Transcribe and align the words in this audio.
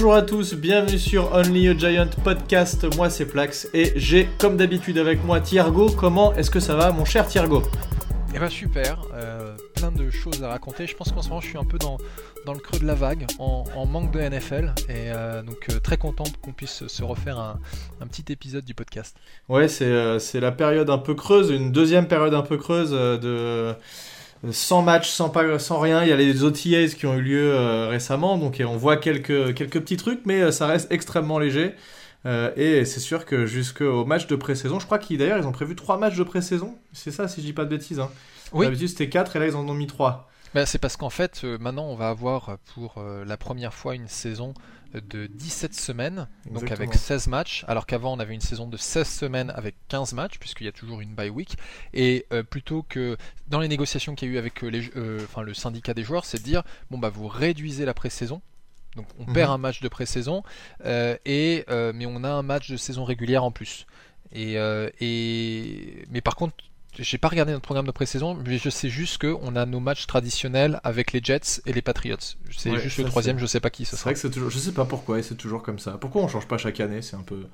Bonjour 0.00 0.14
à 0.14 0.22
tous, 0.22 0.54
bienvenue 0.54 0.96
sur 0.96 1.32
Only 1.34 1.66
a 1.66 1.76
Giant 1.76 2.10
Podcast. 2.22 2.86
Moi 2.96 3.10
c'est 3.10 3.26
Plax 3.26 3.68
et 3.74 3.92
j'ai 3.96 4.28
comme 4.38 4.56
d'habitude 4.56 4.96
avec 4.96 5.24
moi 5.24 5.40
Thiergo. 5.40 5.90
Comment 5.90 6.32
est-ce 6.34 6.52
que 6.52 6.60
ça 6.60 6.76
va 6.76 6.92
mon 6.92 7.04
cher 7.04 7.26
Thiergo? 7.26 7.64
Eh 8.32 8.38
ben 8.38 8.48
super, 8.48 9.02
euh, 9.12 9.56
plein 9.74 9.90
de 9.90 10.08
choses 10.10 10.44
à 10.44 10.50
raconter. 10.50 10.86
Je 10.86 10.94
pense 10.94 11.10
qu'en 11.10 11.20
ce 11.20 11.30
moment 11.30 11.40
je 11.40 11.48
suis 11.48 11.58
un 11.58 11.64
peu 11.64 11.78
dans, 11.78 11.96
dans 12.46 12.52
le 12.52 12.60
creux 12.60 12.78
de 12.78 12.86
la 12.86 12.94
vague, 12.94 13.26
en, 13.40 13.86
manque 13.86 14.12
de 14.12 14.20
NFL 14.20 14.72
et 14.88 15.10
euh, 15.10 15.42
donc 15.42 15.66
euh, 15.68 15.80
très 15.80 15.96
content 15.96 16.26
qu'on 16.42 16.52
puisse 16.52 16.86
se 16.86 17.02
refaire 17.02 17.40
un, 17.40 17.58
un, 18.00 18.06
petit 18.06 18.32
épisode 18.32 18.64
du 18.64 18.74
podcast. 18.74 19.16
Ouais, 19.48 19.66
c'est 19.66 20.40
la 20.40 20.52
période 20.52 20.90
un 20.90 20.98
peu 20.98 21.16
creuse, 21.16 21.50
une 21.50 21.72
deuxième 21.72 22.06
période 22.06 22.34
un 22.34 22.42
peu 22.42 22.56
creuse 22.56 22.92
de 22.92 23.74
sans 24.52 24.82
match, 24.82 25.10
sans, 25.10 25.30
pas, 25.30 25.58
sans 25.58 25.78
rien. 25.78 26.02
Il 26.02 26.08
y 26.08 26.12
a 26.12 26.16
les 26.16 26.44
OTAs 26.44 26.94
qui 26.96 27.06
ont 27.06 27.14
eu 27.14 27.22
lieu 27.22 27.52
euh, 27.52 27.88
récemment, 27.88 28.38
donc 28.38 28.62
on 28.64 28.76
voit 28.76 28.96
quelques, 28.96 29.54
quelques 29.54 29.80
petits 29.80 29.96
trucs, 29.96 30.20
mais 30.24 30.42
euh, 30.42 30.52
ça 30.52 30.66
reste 30.66 30.90
extrêmement 30.92 31.38
léger. 31.38 31.74
Euh, 32.26 32.50
et 32.56 32.84
c'est 32.84 33.00
sûr 33.00 33.24
que 33.24 33.46
jusqu'au 33.46 34.04
match 34.04 34.26
de 34.26 34.36
pré-saison, 34.36 34.80
je 34.80 34.86
crois 34.86 34.98
qu'ils 34.98 35.18
d'ailleurs 35.18 35.38
ils 35.38 35.46
ont 35.46 35.52
prévu 35.52 35.76
trois 35.76 35.98
matchs 35.98 36.16
de 36.16 36.24
pré-saison. 36.24 36.76
C'est 36.92 37.12
ça, 37.12 37.28
si 37.28 37.40
je 37.40 37.46
dis 37.46 37.52
pas 37.52 37.64
de 37.64 37.70
bêtises. 37.70 38.00
Hein. 38.00 38.10
Oui. 38.52 38.66
D'habitude 38.66 38.88
c'était 38.88 39.08
4 39.08 39.36
et 39.36 39.38
là 39.38 39.46
ils 39.46 39.56
en 39.56 39.68
ont 39.68 39.74
mis 39.74 39.86
3. 39.86 40.28
Bah, 40.54 40.66
c'est 40.66 40.78
parce 40.78 40.96
qu'en 40.96 41.10
fait, 41.10 41.44
maintenant 41.44 41.86
on 41.86 41.94
va 41.94 42.08
avoir 42.08 42.58
pour 42.74 43.02
la 43.26 43.36
première 43.36 43.74
fois 43.74 43.94
une 43.94 44.08
saison 44.08 44.54
de 44.94 45.26
17 45.26 45.74
semaines, 45.74 46.28
donc 46.50 46.70
avec 46.70 46.94
16 46.94 47.26
matchs, 47.26 47.64
alors 47.68 47.86
qu'avant 47.86 48.14
on 48.14 48.20
avait 48.20 48.34
une 48.34 48.40
saison 48.40 48.66
de 48.66 48.76
16 48.76 49.08
semaines 49.08 49.52
avec 49.54 49.74
15 49.88 50.14
matchs, 50.14 50.38
puisqu'il 50.38 50.64
y 50.64 50.68
a 50.68 50.72
toujours 50.72 51.00
une 51.00 51.14
bye 51.14 51.28
week. 51.28 51.56
Et 51.92 52.26
euh, 52.32 52.42
plutôt 52.42 52.82
que 52.82 53.16
dans 53.48 53.60
les 53.60 53.68
négociations 53.68 54.14
qu'il 54.14 54.28
y 54.28 54.30
a 54.30 54.34
eu 54.34 54.38
avec 54.38 54.64
euh, 54.64 54.68
les, 54.68 54.90
euh, 54.96 55.20
enfin, 55.24 55.42
le 55.42 55.54
syndicat 55.54 55.94
des 55.94 56.04
joueurs, 56.04 56.24
c'est 56.24 56.38
de 56.38 56.42
dire 56.42 56.62
bon 56.90 56.98
bah 56.98 57.10
vous 57.10 57.28
réduisez 57.28 57.84
la 57.84 57.94
pré-saison. 57.94 58.40
Donc 58.96 59.06
on 59.18 59.26
mhm. 59.26 59.32
perd 59.34 59.52
un 59.52 59.58
match 59.58 59.80
de 59.80 59.88
pré-saison, 59.88 60.42
et, 60.84 61.64
mais 61.68 62.06
on 62.06 62.24
a 62.24 62.30
un 62.30 62.42
match 62.42 62.70
de 62.70 62.76
saison 62.76 63.04
régulière 63.04 63.44
en 63.44 63.50
plus. 63.50 63.86
Et, 64.32 64.54
et, 65.00 66.06
mais 66.10 66.20
par 66.20 66.36
contre, 66.36 66.54
j'ai 66.98 67.18
pas 67.18 67.28
regardé 67.28 67.52
notre 67.52 67.64
programme 67.64 67.86
de 67.86 67.92
pré-saison, 67.92 68.36
mais 68.46 68.58
je 68.58 68.70
sais 68.70 68.88
juste 68.88 69.18
qu'on 69.18 69.56
a 69.56 69.66
nos 69.66 69.80
matchs 69.80 70.06
traditionnels 70.06 70.80
avec 70.84 71.12
les 71.12 71.20
Jets 71.22 71.60
et 71.66 71.72
les 71.72 71.82
Patriots. 71.82 72.16
C'est 72.56 72.78
juste 72.78 72.98
le 72.98 73.04
troisième, 73.04 73.38
je 73.38 73.46
sais 73.46 73.60
pas 73.60 73.70
qui 73.70 73.84
ce 73.84 73.92
sera. 73.92 73.98
C'est 73.98 74.04
vrai 74.04 74.14
que 74.14 74.20
c'est 74.20 74.30
toujours, 74.30 74.50
je 74.50 74.58
sais 74.58 74.72
pas 74.72 74.84
pourquoi, 74.84 75.22
c'est 75.22 75.36
toujours 75.36 75.62
comme 75.62 75.78
ça. 75.78 75.92
Pourquoi 75.92 76.22
on 76.22 76.28
change 76.28 76.46
pas 76.46 76.58
chaque 76.58 76.80
année 76.80 77.02
C'est 77.02 77.16
un 77.16 77.22
peu. 77.22 77.46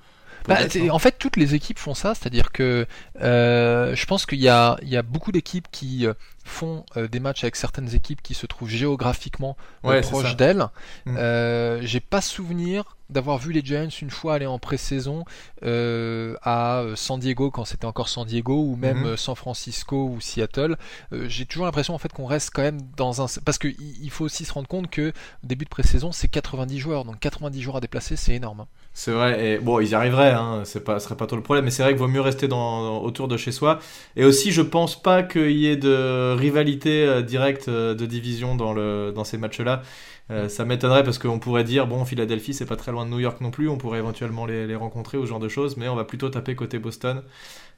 Bah, 0.46 0.58
en 0.90 0.98
fait, 0.98 1.16
toutes 1.18 1.36
les 1.36 1.54
équipes 1.54 1.78
font 1.78 1.94
ça, 1.94 2.14
c'est-à-dire 2.14 2.52
que 2.52 2.86
euh, 3.22 3.94
je 3.94 4.06
pense 4.06 4.26
qu'il 4.26 4.40
y 4.40 4.48
a, 4.48 4.76
il 4.82 4.88
y 4.88 4.96
a 4.96 5.02
beaucoup 5.02 5.32
d'équipes 5.32 5.68
qui 5.70 6.06
euh, 6.06 6.12
font 6.44 6.84
euh, 6.96 7.08
des 7.08 7.20
matchs 7.20 7.44
avec 7.44 7.56
certaines 7.56 7.94
équipes 7.94 8.22
qui 8.22 8.34
se 8.34 8.46
trouvent 8.46 8.68
géographiquement 8.68 9.56
proches 9.82 10.36
d'elles. 10.36 10.68
Mm. 11.06 11.80
J'ai 11.82 12.00
pas 12.00 12.20
souvenir 12.20 12.96
d'avoir 13.10 13.38
vu 13.38 13.52
les 13.52 13.62
Giants 13.62 13.88
une 14.00 14.10
fois 14.10 14.34
aller 14.34 14.46
en 14.46 14.58
pré-saison 14.58 15.24
euh, 15.62 16.34
à 16.42 16.80
euh, 16.80 16.96
San 16.96 17.18
Diego 17.18 17.50
quand 17.50 17.64
c'était 17.64 17.84
encore 17.84 18.08
San 18.08 18.26
Diego 18.26 18.54
ou 18.54 18.76
même 18.76 19.00
mhm. 19.00 19.06
euh, 19.06 19.16
San 19.16 19.36
Francisco 19.36 20.08
ou 20.08 20.20
Seattle. 20.20 20.76
J'ai 21.12 21.44
toujours 21.46 21.66
l'impression 21.66 21.94
en 21.94 21.98
fait 21.98 22.12
qu'on 22.12 22.26
reste 22.26 22.50
quand 22.52 22.62
même 22.62 22.80
dans 22.96 23.22
un 23.22 23.26
parce 23.44 23.58
que 23.58 23.68
il 23.68 24.10
faut 24.10 24.24
aussi 24.24 24.44
se 24.44 24.52
rendre 24.52 24.68
compte 24.68 24.90
que 24.90 25.12
début 25.42 25.64
de 25.64 25.70
pré-saison 25.70 26.12
c'est 26.12 26.28
90 26.28 26.78
joueurs 26.78 27.04
donc 27.04 27.20
90 27.20 27.60
joueurs 27.60 27.76
à 27.76 27.80
déplacer 27.80 28.16
c'est 28.16 28.34
énorme. 28.34 28.60
Hein. 28.60 28.66
C'est 28.94 29.12
vrai 29.12 29.46
et 29.46 29.58
bon 29.58 29.80
ils 29.80 29.90
y 29.90 29.94
arriveraient 29.94 30.32
hein, 30.32 30.62
c'est 30.64 30.82
pas 30.82 30.98
ce 30.98 31.06
serait 31.06 31.16
pas 31.16 31.26
trop 31.26 31.36
le 31.36 31.42
problème 31.42 31.64
mais 31.64 31.70
c'est 31.70 31.82
vrai 31.82 31.92
qu'il 31.92 32.00
vaut 32.00 32.08
mieux 32.08 32.20
rester 32.20 32.48
dans, 32.48 32.98
autour 32.98 33.28
de 33.28 33.36
chez 33.36 33.52
soi 33.52 33.78
et 34.16 34.24
aussi 34.24 34.50
je 34.50 34.62
pense 34.62 35.00
pas 35.00 35.22
qu'il 35.22 35.52
y 35.52 35.66
ait 35.66 35.76
de 35.76 36.33
rivalité 36.34 37.22
directe 37.22 37.70
de 37.70 38.06
division 38.06 38.54
dans 38.54 38.72
le 38.72 39.12
dans 39.14 39.24
ces 39.24 39.38
matchs 39.38 39.60
là. 39.60 39.82
Euh, 40.30 40.48
ça 40.48 40.64
m'étonnerait 40.64 41.04
parce 41.04 41.18
qu'on 41.18 41.38
pourrait 41.38 41.64
dire 41.64 41.86
bon 41.86 42.02
Philadelphie 42.06 42.54
c'est 42.54 42.64
pas 42.64 42.76
très 42.76 42.92
loin 42.92 43.04
de 43.04 43.10
New 43.10 43.18
York 43.18 43.42
non 43.42 43.50
plus, 43.50 43.68
on 43.68 43.76
pourrait 43.76 43.98
éventuellement 43.98 44.46
les, 44.46 44.74
rencontrer 44.74 45.18
ou 45.18 45.24
ce 45.24 45.28
genre 45.28 45.40
de 45.40 45.50
choses, 45.50 45.76
mais 45.76 45.86
on 45.86 45.94
va 45.94 46.04
plutôt 46.04 46.30
taper 46.30 46.54
côté 46.54 46.78
Boston 46.78 47.22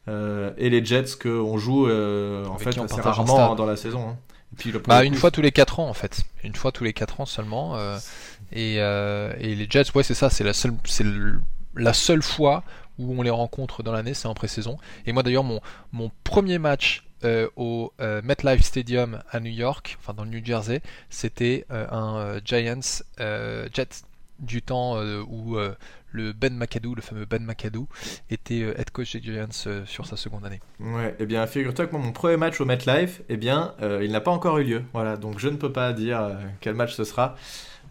euh, 0.06 0.52
et 0.56 0.70
les 0.70 0.84
Jets 0.84 1.16
qu'on 1.20 1.58
joue 1.58 1.88
euh, 1.88 2.46
en 2.46 2.56
fait 2.58 2.78
assez 2.78 3.00
rarement 3.00 3.56
dans 3.56 3.66
la 3.66 3.74
saison. 3.74 4.10
Hein. 4.10 4.16
puis, 4.56 4.72
bah, 4.86 5.02
une 5.02 5.16
fois 5.16 5.32
tous 5.32 5.42
les 5.42 5.50
4 5.50 5.80
ans 5.80 5.88
en 5.88 5.94
fait, 5.94 6.22
une 6.44 6.54
fois 6.54 6.70
tous 6.70 6.84
les 6.84 6.92
4 6.92 7.20
ans 7.20 7.26
seulement. 7.26 7.76
Et, 8.52 8.76
et, 8.76 9.54
les 9.56 9.66
Jets, 9.68 9.90
ouais 9.96 10.04
c'est 10.04 10.14
ça, 10.14 10.30
c'est 10.30 10.44
la 10.44 10.52
seule, 10.52 10.74
c'est 10.84 11.04
la 11.74 11.92
seule 11.92 12.22
fois 12.22 12.62
où 12.98 13.12
on 13.18 13.22
les 13.22 13.30
rencontre 13.30 13.82
dans 13.82 13.92
l'année, 13.92 14.14
c'est 14.14 14.28
en 14.28 14.34
pré-saison. 14.34 14.78
Et 15.04 15.12
moi 15.12 15.24
d'ailleurs 15.24 15.44
mon, 15.44 15.60
mon 15.92 16.12
premier 16.22 16.60
match 16.60 17.05
euh, 17.24 17.48
au 17.56 17.92
euh, 18.00 18.20
MetLife 18.22 18.62
Stadium 18.62 19.20
à 19.30 19.40
New 19.40 19.50
York, 19.50 19.96
enfin 20.00 20.12
dans 20.12 20.24
le 20.24 20.30
New 20.30 20.44
Jersey, 20.44 20.82
c'était 21.08 21.64
euh, 21.70 21.86
un 21.90 22.40
Giants 22.44 23.02
Jets 23.72 24.04
du 24.38 24.60
temps 24.60 25.00
où 25.00 25.56
le 26.12 26.32
Ben 26.34 26.54
McAdoo, 26.54 26.94
le 26.94 27.00
fameux 27.00 27.24
Ben 27.24 27.42
McAdoo, 27.42 27.88
était 28.28 28.58
head 28.58 28.90
coach 28.90 29.16
des 29.16 29.22
Giants 29.22 29.84
sur 29.86 30.06
sa 30.06 30.16
seconde 30.16 30.44
année. 30.44 30.60
Ouais, 30.78 31.10
et 31.12 31.14
eh 31.20 31.26
bien 31.26 31.46
figure-toi 31.46 31.86
que 31.86 31.96
mon 31.96 32.12
premier 32.12 32.36
match 32.36 32.60
au 32.60 32.66
MetLife, 32.66 33.22
eh 33.30 33.38
bien, 33.38 33.74
il 33.80 34.12
n'a 34.12 34.20
pas 34.20 34.30
encore 34.30 34.58
eu 34.58 34.64
lieu. 34.64 34.82
Voilà, 34.92 35.16
donc 35.16 35.38
je 35.38 35.48
ne 35.48 35.56
peux 35.56 35.72
pas 35.72 35.94
dire 35.94 36.36
quel 36.60 36.74
match 36.74 36.92
ce 36.92 37.04
sera, 37.04 37.36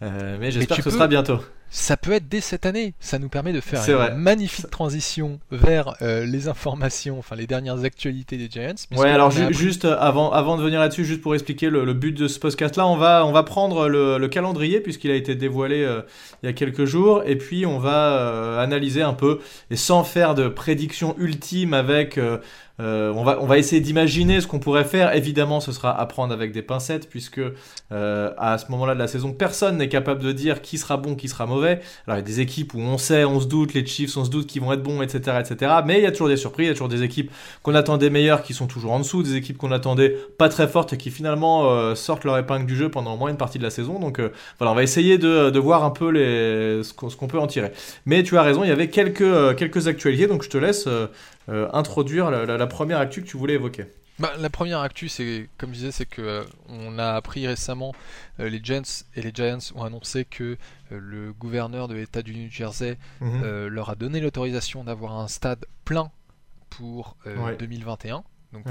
mais 0.00 0.52
j'espère 0.52 0.76
que 0.76 0.84
ce 0.84 0.90
sera 0.90 1.08
bientôt 1.08 1.40
ça 1.70 1.96
peut 1.96 2.12
être 2.12 2.28
dès 2.28 2.40
cette 2.40 2.66
année. 2.66 2.94
Ça 3.00 3.18
nous 3.18 3.28
permet 3.28 3.52
de 3.52 3.60
faire 3.60 3.88
une 3.88 4.18
magnifique 4.18 4.70
transition 4.70 5.40
vers 5.50 5.94
euh, 6.02 6.24
les 6.24 6.48
informations, 6.48 7.18
enfin 7.18 7.36
les 7.36 7.46
dernières 7.46 7.84
actualités 7.84 8.36
des 8.36 8.48
Giants. 8.50 8.74
Ouais, 8.96 9.10
alors 9.10 9.30
juste 9.30 9.84
euh, 9.84 9.96
avant, 9.98 10.30
avant 10.32 10.56
de 10.56 10.62
venir 10.62 10.80
là-dessus, 10.80 11.04
juste 11.04 11.20
pour 11.20 11.34
expliquer 11.34 11.70
le, 11.70 11.92
but 11.94 12.12
de 12.12 12.28
ce 12.28 12.38
podcast-là, 12.38 12.86
on 12.86 12.96
va, 12.96 13.24
on 13.26 13.32
va 13.32 13.42
prendre 13.42 13.88
le, 13.88 14.26
calendrier 14.28 14.80
puisqu'il 14.80 15.10
a 15.10 15.14
été 15.14 15.34
dévoilé 15.34 15.82
euh, 15.82 16.02
il 16.42 16.46
y 16.46 16.48
a 16.48 16.52
quelques 16.52 16.84
jours, 16.84 17.22
et 17.24 17.36
puis 17.36 17.64
on 17.64 17.78
va 17.78 18.60
analyser 18.60 19.02
un 19.02 19.14
peu, 19.14 19.38
et 19.70 19.76
sans 19.76 20.04
faire 20.04 20.34
de 20.34 20.48
prédiction 20.48 21.14
ultime 21.18 21.74
avec 21.74 22.18
euh, 22.78 23.12
on, 23.14 23.46
va, 23.46 23.58
essayer 23.58 23.80
d'imaginer 23.80 24.40
ce 24.40 24.46
qu'on 24.46 24.58
pourrait 24.58 24.84
faire. 24.84 25.14
Évidemment, 25.14 25.60
ce 25.60 25.72
sera 25.72 25.98
à 25.98 26.06
prendre 26.06 26.32
avec 26.32 26.52
des 26.52 26.62
pincettes, 26.62 27.08
puisque 27.08 27.40
euh, 27.92 28.30
à 28.36 28.58
ce 28.58 28.70
moment-là 28.70 28.94
de 28.94 28.98
la 28.98 29.08
saison, 29.08 29.32
personne 29.32 29.78
n'est 29.78 29.88
capable 29.88 30.22
de 30.22 30.32
dire 30.32 30.60
qui 30.60 30.76
sera 30.76 30.96
bon, 30.96 31.14
qui 31.14 31.28
sera 31.28 31.46
mauvais. 31.46 31.80
Alors, 32.06 32.18
il 32.18 32.20
y 32.20 32.22
a 32.22 32.22
des 32.22 32.40
équipes 32.40 32.74
où 32.74 32.80
on 32.80 32.98
sait, 32.98 33.24
on 33.24 33.40
se 33.40 33.46
doute, 33.46 33.72
les 33.72 33.86
Chiefs, 33.86 34.16
on 34.16 34.24
se 34.24 34.30
doute 34.30 34.46
qu'ils 34.46 34.62
vont 34.62 34.72
être 34.72 34.82
bons, 34.82 35.00
etc.. 35.02 35.38
Mais 35.86 35.98
il 35.98 36.02
y 36.02 36.06
a 36.06 36.12
toujours 36.12 36.28
des 36.28 36.36
surprises, 36.36 36.66
il 36.66 36.68
y 36.68 36.72
a 36.72 36.74
toujours 36.74 36.88
des 36.88 37.02
équipes 37.02 37.30
qu'on 37.62 37.74
attendait 37.74 38.10
meilleures 38.10 38.42
qui 38.42 38.52
sont 38.52 38.66
toujours 38.66 38.92
en 38.92 38.98
dessous, 38.98 39.22
des 39.22 39.36
équipes 39.36 39.56
qu'on 39.56 39.72
attendait 39.72 40.16
pas 40.36 40.48
très 40.48 40.68
fortes 40.68 40.92
et 40.92 40.96
qui 40.96 41.10
finalement 41.10 41.70
euh, 41.70 41.94
sortent 41.94 42.24
leur 42.24 42.36
épingle 42.36 42.66
du 42.66 42.76
jeu 42.76 42.90
pendant 42.90 43.14
au 43.14 43.16
moins 43.16 43.30
une 43.30 43.36
partie 43.36 43.58
de 43.58 43.62
la 43.62 43.70
saison. 43.70 43.98
Donc 43.98 44.20
voilà, 44.58 44.72
on 44.72 44.74
va 44.74 44.82
essayer 44.82 45.16
de, 45.18 45.58
voir 45.58 45.84
un 45.84 45.90
peu 45.90 46.12
ce 46.12 46.92
qu'on 46.92 47.26
peut 47.26 47.38
en 47.38 47.46
tirer. 47.46 47.72
Mais 48.04 48.22
tu 48.22 48.36
as 48.36 48.42
raison, 48.42 48.64
il 48.64 48.68
y 48.68 48.72
avait 48.72 48.88
quelques, 48.88 49.56
quelques 49.56 49.88
actualités, 49.88 50.26
donc 50.26 50.42
je 50.42 50.50
te 50.50 50.58
laisse 50.58 50.86
introduire 51.48 52.30
la, 52.30 52.66
première 52.66 52.98
actu 52.98 53.22
que 53.22 53.26
tu 53.26 53.36
voulais 53.36 53.54
évoquer. 53.54 53.86
Bah, 54.18 54.32
la 54.38 54.48
première 54.48 54.80
actu, 54.80 55.08
c'est 55.08 55.48
comme 55.58 55.70
je 55.70 55.78
disais, 55.78 55.92
c'est 55.92 56.06
que 56.06 56.22
euh, 56.22 56.44
on 56.68 56.98
a 56.98 57.12
appris 57.12 57.46
récemment 57.46 57.94
euh, 58.40 58.48
les 58.48 58.60
Giants 58.62 59.04
et 59.14 59.20
les 59.20 59.30
Giants 59.32 59.58
ont 59.74 59.84
annoncé 59.84 60.24
que 60.24 60.56
le 60.90 61.34
gouverneur 61.34 61.86
de 61.86 61.94
l'État 61.94 62.22
du 62.22 62.34
New 62.34 62.50
Jersey 62.50 62.96
mhm. 63.20 63.66
leur 63.66 63.90
a 63.90 63.94
donné 63.94 64.20
l'autorisation 64.20 64.84
d'avoir 64.84 65.18
un 65.18 65.28
stade 65.28 65.66
plein 65.84 66.10
pour 66.70 67.16
2021. 67.58 68.22
Donc 68.52 68.66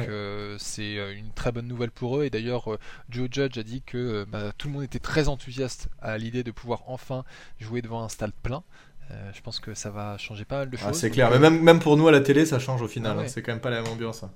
c'est 0.58 0.96
une 1.14 1.32
très 1.34 1.52
bonne 1.52 1.68
nouvelle 1.68 1.92
pour 1.92 2.18
eux. 2.18 2.24
Et 2.24 2.30
d'ailleurs, 2.30 2.78
Joe 3.10 3.28
Judge 3.30 3.58
a 3.58 3.64
dit 3.64 3.84
que 3.86 4.26
bah, 4.30 4.54
tout 4.58 4.70
le 4.70 4.74
monde 4.74 4.84
était 4.84 5.00
très 5.00 5.28
enthousiaste 5.28 5.90
à 6.02 6.18
l'idée 6.18 6.44
de 6.44 6.52
pouvoir 6.52 6.84
enfin 6.88 7.26
jouer 7.60 7.82
devant 7.82 8.02
un 8.02 8.10
stade 8.10 8.32
plein. 8.42 8.64
Euh, 9.12 9.32
je 9.34 9.42
pense 9.42 9.60
que 9.60 9.74
ça 9.74 9.90
va 9.90 10.18
changer 10.18 10.46
pas 10.46 10.60
mal 10.60 10.70
de 10.70 10.78
ah, 10.82 10.88
choses. 10.88 10.98
c'est 10.98 11.12
clair, 11.12 11.30
mais 11.30 11.40
même, 11.40 11.62
même 11.62 11.80
pour 11.80 11.98
nous 11.98 12.08
à 12.08 12.12
la 12.12 12.22
télé, 12.22 12.46
ça 12.46 12.60
change 12.60 12.82
au 12.82 12.88
final. 12.88 13.18
Ah 13.20 13.22
hein. 13.24 13.28
C'est 13.28 13.42
quand 13.42 13.52
même 13.52 13.62
pas 13.62 13.70
la 13.70 13.82
même 13.82 13.92
ambiance. 13.92 14.24
Hein. 14.24 14.32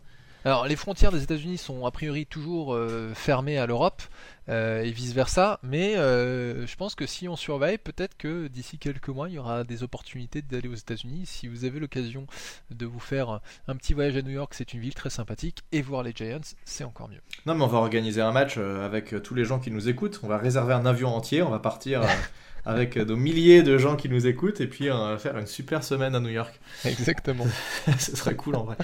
Alors, 0.45 0.67
les 0.67 0.77
frontières 0.77 1.11
des 1.11 1.21
États-Unis 1.21 1.57
sont 1.57 1.85
a 1.85 1.91
priori 1.91 2.25
toujours 2.25 2.73
euh, 2.73 3.11
fermées 3.13 3.57
à 3.57 3.65
l'Europe 3.65 4.01
euh, 4.47 4.83
et 4.83 4.91
vice 4.91 5.11
versa, 5.11 5.59
mais 5.63 5.95
je 5.95 6.75
pense 6.77 6.95
que 6.95 7.05
si 7.05 7.27
on 7.27 7.35
surveille, 7.35 7.77
peut-être 7.77 8.15
que 8.15 8.47
d'ici 8.47 8.77
quelques 8.77 9.09
mois, 9.09 9.27
il 9.27 9.35
y 9.35 9.37
aura 9.37 9.65
des 9.65 9.83
opportunités 9.83 10.41
d'aller 10.41 10.69
aux 10.69 10.75
États-Unis. 10.75 11.25
Si 11.25 11.49
vous 11.49 11.65
avez 11.65 11.81
l'occasion 11.81 12.25
de 12.71 12.85
vous 12.85 13.01
faire 13.01 13.41
un 13.67 13.75
petit 13.75 13.93
voyage 13.93 14.15
à 14.15 14.21
New 14.21 14.31
York, 14.31 14.53
c'est 14.53 14.73
une 14.73 14.79
ville 14.79 14.93
très 14.95 15.09
sympathique, 15.09 15.63
et 15.73 15.81
voir 15.81 16.03
les 16.03 16.13
Giants, 16.13 16.39
c'est 16.63 16.85
encore 16.85 17.09
mieux. 17.09 17.21
Non, 17.45 17.53
mais 17.53 17.65
on 17.65 17.67
va 17.67 17.79
organiser 17.79 18.21
un 18.21 18.31
match 18.31 18.57
avec 18.57 19.21
tous 19.21 19.35
les 19.35 19.43
gens 19.43 19.59
qui 19.59 19.71
nous 19.71 19.89
écoutent. 19.89 20.21
On 20.23 20.27
va 20.27 20.37
réserver 20.37 20.73
un 20.73 20.85
avion 20.85 21.09
entier, 21.09 21.43
on 21.43 21.49
va 21.49 21.59
partir. 21.59 22.01
avec 22.65 22.97
nos 22.97 23.15
milliers 23.15 23.63
de 23.63 23.77
gens 23.77 23.95
qui 23.95 24.09
nous 24.09 24.27
écoutent 24.27 24.61
et 24.61 24.67
puis 24.67 24.91
on 24.91 25.09
va 25.09 25.17
faire 25.17 25.37
une 25.37 25.47
super 25.47 25.83
semaine 25.83 26.15
à 26.15 26.19
New 26.19 26.29
York. 26.29 26.59
Exactement. 26.85 27.47
Ce 27.99 28.15
serait 28.15 28.35
cool 28.35 28.55
en 28.55 28.63
vrai. 28.63 28.75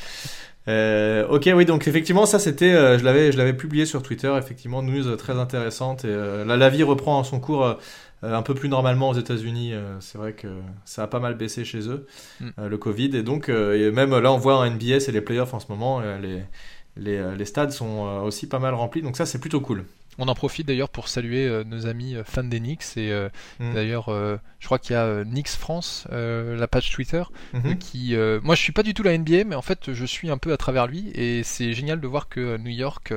Euh, 0.68 1.27
ok, 1.27 1.50
oui, 1.56 1.66
donc 1.66 1.88
effectivement, 1.88 2.25
ça 2.25 2.39
c'était, 2.39 2.74
euh, 2.74 2.98
je 2.98 3.04
l'avais, 3.04 3.31
je 3.31 3.38
l'avais 3.38 3.54
publié 3.54 3.86
sur 3.86 4.01
Twitter, 4.01 4.33
effectivement, 4.38 4.81
news 4.81 5.16
très 5.16 5.38
intéressante. 5.38 6.06
Et 6.06 6.10
euh, 6.10 6.44
là, 6.44 6.57
la 6.57 6.69
vie 6.69 6.83
reprend 6.83 7.24
son 7.24 7.39
cours 7.39 7.77
un 8.24 8.42
peu 8.42 8.56
plus 8.56 8.69
normalement 8.69 9.10
aux 9.10 9.13
États-Unis. 9.13 9.74
c'est 10.00 10.18
vrai 10.18 10.33
que 10.33 10.48
ça 10.83 11.04
a 11.04 11.07
pas 11.07 11.19
mal 11.19 11.36
baissé 11.36 11.63
chez 11.63 11.88
eux, 11.89 12.07
mm. 12.39 12.50
le 12.66 12.77
Covid. 12.77 13.16
Et 13.16 13.22
donc, 13.22 13.50
même 13.50 14.18
là, 14.18 14.31
on 14.31 14.38
voit 14.38 14.57
en 14.57 14.68
NBA, 14.68 14.95
et 15.07 15.12
les 15.12 15.22
playoffs 15.22 15.54
en 15.54 15.60
ce 15.60 15.68
moment, 15.69 16.01
les, 16.01 16.42
les, 16.98 17.36
les, 17.38 17.45
stades 17.45 17.72
sont 17.72 18.22
aussi 18.24 18.48
pas 18.48 18.57
mal 18.57 18.74
remplis. 18.74 19.04
Donc 19.04 19.16
ça, 19.16 19.27
c'est 19.27 19.38
plutôt 19.38 19.60
cool. 19.60 19.86
On 20.18 20.28
en 20.28 20.36
profite 20.36 20.68
d'ailleurs 20.68 20.90
pour 20.90 21.08
saluer 21.08 21.46
euh, 21.46 21.64
nos 21.64 21.88
amis 21.88 22.16
euh, 22.16 22.24
fans 22.24 22.44
des 22.44 22.60
Knicks 22.60 22.98
et 22.98 23.12
mm. 23.60 23.74
d'ailleurs 23.74 24.06
je 24.60 24.66
crois 24.66 24.80
qu'il 24.80 24.94
y 24.94 24.98
a 24.98 25.24
Knicks 25.24 25.50
France, 25.50 26.08
la 26.12 26.68
page 26.68 26.92
Twitter, 26.92 27.24
mm-hmm. 27.54 27.78
qui 27.78 28.16
moi 28.44 28.56
je 28.56 28.62
suis 28.62 28.72
pas 28.72 28.84
du 28.84 28.94
tout 28.94 29.04
la 29.04 29.18
NBA 29.18 29.44
mais 29.46 29.56
en 29.56 29.62
fait 29.62 29.94
je 29.94 30.06
suis 30.06 30.30
un 30.30 30.38
peu 30.38 30.54
à 30.54 30.58
travers 30.58 30.88
lui 30.88 31.10
et 31.14 31.44
c'est 31.44 31.74
génial 31.74 32.00
de 32.00 32.08
voir 32.08 32.30
que 32.30 32.58
New 32.58 32.72
York 32.72 33.14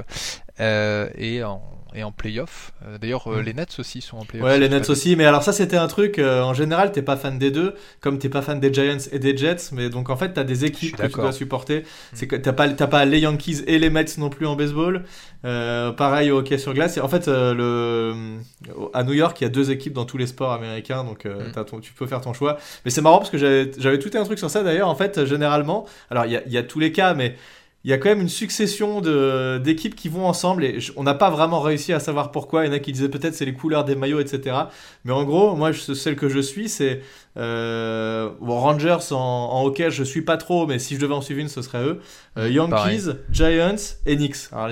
est 0.58 1.42
en 1.42 1.77
et 1.94 2.02
en 2.02 2.12
playoff. 2.12 2.72
Euh, 2.84 2.98
d'ailleurs, 2.98 3.26
euh, 3.28 3.40
mm. 3.40 3.44
les 3.44 3.54
Nets 3.54 3.76
aussi 3.78 4.00
sont 4.00 4.18
en 4.18 4.24
playoff. 4.24 4.46
Ouais, 4.46 4.58
les 4.58 4.68
Nets 4.68 4.90
aussi. 4.90 5.16
Mais 5.16 5.24
alors 5.24 5.42
ça, 5.42 5.52
c'était 5.52 5.76
un 5.76 5.88
truc. 5.88 6.18
Euh, 6.18 6.42
en 6.42 6.54
général, 6.54 6.92
t'es 6.92 7.02
pas 7.02 7.16
fan 7.16 7.38
des 7.38 7.50
deux, 7.50 7.74
comme 8.00 8.18
t'es 8.18 8.28
pas 8.28 8.42
fan 8.42 8.60
des 8.60 8.72
Giants 8.72 8.98
et 9.10 9.18
des 9.18 9.36
Jets. 9.36 9.70
Mais 9.72 9.88
donc 9.88 10.10
en 10.10 10.16
fait, 10.16 10.34
t'as 10.34 10.44
des 10.44 10.64
équipes 10.64 10.96
que 10.96 11.06
tu 11.06 11.14
dois 11.14 11.32
supporter. 11.32 11.80
Mm. 11.80 11.84
C'est 12.12 12.26
que 12.26 12.36
t'as 12.36 12.52
pas, 12.52 12.68
pas 12.68 13.04
les 13.04 13.20
Yankees 13.20 13.62
et 13.66 13.78
les 13.78 13.90
Mets 13.90 14.04
non 14.18 14.30
plus 14.30 14.46
en 14.46 14.56
baseball. 14.56 15.04
pareil 15.42 16.30
au 16.30 16.38
hockey 16.38 16.58
sur 16.58 16.74
glace. 16.74 16.96
Et 16.96 17.00
en 17.00 17.08
fait, 17.08 17.26
le 17.28 18.38
à 18.92 19.04
New 19.04 19.14
York, 19.14 19.40
il 19.40 19.44
y 19.44 19.46
a 19.46 19.50
deux 19.50 19.70
équipes 19.70 19.94
dans 19.94 20.04
tous 20.04 20.18
les 20.18 20.26
sports 20.26 20.52
américains, 20.52 21.04
donc 21.04 21.24
mm. 21.24 21.80
tu 21.80 21.92
peux 21.92 22.06
faire 22.06 22.20
ton 22.20 22.32
choix. 22.32 22.58
Mais 22.84 22.90
c'est 22.90 23.00
marrant 23.00 23.18
parce 23.18 23.30
que 23.30 23.38
j'avais 23.38 23.98
tweeté 23.98 24.18
un 24.18 24.24
truc 24.24 24.38
sur 24.38 24.50
ça 24.50 24.62
d'ailleurs. 24.62 24.88
En 24.88 24.94
fait, 24.94 25.24
généralement, 25.24 25.86
alors 26.10 26.26
il 26.26 26.52
y 26.52 26.58
a 26.58 26.62
tous 26.62 26.80
les 26.80 26.92
cas, 26.92 27.14
mais 27.14 27.36
il 27.84 27.90
y 27.90 27.94
a 27.94 27.98
quand 27.98 28.08
même 28.08 28.20
une 28.20 28.28
succession 28.28 29.00
d'équipes 29.60 29.94
qui 29.94 30.08
vont 30.08 30.26
ensemble 30.26 30.64
et 30.64 30.78
on 30.96 31.04
n'a 31.04 31.14
pas 31.14 31.30
vraiment 31.30 31.60
réussi 31.60 31.92
à 31.92 32.00
savoir 32.00 32.32
pourquoi. 32.32 32.64
Il 32.64 32.68
y 32.68 32.70
en 32.70 32.74
a 32.74 32.80
qui 32.80 32.92
disaient 32.92 33.08
peut-être 33.08 33.34
c'est 33.34 33.44
les 33.44 33.54
couleurs 33.54 33.84
des 33.84 33.94
maillots, 33.94 34.20
etc. 34.20 34.56
Mais 35.04 35.12
en 35.12 35.22
gros, 35.24 35.54
moi, 35.54 35.72
celle 35.72 36.16
que 36.16 36.28
je 36.28 36.40
suis, 36.40 36.68
c'est 36.68 37.02
euh, 37.36 38.30
Rangers 38.40 39.12
en, 39.12 39.62
hockey, 39.64 39.90
je 39.90 40.02
suis 40.02 40.22
pas 40.22 40.36
trop, 40.36 40.66
mais 40.66 40.78
si 40.78 40.96
je 40.96 41.00
devais 41.00 41.14
en 41.14 41.20
suivre 41.20 41.40
une, 41.40 41.48
ce 41.48 41.62
serait 41.62 41.82
eux. 41.84 42.00
Euh, 42.36 42.50
Yankees, 42.50 43.10
Giants 43.30 43.76
et 44.06 44.16
Knicks. 44.16 44.36
Alors, 44.52 44.70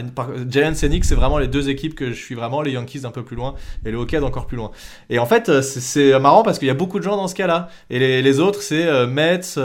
Giants 0.48 0.72
et 0.72 0.88
Knicks, 0.88 1.04
c'est 1.04 1.14
vraiment 1.14 1.38
les 1.38 1.48
deux 1.48 1.68
équipes 1.68 1.94
que 1.94 2.10
je 2.10 2.20
suis 2.20 2.34
vraiment. 2.34 2.62
Les 2.62 2.72
Yankees 2.72 3.02
un 3.04 3.10
peu 3.10 3.24
plus 3.24 3.36
loin 3.36 3.54
et 3.84 3.90
le 3.90 3.98
hockey 3.98 4.18
d'encore 4.20 4.46
plus 4.46 4.56
loin. 4.56 4.70
Et 5.10 5.18
en 5.18 5.26
fait, 5.26 5.60
c'est, 5.62 6.18
marrant 6.18 6.42
parce 6.42 6.58
qu'il 6.58 6.68
y 6.68 6.70
a 6.70 6.74
beaucoup 6.74 6.98
de 6.98 7.04
gens 7.04 7.16
dans 7.16 7.28
ce 7.28 7.34
cas-là. 7.34 7.68
Et 7.90 7.98
les, 8.22 8.40
autres, 8.40 8.62
c'est 8.62 8.86
euh, 8.86 9.06
Mets, 9.06 9.58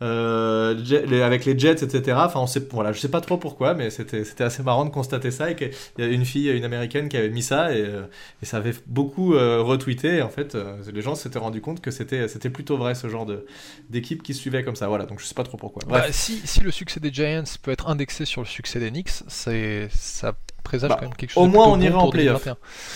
avec 0.00 1.44
les 1.44 1.58
Jets, 1.58 1.84
etc. 1.84 2.18
Enfin, 2.20 2.40
on 2.40 2.46
sait, 2.46 2.66
voilà, 2.70 2.92
je 2.92 3.00
sais 3.00 3.08
pas 3.08 3.20
trop 3.20 3.38
pourquoi, 3.38 3.74
mais 3.74 3.90
c'était, 3.90 4.24
c'était 4.24 4.44
assez 4.44 4.62
marrant 4.62 4.84
de 4.84 4.90
constater 4.90 5.30
ça 5.30 5.50
et 5.50 5.56
qu'il 5.56 5.70
y 5.98 6.02
a 6.02 6.06
une 6.06 6.24
fille, 6.24 6.50
une 6.50 6.64
américaine 6.64 7.08
qui 7.08 7.16
avait 7.16 7.30
mis 7.30 7.42
ça 7.42 7.72
et, 7.74 7.86
et 8.42 8.46
ça 8.46 8.58
avait 8.58 8.74
beaucoup 8.86 9.32
retweeté. 9.32 10.16
Et 10.16 10.22
en 10.22 10.28
fait, 10.28 10.56
les 10.92 11.02
gens 11.02 11.14
s'étaient 11.14 11.38
rendu 11.38 11.60
compte 11.60 11.80
que 11.80 11.90
c'était 11.90 12.35
c'était 12.36 12.50
plutôt 12.50 12.76
vrai 12.76 12.94
ce 12.94 13.08
genre 13.08 13.24
de 13.24 13.46
d'équipe 13.88 14.22
qui 14.22 14.34
suivait 14.34 14.62
comme 14.62 14.76
ça. 14.76 14.88
Voilà, 14.88 15.06
donc 15.06 15.20
je 15.20 15.24
sais 15.24 15.34
pas 15.34 15.44
trop 15.44 15.56
pourquoi. 15.56 15.82
Bah, 15.88 16.12
si, 16.12 16.42
si, 16.44 16.60
le 16.60 16.70
succès 16.70 17.00
des 17.00 17.10
Giants 17.10 17.44
peut 17.62 17.70
être 17.70 17.88
indexé 17.88 18.26
sur 18.26 18.42
le 18.42 18.46
succès 18.46 18.78
des 18.78 18.90
Knicks, 18.90 19.22
c'est 19.26 19.88
ça 19.90 20.34
présage 20.62 20.90
bah, 20.90 20.96
quand 21.00 21.06
même 21.06 21.14
quelque 21.14 21.30
chose. 21.30 21.42
Au 21.42 21.46
moins, 21.46 21.66
on 21.66 21.80
irait 21.80 21.94
en 21.94 22.10
playoff. 22.10 22.46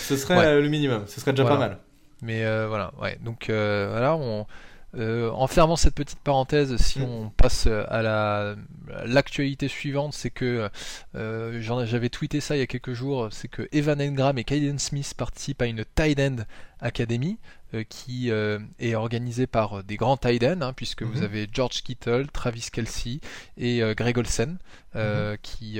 Ce 0.07 0.15
serait 0.15 0.61
le 0.61 0.69
minimum. 0.69 1.05
Ce 1.07 1.19
serait 1.19 1.33
déjà 1.33 1.47
pas 1.47 1.57
mal. 1.57 1.79
Mais 2.21 2.45
euh, 2.45 2.67
voilà, 2.67 2.93
ouais. 3.01 3.17
Donc 3.23 3.49
euh, 3.49 3.87
voilà, 3.89 4.15
on. 4.15 4.45
Euh, 4.97 5.29
en 5.29 5.47
fermant 5.47 5.77
cette 5.77 5.95
petite 5.95 6.19
parenthèse, 6.19 6.75
si 6.75 6.99
mm. 6.99 7.03
on 7.03 7.29
passe 7.29 7.65
à 7.65 8.01
la 8.01 8.55
l'actualité 9.05 9.69
suivante, 9.69 10.13
c'est 10.13 10.29
que 10.29 10.69
j'avais 11.15 12.09
tweeté 12.09 12.41
ça 12.41 12.57
il 12.57 12.59
y 12.59 12.61
a 12.61 12.67
quelques 12.67 12.93
jours, 12.93 13.29
c'est 13.31 13.47
que 13.47 13.67
Evan 13.71 14.01
Engram 14.01 14.37
et 14.37 14.43
Kaiden 14.43 14.77
Smith 14.77 15.13
participent 15.17 15.61
à 15.61 15.65
une 15.65 15.85
tight 15.95 16.19
end 16.19 16.43
academy. 16.81 17.39
Euh, 17.73 17.83
qui 17.87 18.31
euh, 18.31 18.59
est 18.79 18.95
organisé 18.95 19.47
par 19.47 19.79
euh, 19.79 19.81
des 19.81 19.95
grands 19.95 20.17
tight 20.17 20.43
hein, 20.43 20.73
puisque 20.75 21.03
vous 21.03 21.19
mhm. 21.19 21.23
avez 21.23 21.47
George 21.53 21.83
Kittle, 21.83 22.27
Travis 22.33 22.67
Kelsey 22.69 23.21
et 23.57 23.81
Greg 23.95 24.17
Olsen, 24.17 24.57
mhm. 24.93 25.37
qui, 25.41 25.79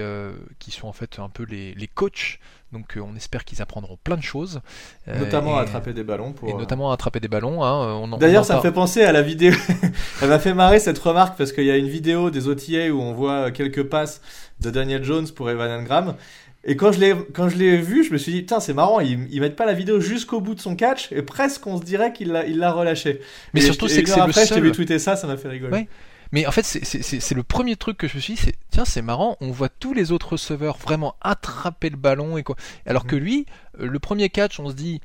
qui 0.60 0.72
sont 0.72 0.88
en 0.88 0.94
fait 0.94 1.20
un 1.20 1.28
peu 1.28 1.44
les, 1.44 1.74
les 1.74 1.88
coachs. 1.88 2.40
Donc 2.72 2.98
on 2.98 3.14
espère 3.18 3.44
qu'ils 3.44 3.62
apprendront 3.62 3.98
plein 4.02 4.16
de 4.16 4.24
choses. 4.24 4.62
Notamment 5.06 5.58
à 5.58 5.64
attraper 5.64 5.92
des 5.92 6.06
ballons. 6.06 6.32
Pour, 6.32 6.48
et 6.48 6.54
notamment 6.54 6.92
à 6.92 6.94
attraper 6.94 7.20
des 7.20 7.28
ballons. 7.28 7.62
Hein, 7.62 8.08
D'ailleurs, 8.18 8.46
ça 8.46 8.56
me 8.56 8.62
fait 8.62 8.72
penser 8.72 9.04
à 9.04 9.12
la 9.12 9.22
vidéo. 9.22 9.54
Elle 10.22 10.30
m'a 10.30 10.40
fait 10.40 10.54
marrer 10.54 10.80
cette 10.80 11.00
remarque 11.00 11.38
parce 11.38 11.52
qu'il 11.52 11.66
y 11.66 11.72
a 11.72 11.76
une 11.76 11.90
vidéo 11.90 12.30
des 12.30 12.48
OTA 12.48 12.94
où 12.94 13.02
on 13.02 13.12
voit 13.12 13.52
quelques 13.52 13.84
passes 13.84 14.22
de 14.62 14.70
Daniel 14.70 15.04
Jones 15.04 15.28
pour 15.36 15.50
Evan 15.50 15.70
Engram. 15.70 16.16
Et 16.64 16.76
quand 16.76 16.92
je 16.92 17.00
l'ai 17.00 17.16
quand 17.34 17.50
je 17.50 17.58
l'ai 17.58 17.78
vu, 17.78 18.04
je 18.04 18.12
me 18.14 18.18
suis 18.18 18.32
dit 18.32 18.42
putain 18.42 18.60
c'est 18.60 18.74
marrant, 18.74 19.00
ils, 19.00 19.28
ils 19.32 19.42
mettent 19.42 19.56
pas 19.56 19.66
la 19.66 19.74
vidéo 19.74 20.00
jusqu'au 20.00 20.42
bout 20.42 20.54
de 20.54 20.60
son 20.60 20.76
catch 20.76 21.12
et 21.12 21.24
presque 21.24 21.66
on 21.66 21.78
se 21.78 21.84
dirait 21.84 22.14
qu'il 22.14 22.32
l'a 22.32 22.46
il 22.46 22.60
l'a 22.60 22.72
relâché. 22.72 23.22
Mais 23.54 23.62
surtout 23.62 23.88
c'est 23.88 24.04
que 24.04 24.10
c'est 24.10 24.26
le 24.26 24.32
seul. 24.32 24.48
je 24.48 24.54
t'ai 24.54 24.62
vu 24.62 24.72
tweeter 24.72 25.00
ça, 25.00 25.16
ça 25.16 25.26
m'a 25.28 25.38
fait 25.38 25.50
rigoler. 25.50 25.88
Mais 26.32 26.46
en 26.46 26.52
fait, 26.52 26.64
c'est 26.64 27.36
le 27.36 27.44
premier 27.44 27.76
truc 27.76 27.98
que 27.98 28.08
je 28.08 28.16
me 28.16 28.22
suis 28.22 28.36
dit, 28.36 28.42
c'est 28.42 28.56
tiens, 28.70 28.86
c'est 28.86 29.02
marrant, 29.02 29.36
on 29.42 29.52
voit 29.52 29.68
tous 29.68 29.94
les 29.94 30.14
autres 30.14 30.34
receveurs 30.34 30.78
vraiment 30.78 31.16
attraper 31.20 31.90
le 31.90 31.98
ballon 31.98 32.38
et 32.38 32.44
quoi. 32.44 32.56
Alors 32.86 33.06
que 33.06 33.18
lui, 33.18 33.46
euh, 33.80 33.88
le 33.88 34.00
premier 34.00 34.30
catch, 34.30 34.60
on 34.60 34.70
se 34.70 34.74
dit, 34.74 35.02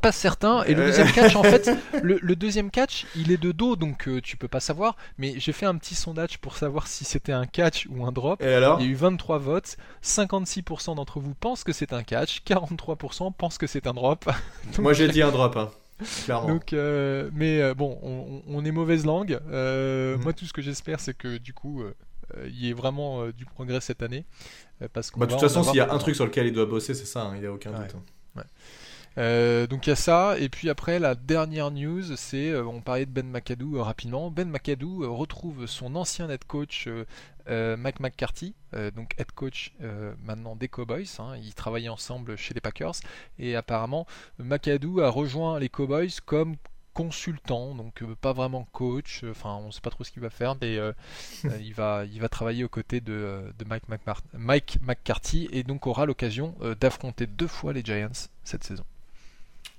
pas 0.00 0.12
certain. 0.12 0.62
Et 0.64 0.74
le 0.74 0.86
deuxième 0.86 1.12
catch, 1.12 1.36
en 1.36 1.42
fait, 1.42 1.70
le, 2.02 2.36
deuxième 2.36 2.70
catch, 2.70 3.06
il 3.16 3.30
est 3.32 3.36
de 3.36 3.52
dos, 3.52 3.76
donc 3.76 4.08
euh, 4.08 4.20
tu 4.20 4.36
peux 4.36 4.48
pas 4.48 4.60
savoir. 4.60 4.96
Mais 5.18 5.34
j'ai 5.38 5.52
fait 5.52 5.66
un 5.66 5.76
petit 5.76 5.94
sondage 5.94 6.38
pour 6.38 6.56
savoir 6.56 6.86
si 6.86 7.04
c'était 7.04 7.32
un 7.32 7.46
catch 7.46 7.86
ou 7.90 8.04
un 8.04 8.12
drop. 8.12 8.42
Et 8.42 8.52
alors 8.52 8.80
il 8.80 8.86
y 8.86 8.88
a 8.88 8.92
eu 8.92 8.94
23 8.94 9.38
votes. 9.38 9.76
56% 10.02 10.96
d'entre 10.96 11.20
vous 11.20 11.34
pensent 11.34 11.64
que 11.64 11.72
c'est 11.72 11.92
un 11.92 12.02
catch, 12.02 12.42
43% 12.46 13.32
pensent 13.34 13.58
que 13.58 13.66
c'est 13.66 13.86
un 13.86 13.94
drop. 13.94 14.28
Moi 14.78 14.92
j'ai 14.92 15.08
dit 15.08 15.22
un 15.22 15.30
drop. 15.30 15.56
Hein. 15.56 15.70
Clairement. 16.24 16.48
Donc, 16.48 16.72
euh, 16.72 17.28
mais 17.34 17.60
euh, 17.60 17.74
bon, 17.74 17.98
on, 18.46 18.64
est 18.64 18.70
mauvaise 18.70 19.04
langue. 19.04 19.38
Mhm. 19.46 20.22
Moi, 20.22 20.32
tout 20.32 20.46
ce 20.46 20.52
que 20.52 20.62
j'espère, 20.62 20.98
c'est 20.98 21.14
que 21.14 21.36
du 21.36 21.52
coup, 21.52 21.82
il 22.46 22.58
y 22.58 22.70
ait 22.70 22.74
vraiment 22.74 23.28
du 23.28 23.44
progrès 23.44 23.80
cette 23.80 24.02
année. 24.02 24.24
parce 24.94 25.10
bah, 25.14 25.26
de 25.26 25.32
toute 25.32 25.40
façon, 25.40 25.62
s'il 25.62 25.76
y 25.76 25.80
a 25.80 25.92
un 25.92 25.98
truc 25.98 26.14
sur 26.14 26.24
lequel 26.24 26.46
il 26.46 26.54
doit 26.54 26.64
bosser, 26.64 26.94
c'est 26.94 27.04
ça, 27.04 27.22
hein, 27.22 27.32
il 27.34 27.42
n'y 27.42 27.46
a 27.46 27.52
aucun 27.52 27.70
doute. 27.70 27.94
Hein. 27.94 28.02
Euh, 29.18 29.66
donc 29.66 29.86
il 29.86 29.90
y 29.90 29.92
a 29.92 29.96
ça, 29.96 30.38
et 30.38 30.48
puis 30.48 30.70
après 30.70 30.98
la 30.98 31.14
dernière 31.14 31.70
news, 31.70 32.16
c'est, 32.16 32.50
euh, 32.50 32.64
on 32.64 32.80
parlait 32.80 33.06
de 33.06 33.10
Ben 33.10 33.28
McAdoo 33.28 33.76
euh, 33.76 33.82
rapidement, 33.82 34.30
Ben 34.30 34.48
McAdoo 34.48 35.14
retrouve 35.16 35.66
son 35.66 35.96
ancien 35.96 36.28
head 36.30 36.44
coach 36.44 36.88
Mike 37.48 37.98
McCarthy, 37.98 38.54
donc 38.94 39.14
head 39.18 39.32
coach 39.32 39.72
maintenant 40.22 40.54
des 40.54 40.68
Cowboys, 40.68 41.08
hein, 41.18 41.36
ils 41.36 41.52
travaillaient 41.52 41.88
ensemble 41.88 42.36
chez 42.36 42.54
les 42.54 42.60
Packers, 42.60 42.94
et 43.40 43.56
apparemment 43.56 44.06
McAdoo 44.38 45.00
a 45.00 45.08
rejoint 45.08 45.58
les 45.58 45.68
Cowboys 45.68 46.20
comme 46.24 46.54
consultant, 46.94 47.74
donc 47.74 48.04
pas 48.20 48.32
vraiment 48.32 48.68
coach, 48.70 49.24
enfin 49.28 49.56
on 49.56 49.72
sait 49.72 49.80
pas 49.80 49.90
trop 49.90 50.04
ce 50.04 50.12
qu'il 50.12 50.22
va 50.22 50.30
faire, 50.30 50.54
mais 50.60 50.78
il, 51.60 51.74
va, 51.74 52.04
il 52.04 52.20
va 52.20 52.28
travailler 52.28 52.62
aux 52.62 52.68
côtés 52.68 53.00
de, 53.00 53.52
de 53.58 53.64
Mike, 53.64 53.84
Mike, 54.34 54.78
McCarthy. 54.82 55.48
Et 55.50 55.64
donc 55.64 55.88
aura 55.88 56.06
l'occasion 56.06 56.54
d'affronter 56.80 57.26
deux 57.26 57.48
fois 57.48 57.72
les 57.72 57.82
Giants 57.82 58.28
cette 58.44 58.62
saison. 58.62 58.84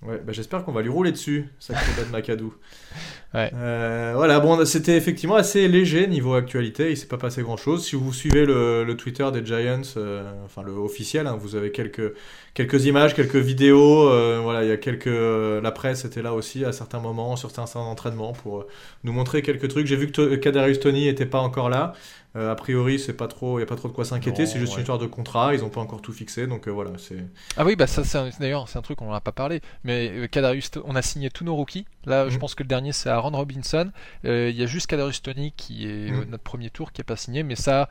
Ouais, 0.03 0.20
bah 0.25 0.34
j'espère 0.34 0.65
qu'on 0.65 0.72
va 0.72 0.81
lui 0.81 0.89
rouler 0.89 1.12
dessus, 1.12 1.48
sacré 1.60 2.03
de 2.03 2.10
Macadou. 2.10 2.55
ouais. 3.36 3.51
Euh, 3.53 4.13
voilà, 4.15 4.39
bon, 4.39 4.65
c'était 4.65 4.98
effectivement 4.98 5.36
assez 5.36 5.67
léger 5.67 6.08
niveau 6.08 6.34
actualité, 6.34 6.89
il 6.89 6.98
s'est 6.98 7.05
pas 7.05 7.20
passé 7.20 7.43
grand 7.43 7.55
chose. 7.55 7.86
Si 7.86 7.96
vous 7.96 8.12
suivez 8.12 8.48
le, 8.48 8.84
le 8.84 8.98
Twitter 8.98 9.29
des 9.31 9.46
Giants, 9.46 9.81
euh, 9.98 10.24
enfin 10.43 10.63
le 10.63 10.72
officiel, 10.72 11.27
hein, 11.27 11.38
vous 11.39 11.55
avez 11.55 11.72
quelques, 11.72 12.13
quelques 12.55 12.86
images, 12.86 13.13
quelques 13.13 13.36
vidéos. 13.36 14.10
Euh, 14.10 14.39
voilà, 14.41 14.63
il 14.63 14.70
y 14.70 14.72
a 14.72 14.77
quelques. 14.77 15.05
la 15.05 15.72
presse 15.72 16.03
était 16.03 16.24
là 16.24 16.34
aussi 16.34 16.65
à 16.65 16.72
certains 16.72 17.00
moments, 17.00 17.36
sur 17.36 17.51
certains 17.51 17.79
entraînements, 17.79 18.34
pour 18.34 18.65
nous 19.03 19.13
montrer 19.13 19.43
quelques 19.43 19.67
trucs. 19.67 19.86
J'ai 19.86 19.98
vu 19.98 20.12
que 20.12 20.34
Kadarius 20.36 20.79
Tony 20.79 21.10
était 21.10 21.27
pas 21.27 21.41
encore 21.41 21.70
là. 21.70 21.93
Euh, 22.36 22.52
a 22.52 22.56
priori, 22.56 22.98
c'est 22.98 23.14
pas 23.14 23.28
trop, 23.28 23.60
il 23.60 23.62
y 23.62 23.64
a 23.64 23.66
pas 23.66 23.76
trop 23.76 23.90
de 23.90 23.94
quoi 23.94 24.06
s'inquiéter. 24.06 24.46
C'est 24.46 24.60
juste 24.60 24.74
une 24.74 24.80
histoire 24.80 25.00
de 25.00 25.06
contrat. 25.06 25.54
Ils 25.54 25.64
ont 25.66 25.70
pas 25.70 25.82
encore 25.82 26.02
tout 26.02 26.14
fixé, 26.14 26.48
donc 26.48 26.68
euh, 26.68 26.72
voilà. 26.72 26.92
C'est. 26.98 27.26
Ah 27.58 27.66
oui, 27.66 27.76
bah 27.76 27.88
ça, 27.88 28.04
c'est 28.04 28.40
d'ailleurs, 28.40 28.70
c'est 28.70 28.80
un 28.80 28.82
truc 28.82 29.02
on 29.02 29.10
en 29.10 29.14
a 29.14 29.22
pas 29.22 29.34
parlé. 29.34 29.62
Mais 29.84 30.10
euh, 30.12 30.28
Kadarius, 30.28 30.72
on 30.86 30.96
a 30.96 31.02
signé 31.02 31.30
tous 31.30 31.44
nos 31.44 31.56
rookies. 31.56 31.86
Là, 32.06 32.30
je 32.30 32.36
mhm. 32.36 32.40
pense 32.40 32.56
que 32.56 32.64
le 32.64 32.70
dernier 32.70 32.94
c'est 32.94 33.10
Aaron 33.10 33.32
Robinson. 33.32 33.92
Il 34.24 34.52
y 34.52 34.64
a 34.64 34.66
juste 34.66 34.88
Kadarius 34.88 35.22
Tony 35.22 35.52
qui 35.52 35.88
est 35.88 36.12
mhm. 36.12 36.30
notre 36.30 36.44
premier 36.44 36.70
tour 36.70 36.92
qui 36.94 37.02
est 37.02 37.06
pas 37.06 37.18
signé, 37.18 37.44
mais 37.44 37.56
ça, 37.56 37.90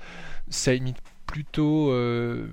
ça 0.48 0.72
imite 0.72 0.96
plutôt, 1.26 1.92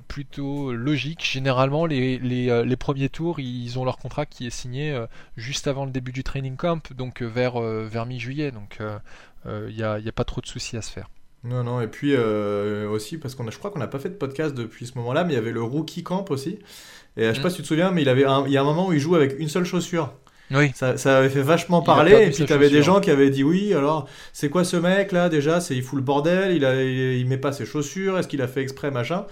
plutôt 0.08 0.74
logique. 0.74 1.24
Généralement, 1.26 1.86
les, 1.86 2.20
les, 2.20 2.64
les, 2.64 2.76
premiers 2.76 3.10
tours, 3.10 3.40
ils 3.40 3.80
ont 3.80 3.86
leur 3.86 3.98
contrat 3.98 4.26
qui 4.26 4.46
est 4.46 4.52
signé 4.52 5.00
juste 5.36 5.68
avant 5.68 5.86
le 5.86 5.92
début 5.92 6.12
du 6.12 6.24
training 6.24 6.58
camp, 6.58 6.94
donc 6.94 7.22
vers, 7.24 7.60
vers 7.60 8.06
mi-juillet. 8.06 8.52
Donc 8.52 8.80
il 9.46 9.76
n'y 9.76 9.84
a, 9.84 9.94
a, 9.94 10.12
pas 10.12 10.26
trop 10.26 10.42
de 10.42 10.48
soucis 10.48 10.78
à 10.78 10.82
se 10.84 10.92
faire. 10.92 11.10
Non, 11.44 11.64
non, 11.64 11.82
et 11.82 11.88
puis 11.88 12.14
euh, 12.14 12.90
aussi, 12.90 13.18
parce 13.18 13.36
qu'on 13.36 13.48
a, 13.48 13.52
je 13.52 13.58
crois 13.58 13.72
qu'on 13.72 13.80
n'a 13.80 13.88
pas 13.88 14.00
fait 14.00 14.10
de 14.10 14.16
podcast 14.16 14.54
depuis 14.54 14.88
ce 14.88 14.98
moment-là, 14.98 15.24
mais 15.24 15.34
il 15.34 15.36
y 15.36 15.40
avait 15.40 15.52
le 15.52 15.62
Rookie 15.62 16.04
Camp 16.04 16.26
aussi. 16.30 16.60
Et 17.16 17.26
je 17.26 17.34
sais 17.34 17.42
pas 17.42 17.48
mm. 17.48 17.52
si 17.52 17.56
tu 17.58 17.62
te 17.64 17.68
souviens, 17.68 17.92
mais 17.92 18.02
il, 18.02 18.10
avait 18.10 18.26
il 18.48 18.52
y 18.52 18.58
a 18.58 18.62
un 18.62 18.66
moment 18.66 18.88
où 18.88 18.94
il 18.94 19.00
joue 19.00 19.16
avec 19.16 19.40
une 19.40 19.50
seule 19.50 19.66
chaussure. 19.66 20.14
Oui. 20.52 20.72
Ça, 20.76 20.96
ça 20.98 21.18
avait 21.18 21.30
fait 21.30 21.42
vachement 21.42 21.82
parler, 21.82 22.28
et 22.28 22.30
puis 22.30 22.46
tu 22.46 22.54
avais 22.54 22.70
des 22.70 22.82
gens 22.82 23.02
qui 23.02 23.12
avaient 23.12 23.30
dit 23.30 23.44
oui, 23.44 23.74
alors 23.74 24.08
c'est 24.32 24.50
quoi 24.50 24.64
ce 24.64 24.78
mec 24.78 25.12
là 25.12 25.28
déjà 25.28 25.60
C'est 25.60 25.76
Il 25.76 25.84
fout 25.84 25.98
le 25.98 26.06
bordel, 26.06 26.56
il, 26.56 26.64
a, 26.64 26.82
il, 26.84 27.28
met 27.28 27.38
pas 27.38 27.52
ses 27.52 27.66
chaussures, 27.66 28.18
est-ce 28.18 28.30
qu'il 28.30 28.42
a 28.42 28.48
fait 28.48 28.62
exprès, 28.62 28.92
machin 28.92 29.26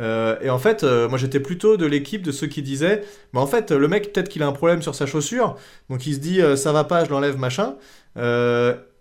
euh, 0.00 0.36
et 0.42 0.48
en 0.48 0.60
fait, 0.60 0.84
euh, 0.84 1.08
moi 1.08 1.18
j'étais 1.18 1.40
plutôt 1.40 1.76
de 1.76 1.84
l'équipe 1.84 2.22
de 2.22 2.30
ceux 2.30 2.46
qui 2.46 2.62
disaient, 2.62 3.02
mais 3.32 3.40
en 3.40 3.48
fait, 3.48 3.72
le 3.72 3.88
mec 3.88 4.12
peut-être 4.12 4.28
qu'il 4.28 4.44
a 4.44 4.46
un 4.46 4.52
problème 4.52 4.80
sur 4.80 4.94
sa 4.94 5.06
chaussure, 5.06 5.56
donc 5.90 6.06
il 6.06 6.14
se 6.14 6.20
dit 6.20 6.40
ça 6.56 6.70
va 6.70 6.84
pas, 6.84 7.04
je 7.04 7.10
l'enlève, 7.10 7.36
machin. 7.36 7.74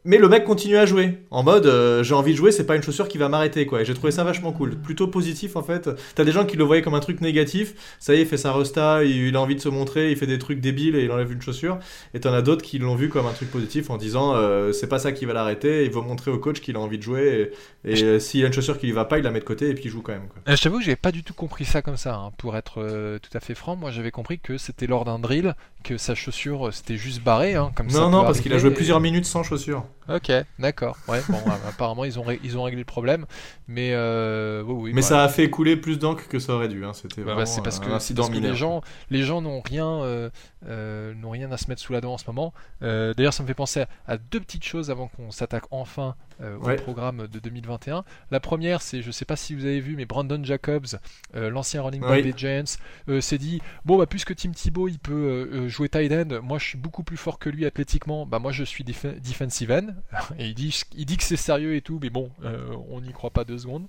Mais 0.08 0.18
le 0.18 0.30
mec 0.30 0.46
continue 0.46 0.78
à 0.78 0.86
jouer 0.86 1.20
en 1.32 1.44
mode 1.44 1.66
euh, 1.66 2.02
j'ai 2.02 2.14
envie 2.14 2.32
de 2.32 2.38
jouer, 2.38 2.54
c'est 2.54 2.66
pas 2.66 2.78
une 2.78 2.82
chaussure 2.82 3.10
qui 3.10 3.18
va 3.18 3.28
m'arrêter 3.28 3.66
quoi. 3.66 3.82
Et 3.82 3.86
j'ai 3.86 3.94
trouvé 3.94 4.12
ça 4.12 4.24
vachement 4.24 4.54
cool, 4.54 4.76
plutôt 4.78 5.08
positif 5.08 5.58
en 5.58 5.64
fait. 5.64 5.90
T'as 6.16 6.24
des 6.24 6.32
gens 6.32 6.46
qui 6.46 6.56
le 6.56 6.64
voyaient 6.64 6.82
comme 6.82 6.96
un 6.96 7.02
truc 7.02 7.20
négatif, 7.20 7.74
ça 8.00 8.16
y 8.16 8.18
est, 8.18 8.22
il 8.22 8.28
fait 8.28 8.38
sa 8.38 8.54
resta, 8.54 9.04
il, 9.04 9.36
a 9.36 9.42
envie 9.42 9.56
de 9.56 9.60
se 9.60 9.68
montrer, 9.68 10.10
il 10.12 10.18
fait 10.18 10.26
des 10.26 10.40
trucs 10.40 10.62
débiles 10.62 10.96
et 10.96 11.04
il 11.04 11.12
enlève 11.12 11.32
une 11.32 11.42
chaussure. 11.42 11.78
Et 12.14 12.22
t'en 12.22 12.34
as 12.34 12.42
d'autres 12.42 12.64
qui 12.64 12.80
l'ont 12.80 12.96
vu 12.96 13.10
comme 13.10 13.26
un 13.26 13.34
truc 13.34 13.52
positif 13.52 13.90
en 13.90 13.98
disant 13.98 14.34
euh, 14.36 14.72
c'est 14.72 14.88
pas 14.88 15.00
ça 15.00 15.12
qui 15.12 15.26
va 15.26 15.34
l'arrêter, 15.34 15.84
il 15.84 15.92
veut 15.92 16.02
montrer 16.02 16.32
au 16.32 16.40
coach 16.40 16.62
qu'il 16.62 16.78
a 16.78 16.80
envie 16.80 16.98
de 16.98 17.04
jouer 17.04 17.52
et, 17.84 18.04
euh, 18.04 18.20
s'il 18.20 18.40
y 18.40 18.44
a 18.44 18.48
une 18.48 18.54
chaussure 18.54 18.80
qui 18.80 18.86
lui 18.86 18.94
va 18.94 19.04
pas, 19.04 19.18
il 19.18 19.26
la 19.26 19.32
met 19.32 19.40
de 19.40 19.46
côté 19.46 19.70
et 19.70 19.74
puis 19.74 19.86
il 19.86 19.92
joue 19.92 20.02
quand 20.02 20.14
même. 20.14 20.30
Quoi. 20.30 20.56
je 20.56 20.62
t'avoue 20.62 20.78
que 20.78 20.86
j'avais 20.86 20.96
pas 20.96 21.12
du 21.12 21.24
tout 21.24 21.34
compris 21.34 21.66
ça 21.66 21.82
comme 21.82 21.98
ça, 21.98 22.16
hein. 22.16 22.32
pour 22.38 22.56
être 22.56 23.20
tout 23.20 23.38
à 23.38 23.42
fait 23.42 23.56
franc. 23.56 23.76
Moi 23.76 23.92
j'avais 23.92 24.12
compris 24.12 24.40
que 24.40 24.58
c'était 24.58 24.88
lors 24.88 25.04
d'un 25.04 25.20
drill, 25.20 25.54
que 25.84 25.98
sa 25.98 26.16
chaussure 26.16 26.70
c'était 26.72 26.96
juste 26.96 27.22
barré, 27.22 27.56
hein, 27.56 27.72
comme 27.76 27.90
ça. 27.90 28.00
Non, 28.00 28.10
non, 28.10 28.22
parce 28.22 28.40
qu'il 28.40 28.54
a 28.54 28.58
joué 28.58 28.72
plusieurs 28.72 29.02
minutes 29.02 29.26
sans 29.26 29.44
chaussure. 29.44 29.86
Ok, 30.10 30.32
d'accord. 30.60 30.98
Ouais, 31.08 31.22
bon, 31.28 31.40
apparemment 31.68 32.06
ils 32.06 32.18
ont, 32.18 32.26
ils 32.44 32.58
ont 32.58 32.64
réglé 32.64 32.80
le 32.80 32.86
problème, 32.86 33.26
mais 33.68 33.92
euh, 33.94 34.64
oui, 34.64 34.92
Mais 34.94 35.02
ça 35.02 35.24
a 35.24 35.30
fait 35.30 35.50
couler 35.50 35.76
plus 35.76 36.00
d'encre 36.00 36.28
que 36.28 36.40
ça 36.40 36.54
aurait 36.54 36.70
dû. 36.70 36.86
Hein. 36.86 36.94
C'était 36.94 37.24
bah, 37.24 37.46
c'est 37.46 37.62
parce 37.62 37.80
que, 37.80 37.90
parce 37.90 38.30
que 38.30 38.38
les 38.38 38.56
gens, 38.56 38.82
les 39.10 39.24
gens 39.24 39.42
n'ont 39.42 39.62
rien, 39.62 39.88
euh, 39.88 40.30
euh, 40.68 41.14
n'ont 41.16 41.32
rien 41.32 41.52
à 41.52 41.58
se 41.58 41.68
mettre 41.70 41.82
sous 41.82 41.94
la 41.94 42.02
dent 42.02 42.14
en 42.14 42.18
ce 42.18 42.26
moment. 42.28 42.54
D'ailleurs, 42.82 43.34
ça 43.34 43.44
me 43.44 43.48
fait 43.48 43.54
penser 43.54 43.84
à, 44.08 44.18
deux 44.18 44.40
petites 44.40 44.64
choses 44.64 44.90
avant 44.90 45.08
qu'on 45.08 45.32
s'attaque 45.32 45.64
enfin 45.72 46.16
au 46.42 46.76
programme 46.76 47.28
de 47.28 47.40
2021. 47.40 48.04
La 48.32 48.40
première, 48.40 48.82
c'est, 48.82 49.02
je 49.02 49.12
sais 49.12 49.26
pas 49.26 49.36
si 49.36 49.56
vous 49.56 49.66
avez 49.66 49.80
vu, 49.80 49.96
mais 49.96 50.06
Brandon 50.06 50.44
Jacobs, 50.44 50.88
l'ancien 51.34 51.82
running 51.82 52.02
back 52.02 52.24
des 52.24 52.34
Giants, 52.36 52.78
s'est 53.22 53.38
dit 53.38 53.62
bon 53.86 53.98
bah 53.98 54.06
puisque 54.06 54.36
Tim 54.36 54.52
Thibault 54.52 54.88
il 54.88 55.00
peut 55.00 55.68
jouer 55.68 55.90
tight 55.90 56.12
end, 56.12 56.42
moi 56.42 56.58
je 56.60 56.66
suis 56.66 56.78
beaucoup 56.78 57.04
plus 57.04 57.18
fort 57.18 57.40
que 57.40 57.50
lui 57.50 57.66
athlétiquement, 57.66 58.26
bah 58.26 58.40
moi 58.40 58.52
je 58.52 58.64
suis 58.64 58.84
defensive 58.84 59.72
end. 59.72 59.88
Et 60.40 60.48
il 60.48 60.54
dit, 60.54 60.84
il 60.96 61.06
dit 61.06 61.18
que 61.18 61.24
c'est 61.24 61.38
sérieux 61.38 61.76
et 61.76 61.82
tout, 61.82 62.00
mais 62.02 62.10
bon, 62.10 62.32
euh, 62.44 62.76
on 62.90 63.02
n'y 63.02 63.12
croit 63.12 63.32
pas 63.32 63.44
deux 63.44 63.58
secondes. 63.58 63.88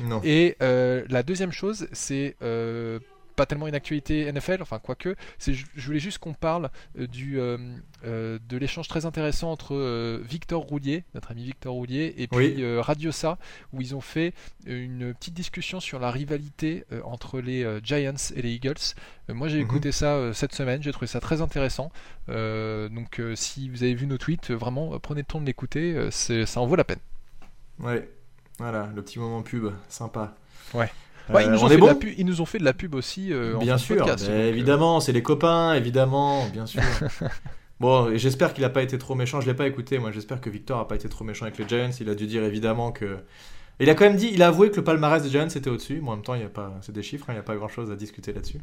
Non. 0.00 0.20
Et 0.24 0.56
euh, 0.62 1.04
la 1.08 1.22
deuxième 1.22 1.52
chose, 1.52 1.88
c'est 1.92 2.36
euh, 2.42 2.98
pas 3.36 3.46
tellement 3.46 3.68
une 3.68 3.74
actualité 3.74 4.30
NFL, 4.32 4.62
enfin 4.62 4.78
quoique, 4.78 5.14
je 5.38 5.86
voulais 5.86 5.98
juste 5.98 6.18
qu'on 6.18 6.34
parle 6.34 6.70
du 6.94 7.36
de 7.36 8.56
l'échange 8.56 8.88
très 8.88 9.06
intéressant 9.06 9.50
entre 9.50 10.20
Victor 10.22 10.62
Roulier, 10.62 11.04
notre 11.14 11.30
ami 11.30 11.44
Victor 11.44 11.74
Roulier, 11.74 12.14
et 12.18 12.26
puis 12.26 12.78
Radiosa, 12.78 13.38
où 13.72 13.80
ils 13.80 13.94
ont 13.94 14.00
fait 14.00 14.32
une 14.64 15.14
petite 15.14 15.34
discussion 15.34 15.80
sur 15.80 15.98
la 15.98 16.10
rivalité 16.10 16.84
entre 17.04 17.40
les 17.40 17.80
Giants 17.82 18.14
et 18.34 18.42
les 18.42 18.52
Eagles. 18.52 18.94
moi 19.28 19.48
j'ai 19.48 19.58
mhm. 19.58 19.64
écouté 19.64 19.92
ça 19.92 20.32
cette 20.32 20.54
semaine, 20.54 20.82
j'ai 20.82 20.92
trouvé 20.92 21.06
ça 21.06 21.20
très 21.20 21.40
intéressant. 21.40 21.92
donc 22.28 23.20
si 23.34 23.68
vous 23.68 23.82
avez 23.82 23.94
vu 23.94 24.06
nos 24.06 24.18
tweets, 24.18 24.50
vraiment 24.50 24.98
prenez 24.98 25.20
le 25.20 25.26
temps 25.26 25.40
de 25.40 25.46
l'écouter, 25.46 26.10
ça 26.10 26.60
en 26.60 26.66
vaut 26.66 26.76
la 26.76 26.84
peine. 26.84 27.00
Ouais, 27.78 28.08
voilà, 28.58 28.90
le 28.94 29.02
petit 29.02 29.18
moment 29.18 29.42
pub, 29.42 29.70
sympa. 29.88 30.34
Ouais. 30.72 30.90
Ouais, 31.28 31.44
ils, 31.44 31.50
nous 31.50 31.64
ont 31.64 31.68
fait 31.68 31.76
bon 31.76 31.98
ils, 32.16 32.26
nous 32.26 32.40
ont 32.40 32.46
fait 32.46 32.58
de 32.58 32.64
la 32.64 32.72
pub 32.72 32.94
aussi 32.94 33.32
euh, 33.32 33.56
bien 33.58 33.78
sûr, 33.78 33.96
podcast, 33.96 34.26
euh, 34.28 34.48
évidemment, 34.48 35.00
c'est 35.00 35.12
les 35.12 35.22
copains, 35.22 35.74
évidemment, 35.74 36.46
bien 36.48 36.66
sûr. 36.66 36.82
bon, 37.80 38.16
j'espère 38.16 38.54
qu'il 38.54 38.62
n'a 38.62 38.70
pas 38.70 38.82
été 38.82 38.96
trop 38.96 39.14
méchant. 39.14 39.40
Je 39.40 39.46
l'ai 39.46 39.54
pas 39.54 39.66
écouté, 39.66 39.98
moi. 39.98 40.12
J'espère 40.12 40.40
que 40.40 40.50
Victor 40.50 40.78
a 40.78 40.86
pas 40.86 40.94
été 40.94 41.08
trop 41.08 41.24
méchant 41.24 41.46
avec 41.46 41.58
les 41.58 41.66
Giants. 41.68 41.90
Il 42.00 42.08
a 42.08 42.14
dû 42.14 42.26
dire 42.26 42.44
évidemment 42.44 42.92
que. 42.92 43.18
Il 43.78 43.90
a 43.90 43.94
quand 43.94 44.04
même 44.04 44.16
dit, 44.16 44.30
il 44.32 44.42
a 44.42 44.48
avoué 44.48 44.70
que 44.70 44.76
le 44.76 44.84
palmarès 44.84 45.22
des 45.22 45.28
Giants 45.28 45.48
était 45.48 45.68
au-dessus. 45.68 46.00
Bon, 46.00 46.12
en 46.12 46.16
même 46.16 46.24
temps, 46.24 46.34
il 46.34 46.40
y 46.40 46.44
a 46.44 46.48
pas, 46.48 46.72
c'est 46.80 46.92
des 46.92 47.02
chiffres, 47.02 47.26
hein, 47.28 47.32
il 47.32 47.36
n'y 47.36 47.40
a 47.40 47.44
pas 47.44 47.56
grand-chose 47.56 47.90
à 47.90 47.96
discuter 47.96 48.32
là-dessus. 48.32 48.60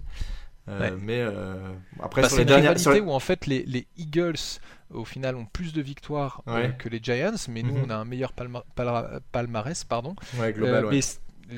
Euh, 0.70 0.98
mais 1.00 1.20
euh, 1.20 1.56
après, 2.02 2.22
bah, 2.22 2.30
sur 2.30 2.38
les 2.38 2.46
dernières, 2.46 2.76
où 3.06 3.12
en 3.12 3.20
fait 3.20 3.48
les, 3.48 3.64
les, 3.64 3.86
Eagles 3.98 4.40
au 4.92 5.04
final 5.04 5.36
ont 5.36 5.46
plus 5.46 5.74
de 5.74 5.82
victoires 5.82 6.42
que 6.80 6.88
les 6.88 7.00
Giants, 7.04 7.36
mais 7.50 7.64
nous 7.64 7.74
mhm. 7.74 7.84
on 7.86 7.90
a 7.90 7.96
un 7.96 8.06
meilleur 8.06 8.32
palmarès, 9.32 9.84
pardon. 9.84 10.16
Ouais, 10.40 10.54
global, 10.54 10.88
mais 10.90 11.02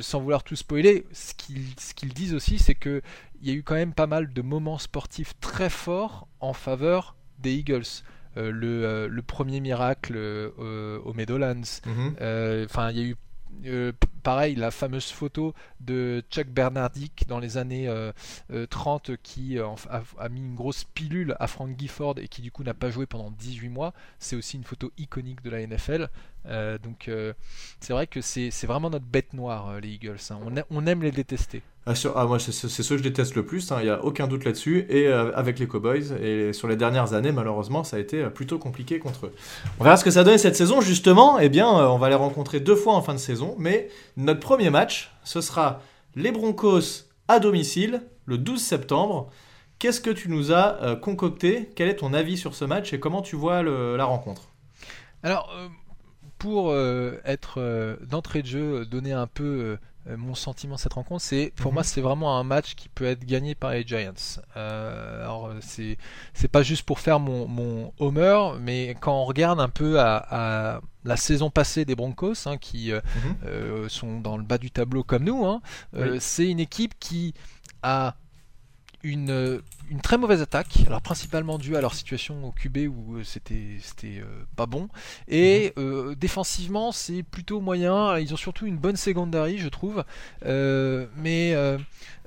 sans 0.01 0.19
vouloir 0.19 0.43
tout 0.43 0.55
spoiler, 0.55 1.05
ce 1.11 1.33
qu'ils 1.33 2.13
disent 2.13 2.33
aussi, 2.33 2.59
c'est 2.59 2.75
qu'il 2.75 3.01
y 3.41 3.51
a 3.51 3.53
eu 3.53 3.63
quand 3.63 3.75
même 3.75 3.93
pas 3.93 4.07
mal 4.07 4.33
de 4.33 4.41
moments 4.41 4.77
sportifs 4.77 5.33
très 5.39 5.69
forts 5.69 6.27
en 6.39 6.53
faveur 6.53 7.15
des 7.39 7.53
Eagles. 7.53 8.03
Euh, 8.37 8.51
le, 8.51 9.07
le, 9.07 9.21
premier 9.21 9.61
miracle 9.61 10.15
euh, 10.17 10.99
aux 11.05 11.13
Meadowlands. 11.13 11.79
Mhm. 11.85 12.15
Euh, 12.19 12.65
enfin, 12.65 12.91
il 12.91 12.97
y 12.97 13.01
a 13.01 13.05
eu 13.05 13.93
pareil, 14.25 14.55
la 14.55 14.71
fameuse 14.71 15.11
photo 15.11 15.53
de 15.79 16.23
Chuck 16.31 16.47
Bernardic 16.47 17.27
dans 17.27 17.37
les 17.37 17.57
années 17.57 17.87
30 18.71 19.11
qui 19.21 19.59
a, 19.59 19.75
a, 20.17 20.29
mis 20.29 20.41
une 20.41 20.55
grosse 20.55 20.83
pilule 20.83 21.35
à 21.39 21.45
Frank 21.45 21.77
Gifford 21.77 22.15
et 22.17 22.27
qui 22.27 22.41
du 22.41 22.51
coup 22.51 22.63
n'a 22.63 22.73
pas 22.73 22.89
joué 22.89 23.05
pendant 23.05 23.29
18 23.29 23.69
mois. 23.69 23.93
C'est 24.17 24.35
aussi 24.35 24.57
une 24.57 24.63
photo 24.63 24.91
iconique 24.97 25.43
de 25.43 25.51
la 25.51 25.65
NFL. 25.65 26.09
Euh, 26.47 26.77
donc 26.77 27.07
euh, 27.07 27.33
c'est 27.79 27.93
vrai 27.93 28.07
que 28.07 28.21
c'est 28.21 28.51
vraiment 28.65 28.89
notre 28.89 29.05
bête 29.05 29.33
noire, 29.33 29.69
euh, 29.69 29.79
les 29.79 29.89
Eagles. 29.89 30.17
Hein. 30.29 30.63
On, 30.69 30.85
aime 30.85 31.01
les 31.01 31.11
détester. 31.11 31.61
Ah, 31.87 31.93
ah 32.15 32.25
moi, 32.25 32.39
c'est 32.39 32.51
ceux 32.51 32.95
que 32.95 33.03
je 33.03 33.07
déteste 33.07 33.35
le 33.35 33.45
plus, 33.45 33.71
hein. 33.71 33.77
il 33.79 33.83
n'y 33.83 33.91
a 33.91 34.03
aucun 34.03 34.27
doute 34.27 34.43
là-dessus. 34.43 34.87
Et 34.89 35.07
avec 35.07 35.59
les 35.59 35.67
Cowboys, 35.67 36.13
et 36.19 36.51
sur 36.51 36.67
les 36.67 36.75
dernières 36.75 37.13
années, 37.13 37.31
malheureusement, 37.31 37.83
ça 37.83 37.97
a 37.97 37.99
été 37.99 38.23
plutôt 38.31 38.57
compliqué 38.57 38.97
contre 38.97 39.27
eux. 39.27 39.33
On 39.79 39.83
verra 39.83 39.95
ce 39.95 40.03
que 40.03 40.09
ça 40.09 40.23
donne 40.23 40.39
cette 40.39 40.55
saison, 40.55 40.81
justement. 40.81 41.37
Eh 41.37 41.47
bien, 41.47 41.67
on 41.67 41.99
va 41.99 42.09
les 42.09 42.15
rencontrer 42.15 42.59
deux 42.59 42.75
fois 42.75 42.95
en 42.95 43.03
fin 43.03 43.13
de 43.13 43.19
saison. 43.19 43.55
Mais 43.59 43.89
notre 44.17 44.39
premier 44.39 44.69
match, 44.69 45.11
ce 45.23 45.41
sera 45.41 45.81
les 46.15 46.31
Broncos 46.31 47.05
à 47.27 47.39
domicile, 47.39 48.01
le 48.25 48.37
12 48.37 48.61
septembre. 48.61 49.29
Qu'est-ce 49.79 49.99
que 49.99 50.09
tu 50.09 50.29
nous 50.29 50.53
as 50.53 50.97
concocté? 51.01 51.69
Quel 51.75 51.89
est 51.89 51.97
ton 51.97 52.13
avis 52.13 52.37
sur 52.37 52.55
ce 52.55 52.63
match 52.65 52.93
et 52.93 52.99
comment 52.99 53.21
tu 53.21 53.35
vois 53.35 53.61
la 53.63 54.05
rencontre? 54.05 54.43
Alors 55.21 55.53
pour 56.45 56.69
euh, 56.69 57.19
être 57.25 57.55
euh, 57.57 57.95
d'entrée 58.07 58.43
de 58.43 58.47
jeu, 58.47 58.81
euh, 58.81 58.85
donner 58.85 59.13
un 59.13 59.25
peu 59.25 59.79
mon 60.05 60.35
sentiment 60.35 60.75
de 60.75 60.79
cette 60.79 60.93
rencontre, 60.93 61.23
c'est 61.23 61.51
pour 61.55 61.73
moi 61.73 61.81
mhm. 61.81 61.87
c'est 61.87 62.01
vraiment 62.01 62.37
un 62.37 62.43
match 62.43 62.75
qui 62.75 62.87
peut 62.89 63.05
être 63.05 63.25
gagné 63.25 63.55
par 63.55 63.71
les 63.71 63.81
Giants. 63.83 64.43
alors 64.53 65.51
c'est 65.61 65.97
c'est 66.35 66.47
pas 66.47 66.61
juste 66.61 66.83
pour 66.83 66.99
faire 66.99 67.19
mon, 67.19 67.47
mon 67.47 67.91
homer, 67.97 68.59
mais 68.61 68.95
quand 68.99 69.19
on 69.19 69.25
regarde 69.25 69.59
un 69.59 69.69
peu 69.69 69.99
à, 69.99 70.81
la 71.05 71.17
saison 71.17 71.49
passée 71.49 71.85
des 71.85 71.95
Broncos, 71.95 72.45
hein, 72.45 72.57
qui 72.57 72.91
mhm. 72.91 73.89
sont 73.89 74.19
dans 74.19 74.37
le 74.37 74.43
bas 74.43 74.59
du 74.59 74.69
tableau 74.69 75.01
comme 75.01 75.23
nous, 75.23 75.43
hein, 75.43 75.61
c'est 76.19 76.47
une 76.47 76.59
équipe 76.59 76.93
qui 76.99 77.33
a 77.81 78.15
une, 79.05 79.61
une, 79.91 80.01
très 80.01 80.17
mauvaise 80.17 80.41
attaque, 80.41 80.79
alors 80.87 81.01
principalement 81.01 81.57
due 81.57 81.75
à 81.75 81.81
leur 81.81 81.93
situation 81.93 82.43
au 82.43 82.51
QB 82.51 82.77
où 82.87 83.17
euh, 83.17 83.23
c'était 83.23 83.77
c'était 83.79 84.19
euh, 84.19 84.45
pas 84.55 84.65
bon, 84.65 84.89
et 85.27 85.73
mhm. 85.77 85.83
euh, 85.83 86.15
défensivement 86.15 86.91
c'est 86.91 87.23
plutôt 87.23 87.61
moyen. 87.61 88.17
Ils 88.17 88.33
ont 88.33 88.37
surtout 88.37 88.65
une 88.65 88.77
bonne 88.77 88.95
secondary, 88.95 89.59
je 89.59 89.69
trouve, 89.69 90.03
mais 90.43 91.55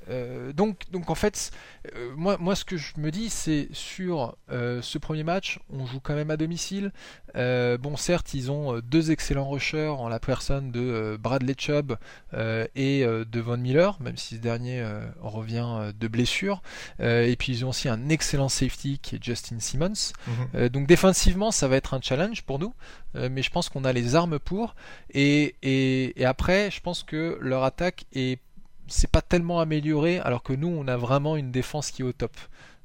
euh, 0.08 0.52
donc, 0.52 0.82
donc 0.90 1.10
en 1.10 1.14
fait, 1.14 1.50
euh, 1.94 2.12
moi, 2.16 2.36
moi 2.38 2.54
ce 2.54 2.64
que 2.64 2.76
je 2.76 2.92
me 2.98 3.10
dis, 3.10 3.28
c'est 3.30 3.68
sur 3.72 4.36
euh, 4.50 4.80
ce 4.82 4.98
premier 4.98 5.24
match, 5.24 5.58
on 5.70 5.86
joue 5.86 6.00
quand 6.00 6.14
même 6.14 6.30
à 6.30 6.36
domicile. 6.36 6.92
bon, 7.34 7.96
certes, 7.96 8.34
ils 8.34 8.50
ont 8.50 8.80
deux 8.80 9.10
excellents 9.10 9.48
rushers 9.48 9.88
en 9.88 10.08
la 10.08 10.18
personne 10.18 10.72
de 10.72 11.16
Bradley 11.20 11.54
Chubb 11.56 11.96
et 12.34 13.04
de 13.04 13.40
Von 13.40 13.58
Miller, 13.58 13.96
même 14.00 14.16
si 14.16 14.36
ce 14.36 14.40
dernier 14.40 14.84
revient 15.20 15.92
de 15.98 16.08
blessure. 16.08 16.62
et 17.00 17.36
puis 17.38 17.52
ils 17.52 17.64
ont 17.64 17.68
aussi 17.68 17.88
un 17.88 18.08
excellent 18.08 18.48
safety 18.48 18.98
qui 18.98 19.16
est 19.16 19.22
Justin 19.22 19.60
Simmons. 19.60 20.12
Mhm. 20.26 20.68
donc 20.68 20.86
défensivement, 20.88 21.52
ça 21.52 21.68
va 21.68 21.76
être 21.76 21.94
un 21.94 22.00
challenge 22.00 22.42
pour 22.42 22.58
nous, 22.58 22.74
mais 23.14 23.42
je 23.42 23.50
pense 23.50 23.68
qu'on 23.68 23.84
a 23.84 23.92
les 23.92 24.16
armes 24.16 24.38
pour. 24.38 24.74
Et, 25.10 25.54
et, 25.62 26.20
et 26.20 26.24
après, 26.24 26.70
je 26.70 26.80
pense 26.80 27.04
que 27.04 27.38
leur 27.40 27.62
attaque 27.62 28.04
est 28.12 28.40
c'est 28.88 29.10
pas 29.10 29.22
tellement 29.22 29.60
amélioré, 29.60 30.18
alors 30.18 30.42
que 30.42 30.52
nous, 30.52 30.68
on 30.68 30.88
a 30.88 30.96
vraiment 30.96 31.36
une 31.36 31.50
défense 31.50 31.90
qui 31.90 32.02
est 32.02 32.04
au 32.04 32.12
top. 32.12 32.32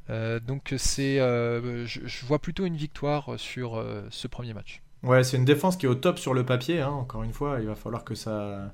Euh, 0.09 0.39
donc 0.39 0.73
c'est, 0.77 1.19
euh, 1.19 1.85
je, 1.85 2.25
vois 2.25 2.39
plutôt 2.39 2.65
une 2.65 2.75
victoire 2.75 3.33
sur 3.37 3.77
euh, 3.77 4.01
ce 4.09 4.27
premier 4.27 4.53
match. 4.53 4.81
Ouais, 5.01 5.23
c'est 5.23 5.37
une 5.37 5.45
défense 5.45 5.77
qui 5.77 5.85
est 5.85 5.89
au 5.89 5.95
top 5.95 6.19
sur 6.19 6.33
le 6.33 6.45
papier. 6.45 6.81
Hein. 6.81 6.91
Encore 6.91 7.23
une 7.23 7.33
fois, 7.33 7.57
il 7.59 7.67
va 7.67 7.75
falloir 7.75 8.03
que 8.03 8.15
ça, 8.15 8.71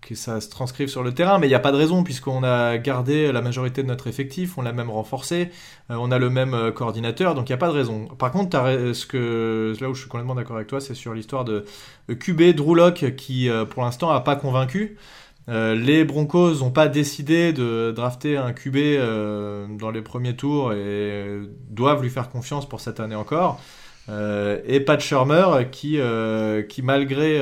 que 0.00 0.14
ça 0.14 0.40
se 0.40 0.48
transcrive 0.50 0.88
sur 0.88 1.02
le 1.02 1.14
terrain, 1.14 1.38
mais 1.38 1.46
il 1.46 1.50
n'y 1.50 1.54
a 1.54 1.60
pas 1.60 1.72
de 1.72 1.76
raison 1.76 2.02
puisqu'on 2.04 2.42
a 2.42 2.76
gardé 2.78 3.32
la 3.32 3.40
majorité 3.40 3.82
de 3.82 3.88
notre 3.88 4.06
effectif, 4.06 4.58
on 4.58 4.62
l'a 4.62 4.72
même 4.72 4.90
renforcé, 4.90 5.50
on 5.88 6.10
a 6.10 6.18
le 6.18 6.28
même 6.28 6.72
coordinateur, 6.72 7.34
donc 7.34 7.48
il 7.48 7.52
n'y 7.52 7.54
a 7.54 7.58
pas 7.58 7.68
de 7.68 7.74
raison. 7.74 8.06
Par 8.06 8.30
contre, 8.32 8.50
ce 8.50 9.80
là 9.80 9.88
où 9.88 9.94
je 9.94 10.00
suis 10.00 10.10
complètement 10.10 10.34
d'accord 10.34 10.56
avec 10.56 10.68
toi, 10.68 10.80
c'est 10.80 10.94
sur 10.94 11.14
l'histoire 11.14 11.44
de 11.44 11.64
QB 12.08 12.54
Drew 12.54 12.92
qui, 12.92 13.48
pour 13.70 13.82
l'instant, 13.82 14.12
n'a 14.12 14.20
pas 14.20 14.36
convaincu. 14.36 14.98
Euh, 15.48 15.74
les 15.74 16.04
Broncos 16.04 16.60
n'ont 16.60 16.70
pas 16.70 16.88
décidé 16.88 17.52
de 17.52 17.92
drafter 17.94 18.36
un 18.36 18.52
QB 18.52 18.76
euh, 18.76 19.66
dans 19.68 19.90
les 19.90 20.02
premiers 20.02 20.36
tours 20.36 20.72
et 20.72 21.40
doivent 21.68 22.02
lui 22.02 22.10
faire 22.10 22.30
confiance 22.30 22.68
pour 22.68 22.80
cette 22.80 23.00
année 23.00 23.14
encore. 23.16 23.60
Euh, 24.08 24.60
et 24.66 24.80
Pat 24.80 25.00
Shermer 25.00 25.68
qui, 25.70 25.98
qui 26.68 26.82
malgré, 26.82 27.40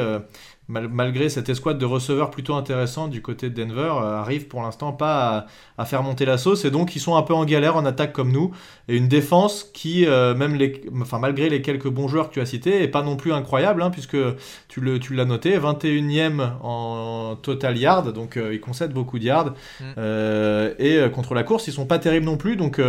malgré 0.71 1.29
cette 1.29 1.49
escouade 1.49 1.79
de 1.79 1.85
receveurs 1.85 2.31
plutôt 2.31 2.55
intéressant 2.55 3.09
du 3.09 3.23
côté 3.23 3.51
de 3.51 3.55
Denver, 3.63 3.93
arrive 4.01 4.47
pour 4.47 4.63
l'instant 4.63 4.93
pas 4.93 5.47
à, 5.77 5.85
faire 5.85 6.03
monter 6.03 6.25
la 6.25 6.39
sauce. 6.39 6.65
Et 6.65 6.71
donc, 6.71 6.95
ils 6.95 7.01
sont 7.01 7.17
un 7.17 7.23
peu 7.23 7.35
en 7.35 7.45
galère 7.45 7.77
en 7.77 7.85
attaque 7.85 8.13
comme 8.13 8.31
nous. 8.31 8.53
Et 8.89 8.97
une 8.97 9.09
défense 9.09 9.69
qui, 9.75 10.07
même 10.07 10.55
les, 10.55 10.83
enfin, 11.01 11.19
malgré 11.19 11.49
les 11.49 11.63
quelques 11.63 11.89
bons 11.89 12.09
joueurs 12.09 12.29
que 12.29 12.35
tu 12.35 12.41
as 12.41 12.47
cités, 12.47 12.83
est 12.83 12.89
pas 12.89 13.03
non 13.03 13.17
plus 13.17 13.33
incroyable, 13.33 13.83
hein, 13.83 13.91
puisque 13.91 14.17
tu 14.69 14.81
l'as 14.81 14.99
tu 14.99 15.17
noté, 15.17 15.59
21e 15.59 16.53
en 16.63 17.37
total 17.37 17.77
yard. 17.77 18.13
Donc, 18.13 18.39
ils 18.51 18.61
concèdent 18.61 18.93
beaucoup 18.93 19.19
de 19.19 19.25
yards. 19.25 19.55
Mm. 19.81 19.85
et 20.79 21.11
contre 21.13 21.35
la 21.35 21.43
course, 21.43 21.67
ils 21.67 21.73
sont 21.73 21.87
pas 21.87 21.99
terribles 21.99 22.27
non 22.27 22.37
plus. 22.37 22.57
Donc, 22.57 22.81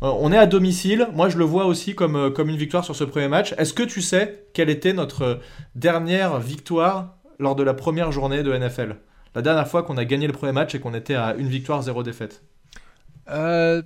on 0.00 0.32
est 0.32 0.38
à 0.38 0.46
domicile. 0.46 1.08
Moi, 1.14 1.28
je 1.28 1.38
le 1.38 1.44
vois 1.44 1.66
aussi 1.66 1.94
comme, 1.94 2.32
comme 2.32 2.48
une 2.48 2.56
victoire 2.56 2.84
sur 2.84 2.96
ce 2.96 3.04
premier 3.04 3.28
match. 3.28 3.54
Est-ce 3.58 3.72
que 3.72 3.82
tu 3.82 4.02
sais 4.02 4.46
quelle 4.52 4.70
était 4.70 4.92
notre 4.92 5.40
dernière 5.74 6.38
victoire 6.40 7.14
lors 7.38 7.54
de 7.54 7.62
la 7.62 7.74
première 7.74 8.12
journée 8.12 8.42
de 8.42 8.56
NFL 8.56 8.96
La 9.34 9.42
dernière 9.42 9.68
fois 9.68 9.82
qu'on 9.82 9.96
a 9.96 10.04
gagné 10.04 10.26
le 10.26 10.32
premier 10.32 10.52
match 10.52 10.74
et 10.74 10.80
qu'on 10.80 10.94
était 10.94 11.14
à 11.14 11.34
une 11.34 11.48
victoire, 11.48 11.82
zéro 11.82 12.02
défaite 12.02 12.42
euh, 13.30 13.82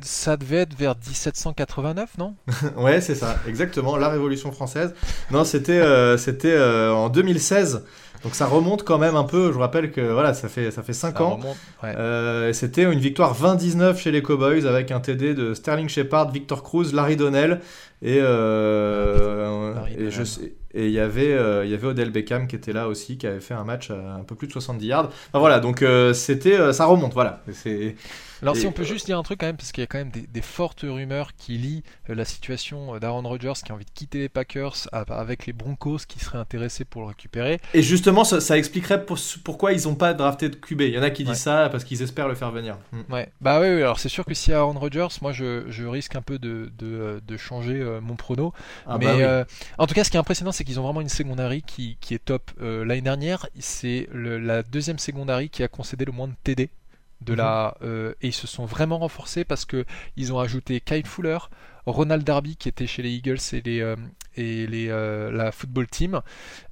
Ça 0.00 0.36
devait 0.36 0.58
être 0.58 0.74
vers 0.76 0.94
1789, 0.96 2.18
non? 2.18 2.34
Ouais, 2.76 3.00
c'est 3.00 3.14
ça, 3.14 3.36
exactement, 3.46 3.96
la 3.96 4.08
Révolution 4.08 4.52
française. 4.52 4.94
Non, 5.30 5.44
c'était 5.44 5.80
euh, 5.80 6.16
c'était 6.16 6.52
euh, 6.52 6.92
en 6.92 7.08
2016. 7.08 7.84
Donc 8.22 8.34
ça 8.34 8.46
remonte 8.46 8.82
quand 8.82 8.98
même 8.98 9.14
un 9.14 9.24
peu. 9.24 9.48
Je 9.48 9.52
vous 9.52 9.60
rappelle 9.60 9.92
que 9.92 10.00
voilà, 10.00 10.32
ça 10.34 10.48
fait 10.48 10.70
ça 10.72 10.82
fait 10.82 10.94
5 10.94 11.20
ans. 11.20 11.38
C'était 12.52 12.82
une 12.82 12.98
victoire 12.98 13.38
20-19 13.38 13.98
chez 13.98 14.10
les 14.10 14.22
Cowboys 14.22 14.66
avec 14.66 14.90
un 14.90 15.00
TD 15.00 15.34
de 15.34 15.54
Sterling 15.54 15.88
Shepard, 15.88 16.32
Victor 16.32 16.62
Cruz, 16.64 16.92
Larry 16.92 17.16
Donnell 17.16 17.60
et, 18.02 18.16
et 18.16 18.20
je 20.10 20.24
sais 20.24 20.54
et 20.76 20.88
il 20.88 20.92
y 20.92 21.00
avait, 21.00 21.32
euh, 21.32 21.64
il 21.64 21.70
y 21.70 21.74
avait 21.74 21.86
Odell 21.86 22.10
Beckham 22.10 22.46
qui 22.46 22.54
était 22.54 22.74
là 22.74 22.86
aussi, 22.86 23.16
qui 23.16 23.26
avait 23.26 23.40
fait 23.40 23.54
un 23.54 23.64
match 23.64 23.90
à 23.90 23.94
un 23.94 24.24
peu 24.24 24.34
plus 24.34 24.46
de 24.46 24.52
70 24.52 24.86
yards. 24.86 25.06
Enfin 25.06 25.38
voilà, 25.38 25.58
donc 25.58 25.80
euh, 25.80 26.12
c'était, 26.12 26.60
euh, 26.60 26.72
ça 26.72 26.84
remonte, 26.84 27.14
voilà. 27.14 27.42
C'est 27.52 27.96
alors 28.42 28.56
si 28.56 28.66
on 28.66 28.72
peut 28.72 28.84
juste 28.84 29.06
dire 29.06 29.18
un 29.18 29.22
truc 29.22 29.40
quand 29.40 29.46
même, 29.46 29.56
parce 29.56 29.72
qu'il 29.72 29.82
y 29.82 29.84
a 29.84 29.86
quand 29.86 29.98
même 29.98 30.10
des, 30.10 30.42
fortes 30.42 30.82
rumeurs 30.82 31.34
qui 31.36 31.58
lient 31.58 31.82
euh, 32.08 32.14
la 32.14 32.24
situation 32.24 32.94
euh, 32.94 32.98
d'Aaron 32.98 33.22
Rodgers 33.22 33.54
qui 33.64 33.72
a 33.72 33.74
envie 33.74 33.84
de 33.84 33.90
quitter 33.90 34.18
les 34.18 34.28
Packers 34.28 34.88
avec 34.92 35.46
les 35.46 35.52
Broncos 35.52 35.98
qui 36.06 36.20
seraient 36.20 36.38
intéressés 36.38 36.84
pour 36.84 37.02
le 37.02 37.08
récupérer. 37.08 37.60
Et 37.74 37.82
justement, 37.82 38.24
ça, 38.24 38.56
expliquerait 38.56 39.04
pourquoi 39.04 39.72
ils 39.72 39.84
n'ont 39.84 39.94
pas 39.94 40.14
drafté 40.14 40.48
de 40.48 40.56
QB. 40.56 40.82
Il 40.82 40.90
y 40.90 40.98
en 40.98 41.02
a 41.02 41.10
qui 41.10 41.24
disent 41.24 41.36
ça 41.36 41.68
parce 41.70 41.84
qu'ils 41.84 42.02
espèrent 42.02 42.28
le 42.28 42.34
faire 42.34 42.50
venir. 42.50 42.78
Mm. 42.92 43.12
Ouais, 43.12 43.28
bah 43.40 43.60
oui, 43.60 43.66
alors 43.66 43.98
c'est 43.98 44.08
sûr 44.08 44.24
que 44.24 44.34
si 44.34 44.52
Aaron 44.52 44.78
Rodgers, 44.78 45.08
moi 45.22 45.32
je, 45.32 45.86
risque 45.86 46.16
un 46.16 46.22
peu 46.22 46.38
de, 46.38 46.70
de, 46.78 47.36
changer 47.36 47.80
euh, 47.80 48.00
mon 48.00 48.16
prono. 48.16 48.52
Ah 48.86 48.98
mais 48.98 49.22
bah 49.22 49.46
en 49.78 49.86
tout 49.86 49.94
cas, 49.94 50.04
ce 50.04 50.10
qui 50.10 50.16
est 50.16 50.20
impressionnant, 50.20 50.52
c'est 50.52 50.64
qu'ils 50.64 50.80
ont 50.80 50.82
vraiment 50.82 51.00
une 51.00 51.08
secondary 51.08 51.62
qui, 51.62 51.96
qui 52.00 52.14
est 52.14 52.24
top. 52.24 52.50
L'année 52.60 53.00
dernière, 53.00 53.46
c'est 53.58 54.08
la 54.12 54.62
deuxième 54.62 54.98
secondary 54.98 55.48
qui 55.48 55.62
a 55.62 55.68
concédé 55.68 56.04
le 56.04 56.12
moins 56.12 56.28
de 56.28 56.34
TD 56.44 56.70
de 57.20 57.32
mhm. 57.32 57.38
la 57.38 57.76
euh, 57.82 58.14
et 58.22 58.28
ils 58.28 58.34
se 58.34 58.46
sont 58.46 58.66
vraiment 58.66 58.98
renforcés 58.98 59.44
parce 59.44 59.64
que 59.64 59.84
ils 60.16 60.32
ont 60.32 60.38
ajouté 60.38 60.80
Kyle 60.80 61.06
Fuller, 61.06 61.38
Ronald 61.86 62.24
Darby 62.24 62.56
qui 62.56 62.68
était 62.68 62.86
chez 62.86 63.02
les 63.02 63.10
Eagles 63.10 63.38
et 63.52 63.60
les 63.60 63.80
euh, 63.80 63.96
et 64.36 64.66
les 64.66 64.88
euh, 64.90 65.30
la 65.30 65.52
football 65.52 65.86
team 65.86 66.20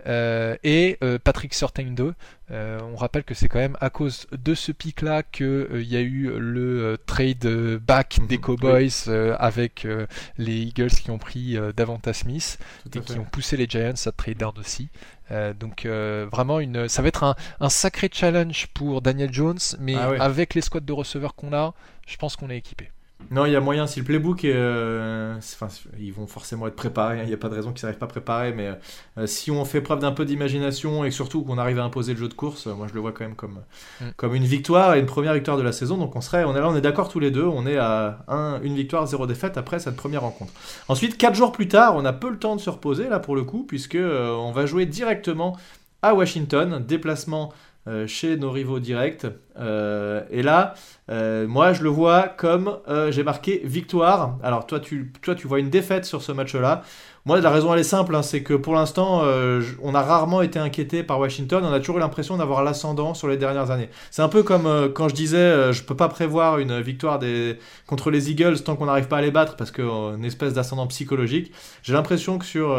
et 0.07 0.99
Patrick 1.25 1.55
Surtain 1.55 1.85
2. 1.85 2.15
on 2.51 2.97
rappelle 2.97 3.25
que 3.25 3.35
c'est 3.35 3.49
quand 3.49 3.59
même 3.59 3.77
à 3.81 3.91
cause 3.91 4.27
de 4.33 4.55
ce 4.55 4.73
pic 4.73 5.01
là 5.01 5.23
que 5.23 5.71
il 5.75 5.91
y 5.91 5.97
a 5.97 6.01
eu 6.01 6.31
le 6.39 6.99
trade 7.07 7.47
back 7.79 8.19
des 8.29 8.37
mhm. 8.37 8.43
Cowboys 8.43 9.09
avec 9.39 9.87
les 10.37 10.57
Eagles 10.59 10.91
qui 10.91 11.11
ont 11.11 11.19
pris 11.19 11.57
Davanta 11.75 12.13
Smith 12.13 12.59
et 12.95 13.01
qui 13.01 13.19
ont 13.19 13.25
poussé 13.25 13.57
les 13.57 13.67
Giants 13.67 13.95
à 14.07 14.13
trade 14.13 14.37
down 14.37 14.53
aussi. 14.59 14.91
Euh, 15.31 15.55
donc 15.55 15.87
euh, 15.87 16.27
vraiment 16.31 16.61
une, 16.61 16.89
ça 16.89 17.01
va 17.01 17.09
être 17.09 17.25
un, 17.25 17.35
un, 17.61 17.71
sacré 17.71 18.11
challenge 18.13 18.67
pour 18.75 19.01
Daniel 19.01 19.33
Jones, 19.33 19.59
mais 19.79 19.95
ah 19.95 20.13
avec 20.21 20.55
les 20.55 20.61
squads 20.61 20.81
de 20.81 20.93
receveurs 20.93 21.35
qu'on 21.35 21.55
a, 21.55 21.73
je 22.07 22.17
pense 22.17 22.37
qu'on 22.37 22.51
est 22.51 22.59
équipé. 22.59 22.91
Non, 23.31 23.47
il 23.47 23.53
y 23.53 23.57
a 23.57 23.61
moyen, 23.61 23.87
si 23.87 24.01
le 24.01 24.05
playbook, 24.05 24.45
euh, 24.45 25.37
enfin, 25.37 25.69
ils 25.99 26.13
vont 26.13 26.27
forcément 26.27 26.67
être 26.67 26.77
préparés, 26.77 27.21
hein. 27.21 27.23
il 27.25 27.29
n'y 27.29 27.35
a 27.35 27.39
pas 27.39 27.49
de 27.49 27.55
raison 27.55 27.73
qu'ils 27.73 27.87
n'arrivent 27.87 27.99
pas 27.99 28.07
préparés, 28.07 28.53
mais 28.53 28.73
euh, 29.19 29.27
si 29.27 29.51
on 29.51 29.65
fait 29.65 29.81
preuve 29.81 30.01
d'un 30.01 30.13
peu 30.13 30.25
d'imagination 30.25 31.05
et 31.05 31.11
surtout 31.11 31.43
qu'on 31.43 31.59
arrive 31.59 31.79
à 31.79 31.85
imposer 31.85 32.15
le 32.15 32.19
jeu 32.19 32.29
de 32.29 32.35
course, 32.35 32.67
moi 32.67 32.87
je 32.89 32.95
le 32.95 33.01
vois 33.01 33.13
quand 33.13 33.25
même 33.25 33.37
comme, 33.37 33.61
mm. 34.01 34.05
comme 34.17 34.35
une 34.35 34.45
victoire 34.45 34.95
et 34.95 35.01
une 35.01 35.07
première 35.07 35.35
victoire 35.35 35.57
de 35.57 35.63
la 35.63 35.73
saison, 35.73 35.97
donc 35.97 36.17
on, 36.17 36.21
serait, 36.21 36.45
on 36.45 36.55
est 36.57 36.61
là, 36.61 36.69
on 36.69 36.77
est 36.77 36.81
d'accord 36.81 37.09
tous 37.09 37.21
les 37.21 37.31
deux, 37.31 37.45
on 37.45 37.67
est 37.67 37.79
à 37.79 38.25
un, 38.29 38.61
une 38.63 38.75
victoire, 38.75 39.07
zéro 39.07 39.27
défaite 39.27 39.57
après 39.57 39.79
cette 39.79 39.97
première 39.97 40.23
rencontre. 40.23 40.53
Ensuite, 40.89 41.17
quatre 41.17 41.35
jours 41.35 41.53
plus 41.53 41.69
tard, 41.69 41.97
on 41.97 42.05
a 42.05 42.13
peu 42.13 42.31
le 42.31 42.39
temps 42.39 42.57
de 42.57 42.61
se 42.61 42.71
reposer 42.71 43.09
là 43.09 43.19
pour 43.19 43.37
le 43.37 43.45
coup, 43.45 43.65
puisque 43.67 43.95
euh, 43.95 44.31
on 44.31 44.53
va 44.53 44.67
jouer 44.67 44.87
directement 44.87 45.57
à 46.03 46.15
Washington, 46.15 46.85
déplacement 46.87 47.53
euh, 47.87 48.07
chez 48.07 48.37
nos 48.39 48.51
rivaux 48.51 48.81
directs. 48.81 49.27
Euh, 49.59 50.23
et 50.31 50.43
là, 50.43 50.73
euh, 51.11 51.47
moi, 51.47 51.75
je 51.75 51.83
le 51.83 51.91
vois 51.91 52.29
comme 52.29 52.79
j'ai 53.11 53.23
marqué 53.23 53.61
victoire. 53.65 54.39
Alors 54.43 54.67
toi 54.67 54.81
tu, 54.81 55.13
toi, 55.21 55.35
tu 55.35 55.47
vois 55.47 55.61
une 55.61 55.71
défaite 55.71 56.05
sur 56.05 56.23
ce 56.23 56.33
match-là. 56.33 56.83
Moi, 57.27 57.41
la 57.41 57.49
raison, 57.49 57.73
elle 57.73 57.81
est 57.81 57.85
simple, 57.85 58.15
hein, 58.15 58.21
c'est 58.21 58.43
que 58.43 58.53
pour 58.53 58.75
l'instant, 58.75 59.23
euh, 59.25 59.63
on 59.83 59.95
a 59.95 60.03
rarement 60.03 60.43
été 60.43 60.59
inquiété 60.59 61.03
par 61.03 61.19
Washington. 61.19 61.65
On 61.65 61.73
a 61.73 61.81
toujours 61.81 61.97
eu 61.97 62.01
l'impression 62.01 62.37
d'avoir 62.37 62.63
l'ascendant 62.63 63.15
sur 63.15 63.29
les 63.29 63.39
dernières 63.39 63.71
années. 63.71 63.89
C'est 64.11 64.21
un 64.21 64.29
peu 64.29 64.43
comme 64.43 64.67
euh, 64.67 64.91
quand 64.91 65.09
je 65.09 65.15
disais, 65.15 65.39
euh, 65.39 65.73
je 65.73 65.83
peux 65.85 65.97
pas 65.97 66.09
prévoir 66.09 66.59
une 66.59 66.83
victoire 66.83 67.19
des... 67.19 67.59
contre 67.87 68.11
les 68.11 68.31
Eagles 68.31 68.63
tant 68.63 68.77
qu'on 68.77 68.85
n'arrive 68.85 69.09
pas 69.09 69.17
à 69.17 69.23
les 69.23 69.31
battre, 69.31 69.57
parce 69.57 69.71
qu'une 69.71 70.23
espèce 70.23 70.53
d'ascendant 70.53 70.87
psychologique. 70.87 71.51
J'ai 71.83 71.95
l'impression 71.95 72.37
que 72.37 72.45
sur, 72.45 72.77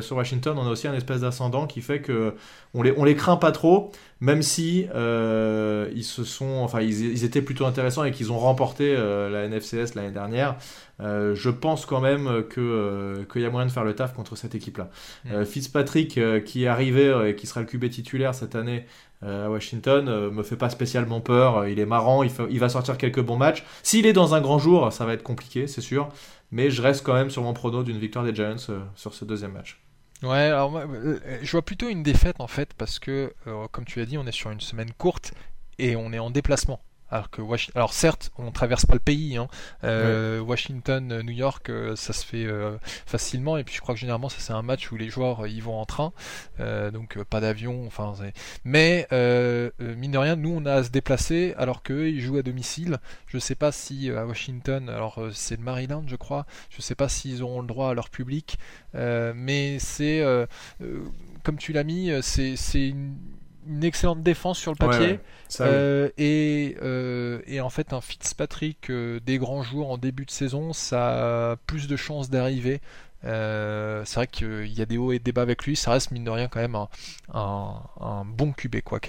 sur 0.00 0.16
Washington, 0.16 0.56
on 0.56 0.68
a 0.68 0.70
aussi 0.70 0.86
un 0.86 0.94
espèce 0.94 1.22
d'ascendant 1.22 1.66
qui 1.66 1.80
fait 1.80 2.00
que 2.00 2.34
on 2.74 2.82
les, 2.82 2.94
on 2.96 3.02
les 3.02 3.16
craint 3.16 3.36
pas 3.36 3.50
trop, 3.50 3.90
même 4.20 4.42
si 4.42 4.86
ils 4.94 6.04
se 6.04 6.22
sont, 6.22 6.58
enfin, 6.60 6.82
ils, 6.82 7.12
ils, 7.12 7.24
étaient 7.24 7.42
plutôt 7.42 7.66
intéressants 7.66 8.04
et 8.04 8.12
qu'ils 8.12 8.30
ont 8.30 8.38
remporté 8.38 8.94
la 8.94 9.48
NFCS 9.48 9.96
l'année 9.96 10.12
dernière. 10.12 10.56
Euh, 11.00 11.34
je 11.34 11.50
pense 11.50 11.86
quand 11.86 12.00
même 12.00 12.26
euh, 12.26 13.24
qu'il 13.24 13.42
y 13.42 13.44
a 13.44 13.50
moyen 13.50 13.66
de 13.66 13.72
faire 13.72 13.84
le 13.84 13.94
taf 13.94 14.14
contre 14.14 14.36
cette 14.36 14.54
équipe-là. 14.54 14.90
Mm. 15.24 15.30
Euh, 15.32 15.44
Fitzpatrick, 15.44 16.20
qui 16.44 16.64
est 16.64 16.66
arrivé 16.66 17.28
et 17.28 17.36
qui 17.36 17.46
sera 17.46 17.60
le 17.60 17.66
QB 17.66 17.88
titulaire 17.90 18.34
cette 18.34 18.54
année 18.54 18.86
à 19.22 19.50
Washington, 19.50 20.30
me 20.30 20.42
fait 20.44 20.56
pas 20.56 20.70
spécialement 20.70 21.20
peur. 21.20 21.66
Il 21.66 21.80
est 21.80 21.86
marrant, 21.86 22.22
il, 22.22 22.30
il 22.50 22.60
va 22.60 22.68
sortir 22.68 22.96
quelques 22.96 23.20
bons 23.20 23.36
matchs. 23.36 23.64
S'il 23.82 24.06
est 24.06 24.12
dans 24.12 24.34
un 24.34 24.40
grand 24.40 24.60
jour, 24.60 24.92
ça 24.92 25.06
va 25.06 25.12
être 25.12 25.24
compliqué, 25.24 25.66
c'est 25.66 25.80
sûr. 25.80 26.08
Mais 26.52 26.70
je 26.70 26.80
reste 26.80 27.04
quand 27.04 27.14
même 27.14 27.30
sur 27.30 27.42
mon 27.42 27.52
prono 27.52 27.82
d'une 27.82 27.98
victoire 27.98 28.24
des 28.24 28.34
Giants 28.34 28.56
sur 28.94 29.14
ce 29.14 29.24
deuxième 29.24 29.52
match. 29.52 29.80
Ouais, 30.22 30.36
alors 30.36 30.70
moi, 30.70 30.84
je 31.42 31.50
vois 31.50 31.62
plutôt 31.62 31.88
une 31.88 32.02
défaite 32.02 32.36
en 32.38 32.46
fait, 32.46 32.74
parce 32.74 33.00
que, 33.00 33.32
comme 33.72 33.84
tu 33.84 34.00
as 34.00 34.06
dit, 34.06 34.18
on 34.18 34.26
est 34.26 34.32
sur 34.32 34.50
une 34.50 34.60
semaine 34.60 34.92
courte 34.96 35.32
et 35.78 35.96
on 35.96 36.12
est 36.12 36.18
en 36.20 36.30
déplacement. 36.30 36.80
Alors 37.10 37.30
que 37.30 37.42
alors 37.74 37.92
certes, 37.92 38.32
on 38.38 38.50
traverse 38.50 38.84
pas 38.86 38.94
le 38.94 39.00
pays. 39.00 39.36
Hein. 39.36 39.48
Euh, 39.84 40.40
Washington, 40.40 41.10
euh, 41.12 41.22
New 41.22 41.32
York, 41.32 41.70
euh, 41.70 41.96
ça 41.96 42.12
se 42.12 42.24
fait 42.24 42.46
facilement. 43.06 43.56
Et 43.56 43.64
puis 43.64 43.74
je 43.74 43.80
crois 43.80 43.94
que 43.94 44.00
généralement, 44.00 44.28
ça 44.28 44.38
c'est 44.40 44.52
un 44.52 44.62
match 44.62 44.90
où 44.92 44.96
les 44.96 45.08
joueurs 45.08 45.46
y 45.46 45.60
vont 45.60 45.78
en 45.78 45.86
train, 45.86 46.12
donc 46.92 47.22
pas 47.24 47.40
d'avion. 47.40 47.86
Enfin, 47.86 48.14
mais 48.64 49.06
mine 49.10 50.10
de 50.12 50.18
rien, 50.18 50.36
nous 50.36 50.50
on 50.50 50.66
a 50.66 50.74
à 50.74 50.84
se 50.84 50.90
déplacer, 50.90 51.54
alors 51.56 51.82
qu'eux 51.82 52.08
ils 52.08 52.20
jouent 52.20 52.38
à 52.38 52.42
domicile. 52.42 52.98
Je 53.26 53.38
sais 53.38 53.54
pas 53.54 53.72
si 53.72 54.10
à 54.10 54.26
Washington, 54.26 54.88
alors 54.88 55.20
c'est 55.32 55.56
le 55.56 55.62
Maryland, 55.62 56.04
je 56.06 56.16
crois. 56.16 56.46
Je 56.70 56.82
sais 56.82 56.94
pas 56.94 57.08
s'ils 57.08 57.42
auront 57.42 57.60
le 57.60 57.66
droit 57.66 57.90
à 57.90 57.94
leur 57.94 58.10
public, 58.10 58.58
mais 58.94 59.78
c'est 59.78 60.22
comme 61.42 61.58
tu 61.58 61.72
l'as 61.72 61.84
mis, 61.84 62.10
c'est 62.22 62.88
une 62.88 63.16
une 63.68 63.84
excellente 63.84 64.22
défense 64.22 64.58
sur 64.58 64.72
le 64.72 64.76
papier. 64.76 65.20
Euh, 65.60 66.10
et, 66.18 66.76
euh, 66.82 67.40
et, 67.46 67.60
en 67.60 67.70
fait, 67.70 67.92
un 67.92 68.00
Fitzpatrick 68.00 68.90
euh, 68.90 69.20
des 69.20 69.38
grands 69.38 69.62
jours 69.62 69.90
en 69.90 69.98
début 69.98 70.24
de 70.24 70.30
saison, 70.30 70.72
ça 70.72 71.52
a 71.52 71.56
plus 71.56 71.86
de 71.86 71.96
chances 71.96 72.30
d'arriver. 72.30 72.80
c'est 73.22 74.14
vrai 74.14 74.26
qu'il 74.26 74.72
y 74.72 74.80
a 74.80 74.86
des 74.86 74.98
hauts 74.98 75.12
et 75.12 75.18
des 75.18 75.32
bas 75.32 75.42
avec 75.42 75.64
lui. 75.64 75.76
Ça 75.76 75.92
reste 75.92 76.10
mine 76.10 76.24
de 76.24 76.30
rien 76.30 76.48
quand 76.48 76.60
même 76.60 76.76
un, 76.76 76.88
un, 78.00 78.24
bon 78.24 78.52
QB. 78.52 78.80
Quoi. 78.82 79.00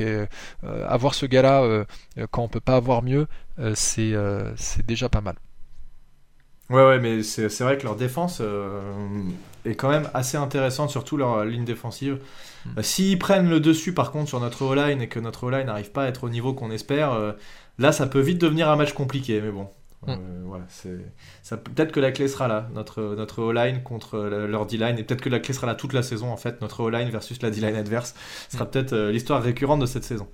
avoir 0.64 1.14
ce 1.14 1.26
gars-là 1.26 1.86
quand 2.32 2.44
on 2.44 2.50
peut 2.50 2.60
pas 2.60 2.76
avoir 2.76 3.02
mieux, 3.02 3.28
c'est 3.76 4.16
déjà 4.86 5.10
pas 5.10 5.22
mal. 5.22 5.36
Ouais, 6.70 6.86
ouais, 6.86 7.00
mais 7.00 7.24
c'est 7.24 7.62
vrai 7.62 7.78
que 7.78 7.84
leur 7.84 7.96
défense 7.96 8.42
est 9.66 9.76
quand 9.76 9.90
même 9.90 10.10
assez 10.14 10.38
intéressante, 10.38 10.90
surtout 10.90 11.18
leur 11.18 11.44
ligne 11.46 11.66
défensive. 11.66 12.20
Mm. 12.66 12.82
S'ils 12.82 13.20
prennent 13.20 13.50
le 13.50 13.60
dessus 13.60 13.94
par 13.94 14.12
contre 14.12 14.30
sur 14.30 14.40
notre 14.40 14.64
O-line 14.64 15.02
et 15.02 15.08
que 15.08 15.20
notre 15.20 15.46
O-line 15.46 15.66
n'arrive 15.66 15.92
pas 15.92 16.04
à 16.04 16.08
être 16.08 16.24
au 16.24 16.30
niveau 16.30 16.54
qu'on 16.54 16.72
espère, 16.72 17.14
euh, 17.14 17.34
là 17.78 17.92
ça 17.92 18.08
peut 18.08 18.20
vite 18.20 18.40
devenir 18.40 18.70
un 18.70 18.76
match 18.76 18.94
compliqué. 18.94 19.42
Mais 19.42 19.52
bon, 19.52 19.68
mm. 20.08 20.10
euh, 20.10 20.16
voilà, 20.46 20.66
ça 21.44 21.58
peut-être 21.58 21.92
que 21.92 22.00
la 22.00 22.12
clé 22.12 22.28
sera 22.28 22.48
là, 22.48 22.70
notre 22.74 23.16
notre 23.16 23.42
O-line 23.42 23.84
contre 23.84 24.20
leur 24.20 24.66
D-line 24.66 24.98
et 24.98 25.04
peut-être 25.04 25.22
que 25.22 25.30
la 25.30 25.40
clé 25.40 25.54
sera 25.54 25.68
là 25.68 25.76
toute 25.76 25.94
la 25.94 26.04
saison 26.04 26.32
en 26.32 26.38
fait, 26.38 26.62
notre 26.62 26.82
O-line 26.82 27.10
versus 27.10 27.42
la 27.42 27.50
D-line 27.50 27.76
adverse 27.76 28.16
ce 28.50 28.58
sera 28.58 28.66
mm. 28.66 28.72
peut-être 28.72 28.94
euh, 28.94 29.12
l'histoire 29.12 29.42
récurrente 29.42 29.80
de 29.80 29.86
cette 29.86 30.04
saison. 30.04 30.28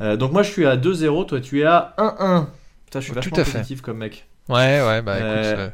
donc 0.00 0.32
moi 0.32 0.42
je 0.42 0.50
suis 0.50 0.66
à 0.66 0.76
2-0, 0.76 1.26
toi 1.26 1.40
tu 1.40 1.60
es 1.60 1.64
à 1.64 1.94
1-1. 1.98 2.46
je 2.94 3.00
suis 3.00 3.12
vachement 3.12 3.36
positif 3.36 3.80
comme 3.80 3.98
mec. 3.98 4.28
Ouais, 4.48 4.82
ouais, 4.86 5.02
bah 5.02 5.16
écoute. 5.18 5.72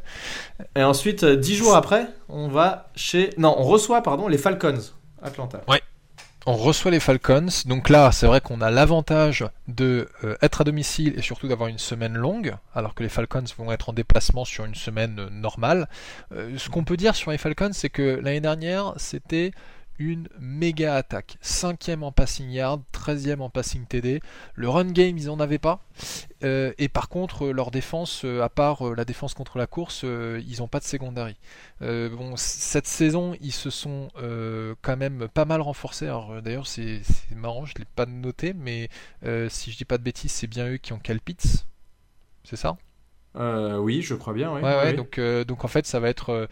Et 0.75 0.83
ensuite, 0.83 1.25
dix 1.25 1.55
jours 1.55 1.75
après, 1.75 2.07
on 2.29 2.47
va 2.47 2.89
chez. 2.95 3.31
Non, 3.37 3.55
on 3.57 3.63
reçoit, 3.63 4.01
pardon, 4.01 4.27
les 4.27 4.37
Falcons, 4.37 4.79
Atlanta. 5.21 5.61
Ouais. 5.67 5.81
on 6.45 6.55
reçoit 6.55 6.91
les 6.91 6.99
Falcons. 6.99 7.47
Donc 7.65 7.89
là, 7.89 8.11
c'est 8.11 8.27
vrai 8.27 8.39
qu'on 8.41 8.61
a 8.61 8.71
l'avantage 8.71 9.45
de 9.67 10.07
euh, 10.23 10.35
être 10.41 10.61
à 10.61 10.63
domicile 10.63 11.13
et 11.17 11.21
surtout 11.21 11.47
d'avoir 11.47 11.67
une 11.69 11.79
semaine 11.79 12.13
longue, 12.15 12.55
alors 12.73 12.95
que 12.95 13.03
les 13.03 13.09
Falcons 13.09 13.43
vont 13.57 13.71
être 13.71 13.89
en 13.89 13.93
déplacement 13.93 14.45
sur 14.45 14.63
une 14.65 14.75
semaine 14.75 15.19
euh, 15.19 15.29
normale. 15.29 15.87
Euh, 16.33 16.57
ce 16.57 16.69
qu'on 16.69 16.83
peut 16.83 16.97
dire 16.97 17.15
sur 17.15 17.31
les 17.31 17.37
Falcons, 17.37 17.71
c'est 17.73 17.89
que 17.89 18.19
l'année 18.23 18.41
dernière, 18.41 18.93
c'était 18.97 19.51
une 20.01 20.27
méga 20.39 20.95
attaque. 20.95 21.37
Cinquième 21.41 22.03
en 22.03 22.11
passing 22.11 22.49
yard, 22.49 22.81
13e 22.93 23.39
en 23.39 23.49
passing 23.49 23.85
TD. 23.85 24.21
Le 24.55 24.69
run 24.69 24.91
game, 24.91 25.17
ils 25.17 25.27
n'en 25.27 25.39
avaient 25.39 25.59
pas. 25.59 25.81
Euh, 26.43 26.73
et 26.77 26.89
par 26.89 27.09
contre, 27.09 27.47
leur 27.47 27.71
défense, 27.71 28.25
euh, 28.25 28.41
à 28.41 28.49
part 28.49 28.87
euh, 28.87 28.95
la 28.95 29.05
défense 29.05 29.33
contre 29.33 29.57
la 29.57 29.67
course, 29.67 30.03
ils 30.03 30.55
n'ont 30.59 30.67
pas 30.67 30.79
de 30.79 30.85
secondary. 30.85 31.35
bon, 31.79 32.35
cette 32.35 32.87
saison, 32.87 33.35
ils 33.41 33.51
se 33.51 33.69
sont 33.69 34.09
quand 34.81 34.97
même 34.97 35.27
pas 35.27 35.45
mal 35.45 35.61
renforcés. 35.61 36.09
D'ailleurs, 36.43 36.67
c'est 36.67 37.01
marrant, 37.35 37.65
je 37.65 37.73
ne 37.75 37.79
l'ai 37.79 37.87
pas 37.95 38.05
noté, 38.05 38.53
mais 38.53 38.89
si 39.49 39.71
je 39.71 39.77
dis 39.77 39.85
pas 39.85 39.97
de 39.97 40.03
bêtises, 40.03 40.31
c'est 40.31 40.47
bien 40.47 40.69
eux 40.69 40.77
qui 40.77 40.93
ont 40.93 40.99
Calpitz. 40.99 41.65
C'est 42.43 42.55
ça? 42.55 42.77
Euh, 43.37 43.77
oui, 43.77 44.01
je 44.01 44.13
crois 44.13 44.33
bien. 44.33 44.51
Ouais, 44.51 44.93
Donc, 44.93 45.17
euh, 45.17 45.43
donc 45.43 45.63
en 45.63 45.67
fait, 45.67 45.85
ça 45.85 45.99
va 45.99 46.09
être. 46.09 46.31
Euh, 46.31 46.47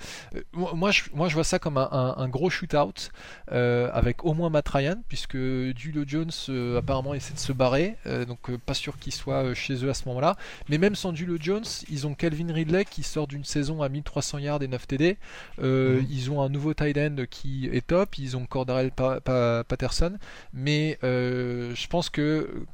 moi, 0.54 0.92
je, 0.92 1.04
moi, 1.14 1.28
je 1.28 1.34
vois 1.34 1.44
ça 1.44 1.60
comme 1.60 1.78
un, 1.78 2.30
gros 2.30 2.50
shootout 2.50 3.10
avec 3.50 4.24
au 4.24 4.34
moins 4.34 4.50
Matt 4.50 4.70
Ryan, 4.70 4.96
puisque 5.08 5.38
Julio 5.38 6.04
Jones 6.08 6.32
apparemment 6.78 7.14
essaie 7.14 7.34
de 7.34 7.40
se 7.40 7.52
barrer. 7.52 7.98
donc, 8.28 8.56
pas 8.58 8.74
sûr 8.74 8.98
qu'il 8.98 9.14
soit 9.14 9.54
chez 9.54 9.86
eux 9.86 9.90
à 9.90 9.94
ce 9.94 10.08
moment-là. 10.08 10.36
Mais 10.70 10.78
même 10.78 10.96
sans 10.96 11.14
Julio 11.14 11.38
Jones, 11.40 11.66
ils 11.90 12.08
ont 12.08 12.14
Calvin 12.14 12.54
Ridley 12.54 12.86
qui 12.86 13.04
sort 13.04 13.28
d'une 13.28 13.44
saison 13.44 13.82
à 13.82 13.90
1300 13.90 14.40
yards 14.40 14.64
et 14.64 14.68
9 14.68 14.88
TD. 14.88 15.18
Mhm. 15.58 16.06
Ils 16.10 16.32
ont 16.32 16.42
un 16.42 16.50
nouveau 16.50 16.74
tight 16.74 16.98
end 16.98 17.16
qui 17.30 17.70
est 17.72 17.86
top. 17.86 18.18
Ils 18.18 18.38
ont 18.38 18.46
Cordarel 18.46 18.92
Patterson. 18.92 20.18
Mais 20.54 20.98
je 21.02 21.88
pense 21.88 22.10
que 22.10 22.66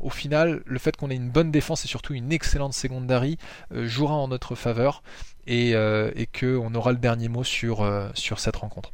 au 0.00 0.10
final, 0.10 0.62
le 0.66 0.78
fait 0.78 0.96
qu'on 0.96 1.10
ait 1.10 1.16
une 1.16 1.30
bonne 1.30 1.50
défense 1.50 1.84
et 1.84 1.88
surtout 1.88 2.14
une 2.14 2.32
excellente 2.32 2.74
secondary 2.74 3.37
euh, 3.72 3.86
jouera 3.86 4.14
en 4.14 4.28
notre 4.28 4.54
faveur 4.54 5.02
et, 5.46 5.74
euh, 5.74 6.10
et 6.14 6.26
qu'on 6.26 6.74
aura 6.74 6.92
le 6.92 6.98
dernier 6.98 7.28
mot 7.28 7.44
sur, 7.44 7.82
euh, 7.82 8.08
sur 8.14 8.38
cette 8.38 8.56
rencontre. 8.56 8.92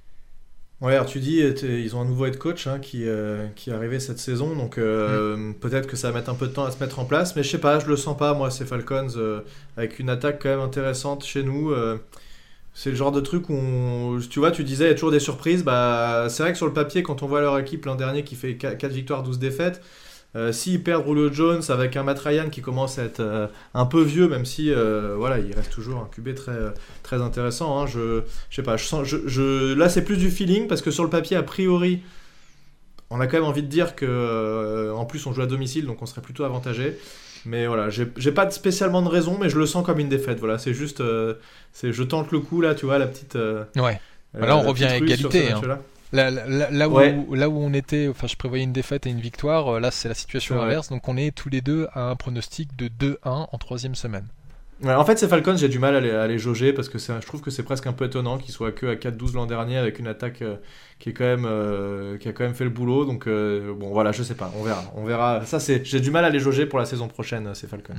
Ouais, 0.80 0.94
alors 0.94 1.07
tu 1.07 1.20
dis, 1.20 1.38
ils 1.38 1.96
ont 1.96 2.02
un 2.02 2.04
nouveau 2.04 2.26
head 2.26 2.37
coach 2.37 2.66
hein, 2.66 2.78
qui, 2.78 3.07
qui 3.57 3.70
est 3.70 3.72
arrivé 3.72 4.00
cette 4.00 4.18
saison, 4.18 4.54
donc 4.54 4.76
mm. 4.76 5.54
peut-être 5.54 5.87
que 5.87 5.96
ça 5.96 6.11
va 6.11 6.18
mettre 6.18 6.30
un 6.30 6.35
peu 6.35 6.46
de 6.46 6.52
temps 6.52 6.64
à 6.64 6.70
se 6.72 6.78
mettre 6.78 6.98
en 6.98 7.07
place, 7.07 7.37
mais 7.37 7.42
je 7.42 7.48
sais 7.48 7.59
pas, 7.59 7.78
je 7.78 7.87
le 7.87 7.96
sens 7.96 8.18
pas, 8.18 8.35
moi, 8.35 8.50
ces 8.50 8.66
Falcons, 8.66 9.42
avec 9.78 9.98
une 9.98 10.11
attaque 10.11 10.42
quand 10.42 10.50
même 10.50 10.61
intéressante 10.61 11.24
chez 11.24 11.42
nous. 11.42 11.72
c'est 12.74 12.90
le 12.90 12.96
genre 12.96 13.12
de 13.12 13.20
truc 13.20 13.48
où, 13.48 14.18
tu 14.28 14.40
vois, 14.40 14.50
tu 14.50 14.62
disais, 14.62 14.85
il 14.85 14.88
y 14.88 14.90
a 14.90 14.94
toujours 14.94 15.12
des 15.12 15.20
surprises. 15.20 15.62
Bah, 15.62 16.26
c'est 16.28 16.42
vrai 16.42 16.52
que 16.52 16.59
sur 16.59 16.66
le 16.66 16.74
papier, 16.74 17.02
quand 17.02 17.22
on 17.22 17.28
voit 17.28 17.40
leur 17.40 17.59
équipe 17.59 17.87
l'an 17.87 17.94
dernier 17.94 18.22
qui 18.22 18.35
fait 18.35 18.57
4 18.57 18.85
victoires, 18.88 19.22
12 19.22 19.38
défaites, 19.38 19.80
euh, 20.37 20.51
S'ils 20.53 20.83
perdent 20.83 21.07
Julio 21.07 21.33
Jones 21.33 21.62
avec 21.68 21.97
un 21.97 22.03
Matt 22.03 22.18
Ryan 22.18 22.49
qui 22.51 22.61
commence 22.61 22.99
à 22.99 23.05
être 23.05 23.20
euh, 23.20 23.47
un 23.73 23.87
peu 23.87 24.03
vieux, 24.03 24.29
même 24.29 24.44
si 24.44 24.73
euh, 24.73 25.14
voilà, 25.16 25.38
il 25.38 25.55
reste 25.55 25.70
toujours 25.70 26.01
un 26.01 26.09
QB 26.12 26.35
très, 26.35 26.59
très 27.03 27.23
intéressant. 27.23 27.79
Hein. 27.79 27.87
je, 27.87 28.23
je 28.51 28.57
sais 28.57 28.62
pas, 28.62 28.77
je 28.77 28.85
sens, 28.85 29.07
je, 29.07 29.75
là 29.75 29.88
c'est 29.88 30.03
plus 30.03 30.16
du 30.16 30.31
feeling 30.31 30.66
parce 30.66 30.83
que 30.83 30.90
sur 30.90 31.05
le 31.05 31.11
papier, 31.11 31.37
a 31.37 31.42
priori, 31.42 32.03
on 33.11 33.20
a 33.20 33.27
quand 33.29 33.37
même 33.37 33.47
envie 33.47 33.62
de 33.62 33.68
dire 33.68 33.94
que 33.94 34.92
en 34.92 35.05
plus 35.05 35.25
on 35.27 35.33
joue 35.33 35.42
à 35.42 35.47
domicile 35.47 35.87
donc 35.87 36.03
on 36.03 36.07
serait 36.07 36.23
plutôt 36.23 36.44
avantagé. 36.44 36.99
Mais 37.47 37.66
voilà, 37.66 37.90
j'ai 37.90 38.33
pas 38.33 38.51
spécialement 38.51 39.03
de 39.03 39.09
raison, 39.09 39.37
mais 39.38 39.51
je 39.51 39.59
le 39.59 39.66
sens 39.66 39.85
comme 39.85 39.99
une 39.99 40.09
défaite. 40.09 40.38
Voilà, 40.38 40.57
c'est 40.59 40.73
juste, 40.73 41.03
c'est 41.73 41.92
je 41.92 42.03
tente 42.03 42.33
le 42.33 42.40
coup 42.40 42.62
là, 42.62 42.75
tu 42.75 42.87
vois, 42.87 42.99
la 42.99 43.07
petite. 43.07 43.35
ouais. 43.35 44.01
là 44.33 44.57
on 44.57 44.62
revient 44.62 44.87
à 44.87 44.97
égalité. 44.97 45.53
Là, 46.14 46.31
là, 46.31 46.88
où, 46.88 47.35
là, 47.35 47.48
où, 47.48 47.59
on 47.59 47.72
était, 47.72 48.07
enfin, 48.09 48.29
je 48.29 48.37
prévoyais 48.37 48.62
une 48.62 48.72
défaite 48.72 49.05
et 49.07 49.11
une 49.11 49.20
victoire, 49.20 49.74
euh, 49.74 49.81
là, 49.81 49.90
c'est 49.90 50.09
la 50.09 50.14
situation 50.14 50.61
inverse. 50.62 50.88
Donc, 50.88 51.09
on 51.09 51.16
est 51.16 51.35
tous 51.35 51.48
les 51.48 51.61
deux 51.61 51.88
à 51.92 52.03
un 52.03 52.14
pronostic 52.14 52.77
de 52.77 52.87
2-1 52.87 53.16
en 53.24 53.59
troisième 53.59 53.96
semaine. 53.96 54.27
en 54.85 55.05
fait, 55.05 55.18
ces 55.18 55.27
Falcons, 55.27 55.57
j'ai 55.57 55.68
du 55.68 55.81
mal 55.81 55.96
à 55.96 56.29
les, 56.29 56.38
jauger 56.38 56.72
parce 56.72 56.88
que 56.88 56.98
je 56.98 57.27
trouve 57.27 57.40
que 57.40 57.50
c'est 57.50 57.64
presque 57.64 57.88
un 57.88 57.92
peu 57.92 58.05
étonnant 58.05 58.38
qu'ils 58.38 58.55
soient 58.55 58.70
que 58.70 58.87
à 58.87 58.94
4-12 58.94 59.35
l'an 59.35 59.46
dernier 59.46 59.77
avec 59.77 59.98
une 59.98 60.07
attaque 60.07 60.42
euh, 60.42 60.55
qui, 61.00 61.09
est 61.09 61.12
quand 61.12 61.24
même, 61.24 61.46
euh, 61.46 62.16
qui 62.16 62.29
a 62.29 62.33
quand 62.33 62.44
même 62.44 62.55
fait 62.55 62.64
le 62.64 62.70
boulot. 62.70 63.05
Donc, 63.07 63.29
bon, 63.29 63.90
voilà, 63.90 64.12
je 64.12 64.22
sais 64.22 64.37
pas, 64.37 64.53
on 64.57 64.62
verra. 64.62 64.85
On 64.94 65.05
verra. 65.05 65.44
Ça, 65.46 65.59
c'est, 65.59 65.85
j'ai 65.85 65.98
du 65.98 66.12
mal 66.12 66.24
à 66.24 66.31
les 66.31 66.38
jauger 66.38 66.66
pour 66.66 66.79
la 66.79 66.85
saison 66.85 67.09
prochaine, 67.09 67.53
ces 67.57 67.66
Falcons. 67.66 67.94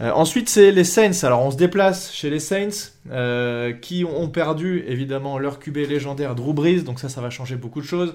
Euh, 0.00 0.10
ensuite, 0.10 0.48
c'est 0.48 0.72
les 0.72 0.84
Saints. 0.84 1.24
Alors, 1.24 1.42
on 1.42 1.50
se 1.50 1.56
déplace 1.56 2.12
chez 2.12 2.30
les 2.30 2.40
Saints, 2.40 2.90
euh, 3.10 3.72
qui 3.72 4.04
ont 4.04 4.28
perdu 4.28 4.84
évidemment 4.88 5.38
leur 5.38 5.60
QB 5.60 5.76
légendaire 5.88 6.34
Drew 6.34 6.52
Brees, 6.52 6.82
donc 6.82 6.98
ça, 6.98 7.08
ça 7.08 7.20
va 7.20 7.30
changer 7.30 7.56
beaucoup 7.56 7.80
de 7.80 7.86
choses. 7.86 8.14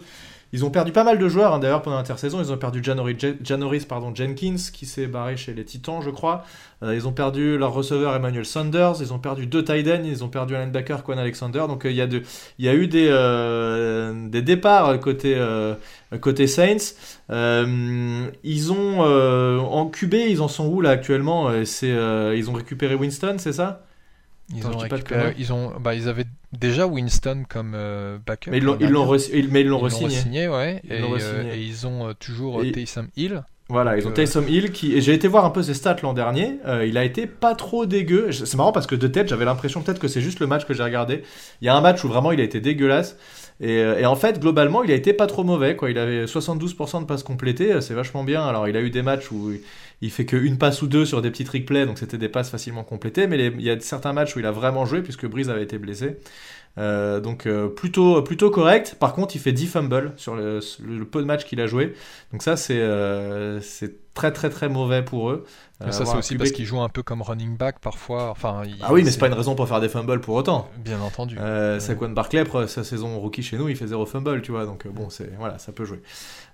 Ils 0.52 0.66
ont 0.66 0.72
perdu 0.72 0.92
pas 0.92 1.04
mal 1.04 1.20
de 1.20 1.30
joueurs, 1.30 1.54
hein, 1.54 1.60
d'ailleurs, 1.60 1.82
pendant 1.82 1.98
l'intersaison. 1.98 2.40
Ils 2.42 2.52
ont 2.52 2.58
perdu 2.58 2.82
Janoris, 2.84 3.86
pardon, 3.86 4.14
Jenkins, 4.14 4.56
qui 4.74 4.86
s'est 4.86 5.08
barré 5.08 5.38
chez 5.38 5.54
les 5.54 5.64
Titans, 5.64 6.02
je 6.02 6.10
crois. 6.10 6.44
Euh, 6.82 6.96
ils 6.96 7.08
ont 7.08 7.12
perdu 7.12 7.58
leur 7.58 7.74
receveur 7.74 8.16
Emmanuel 8.16 8.46
Sanders. 8.46 8.96
Ils 9.00 9.14
ont 9.14 9.20
perdu 9.20 9.46
deux 9.46 9.64
tight 9.64 9.88
Ils 10.04 10.24
ont 10.24 10.30
perdu 10.30 10.56
un 10.56 10.62
linebacker, 10.62 11.04
Quan 11.04 11.18
Alexander. 11.18 11.66
Donc, 11.68 11.84
il 11.86 11.92
y, 11.92 12.02
a 12.02 12.08
y 12.58 12.68
a 12.68 12.74
eu 12.74 12.88
des, 12.88 13.10
des 14.30 14.42
départs 14.42 15.00
côté, 15.00 15.38
côté 16.22 16.48
Saints. 16.48 16.96
ils 17.30 18.72
ont, 18.72 19.02
en 19.02 19.86
QB, 19.88 20.14
ils 20.14 20.42
en 20.42 20.48
sont 20.48 20.68
où 20.68 20.82
là 20.82 20.92
actuellement? 20.92 21.50
C'est, 21.66 21.96
Ils 22.36 22.50
ont 22.50 22.54
récupéré 22.54 22.96
Winston, 22.96 23.36
c'est 23.38 23.54
ça? 23.54 23.84
Ils, 24.56 24.66
ont 24.66 24.78
récupéré, 24.78 25.36
ils, 25.38 25.54
ont, 25.54 25.80
bah, 25.80 25.94
ils 25.96 26.08
avaient 26.08 26.26
déjà 26.58 26.88
Winston 26.88 27.44
comme 27.48 27.74
euh, 27.76 28.18
backup. 28.26 28.52
Mais 28.52 28.58
ils 28.58 28.64
l'ont, 28.64 29.06
re-signé. 29.06 30.48
ouais. 30.48 30.82
Ils 30.84 30.94
et, 30.94 31.56
et, 31.56 31.62
ils 31.62 31.86
ont 31.86 32.10
euh, 32.10 32.14
toujours 32.14 32.62
Taysom 32.74 33.08
Hill. 33.16 33.44
Voilà, 33.70 33.98
ils 33.98 34.08
ont 34.08 34.12
Taysom 34.12 34.48
Hill 34.48 34.72
qui. 34.72 34.96
Et 34.96 35.02
j'ai 35.02 35.14
été 35.14 35.28
voir 35.28 35.46
un 35.46 35.52
peu 35.52 35.62
ses 35.62 35.76
stats 35.76 35.98
l'an 36.02 36.14
dernier. 36.14 36.58
il 36.86 36.98
a 36.98 37.04
été 37.04 37.28
pas 37.28 37.54
trop 37.54 37.86
dégueu. 37.86 38.32
C'est 38.32 38.56
marrant 38.56 38.72
parce 38.72 38.88
que 38.88 38.96
de 38.96 39.08
tête, 39.08 39.28
j'avais 39.28 39.46
l'impression 39.46 39.82
peut-être 39.82 40.00
que 40.00 40.08
c'est 40.08 40.22
juste 40.22 40.40
le 40.40 40.48
match 40.48 40.66
que 40.66 40.74
j'ai 40.74 40.84
regardé. 40.84 41.24
Il 41.62 41.66
y 41.66 41.70
a 41.70 41.76
un 41.76 41.82
match 41.82 42.04
où 42.04 42.08
vraiment 42.08 42.32
il 42.32 42.42
a 42.42 42.44
été 42.44 42.60
dégueulasse. 42.62 43.16
Et, 43.62 43.80
et, 43.80 44.06
en 44.06 44.16
fait, 44.16 44.40
globalement, 44.40 44.84
il 44.84 44.92
a 44.92 44.96
été 44.96 45.14
pas 45.14 45.28
trop 45.28 45.44
mauvais. 45.44 45.76
Quoi. 45.76 45.92
Il 45.92 45.98
avait 45.98 46.26
72% 46.26 47.02
de 47.02 47.06
passes 47.06 47.24
complétées, 47.24 47.82
c'est 47.82 47.94
vachement 47.94 48.24
bien. 48.24 48.44
Alors, 48.46 48.68
il 48.68 48.78
a 48.78 48.82
eu 48.82 48.90
des 48.90 49.02
matchs 49.02 49.32
où 49.32 49.52
il 50.02 50.12
fait 50.12 50.26
qu'une 50.26 50.58
passe 50.58 50.82
ou 50.82 50.88
deux 50.88 51.06
sur 51.06 51.22
des 51.22 51.30
petits 51.30 51.44
trick 51.44 51.66
plays, 51.66 51.86
donc 51.86 52.00
c'était 52.00 52.18
des 52.18 52.30
passes 52.30 52.50
facilement 52.50 52.84
complétées. 52.84 53.28
Mais 53.28 53.48
il 53.48 53.62
y 53.62 53.70
a 53.70 53.80
certains 53.82 54.14
matchs 54.14 54.36
où 54.36 54.40
il 54.40 54.46
a 54.46 54.52
vraiment 54.52 54.86
joué, 54.86 55.02
puisque 55.02 55.28
Breeze 55.28 55.50
avait 55.50 55.64
été 55.64 55.78
blessé. 55.78 56.18
Euh, 56.78 57.20
donc 57.20 57.46
euh, 57.46 57.68
plutôt, 57.68 58.22
plutôt 58.22 58.50
correct. 58.52 58.96
Par 59.00 59.14
contre, 59.14 59.36
il 59.36 59.40
fait 59.40 59.52
10 59.52 59.68
fumbles 59.68 60.14
sur 60.16 60.36
le, 60.36 60.62
peu 61.04 61.22
de 61.22 61.26
matchs 61.26 61.46
qu'il 61.46 61.60
a 61.60 61.68
joué. 61.68 61.94
Donc 62.32 62.42
ça, 62.42 62.56
c'est 62.56 62.80
euh, 62.80 63.60
très 64.14 64.32
très 64.32 64.50
très 64.50 64.70
mauvais 64.70 65.04
pour 65.04 65.30
eux. 65.32 65.46
Ça, 65.92 66.06
c'est 66.06 66.18
aussi 66.18 66.36
parce 66.36 66.52
qu'il 66.52 66.66
joue 66.66 66.82
un 66.82 66.90
peu 66.90 67.04
comme 67.04 67.22
running 67.22 67.58
back 67.58 67.80
parfois. 67.80 68.30
Enfin, 68.30 68.64
ah 68.82 68.94
oui, 68.94 69.04
mais 69.04 69.12
c'est 69.12 69.20
pas 69.20 69.28
une 69.28 69.34
raison 69.34 69.56
pour 69.56 69.68
faire 69.68 69.80
des 69.80 69.88
fumbles 69.88 70.20
pour 70.20 70.36
autant. 70.36 70.70
Bien 70.78 71.00
entendu. 71.00 71.38
Euh, 71.40 71.80
Saquon 71.80 72.10
Barclay, 72.10 72.44
sa 72.68 72.84
saison 72.84 73.18
rookie 73.20 73.44
chez 73.44 73.58
nous, 73.58 73.70
il 73.70 73.78
fait 73.78 73.88
zéro 73.88 74.06
fumble, 74.06 74.42
tu 74.42 74.52
vois. 74.52 74.66
Donc 74.66 74.88
bon, 74.88 75.10
c'est 75.10 75.32
voilà, 75.38 75.58
ça 75.58 75.72
peut 75.72 75.86
jouer. 75.86 76.02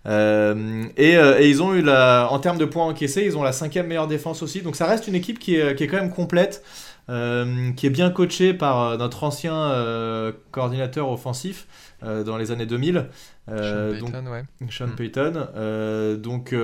Et, 0.06 1.14
et, 1.16 1.50
ils 1.50 1.64
ont 1.64 1.74
eu 1.74 1.82
la, 1.82 2.28
en 2.30 2.40
termes 2.40 2.60
de 2.60 2.66
points 2.66 2.86
encaissés, 2.86 3.24
ils 3.26 3.36
ont 3.38 3.44
la 3.44 3.52
cinquième 3.52 3.88
meilleure 3.88 4.08
défense 4.08 4.44
aussi. 4.44 4.62
Donc 4.62 4.76
ça 4.76 4.86
reste 4.86 5.08
une 5.08 5.16
équipe 5.16 5.40
qui 5.40 5.56
est, 5.56 5.76
qui 5.76 5.84
est 5.84 5.88
quand 5.88 5.98
même 5.98 6.14
complète, 6.14 6.64
euh, 7.10 7.72
qui 7.74 7.86
est 7.86 7.92
bien 7.92 8.10
coachée 8.10 8.54
par 8.54 8.98
notre 8.98 9.24
ancien 9.24 10.34
coordinateur 10.52 11.10
offensif 11.10 11.68
dans 12.02 12.38
les 12.38 12.52
années 12.52 12.66
2000. 12.66 13.08
Sean 13.48 13.54
Payton, 13.92 14.24
donc, 14.24 14.32
ouais. 14.32 14.44
Sean 14.70 14.88
hmm. 14.88 14.96
Payton. 14.96 16.18
donc 16.18 16.56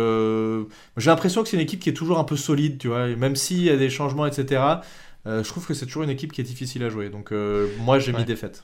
j'ai 0.98 1.10
l'impression 1.10 1.44
que 1.44 1.50
c'est 1.50 1.58
une 1.58 1.64
équipe 1.64 1.80
qui 1.80 1.90
est 1.90 1.94
toujours 1.94 2.20
un 2.20 2.24
peu 2.24 2.38
solide, 2.38 2.78
tu 2.78 2.88
vois. 2.88 3.08
Même 3.08 3.36
s'il 3.36 3.64
y 3.64 3.70
a 3.70 3.78
des 3.78 3.90
changements, 3.90 4.26
etc. 4.26 4.64
je 5.26 5.48
trouve 5.48 5.66
que 5.66 5.74
c'est 5.74 5.86
toujours 5.86 6.04
une 6.04 6.10
équipe 6.10 6.32
qui 6.32 6.42
est 6.42 6.46
difficile 6.46 6.84
à 6.84 6.90
jouer. 6.90 7.10
Donc 7.10 7.32
moi 7.80 8.00
j'ai 8.00 8.14
mis 8.14 8.26
défaite. 8.26 8.64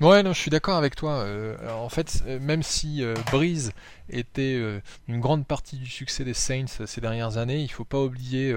Ouais, 0.00 0.24
non, 0.24 0.32
je 0.32 0.38
suis 0.40 0.50
d'accord 0.50 0.76
avec 0.78 0.96
toi. 0.96 1.18
Euh, 1.18 1.56
en 1.70 1.88
fait, 1.88 2.24
euh, 2.26 2.40
même 2.40 2.64
si 2.64 3.04
euh, 3.04 3.14
Breeze 3.30 3.72
était 4.10 4.60
une 5.06 5.20
grande 5.20 5.46
partie 5.46 5.76
du 5.76 5.86
succès 5.86 6.24
des 6.24 6.34
Saints 6.34 6.66
ces 6.84 7.00
dernières 7.00 7.38
années, 7.38 7.60
il 7.62 7.68
faut 7.68 7.84
pas 7.84 8.00
oublier 8.02 8.54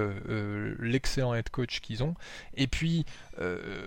l'excellent 0.80 1.34
head 1.34 1.48
coach 1.48 1.80
qu'ils 1.80 2.02
ont. 2.02 2.14
Et 2.56 2.66
puis, 2.66 3.06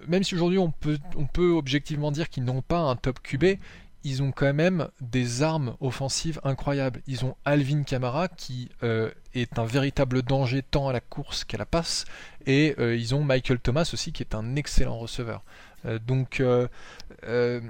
même 0.07 0.23
si 0.23 0.33
aujourd'hui 0.33 0.57
on 0.57 0.71
peut, 0.71 0.97
on 1.15 1.27
peut 1.27 1.51
objectivement 1.51 2.11
dire 2.11 2.29
qu'ils 2.29 2.45
n'ont 2.45 2.63
pas 2.63 2.79
un 2.79 2.95
top 2.95 3.19
QB, 3.21 3.59
ils 4.03 4.23
ont 4.23 4.31
quand 4.31 4.53
même 4.53 4.87
des 4.99 5.43
armes 5.43 5.75
offensives 5.79 6.39
incroyables. 6.43 7.01
Ils 7.05 7.23
ont 7.23 7.35
Alvin 7.45 7.83
Kamara 7.83 8.29
qui 8.29 8.69
est 8.81 9.59
un 9.59 9.65
véritable 9.65 10.23
danger 10.23 10.63
tant 10.63 10.87
à 10.87 10.93
la 10.93 11.01
course 11.01 11.43
qu'à 11.43 11.59
la 11.59 11.67
passe, 11.67 12.05
et 12.47 12.75
ils 12.79 13.13
ont 13.13 13.23
Michael 13.23 13.59
Thomas 13.59 13.87
aussi 13.93 14.11
qui 14.11 14.23
est 14.23 14.33
un 14.33 14.55
excellent 14.55 14.97
receveur. 14.97 15.43
Euh, 15.85 15.99
donc, 16.05 16.39
euh, 16.39 16.67
euh, 17.23 17.61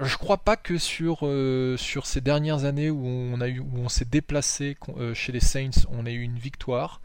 je 0.00 0.16
crois 0.16 0.38
pas 0.38 0.56
que 0.56 0.78
sur, 0.78 1.28
sur 1.76 2.06
ces 2.06 2.20
dernières 2.20 2.64
années 2.64 2.90
où 2.90 3.06
on, 3.06 3.40
a 3.40 3.48
eu, 3.48 3.60
où 3.60 3.78
on 3.78 3.88
s'est 3.88 4.04
déplacé 4.04 4.76
chez 5.14 5.32
les 5.32 5.40
Saints, 5.40 5.86
on 5.90 6.06
a 6.06 6.10
eu 6.10 6.20
une 6.20 6.38
victoire. 6.38 7.00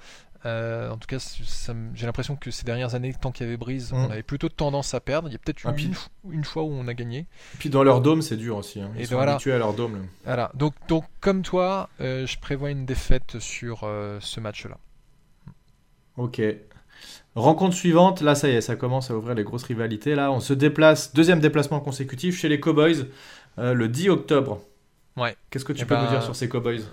en 0.46 0.98
tout 0.98 1.08
cas, 1.08 1.18
j'ai 1.94 2.06
l'impression 2.06 2.36
que 2.36 2.52
ces 2.52 2.66
dernières 2.66 2.96
années, 2.96 3.14
tant 3.20 3.32
qu'il 3.32 3.46
y 3.46 3.50
avait 3.50 3.58
Brise, 3.58 3.94
on 3.94 4.08
mm. 4.08 4.12
avait 4.12 4.24
plutôt 4.24 4.50
tendance 4.50 4.94
à 4.94 5.00
perdre. 5.00 5.28
Il 5.30 5.32
y 5.32 5.36
a 5.36 5.40
peut-être 5.40 5.64
eu 5.64 5.82
une, 5.82 5.96
une, 6.32 6.44
fois 6.44 6.64
où 6.64 6.72
on 6.72 6.88
a 6.88 6.94
gagné. 6.94 7.20
Et 7.20 7.58
puis 7.60 7.70
dans 7.70 7.84
leur 7.84 8.02
dôme, 8.02 8.22
c'est 8.22 8.38
dur 8.38 8.58
aussi. 8.58 8.82
Hein. 8.82 8.92
Ils 8.98 9.08
sont 9.08 9.20
habitués 9.20 9.54
à 9.54 9.58
leur 9.58 9.74
dôme. 9.74 10.08
Voilà. 10.26 10.52
Donc, 10.54 10.74
donc 10.88 11.06
comme 11.20 11.42
toi, 11.42 11.90
je 12.00 12.40
prévois 12.40 12.72
une 12.72 12.86
défaite 12.86 13.40
sur 13.40 13.88
ce 14.20 14.40
match-là. 14.40 14.78
Ok. 16.18 16.42
Rencontre 17.36 17.76
suivante, 17.76 18.22
là 18.22 18.36
ça 18.36 18.48
y 18.48 18.52
est, 18.52 18.62
ça 18.62 18.76
commence 18.76 19.10
à 19.10 19.18
ouvrir 19.18 19.34
les 19.34 19.44
grosses 19.44 19.64
rivalités. 19.64 20.14
Là, 20.14 20.32
on 20.32 20.40
se 20.40 20.54
déplace, 20.54 21.14
deuxième 21.14 21.40
déplacement 21.40 21.80
consécutif 21.80 22.40
chez 22.40 22.48
les 22.48 22.60
Cowboys 22.60 23.08
euh, 23.58 23.74
le 23.74 23.88
10 23.88 24.10
octobre. 24.10 24.62
Ouais. 25.18 25.36
Qu'est-ce 25.50 25.66
que 25.66 25.74
tu 25.74 25.82
eh 25.84 25.86
peux 25.86 25.96
nous 25.96 26.08
dire 26.08 26.20
ben, 26.20 26.22
sur 26.22 26.36
ces 26.36 26.48
Cowboys? 26.48 26.84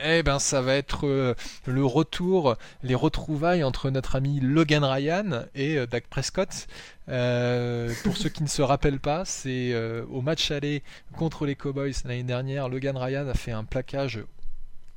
eh 0.00 0.22
ben, 0.22 0.38
ça 0.38 0.62
va 0.62 0.74
être 0.76 1.06
euh, 1.06 1.34
le 1.66 1.84
retour, 1.84 2.56
les 2.82 2.94
retrouvailles 2.94 3.64
entre 3.64 3.90
notre 3.90 4.16
ami 4.16 4.40
Logan 4.40 4.82
Ryan 4.82 5.44
et 5.54 5.76
euh, 5.76 5.86
Dak 5.86 6.06
Prescott. 6.08 6.68
pour 7.06 8.16
ceux 8.16 8.30
qui 8.30 8.42
ne 8.42 8.48
se 8.48 8.62
rappellent 8.62 9.00
pas, 9.00 9.26
c'est 9.26 9.74
au 10.10 10.22
match 10.22 10.50
aller 10.50 10.82
contre 11.18 11.44
les 11.44 11.54
Cowboys 11.54 11.92
l'année 12.06 12.22
dernière, 12.22 12.70
Logan 12.70 12.96
Ryan 12.96 13.28
a 13.28 13.34
fait 13.34 13.52
un 13.52 13.64
plaquage 13.64 14.24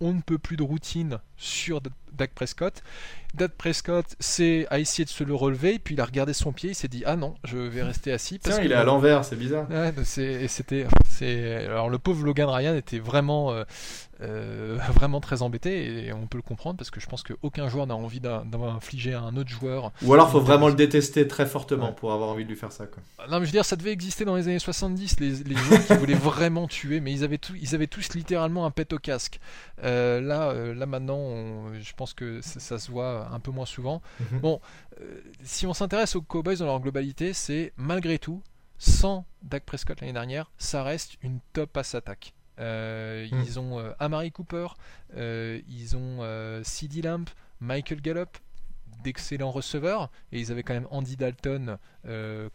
on 0.02 0.14
ne 0.14 0.22
peut 0.22 0.38
plus 0.38 0.58
de 0.58 0.64
routine 0.64 1.20
sur 1.40 1.82
Dak 2.14 2.32
Prescott. 2.34 2.84
Dak 3.34 3.52
Prescott 3.54 4.06
c'est, 4.20 4.68
a 4.70 4.80
essayé 4.80 5.06
de 5.06 5.10
se 5.10 5.24
le 5.24 5.36
relever, 5.36 5.80
puis 5.80 5.96
il 5.96 6.02
a 6.02 6.06
regardé 6.06 6.34
son 6.34 6.52
pied, 6.52 6.72
il 6.72 6.76
s'est 6.76 6.88
dit 6.88 7.04
ah 7.06 7.16
non, 7.16 7.36
je 7.44 7.58
vais 7.58 7.84
rester 7.84 8.12
assis. 8.12 8.40
Parce 8.40 8.56
Tiens, 8.56 8.66
il 8.66 8.72
est 8.72 8.76
à 8.76 8.84
l'envers, 8.84 9.24
c'est 9.24 9.36
bizarre. 9.36 9.68
c'était, 10.04 10.86
alors 11.66 11.90
le 11.90 12.00
pauvre 12.00 12.26
Logan 12.26 12.50
Ryan 12.50 12.76
était 12.76 13.00
vraiment 13.00 13.52
euh, 13.52 13.64
euh, 14.22 14.78
vraiment 14.96 15.22
très 15.22 15.44
embêté 15.44 16.08
et 16.08 16.14
on 16.14 16.28
peut 16.28 16.38
le 16.38 16.42
comprendre 16.42 16.76
parce 16.76 16.90
que 16.90 17.00
je 17.00 17.08
pense 17.08 17.24
qu'aucun 17.24 17.70
joueur 17.70 17.88
n'a 17.88 17.96
envie 17.96 18.20
d'infliger 18.20 19.14
à 19.14 19.22
un 19.22 19.38
autre 19.38 19.50
joueur. 19.50 19.94
Ou 20.02 20.14
alors 20.14 20.28
il 20.28 20.32
faut 20.32 20.42
vraiment 20.42 20.68
le 20.68 20.74
détester 20.74 21.28
très 21.28 21.46
fortement 21.46 21.94
pour 21.94 22.12
avoir 22.12 22.30
envie 22.30 22.44
de 22.44 22.50
lui 22.50 22.58
faire 22.58 22.72
ça. 22.72 22.86
Quoi. 22.86 23.02
Non, 23.30 23.40
mais 23.40 23.46
je 23.46 23.52
veux 23.52 23.56
dire, 23.56 23.64
ça 23.64 23.78
devait 23.78 23.92
exister 23.92 24.26
dans 24.26 24.36
les 24.36 24.48
années 24.48 24.60
70, 24.60 25.20
les, 25.20 25.30
les 25.30 25.56
joueurs 25.56 25.86
qui 25.86 25.94
voulaient 25.94 26.14
vraiment 26.16 26.68
tuer, 26.68 27.00
mais 27.00 27.14
ils 27.14 27.24
avaient, 27.24 27.38
tout, 27.38 27.54
ils 27.62 27.76
avaient 27.76 27.88
tous 27.88 28.14
littéralement 28.14 28.66
un 28.66 28.72
pet 28.72 28.92
au 28.92 28.98
casque. 28.98 29.40
Euh, 29.84 30.20
là, 30.20 30.54
là 30.74 30.86
maintenant, 30.86 31.29
je 31.80 31.94
pense 31.94 32.14
que 32.14 32.42
ça, 32.42 32.80
se 32.80 32.92
voit 32.92 33.30
un 33.32 33.40
peu 33.40 33.52
moins 33.52 33.66
souvent. 33.66 34.02
Mhm. 34.20 34.40
Bon, 34.40 34.62
si 35.44 35.66
on 35.66 35.74
s'intéresse 35.74 36.16
aux 36.16 36.22
Cowboys 36.22 36.58
dans 36.58 36.66
leur 36.66 36.80
globalité, 36.80 37.34
c'est 37.34 37.74
malgré 37.78 38.20
tout, 38.20 38.42
sans 38.78 39.26
Dak 39.44 39.66
Prescott 39.66 40.00
l'année 40.02 40.14
dernière, 40.14 40.52
ça 40.58 40.84
reste 40.84 41.18
une 41.22 41.40
top 41.54 41.72
pass 41.74 41.96
attaque. 41.96 42.34
Euh, 42.60 43.28
hmm. 43.32 43.44
Ils 43.46 43.60
ont 43.60 43.80
euh, 43.80 43.92
Amari 44.00 44.32
Cooper, 44.32 44.68
euh, 45.16 45.62
ils 45.68 45.96
ont 45.96 46.20
CD 46.64 47.02
Lamp, 47.02 47.26
Michael 47.60 48.02
Gallup, 48.02 48.38
d'excellents 49.04 49.52
receveurs, 49.52 50.10
et 50.32 50.40
ils 50.40 50.52
avaient 50.52 50.64
quand 50.64 50.74
même 50.74 50.88
Andy 50.92 51.18
Dalton 51.18 51.78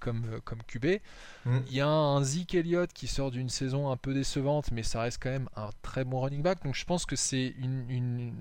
comme, 0.01 0.41
comme 0.45 0.63
QB. 0.67 1.01
Hmm. 1.45 1.61
Il 1.69 1.75
y 1.75 1.81
a 1.81 1.89
un 1.89 2.23
Zeke 2.23 2.55
Elliott 2.55 2.93
qui 2.93 3.07
sort 3.07 3.31
d'une 3.31 3.49
saison 3.49 3.91
un 3.91 3.97
peu 3.97 4.15
décevante, 4.15 4.71
mais 4.73 4.83
ça 4.83 5.03
reste 5.03 5.23
quand 5.23 5.31
même 5.31 5.49
un 5.57 5.71
très 5.83 6.05
bon 6.05 6.21
running 6.21 6.43
back. 6.43 6.63
Donc 6.65 6.75
je 6.75 6.85
pense 6.85 7.07
que 7.07 7.17
c'est 7.17 7.55
une, 7.59 7.89
une, 7.89 8.35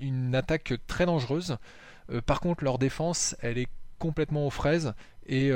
une, 0.00 0.34
attaque 0.34 0.74
très 0.86 1.06
dangereuse. 1.06 1.56
par 2.26 2.40
contre, 2.40 2.64
leur 2.64 2.78
défense, 2.78 3.36
elle 3.40 3.58
est 3.58 3.68
complètement 3.98 4.46
aux 4.46 4.50
fraises. 4.50 4.94
Et 5.26 5.52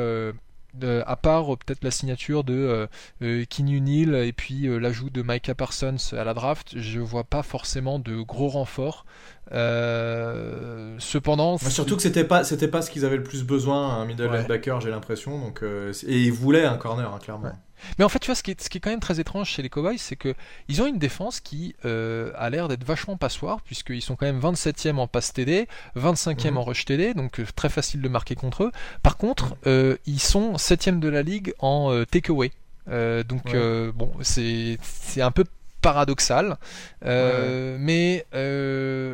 à 1.07 1.16
part 1.16 1.53
euh, 1.53 1.57
peut-être 1.57 1.85
la 1.85 1.90
signature 1.90 2.45
de 2.45 2.55
euh, 2.55 2.87
euh 3.23 3.45
Neal 3.61 4.14
et 4.14 4.33
puis 4.33 4.66
euh, 4.66 4.79
l'ajout 4.79 5.11
de 5.11 5.23
Micah 5.23 5.55
Parsons 5.55 5.97
à 6.12 6.25
la 6.25 6.35
draft, 6.35 6.79
je 6.79 7.01
vois 7.01 7.25
pas 7.25 7.42
forcément 7.42 7.99
de 7.99 8.21
gros 8.21 8.49
renforts. 8.49 9.05
Cependant, 9.50 11.59
surtout 11.59 11.96
que 11.96 12.02
c'était 12.02 12.24
pas 12.24 12.44
c'était 12.44 12.68
pas 12.68 12.83
ce 12.83 12.90
qu'ils 12.90 13.05
avaient 13.05 13.16
le 13.16 13.22
plus 13.22 13.44
besoin, 13.44 14.00
un 14.00 14.05
middle 14.05 14.33
linebacker, 14.33 14.81
j'ai 14.81 14.90
l'impression. 14.90 15.38
Donc 15.38 15.62
et 15.62 16.22
ils 16.22 16.33
voulaient 16.33 16.64
un 16.64 16.76
corner, 16.76 17.12
hein, 17.12 17.18
clairement. 17.18 17.52
Mais 17.98 18.05
en 18.05 18.09
fait, 18.09 18.18
tu 18.18 18.26
vois, 18.26 18.35
ce 18.35 18.42
qui 18.42 18.52
est, 18.52 18.61
ce 18.61 18.70
qui 18.70 18.78
est 18.78 18.81
quand 18.81 18.90
même 18.90 19.00
très 19.00 19.20
étrange 19.20 19.48
chez 19.48 19.62
les 19.62 19.68
Cowboys, 19.68 19.98
c'est 19.98 20.16
que 20.16 20.35
ils 20.68 20.83
ont 20.83 20.87
une 20.87 20.98
défense 20.98 21.40
qui 21.40 21.74
euh, 21.85 22.33
a 22.37 22.50
l'air 22.50 22.68
d'être 22.68 22.85
vachement 22.85 23.16
passoire, 23.16 23.61
puisqu'ils 23.62 24.02
sont 24.02 24.16
quand 24.16 24.26
même 24.26 24.40
27e 24.40 24.96
en 24.96 25.07
passe 25.07 25.33
TD, 25.33 25.68
25e 25.96 26.50
mhm. 26.50 26.57
en 26.57 26.64
rush 26.64 26.85
TD, 26.85 27.14
donc 27.14 27.40
euh, 27.40 27.46
très 27.55 27.68
facile 27.68 28.00
de 28.00 28.09
marquer 28.09 28.35
contre 28.35 28.64
eux. 28.64 28.72
Par 29.02 29.16
contre, 29.16 29.57
euh, 29.66 29.96
ils 30.07 30.20
sont 30.20 30.55
7e 30.55 31.00
de 31.00 31.09
la 31.09 31.22
ligue 31.22 31.55
en 31.59 32.05
takeaway. 32.11 32.50
donc 32.87 33.57
bon, 33.94 34.12
c'est 34.22 34.78
un 35.18 35.31
peu 35.31 35.44
paradoxal. 35.83 36.57
Euh, 37.05 37.76
mais 37.78 38.24
euh, 38.35 38.51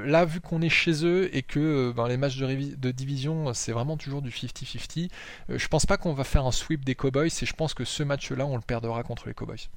là, 0.08 0.24
vu 0.24 0.40
qu'on 0.40 0.60
est 0.60 0.68
chez 0.68 1.04
eux 1.04 1.34
et 1.34 1.42
que 1.42 1.60
euh, 1.60 1.92
ben, 1.92 2.08
les 2.08 2.16
matchs 2.16 2.38
de, 2.38 2.76
de 2.76 2.90
division, 2.90 3.52
c'est 3.54 3.72
vraiment 3.72 3.96
toujours 3.96 4.22
du 4.22 4.30
50-50, 4.30 5.08
je 5.48 5.68
pense 5.68 5.86
pas 5.86 5.96
qu'on 5.96 6.12
va 6.12 6.24
faire 6.24 6.46
un 6.46 6.52
sweep 6.52 6.84
des 6.84 6.94
Cowboys 6.94 7.28
et 7.28 7.46
je 7.46 7.54
pense 7.54 7.74
que 7.74 7.84
ce 7.84 8.02
match-là, 8.02 8.46
on 8.46 8.56
le 8.56 8.62
perdra 8.62 9.02
contre 9.02 9.28
les 9.28 9.34
Cowboys. 9.34 9.68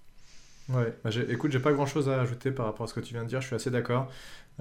Ouais, 0.69 0.93
bah 1.03 1.09
écoute, 1.27 1.51
j'ai 1.51 1.59
pas 1.59 1.73
grand 1.73 1.85
chose 1.85 2.07
à 2.07 2.21
ajouter 2.21 2.51
par 2.51 2.65
rapport 2.65 2.85
à 2.85 2.87
ce 2.87 2.93
que 2.93 3.01
tu 3.01 3.13
viens 3.13 3.23
de 3.23 3.27
dire, 3.27 3.41
je 3.41 3.47
suis 3.47 3.55
assez 3.55 3.71
d'accord. 3.71 4.09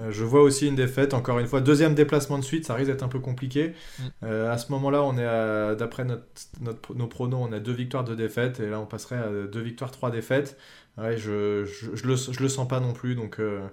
je 0.09 0.25
vois 0.25 0.43
aussi 0.43 0.67
une 0.67 0.75
défaite, 0.75 1.15
encore 1.15 1.39
une 1.39 1.47
fois, 1.47 1.61
deuxième 1.61 1.95
déplacement 1.95 2.39
de 2.39 2.43
suite, 2.43 2.65
ça 2.65 2.75
risque 2.75 2.91
d'être 2.91 3.05
un 3.05 3.09
peu 3.09 3.21
compliqué. 3.21 3.75
Mm. 3.99 4.27
à 4.27 4.59
ce 4.59 4.73
moment-là, 4.73 5.03
on 5.05 5.17
est 5.19 5.77
d'après 5.77 6.05
notre, 6.05 6.25
notre, 6.61 6.95
nos 6.95 7.07
pronos, 7.07 7.47
on 7.49 7.53
a 7.53 7.61
deux 7.61 7.75
victoires, 7.75 8.03
deux 8.03 8.17
défaites, 8.17 8.59
et 8.59 8.71
là 8.71 8.81
on 8.81 8.87
passerait 8.87 9.19
à 9.19 9.29
deux 9.47 9.61
victoires, 9.61 9.93
trois 9.93 10.11
défaites 10.11 10.57
ouais, 10.99 11.17
je, 11.17 11.65
je, 11.65 11.95
je, 11.95 12.07
le, 12.07 12.17
je, 12.17 12.43
le, 12.43 12.49
sens 12.49 12.69
pas 12.69 12.81
non 12.81 12.93
plus. 12.93 13.15
Donc, 13.15 13.41
euh, 13.41 13.67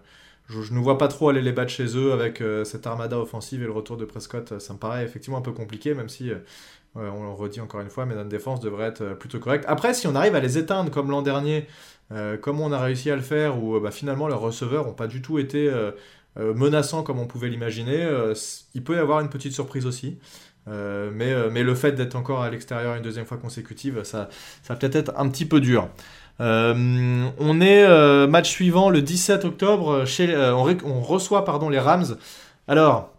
je, 0.48 0.74
ne 0.74 0.80
vois 0.80 0.98
pas 0.98 1.08
trop 1.08 1.30
aller 1.30 1.42
les 1.42 1.52
battre 1.52 1.72
chez 1.72 1.98
eux 1.98 2.14
avec 2.14 2.42
euh, 2.42 2.64
cette 2.64 2.88
armada 2.88 3.20
offensive 3.20 3.62
et 3.62 3.66
le 3.66 3.72
retour 3.72 3.98
de 3.98 4.06
Prescott. 4.06 4.60
Ça 4.60 4.74
me 4.74 4.80
paraît 4.80 5.04
effectivement 5.04 5.38
un 5.38 5.42
peu 5.42 5.52
compliqué, 5.52 5.94
même 5.94 6.10
si, 6.10 6.32
euh, 6.32 6.40
on 6.96 7.24
le 7.24 7.30
redit 7.30 7.60
encore 7.62 7.82
une 7.82 7.90
fois, 7.90 8.06
mais 8.06 8.16
notre 8.16 8.30
défense 8.30 8.60
devrait 8.60 8.88
être 8.88 9.14
plutôt 9.16 9.40
correcte. 9.40 9.66
Après, 9.68 9.94
si 9.94 10.08
on 10.08 10.16
arrive 10.16 10.36
à 10.36 10.40
les 10.40 10.58
éteindre 10.58 10.90
comme 10.90 11.12
l'an 11.12 11.22
dernier, 11.22 11.68
comme 12.42 12.62
on 12.62 12.72
a 12.72 12.80
réussi 12.80 13.12
à 13.12 13.16
le 13.16 13.22
faire, 13.22 13.62
où 13.62 13.80
bah, 13.80 13.92
finalement 13.92 14.28
leurs 14.28 14.40
receveurs 14.40 14.86
n'ont 14.86 14.94
pas 14.94 15.08
du 15.08 15.22
tout 15.22 15.38
été 15.38 15.70
menaçants 16.38 17.04
comme 17.04 17.20
on 17.20 17.28
pouvait 17.28 17.50
l'imaginer, 17.50 18.10
il 18.74 18.84
peut 18.84 18.96
y 18.96 19.00
avoir 19.00 19.20
une 19.20 19.30
petite 19.30 19.54
surprise 19.54 19.86
aussi. 19.86 20.18
mais, 20.66 21.36
mais 21.52 21.62
le 21.62 21.76
fait 21.76 21.92
d'être 21.92 22.16
encore 22.16 22.42
à 22.42 22.50
l'extérieur 22.50 22.96
une 22.96 23.04
deuxième 23.04 23.28
fois 23.28 23.38
consécutive, 23.38 24.02
ça, 24.04 24.30
ça 24.64 24.74
va 24.74 24.80
peut-être 24.80 24.96
être 24.96 25.14
un 25.18 25.30
petit 25.30 25.46
peu 25.46 25.60
dur. 25.60 25.90
Euh, 26.40 27.30
on 27.40 27.62
est 27.62 27.84
euh, 27.84 28.28
match 28.28 28.50
suivant 28.50 28.90
le 28.90 29.02
17 29.02 29.46
octobre. 29.46 30.06
Chez, 30.06 30.34
euh, 30.34 30.54
on, 30.56 31.02
reçoit 31.02 31.46
les 31.70 31.80
Rams. 31.80 32.18
Alors. 32.68 33.14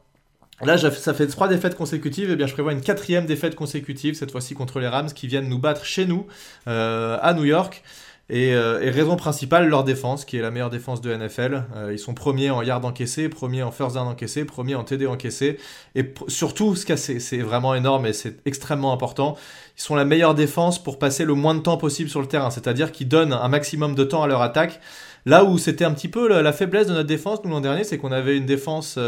Là, 0.60 0.76
ça 0.76 1.14
fait 1.14 1.28
trois 1.28 1.46
défaites 1.46 1.76
consécutives. 1.76 2.30
Et 2.30 2.32
eh 2.32 2.36
bien, 2.36 2.48
je 2.48 2.52
prévois 2.52 2.72
une 2.72 2.80
quatrième 2.80 3.26
défaite 3.26 3.54
consécutive, 3.54 4.16
cette 4.16 4.32
fois-ci 4.32 4.54
contre 4.54 4.80
les 4.80 4.88
Rams, 4.88 5.06
qui 5.06 5.28
viennent 5.28 5.48
nous 5.48 5.60
battre 5.60 5.84
chez 5.84 6.04
nous, 6.04 6.26
à 6.66 7.32
New 7.32 7.44
York. 7.44 7.84
Euh, 8.30 8.80
et, 8.80 8.90
raison 8.90 9.16
principale, 9.16 9.68
leur 9.68 9.84
défense, 9.84 10.24
qui 10.24 10.36
est 10.36 10.42
la 10.42 10.50
meilleure 10.50 10.70
défense 10.70 11.00
de 11.00 11.14
NFL. 11.14 11.64
Euh, 11.74 11.92
ils 11.92 11.98
sont 11.98 12.12
premiers 12.12 12.50
en 12.50 12.62
yards 12.62 12.84
encaissés, 12.84 13.28
premiers 13.28 13.62
en 13.62 13.70
first 13.70 13.94
down 13.94 14.06
encaissés, 14.06 14.44
premiers 14.44 14.74
en 14.74 14.84
TD 14.84 15.06
encaissés. 15.06 15.58
Et 15.94 16.12
surtout, 16.28 16.76
ce 16.76 16.96
c'est 16.96 17.38
vraiment 17.38 17.74
énorme 17.74 18.06
et 18.06 18.12
c'est 18.12 18.46
extrêmement 18.46 18.92
important, 18.92 19.36
ils 19.76 19.82
sont 19.82 19.94
la 19.94 20.04
meilleure 20.04 20.34
défense 20.34 20.82
pour 20.82 20.98
passer 20.98 21.24
le 21.24 21.34
moins 21.34 21.54
de 21.54 21.60
temps 21.60 21.78
possible 21.78 22.10
sur 22.10 22.20
le 22.20 22.26
terrain. 22.26 22.50
C'est-à-dire 22.50 22.92
qu'ils 22.92 23.08
donnent 23.08 23.32
un 23.32 23.48
maximum 23.48 23.94
de 23.94 24.04
temps 24.04 24.22
à 24.22 24.26
leur 24.26 24.42
attaque. 24.42 24.80
Là 25.24 25.44
où 25.44 25.58
c'était 25.58 25.84
un 25.84 25.92
petit 25.92 26.08
peu 26.08 26.28
la, 26.28 26.52
faiblesse 26.52 26.86
de 26.86 26.92
notre 26.92 27.06
défense, 27.06 27.40
nous 27.44 27.50
l'an 27.50 27.60
dernier, 27.60 27.84
c'est 27.84 27.98
qu'on 27.98 28.12
avait 28.12 28.36
une 28.36 28.46
défense... 28.46 28.98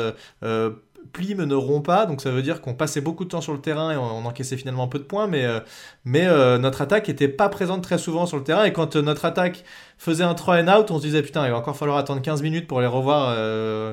Euh, 0.42 0.70
plis 1.12 1.34
ne 1.34 1.54
rompt 1.54 1.84
pas, 1.84 2.06
donc 2.06 2.20
ça 2.20 2.30
veut 2.30 2.42
dire 2.42 2.60
qu'on 2.60 2.74
passait 2.74 3.00
beaucoup 3.00 3.24
de 3.24 3.30
temps 3.30 3.40
sur 3.40 3.52
le 3.52 3.60
terrain 3.60 3.92
et 3.92 3.96
on, 3.96 4.24
encaissait 4.24 4.56
finalement 4.56 4.88
peu 4.88 4.98
de 4.98 5.04
points, 5.04 5.26
mais, 5.26 5.44
euh, 5.44 5.60
mais 6.04 6.26
euh, 6.26 6.58
notre 6.58 6.82
attaque 6.82 7.08
était 7.08 7.28
pas 7.28 7.48
présente 7.48 7.82
très 7.82 7.98
souvent 7.98 8.26
sur 8.26 8.36
le 8.36 8.44
terrain, 8.44 8.64
et 8.64 8.72
quand 8.72 8.96
euh, 8.96 9.02
notre 9.02 9.24
attaque 9.24 9.64
faisait 10.00 10.24
un 10.24 10.34
3 10.34 10.62
and 10.62 10.68
out, 10.68 10.90
on 10.90 10.98
se 10.98 11.02
disait 11.02 11.22
putain, 11.22 11.44
il 11.44 11.50
va 11.50 11.58
encore 11.58 11.76
falloir 11.76 11.98
attendre 11.98 12.22
15 12.22 12.42
minutes 12.42 12.66
pour 12.66 12.80
les 12.80 12.86
revoir 12.86 13.36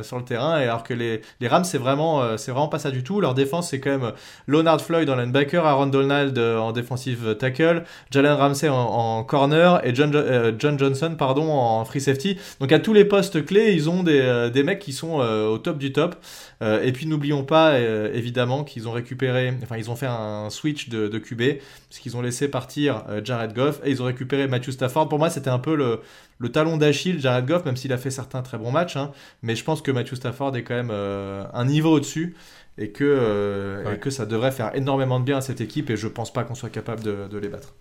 sur 0.04 0.18
le 0.18 0.24
terrain, 0.24 0.60
et 0.60 0.64
alors 0.64 0.84
que 0.84 0.94
les, 0.94 1.22
les 1.42 1.48
Rams, 1.48 1.66
c'est 1.66 1.78
vraiment, 1.78 2.38
c'est 2.38 2.52
vraiment 2.52 2.70
pas 2.70 2.80
ça 2.80 2.92
du 2.92 3.04
tout. 3.04 3.20
Leur 3.20 3.34
défense, 3.34 3.70
c'est 3.70 3.80
quand 3.80 3.90
même 3.90 4.14
Leonard 4.48 4.80
Floyd 4.80 5.10
en 5.10 5.16
linebacker, 5.16 5.66
Aaron 5.66 5.88
Donald 5.88 6.38
en 6.40 6.72
defensive 6.72 7.36
tackle, 7.36 7.84
Jalen 8.10 8.34
Ramsey 8.34 8.70
en, 8.70 9.24
corner, 9.26 9.86
et 9.86 9.94
John, 9.94 10.12
John 10.58 10.80
Johnson 10.80 11.16
pardon, 11.18 11.52
en 11.52 11.84
free 11.84 12.02
safety. 12.02 12.38
Donc 12.62 12.72
à 12.72 12.80
tous 12.80 12.94
les 12.94 13.06
postes 13.06 13.46
clés, 13.46 13.74
ils 13.74 13.90
ont 13.90 14.04
des, 14.04 14.50
des 14.54 14.64
mecs 14.64 14.80
qui 14.80 14.94
sont 14.94 15.20
au 15.20 15.58
top 15.58 15.78
du 15.78 15.92
top. 15.92 16.16
Euh, 16.64 16.82
et 16.82 16.92
puis 16.92 17.06
n'oublions 17.06 17.44
pas 17.44 17.74
euh, 17.74 18.12
évidemment 18.14 18.64
qu'ils 18.64 18.88
ont 18.88 18.92
récupéré, 18.92 19.54
enfin 19.62 19.78
ils 19.78 19.92
ont 19.92 19.96
fait 19.96 20.08
un 20.08 20.50
switch 20.50 20.90
de, 20.90 21.08
de 21.08 21.20
QB, 21.20 21.60
puisqu'ils 21.90 22.18
ont 22.18 22.22
laissé 22.22 22.48
partir 22.48 23.04
euh, 23.10 23.22
Jared 23.24 23.54
Goff 23.54 23.80
et 23.84 23.92
ils 23.92 24.02
ont 24.02 24.06
récupéré 24.06 24.48
Matthew 24.48 24.72
Stafford. 24.72 25.08
Pour 25.08 25.20
moi, 25.20 25.30
c'était 25.30 25.50
un 25.50 25.60
peu 25.60 25.76
le, 25.76 25.97
le, 25.98 26.48
le 26.48 26.52
talon 26.52 26.78
d'Achille, 26.78 27.20
Jared 27.20 27.46
Goff, 27.46 27.66
même 27.66 27.76
s'il 27.76 27.94
a 27.94 27.98
fait 27.98 28.12
certains 28.12 28.42
très 28.42 28.58
bons 28.58 28.72
matchs. 28.72 28.98
Hein. 28.98 29.12
mais 29.42 29.56
je 29.56 29.64
pense 29.64 29.82
que 29.82 29.92
Matthew 29.92 30.16
Stafford 30.16 30.56
est 30.56 30.64
quand 30.64 30.76
même 30.76 30.92
un 30.92 31.66
niveau 31.66 31.94
au-dessus 31.94 32.36
et 32.78 32.92
que, 32.92 33.84
et 33.94 34.00
que 34.00 34.10
ça 34.10 34.26
devrait 34.26 34.52
faire 34.52 34.76
énormément 34.76 35.20
de 35.20 35.26
bien 35.26 35.38
à 35.38 35.42
cette 35.42 35.62
équipe 35.62 35.90
et 35.90 35.98
je 35.98 36.08
pense 36.08 36.32
pas 36.32 36.44
qu'on 36.44 36.56
soit 36.56 36.70
capable 36.70 37.04
de, 37.04 37.28
de 37.28 37.38
les 37.38 37.50
battre. 37.50 37.74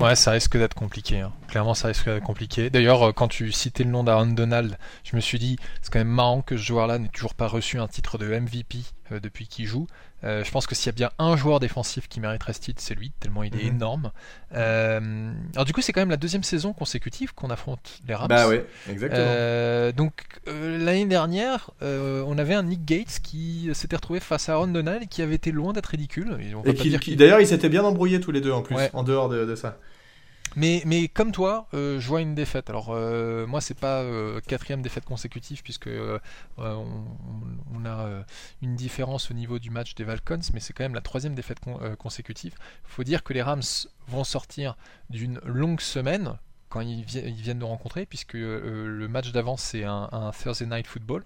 Ouais, 0.00 0.16
ça 0.16 0.30
risque 0.30 0.56
d'être 0.56 0.72
compliqué. 0.72 1.20
Hein. 1.20 1.32
Clairement, 1.48 1.74
ça 1.74 1.88
risque 1.88 2.06
d'être 2.06 2.24
compliqué. 2.24 2.70
D'ailleurs, 2.70 3.08
euh, 3.08 3.12
quand 3.12 3.28
tu 3.28 3.52
citais 3.52 3.84
le 3.84 3.90
nom 3.90 4.02
d'Aaron 4.02 4.28
Donald, 4.28 4.78
je 5.04 5.14
me 5.14 5.20
suis 5.20 5.38
dit, 5.38 5.58
c'est 5.82 5.92
quand 5.92 5.98
même 5.98 6.08
marrant 6.08 6.40
que 6.40 6.56
ce 6.56 6.62
joueur-là 6.62 6.98
n'ait 6.98 7.08
toujours 7.08 7.34
pas 7.34 7.46
reçu 7.46 7.78
un 7.78 7.86
titre 7.86 8.16
de 8.16 8.26
MVP 8.26 8.78
euh, 9.12 9.20
depuis 9.20 9.46
qu'il 9.46 9.66
joue. 9.66 9.86
Euh, 10.22 10.44
je 10.44 10.50
pense 10.50 10.66
que 10.66 10.74
s'il 10.74 10.86
y 10.86 10.88
a 10.90 10.92
bien 10.92 11.10
un 11.18 11.36
joueur 11.36 11.60
défensif 11.60 12.08
qui 12.08 12.20
mériterait 12.20 12.52
ce 12.52 12.60
titre, 12.60 12.82
c'est 12.82 12.94
lui, 12.94 13.12
tellement 13.20 13.42
il 13.42 13.54
est 13.54 13.64
mhm. 13.64 13.76
énorme. 13.76 14.12
alors 14.52 15.64
du 15.64 15.72
coup, 15.72 15.80
c'est 15.80 15.92
quand 15.92 16.00
même 16.00 16.10
la 16.10 16.16
deuxième 16.16 16.42
saison 16.42 16.72
consécutive 16.72 17.34
qu'on 17.34 17.50
affronte 17.50 18.00
les 18.06 18.14
Rams. 18.14 18.28
Bah 18.28 18.48
oui, 18.48 18.60
exactement. 18.88 19.92
donc 19.96 20.12
l'année 20.46 21.06
dernière, 21.06 21.70
on 21.80 22.38
avait 22.38 22.54
un 22.54 22.64
Nick 22.64 22.84
Gates 22.84 23.20
qui 23.22 23.70
s'était 23.74 23.96
retrouvé 23.96 24.20
face 24.20 24.48
à 24.48 24.54
Aaron 24.54 24.68
Donald 24.68 25.02
et 25.02 25.06
qui 25.06 25.22
avait 25.22 25.36
été 25.36 25.52
loin 25.52 25.72
d'être 25.72 25.86
ridicule. 25.86 26.36
Et, 26.64 26.74
qui, 26.74 27.16
d'ailleurs, 27.16 27.40
ils 27.40 27.46
s'étaient 27.46 27.68
bien 27.68 27.84
embrouillés 27.84 28.20
tous 28.20 28.32
les 28.32 28.40
deux 28.40 28.52
en 28.52 28.62
plus, 28.62 28.76
en 28.92 29.02
dehors 29.02 29.28
de 29.28 29.54
ça. 29.54 29.78
Mais, 30.56 31.08
comme 31.08 31.32
toi, 31.32 31.68
euh, 31.74 32.00
je 32.00 32.08
vois 32.08 32.20
une 32.20 32.34
défaite. 32.34 32.70
Alors 32.70 32.88
euh, 32.90 33.46
moi, 33.46 33.60
c'est 33.60 33.78
pas 33.78 34.00
euh, 34.00 34.40
quatrième 34.46 34.82
défaite 34.82 35.04
consécutive 35.04 35.62
puisque 35.62 35.90
on, 36.58 37.84
a 37.84 38.24
une 38.62 38.76
différence 38.76 39.30
au 39.30 39.34
niveau 39.34 39.58
du 39.58 39.70
match 39.70 39.94
des 39.94 40.04
Falcons, 40.04 40.40
mais 40.52 40.60
c'est 40.60 40.72
quand 40.72 40.84
même 40.84 40.94
la 40.94 41.00
troisième 41.00 41.34
défaite 41.34 41.58
consécutive. 41.98 42.54
Il 42.84 42.90
faut 42.90 43.04
dire 43.04 43.22
que 43.22 43.32
les 43.32 43.42
Rams 43.42 43.62
vont 44.08 44.24
sortir 44.24 44.76
d'une 45.08 45.38
longue 45.44 45.80
semaine 45.80 46.36
quand 46.68 46.80
ils, 46.82 47.04
viennent 47.04 47.58
de 47.58 47.64
rencontrer, 47.64 48.06
puisque 48.06 48.34
le 48.34 49.08
match 49.08 49.32
d'avant 49.32 49.56
c'est 49.56 49.84
un, 49.84 50.30
Thursday 50.38 50.66
Night 50.66 50.86
Football. 50.86 51.24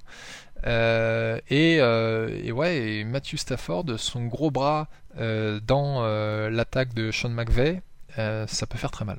et, 0.64 1.76
et, 1.76 2.52
ouais, 2.52 2.76
et 2.76 3.04
Matthew 3.04 3.36
Stafford, 3.36 3.84
son 3.98 4.26
gros 4.26 4.50
bras 4.50 4.88
dans 5.16 6.02
l'attaque 6.50 6.94
de 6.94 7.10
Sean 7.10 7.30
McVay, 7.30 7.82
euh, 8.18 8.46
ça 8.46 8.66
peut 8.66 8.78
faire 8.78 8.90
très 8.90 9.04
mal. 9.04 9.18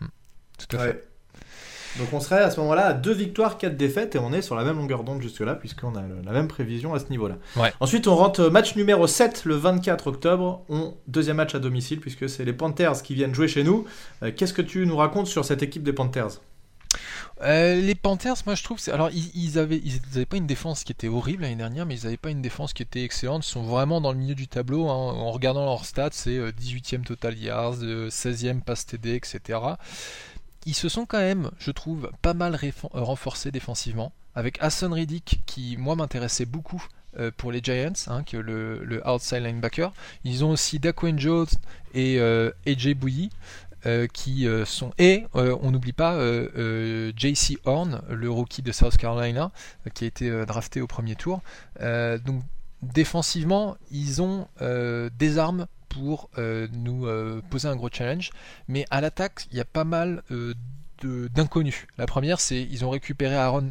Hmm. 0.00 0.06
Tout 0.58 0.76
à 0.76 0.80
fait. 0.80 1.10
Donc 1.98 2.12
on 2.12 2.20
serait 2.20 2.42
à 2.42 2.50
ce 2.50 2.60
moment-là 2.60 2.86
à 2.86 2.92
deux 2.92 3.12
victoires, 3.12 3.58
quatre 3.58 3.76
défaites, 3.76 4.14
et 4.14 4.18
on 4.18 4.32
est 4.32 4.42
sur 4.42 4.54
la 4.54 4.64
même 4.64 4.76
longueur 4.76 5.02
d'onde 5.02 5.20
jusque-là, 5.20 5.54
puisqu'on 5.56 5.96
a 5.96 6.02
la 6.24 6.32
même 6.32 6.46
prévision 6.46 6.94
à 6.94 7.00
ce 7.00 7.06
niveau-là. 7.10 7.36
Ensuite, 7.80 8.06
on 8.06 8.14
rentre 8.14 8.48
match 8.48 8.76
numéro 8.76 9.06
7 9.06 9.44
le 9.44 9.56
24 9.56 10.06
octobre. 10.06 10.64
On, 10.68 10.94
deuxième 11.08 11.36
match 11.36 11.54
à 11.54 11.58
domicile, 11.58 12.00
puisque 12.00 12.28
c'est 12.28 12.44
les 12.44 12.52
Panthers 12.52 13.02
qui 13.02 13.14
viennent 13.14 13.34
jouer 13.34 13.48
chez 13.48 13.64
nous. 13.64 13.86
Euh, 14.22 14.30
qu'est-ce 14.34 14.52
que 14.52 14.62
tu 14.62 14.86
nous 14.86 14.96
racontes 14.96 15.26
sur 15.26 15.44
cette 15.44 15.62
équipe 15.62 15.82
des 15.82 15.92
Panthers? 15.92 16.40
Euh, 17.42 17.80
les 17.80 17.94
Panthers, 17.94 18.36
moi 18.44 18.54
je 18.54 18.62
trouve, 18.62 18.78
alors 18.92 19.10
ils, 19.10 19.30
ils, 19.34 19.58
avaient, 19.58 19.80
pas 20.26 20.36
une 20.36 20.46
défense 20.46 20.84
qui 20.84 20.92
était 20.92 21.08
horrible 21.08 21.42
l'année 21.42 21.56
dernière, 21.56 21.86
mais 21.86 21.96
ils 21.96 22.04
n'avaient 22.04 22.16
pas 22.16 22.30
une 22.30 22.42
défense 22.42 22.72
qui 22.72 22.82
était 22.82 23.02
excellente. 23.02 23.46
Ils 23.46 23.50
sont 23.50 23.62
vraiment 23.62 24.00
dans 24.00 24.12
le 24.12 24.18
milieu 24.18 24.34
du 24.34 24.48
tableau. 24.48 24.88
Hein. 24.88 24.94
En 24.94 25.30
regardant 25.30 25.64
leurs 25.64 25.86
stats, 25.86 26.10
c'est 26.12 26.38
18e 26.38 27.00
euh, 27.00 27.04
total 27.04 27.38
yards, 27.38 27.78
16e 27.78 28.58
euh, 28.58 28.60
pass 28.60 28.86
TD, 28.86 29.14
etc. 29.14 29.58
Ils 30.66 30.74
se 30.74 30.88
sont 30.90 31.06
quand 31.06 31.18
même, 31.18 31.50
je 31.58 31.70
trouve, 31.70 32.10
pas 32.20 32.34
mal 32.34 32.58
renforcés 32.92 33.50
défensivement. 33.50 34.12
Avec 34.34 34.58
Hassan 34.60 34.92
Riddick, 34.92 35.40
qui 35.46 35.76
moi 35.78 35.96
m'intéressait 35.96 36.44
beaucoup 36.44 36.84
pour 37.38 37.50
les 37.50 37.60
Giants, 37.60 37.92
hein, 38.06 38.22
que 38.22 38.36
le, 38.36 39.02
outside 39.04 39.42
linebacker. 39.42 39.92
Ils 40.24 40.44
ont 40.44 40.50
aussi 40.50 40.78
Daquan 40.78 41.18
Jones 41.18 41.48
et 41.94 42.20
AJ 42.66 42.94
Bouilly. 42.94 43.30
Euh, 43.86 44.06
qui 44.06 44.46
euh, 44.46 44.66
sont 44.66 44.92
et 44.98 45.24
euh, 45.36 45.56
on 45.62 45.70
n'oublie 45.70 45.94
pas 45.94 46.18
JC 47.16 47.58
Horn, 47.64 48.02
le 48.10 48.30
rookie 48.30 48.60
de 48.60 48.72
South 48.72 48.98
Carolina, 48.98 49.52
qui 49.94 50.04
a 50.04 50.06
été 50.06 50.44
drafté 50.44 50.82
au 50.82 50.86
premier 50.86 51.16
tour. 51.16 51.40
donc 51.80 52.42
défensivement, 52.82 53.76
ils 53.90 54.20
ont 54.20 54.48
des 54.60 55.38
armes 55.38 55.66
pour 55.88 56.30
nous 56.36 57.06
poser 57.48 57.68
un 57.68 57.76
gros 57.76 57.88
challenge, 57.90 58.30
mais 58.68 58.84
à 58.90 59.00
l'attaque, 59.00 59.46
il 59.50 59.56
y 59.56 59.60
a 59.60 59.64
pas 59.64 59.84
mal 59.84 60.22
d'inconnus. 61.02 61.86
La 61.96 62.06
première, 62.06 62.40
c'est 62.40 62.62
ils 62.62 62.84
ont 62.84 62.90
récupéré 62.90 63.34
Aaron, 63.34 63.70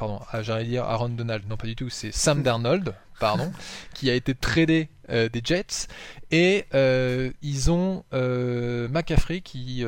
pardon, 0.00 0.18
ah, 0.32 0.42
j'allais 0.42 0.64
dire 0.64 0.84
Aaron 0.84 1.10
Donald, 1.10 1.46
non 1.46 1.58
pas 1.58 1.66
du 1.66 1.76
tout, 1.76 1.90
c'est 1.90 2.10
Sam 2.10 2.42
Darnold, 2.42 2.94
pardon, 3.20 3.52
qui 3.94 4.08
a 4.08 4.14
été 4.14 4.34
tradé 4.34 4.88
euh, 5.10 5.28
des 5.28 5.42
Jets. 5.44 5.88
Et 6.30 6.64
euh, 6.72 7.30
ils 7.42 7.70
ont 7.70 8.02
euh, 8.14 8.88
McCaffrey 8.88 9.42
qui, 9.42 9.84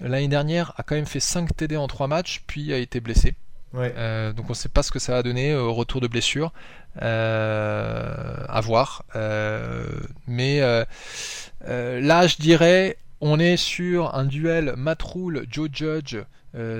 l'année 0.00 0.28
dernière, 0.28 0.74
a 0.76 0.82
quand 0.82 0.96
même 0.96 1.06
fait 1.06 1.18
5 1.18 1.56
TD 1.56 1.78
en 1.78 1.86
3 1.86 2.08
matchs, 2.08 2.42
puis 2.46 2.74
a 2.74 2.78
été 2.78 3.00
blessé. 3.00 3.36
donc 3.72 4.44
on 4.44 4.50
ne 4.50 4.54
sait 4.54 4.68
pas 4.68 4.82
ce 4.82 4.90
que 4.90 4.98
ça 4.98 5.12
va 5.12 5.22
donner 5.22 5.54
au 5.54 5.72
retour 5.72 6.02
de 6.02 6.08
blessure. 6.08 6.52
à 7.00 8.60
voir. 8.62 9.04
mais 10.26 10.60
là, 10.60 12.26
je 12.26 12.36
dirais, 12.36 12.98
on 13.22 13.40
est 13.40 13.56
sur 13.56 14.14
un 14.14 14.26
duel 14.26 14.74
Matt 14.76 15.02
Joe 15.50 15.70
Judge. 15.72 16.18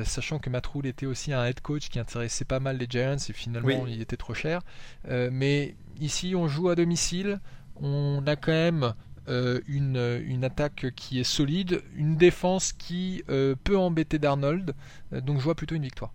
Sachant 0.05 0.39
que 0.39 0.51
Matt 0.51 0.69
était 0.85 1.07
aussi 1.07 1.33
un 1.33 1.45
head 1.45 1.61
coach 1.61 1.89
qui 1.89 1.99
intéressait 1.99 2.45
pas 2.45 2.61
mal 2.61 2.79
les 2.79 2.87
Giants 2.89 3.17
et 3.17 3.33
finalement 3.33 3.87
il 3.87 4.01
était 4.01 4.17
trop 4.17 4.35
cher. 4.35 4.61
mais 5.09 5.75
ici 6.01 6.35
on 6.37 6.49
joue 6.49 6.69
à 6.69 6.75
domicile, 6.75 7.41
on 7.81 8.23
a 8.27 8.37
quand 8.37 8.53
même 8.53 8.95
euh, 9.29 9.61
une, 9.67 10.45
attaque 10.45 10.93
qui 10.95 11.19
est 11.19 11.25
solide, 11.25 11.83
une 11.97 12.17
défense 12.17 12.75
qui 12.75 13.25
euh, 13.31 13.55
peut 13.65 13.79
embêter 13.79 14.19
Darnold, 14.19 14.75
euh, 15.15 15.23
donc 15.23 15.39
je 15.39 15.45
vois 15.45 15.55
plutôt 15.55 15.75
une 15.75 15.83
victoire. 15.83 16.13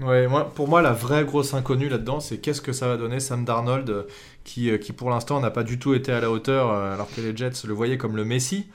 Ouais, 0.00 0.26
moi, 0.26 0.52
pour 0.54 0.66
moi, 0.66 0.80
la 0.80 0.92
vraie 0.92 1.26
grosse 1.26 1.52
inconnue 1.52 1.90
là-dedans, 1.90 2.20
c'est 2.20 2.38
qu'est-ce 2.38 2.62
que 2.62 2.72
ça 2.72 2.88
va 2.88 2.96
donner 2.96 3.20
Sam 3.20 3.44
Darnold, 3.44 4.06
qui, 4.44 4.76
qui 4.78 4.92
pour 4.92 5.10
l'instant 5.10 5.40
n'a 5.40 5.50
pas 5.50 5.62
du 5.62 5.78
tout 5.78 5.92
été 5.92 6.10
à 6.10 6.20
la 6.20 6.30
hauteur, 6.30 6.70
alors 6.70 7.08
que 7.14 7.20
les 7.20 7.36
Jets 7.36 7.66
le 7.66 7.74
voyaient 7.74 7.98
comme 7.98 8.16
le 8.16 8.24
Messi. 8.24 8.66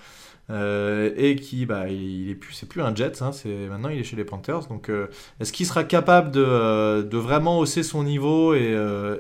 Euh, 0.50 1.12
et 1.18 1.36
qui 1.36 1.66
bah 1.66 1.90
il 1.90 2.30
est 2.30 2.36
plus 2.36 2.54
c'est 2.54 2.70
plus 2.70 2.82
un 2.82 2.96
Jets 2.96 3.22
hein, 3.22 3.34
c'est 3.34 3.68
maintenant 3.68 3.90
il 3.90 4.00
est 4.00 4.04
chez 4.04 4.16
les 4.16 4.24
Panthers. 4.24 4.68
Donc 4.68 4.88
euh, 4.88 5.08
est-ce 5.42 5.52
qu'il 5.52 5.66
sera 5.66 5.84
capable 5.84 6.32
de, 6.32 6.42
euh, 6.42 7.04
de, 7.04 7.18
vraiment 7.18 7.60
hausser 7.60 7.84
son 7.84 8.04
niveau 8.04 8.54
et, 8.54 8.74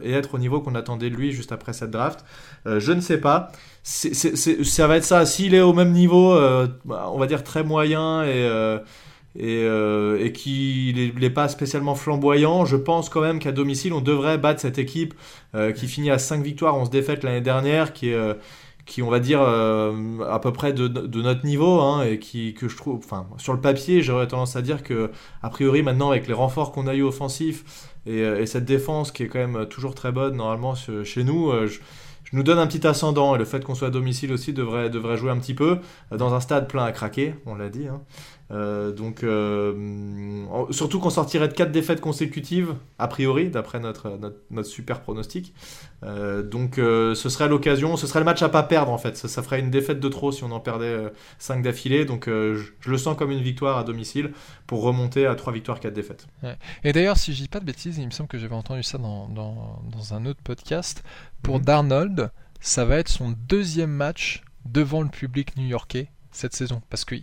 être 0.05 0.35
au 0.35 0.37
niveau 0.37 0.61
qu'on 0.61 0.73
attendait 0.75 1.09
de 1.09 1.15
lui 1.15 1.33
juste 1.33 1.51
après 1.51 1.73
cette 1.73 1.91
draft? 1.91 2.23
Je 2.65 2.91
ne 2.93 3.01
sais 3.01 3.19
pas. 3.19 3.51
Ça 3.83 4.87
va 4.87 4.97
être 4.97 5.03
ça. 5.03 5.25
S'il 5.25 5.53
est 5.53 5.61
au 5.61 5.73
même 5.73 5.91
niveau 5.91 6.33
bah, 6.85 7.09
on 7.13 7.17
va 7.17 7.27
dire 7.27 7.43
très 7.43 7.63
moyen 7.63 8.23
et 8.23 8.79
et, 9.39 9.65
et 9.65 10.31
qu'il 10.31 11.13
n'est 11.19 11.29
pas 11.29 11.49
spécialement 11.49 11.93
flamboyant, 11.93 12.65
je 12.65 12.77
pense 12.77 13.09
quand 13.09 13.21
même 13.21 13.39
qu'à 13.39 13.51
domicile, 13.51 13.93
on 13.93 14.01
devrait 14.01 14.37
battre 14.37 14.61
cette 14.61 14.79
équipe 14.79 15.13
qui 15.75 15.87
finit 15.87 16.09
à 16.09 16.19
5 16.19 16.41
victoires, 16.41 16.77
11 16.77 16.89
défaites 16.89 17.23
l'année 17.23 17.41
dernière, 17.41 17.93
qui 17.93 18.09
est, 18.09 18.17
qui 18.88 19.04
on 19.04 19.10
va 19.10 19.19
dire 19.19 19.41
euh, 19.41 20.19
à 20.28 20.39
peu 20.39 20.52
près 20.52 20.73
de, 20.73 20.88
notre 20.88 21.45
niveau 21.45 21.82
hein, 21.82 22.04
et 22.04 22.17
qui 22.17 22.56
que 22.56 22.67
je 22.67 22.78
trouve 22.78 22.97
enfin 22.97 23.28
sur 23.38 23.54
le 23.54 23.62
papier 23.62 24.02
j'aurais 24.02 24.28
tendance 24.28 24.56
à 24.56 24.63
dire 24.63 24.82
que 24.82 25.12
a 25.43 25.50
priori 25.50 25.84
maintenant 25.84 26.10
avec 26.10 26.28
les 26.28 26.34
renforts 26.34 26.71
qu'on 26.71 26.88
a 26.88 26.95
eu 26.95 27.04
offensifs 27.04 27.91
et, 28.06 28.21
euh, 28.21 28.41
et, 28.41 28.45
cette 28.47 28.65
défense 28.65 29.12
qui 29.12 29.23
est 29.23 29.28
quand 29.28 29.45
même 29.45 29.67
toujours 29.67 29.93
très 29.93 30.12
bonne 30.12 30.38
normalement 30.38 30.73
chez 30.73 31.23
nous 31.23 31.52
euh, 31.52 31.67
je, 31.67 31.80
nous 32.34 32.43
donne 32.43 32.60
un 32.60 32.67
petit 32.67 32.88
ascendant 32.88 33.36
et 33.36 33.38
le 33.38 33.45
fait 33.45 33.63
qu'on 33.63 33.76
soit 33.76 33.89
à 33.89 33.91
domicile 33.91 34.32
aussi 34.32 34.54
devrait, 34.54 34.89
devrait 34.89 35.17
jouer 35.17 35.32
un 35.32 35.38
petit 35.38 35.54
peu 35.54 35.80
dans 36.12 36.34
un 36.34 36.41
stade 36.41 36.67
plein 36.67 36.84
à 36.84 36.91
craquer, 36.91 37.36
on 37.45 37.56
l'a 37.56 37.69
dit. 37.69 37.88
Hein. 37.88 38.02
Euh, 38.49 38.91
donc, 38.91 39.23
euh, 39.23 40.45
surtout 40.71 40.99
qu'on 40.99 41.10
sortirait 41.10 41.47
de 41.47 41.53
4 41.53 41.71
défaites 41.71 42.01
consécutives, 42.01 42.75
a 42.97 43.07
priori, 43.07 43.49
d'après 43.49 43.79
notre, 43.79 44.17
notre, 44.49 44.67
super 44.67 45.01
pronostic. 45.01 45.53
Euh, 46.03 46.43
donc, 46.43 46.75
ce 46.75 47.29
serait 47.29 47.47
l'occasion, 47.47 47.97
ce 47.97 48.07
serait 48.07 48.19
le 48.19 48.25
match 48.25 48.41
à 48.41 48.49
pas 48.49 48.63
perdre 48.63 48.91
en 48.91 48.97
fait. 48.97 49.17
Ça, 49.17 49.43
ferait 49.43 49.60
une 49.60 49.71
défaite 49.71 49.99
de 49.99 50.10
trop 50.10 50.31
si 50.31 50.43
on 50.43 50.51
en 50.51 50.60
perdait 50.60 51.12
5 51.39 51.62
d'affilée. 51.62 52.05
Donc, 52.05 52.25
je, 52.27 52.63
le 52.86 52.97
sens 52.97 53.17
comme 53.17 53.31
une 53.31 53.41
victoire 53.41 53.77
à 53.77 53.83
domicile 53.83 54.31
pour 54.65 54.81
remonter 54.81 55.25
à 55.25 55.36
3 55.36 55.53
victoires, 55.53 55.79
4 55.79 55.93
défaites. 55.93 56.27
Et 56.83 56.93
d'ailleurs, 56.93 57.17
si 57.17 57.33
je 57.33 57.41
dis 57.41 57.47
pas 57.47 57.60
de 57.60 57.65
bêtises, 57.65 57.97
il 57.97 58.05
me 58.05 58.12
semble 58.12 58.29
que 58.29 58.38
j'avais 58.38 58.55
entendu 58.55 58.83
ça 58.83 58.97
dans, 58.97 59.27
dans, 59.27 59.81
dans, 59.91 60.13
un 60.13 60.25
autre 60.25 60.41
podcast. 60.43 61.03
Pour 61.41 61.60
mhm. 61.60 61.65
Darnold, 61.65 62.31
ça 62.60 62.86
va 62.86 62.97
être 62.97 63.10
son 63.10 63.33
deuxième 63.47 63.91
match 63.91 64.43
devant 64.65 65.01
le 65.01 65.10
public 65.10 65.55
new-yorkais 65.57 66.10
cette 66.31 66.53
saison 66.53 66.81
parce 66.89 67.05
que 67.05 67.15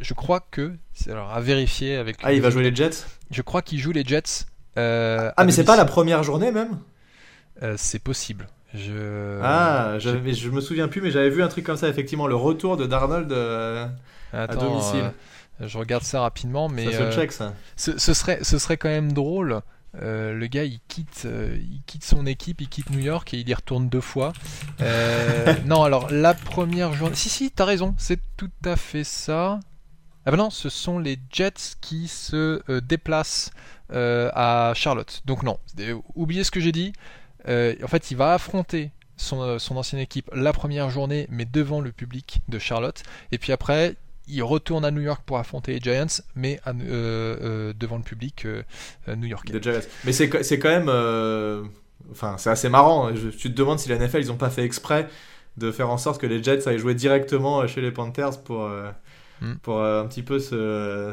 je 0.00 0.14
crois 0.14 0.40
que 0.50 0.72
alors 1.08 1.32
à 1.32 1.40
vérifier 1.40 1.96
avec 1.96 2.18
ah 2.22 2.32
il 2.32 2.40
va 2.40 2.50
jouer 2.50 2.62
les 2.62 2.74
Jets 2.74 3.04
je 3.30 3.42
crois 3.42 3.62
qu'il 3.62 3.78
joue 3.78 3.92
les 3.92 4.04
Jets 4.04 4.46
euh, 4.78 5.30
ah 5.36 5.44
mais 5.44 5.52
c'est 5.52 5.64
pas 5.64 5.76
la 5.76 5.84
première 5.84 6.22
journée 6.22 6.50
même? 6.50 6.78
Euh, 7.62 7.74
c'est 7.76 7.98
possible 7.98 8.48
je 8.74 9.40
ah 9.42 9.98
je, 9.98 10.10
je 10.32 10.50
me 10.50 10.60
souviens 10.60 10.88
plus 10.88 11.00
mais 11.00 11.10
j'avais 11.10 11.30
vu 11.30 11.42
un 11.42 11.48
truc 11.48 11.64
comme 11.64 11.76
ça 11.76 11.88
effectivement 11.88 12.26
le 12.26 12.36
retour 12.36 12.76
de 12.76 12.86
Darnold 12.86 13.32
euh, 13.32 13.86
à 14.32 14.46
domicile 14.46 15.12
je 15.60 15.78
regarde 15.78 16.04
ça 16.04 16.20
rapidement 16.20 16.68
mais 16.68 16.90
ça 16.90 17.10
se 17.10 17.16
check 17.16 17.32
ça 17.32 17.54
ce, 17.76 17.98
ce, 17.98 18.14
serait 18.14 18.38
ce 18.42 18.58
serait 18.58 18.76
quand 18.76 18.88
même 18.88 19.12
drôle 19.12 19.62
euh, 20.00 20.32
le 20.32 20.46
gars 20.46 20.64
il 20.64 20.80
quitte, 20.88 21.24
euh, 21.26 21.56
il 21.60 21.82
quitte 21.86 22.04
son 22.04 22.24
équipe, 22.24 22.62
il 22.62 22.68
quitte 22.68 22.88
New 22.90 23.00
York 23.00 23.34
et 23.34 23.38
il 23.38 23.48
y 23.48 23.54
retourne 23.54 23.88
deux 23.88 24.00
fois. 24.00 24.32
Euh, 24.80 25.54
non, 25.66 25.82
alors 25.82 26.10
la 26.10 26.32
première 26.32 26.94
journée. 26.94 27.14
Si, 27.14 27.28
si, 27.28 27.50
t'as 27.50 27.66
raison, 27.66 27.94
c'est 27.98 28.18
tout 28.36 28.50
à 28.64 28.76
fait 28.76 29.04
ça. 29.04 29.60
Ah 30.24 30.30
ben 30.30 30.36
non, 30.36 30.50
ce 30.50 30.68
sont 30.68 30.98
les 30.98 31.18
Jets 31.30 31.76
qui 31.80 32.08
se 32.08 32.62
déplacent 32.80 33.50
à 33.90 34.72
Charlotte. 34.74 35.22
Donc 35.24 35.42
non, 35.42 35.58
oubliez 36.14 36.44
ce 36.44 36.50
que 36.50 36.60
j'ai 36.60 36.72
dit. 36.72 36.92
en 37.46 37.88
fait, 37.88 38.10
il 38.10 38.16
va 38.16 38.34
affronter 38.34 38.92
son, 39.16 39.76
ancienne 39.76 40.00
équipe 40.00 40.30
la 40.34 40.52
première 40.52 40.90
journée, 40.90 41.26
mais 41.30 41.44
devant 41.44 41.80
le 41.80 41.92
public 41.92 42.40
de 42.48 42.58
Charlotte. 42.58 43.02
Et 43.30 43.38
puis 43.38 43.52
après, 43.52 43.96
il 44.28 44.42
retourne 44.42 44.84
à 44.84 44.90
New 44.90 45.00
York 45.00 45.22
pour 45.24 45.38
affronter 45.38 45.72
les 45.72 45.80
Giants, 45.80 46.22
mais 46.34 46.60
euh, 46.66 46.72
euh, 46.90 47.72
devant 47.78 47.96
le 47.96 48.02
public 48.02 48.46
euh, 48.46 48.62
new-yorkais. 49.08 49.52
Mais 50.04 50.12
c'est 50.12 50.58
quand 50.58 50.68
même. 50.68 50.88
Enfin, 52.10 52.36
c'est 52.38 52.50
assez 52.50 52.68
marrant. 52.68 53.14
Je, 53.14 53.28
tu 53.28 53.50
te 53.50 53.56
demandes 53.56 53.78
si 53.78 53.88
la 53.88 53.98
NFL, 53.98 54.20
ils 54.22 54.28
n'ont 54.28 54.36
pas 54.36 54.50
fait 54.50 54.64
exprès 54.64 55.08
de 55.56 55.70
faire 55.70 55.90
en 55.90 55.98
sorte 55.98 56.20
que 56.20 56.26
les 56.26 56.42
Jets 56.42 56.66
aillent 56.66 56.78
jouer 56.78 56.94
directement 56.94 57.66
chez 57.66 57.80
les 57.80 57.90
Panthers 57.90 58.42
pour, 58.42 58.68
hmm. 59.42 59.56
pour 59.62 59.82
un 59.82 60.06
petit 60.06 60.22
peu 60.22 60.38
ce 60.40 61.12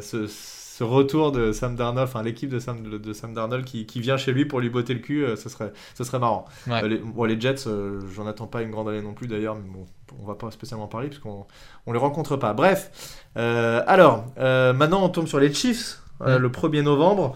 retour 0.84 1.32
de 1.32 1.51
Sam 1.51 1.75
Darnold, 1.75 2.07
enfin 2.07 2.23
l'équipe 2.23 2.49
de 2.49 2.59
Sam, 2.59 2.84
de 2.84 3.13
Sam 3.13 3.34
Darnold 3.34 3.65
qui, 3.65 3.86
qui, 3.86 3.99
vient 3.99 4.17
chez 4.17 4.32
lui 4.32 4.45
pour 4.45 4.59
lui 4.59 4.69
botter 4.69 4.93
le 4.93 4.99
cul, 4.99 5.25
euh, 5.25 5.36
ce, 5.36 5.49
serait, 5.49 5.71
ce 5.95 6.03
serait 6.03 6.19
marrant. 6.19 6.45
Euh, 6.67 6.88
les, 6.88 6.97
bon, 6.97 7.25
les, 7.25 7.39
Jets, 7.39 7.67
euh, 7.67 7.99
j'en 8.15 8.27
attends 8.27 8.47
pas 8.47 8.61
une 8.61 8.71
grande 8.71 8.89
année 8.89 9.01
non 9.01 9.13
plus 9.13 9.27
d'ailleurs, 9.27 9.55
mais 9.55 9.69
bon, 9.69 9.86
on 10.21 10.25
va 10.25 10.36
pas 10.36 10.51
spécialement 10.51 10.88
parler 10.88 11.07
puisqu'on 11.07 11.45
on 11.86 11.91
les 11.91 11.99
rencontre 11.99 12.38
pas. 12.38 12.53
Bref, 12.53 12.91
alors, 13.36 14.25
maintenant 14.38 15.03
on 15.03 15.09
tombe 15.09 15.27
sur 15.27 15.39
les 15.39 15.53
Chiefs, 15.53 16.01
le 16.21 16.49
1er 16.49 16.82
novembre. 16.82 17.36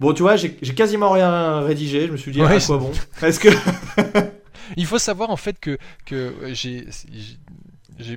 Bon, 0.00 0.12
tu 0.12 0.22
vois, 0.22 0.36
j'ai 0.36 0.50
quasiment 0.52 1.10
rien 1.10 1.60
rédigé, 1.60 2.06
je 2.06 2.12
me 2.12 2.16
suis 2.16 2.32
dit, 2.32 2.42
à 2.42 2.60
quoi 2.60 2.78
bon? 2.78 2.92
Est-ce 3.22 3.40
que. 3.40 3.48
Il 4.76 4.86
faut 4.86 4.98
savoir 4.98 5.30
en 5.30 5.36
fait 5.36 5.60
que, 5.60 5.78
que 6.06 6.32
j'ai 6.52 6.86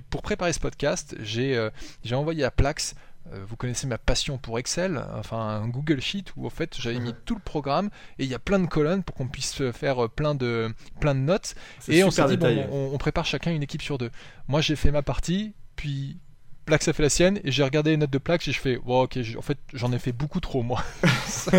pour 0.09 0.21
préparer 0.21 0.53
ce 0.53 0.59
podcast, 0.59 1.15
j'ai 1.21 1.69
envoyé 2.13 2.43
à 2.43 2.51
Plax 2.51 2.95
euh, 3.33 3.43
vous 3.47 3.55
connaissez 3.55 3.87
ma 3.87 3.97
passion 3.97 4.37
pour 4.37 4.57
Excel, 4.57 5.03
enfin 5.15 5.37
un 5.37 5.67
Google 5.67 5.99
Sheet 5.99 6.25
où 6.37 6.45
en 6.45 6.49
fait 6.49 6.77
j'avais 6.79 6.99
mis 6.99 7.13
tout 7.25 7.35
le 7.35 7.41
programme 7.41 7.89
et 8.19 8.23
il 8.23 8.29
y 8.29 8.33
a 8.33 8.39
plein 8.39 8.59
de 8.59 8.67
colonnes 8.67 9.03
pour 9.03 9.15
qu'on 9.15 9.27
puisse 9.27 9.61
faire 9.71 10.09
plein 10.09 10.35
de, 10.35 10.73
plein 10.99 11.13
de 11.13 11.19
notes. 11.19 11.55
Et 11.87 12.03
on 12.03 12.11
s'est 12.11 12.25
dit, 12.27 12.37
bon, 12.37 12.67
on, 12.71 12.97
prépare 12.97 13.25
chacun 13.25 13.51
une 13.51 13.63
équipe 13.63 13.81
sur 13.81 13.97
deux. 13.97 14.11
Moi 14.47 14.61
j'ai 14.61 14.75
fait 14.75 14.91
ma 14.91 15.01
partie, 15.01 15.53
puis 15.75 16.19
Plax 16.67 16.87
a 16.89 16.93
fait 16.93 17.01
la 17.01 17.09
sienne 17.09 17.39
et 17.43 17.51
j'ai 17.51 17.63
regardé 17.63 17.91
les 17.91 17.97
notes 17.97 18.11
de 18.11 18.17
Plax 18.17 18.47
et 18.47 18.51
je 18.51 18.59
fais, 18.59 18.77
wow, 18.85 19.03
ok, 19.03 19.17
en 19.37 19.41
fait 19.41 19.57
j'en 19.73 19.91
ai 19.93 19.99
fait 19.99 20.11
beaucoup 20.11 20.41
trop 20.41 20.61
moi. 20.61 20.83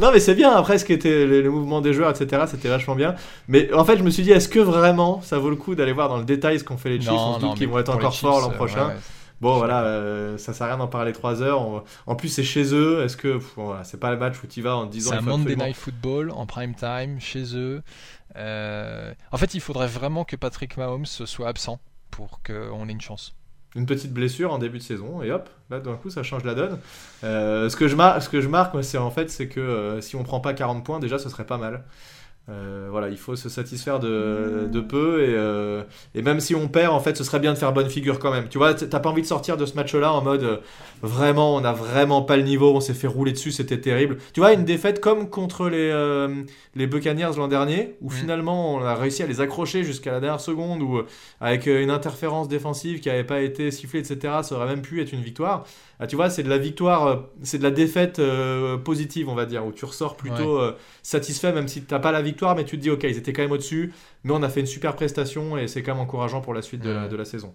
non 0.00 0.10
mais 0.10 0.18
c'est 0.18 0.34
bien, 0.34 0.50
après 0.50 0.78
ce 0.78 0.86
qui 0.86 0.94
était 0.94 1.26
le, 1.26 1.48
mouvement 1.50 1.80
des 1.80 1.92
joueurs, 1.92 2.10
etc., 2.10 2.44
c'était 2.48 2.68
vachement 2.68 2.96
bien. 2.96 3.14
Mais 3.46 3.72
en 3.72 3.84
fait 3.84 3.98
je 3.98 4.02
me 4.02 4.10
suis 4.10 4.22
dit, 4.22 4.32
est-ce 4.32 4.48
que 4.48 4.58
vraiment 4.58 5.20
ça 5.20 5.38
vaut 5.38 5.50
le 5.50 5.56
coup 5.56 5.74
d'aller 5.74 5.92
voir 5.92 6.08
dans 6.08 6.16
le 6.16 6.24
détail 6.24 6.58
ce 6.58 6.64
qu'ont 6.64 6.78
fait 6.78 6.88
les 6.88 7.00
Chiefs? 7.00 7.12
On 7.12 7.38
se 7.38 7.46
dit 7.46 7.54
qu'ils 7.54 7.68
vont 7.68 7.78
être 7.78 7.94
encore 7.94 8.16
forts 8.16 8.40
l'an 8.40 8.50
prochain. 8.50 8.94
Bon, 9.40 9.58
voilà, 9.58 9.82
euh, 9.82 10.38
ça 10.38 10.54
sert 10.54 10.66
à 10.66 10.70
rien 10.70 10.78
d'en 10.78 10.88
parler 10.88 11.12
3 11.12 11.42
heures. 11.42 11.84
En 12.06 12.16
plus, 12.16 12.28
c'est 12.28 12.44
chez 12.44 12.72
eux. 12.72 13.02
Est-ce 13.04 13.16
que 13.16 13.38
voilà, 13.56 13.84
c'est 13.84 14.00
pas 14.00 14.10
le 14.10 14.16
match 14.16 14.36
où 14.42 14.46
tu 14.46 14.62
vas 14.62 14.76
en 14.76 14.86
disant. 14.86 15.10
C'est 15.10 15.16
un 15.18 15.20
Monday 15.20 15.56
Night 15.56 15.76
Football 15.76 16.30
en 16.30 16.46
prime 16.46 16.74
time 16.74 17.20
chez 17.20 17.54
eux. 17.54 17.82
Euh, 18.36 19.12
en 19.32 19.36
fait, 19.36 19.52
il 19.52 19.60
faudrait 19.60 19.88
vraiment 19.88 20.24
que 20.24 20.36
Patrick 20.36 20.78
Mahomes 20.78 21.04
soit 21.04 21.48
absent 21.48 21.78
pour 22.10 22.40
qu'on 22.42 22.88
ait 22.88 22.92
une 22.92 23.02
chance. 23.02 23.34
Une 23.76 23.86
petite 23.86 24.12
blessure 24.12 24.52
en 24.52 24.58
début 24.58 24.78
de 24.78 24.82
saison 24.82 25.22
et 25.22 25.32
hop, 25.32 25.48
là 25.68 25.80
d'un 25.80 25.96
coup 25.96 26.08
ça 26.08 26.22
change 26.22 26.44
la 26.44 26.54
donne. 26.54 26.78
Euh, 27.24 27.68
ce, 27.68 27.76
que 27.76 27.88
je 27.88 27.96
marque, 27.96 28.22
ce 28.22 28.82
c'est 28.82 28.98
en 28.98 29.10
fait, 29.10 29.30
c'est 29.30 29.48
que 29.48 29.98
si 30.00 30.14
on 30.14 30.22
prend 30.22 30.40
pas 30.40 30.54
40 30.54 30.84
points, 30.84 31.00
déjà 31.00 31.18
ce 31.18 31.28
serait 31.28 31.46
pas 31.46 31.58
mal. 31.58 31.82
Euh, 32.50 32.88
voilà, 32.90 33.08
il 33.08 33.16
faut 33.16 33.36
se 33.36 33.48
satisfaire 33.48 34.00
de, 34.00 34.68
de 34.70 34.80
peu 34.80 35.22
et, 35.22 35.32
euh, 35.34 35.82
et, 36.14 36.20
même 36.20 36.40
si 36.40 36.54
on 36.54 36.68
perd, 36.68 36.92
en 36.92 37.00
fait, 37.00 37.16
ce 37.16 37.24
serait 37.24 37.40
bien 37.40 37.54
de 37.54 37.58
faire 37.58 37.72
bonne 37.72 37.88
figure 37.88 38.18
quand 38.18 38.30
même. 38.30 38.48
Tu 38.50 38.58
vois, 38.58 38.74
t'as 38.74 39.00
pas 39.00 39.08
envie 39.08 39.22
de 39.22 39.26
sortir 39.26 39.56
de 39.56 39.64
ce 39.64 39.74
match-là 39.76 40.12
en 40.12 40.22
mode 40.22 40.42
euh, 40.42 40.56
vraiment, 41.00 41.56
on 41.56 41.62
n'a 41.62 41.72
vraiment 41.72 42.20
pas 42.20 42.36
le 42.36 42.42
niveau, 42.42 42.74
on 42.74 42.80
s'est 42.80 42.92
fait 42.92 43.06
rouler 43.06 43.32
dessus, 43.32 43.50
c'était 43.50 43.80
terrible. 43.80 44.18
Tu 44.34 44.40
vois, 44.40 44.52
une 44.52 44.66
défaite 44.66 45.00
comme 45.00 45.30
contre 45.30 45.70
les, 45.70 45.90
les 46.74 46.86
Buccaneers 46.86 47.30
l'an 47.38 47.48
dernier, 47.48 47.96
où 48.02 48.08
mm. 48.08 48.12
finalement 48.12 48.74
on 48.74 48.84
a 48.84 48.94
réussi 48.94 49.22
à 49.22 49.26
les 49.26 49.40
accrocher 49.40 49.82
jusqu'à 49.82 50.12
la 50.12 50.20
dernière 50.20 50.40
seconde, 50.40 50.82
ou 50.82 51.00
avec 51.40 51.64
une 51.64 51.90
interférence 51.90 52.48
défensive 52.48 53.00
qui 53.00 53.08
n'avait 53.08 53.24
pas 53.24 53.40
été 53.40 53.70
sifflée, 53.70 54.00
etc., 54.00 54.34
ça 54.42 54.56
aurait 54.56 54.66
même 54.66 54.82
pu 54.82 55.00
être 55.00 55.12
une 55.12 55.22
victoire. 55.22 55.64
Ah, 56.00 56.06
tu 56.06 56.16
vois, 56.16 56.30
c'est 56.30 56.42
de 56.42 56.48
la 56.48 56.58
victoire, 56.58 57.06
euh, 57.06 57.16
c'est 57.42 57.58
de 57.58 57.62
la 57.62 57.70
défaite 57.70 58.18
euh, 58.18 58.76
positive, 58.76 59.28
on 59.28 59.34
va 59.34 59.46
dire, 59.46 59.64
où 59.64 59.72
tu 59.72 59.84
ressors 59.84 60.16
plutôt 60.16 60.58
euh, 60.58 60.76
satisfait, 61.02 61.52
même 61.52 61.68
si 61.68 61.84
tu 61.84 61.94
n'as 61.94 62.00
pas 62.00 62.12
la 62.12 62.22
victoire, 62.22 62.56
mais 62.56 62.64
tu 62.64 62.76
te 62.76 62.82
dis, 62.82 62.90
ok, 62.90 63.04
ils 63.04 63.16
étaient 63.16 63.32
quand 63.32 63.42
même 63.42 63.52
au-dessus, 63.52 63.92
mais 64.24 64.32
on 64.32 64.42
a 64.42 64.48
fait 64.48 64.60
une 64.60 64.66
super 64.66 64.94
prestation 64.96 65.56
et 65.56 65.68
c'est 65.68 65.82
quand 65.82 65.92
même 65.92 66.02
encourageant 66.02 66.40
pour 66.40 66.54
la 66.54 66.62
suite 66.62 66.82
de 66.82 67.16
la 67.16 67.24
saison. 67.24 67.54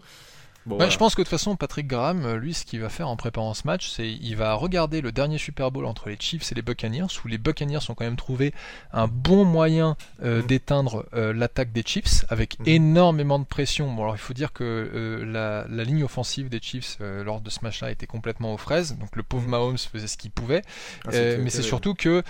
Je 0.68 0.98
pense 0.98 1.16
que 1.16 1.22
de 1.22 1.26
toute 1.26 1.32
façon, 1.32 1.56
Patrick 1.56 1.88
Graham, 1.88 2.26
euh, 2.26 2.38
lui, 2.38 2.54
ce 2.54 2.66
qu'il 2.66 2.80
va 2.82 2.90
faire 2.90 3.08
en 3.08 3.16
préparant 3.16 3.54
ce 3.54 3.66
match, 3.66 3.90
c'est 3.90 4.12
il 4.12 4.36
va 4.36 4.54
regarder 4.54 5.02
le 5.02 5.12
dernier 5.12 5.38
Super 5.38 5.72
Bowl 5.72 5.86
entre 5.86 6.10
les 6.10 6.18
Chiefs 6.20 6.52
et 6.52 6.56
les 6.56 6.62
Buccaneers, 6.62 7.08
où 7.24 7.28
les 7.28 7.38
Buccaneers 7.38 7.90
ont 7.90 7.96
quand 7.96 8.04
même 8.04 8.16
trouvé 8.16 8.54
un 8.92 9.08
bon 9.08 9.46
moyen 9.46 9.96
euh, 10.24 10.42
mm. 10.42 10.46
d'éteindre 10.46 11.06
euh, 11.14 11.34
l'attaque 11.34 11.72
des 11.72 11.84
Chiefs 11.86 12.26
avec 12.30 12.60
mm. 12.60 12.64
énormément 12.68 13.40
de 13.40 13.46
pression. 13.46 13.92
Bon, 13.92 14.04
alors 14.04 14.16
il 14.16 14.20
faut 14.20 14.34
dire 14.34 14.54
que 14.54 15.24
la, 15.26 15.66
ligne 15.84 16.04
offensive 16.04 16.50
des 16.50 16.60
Chiefs 16.62 16.98
lors 17.00 17.42
de 17.42 17.50
ce 17.50 17.60
match-là 17.64 17.92
était 17.92 18.08
complètement 18.08 18.54
aux 18.54 18.58
fraises, 18.58 18.98
donc 18.98 19.16
le 19.16 19.24
pauvre 19.24 19.48
mm. 19.48 19.52
Mahomes 19.52 19.78
faisait 19.78 20.08
ce 20.08 20.18
qu'il 20.18 20.32
pouvait. 20.32 20.62
Ah, 21.06 21.12
mais 21.12 21.50
c'est 21.50 21.62
surtout 21.62 21.94
que 21.94 22.24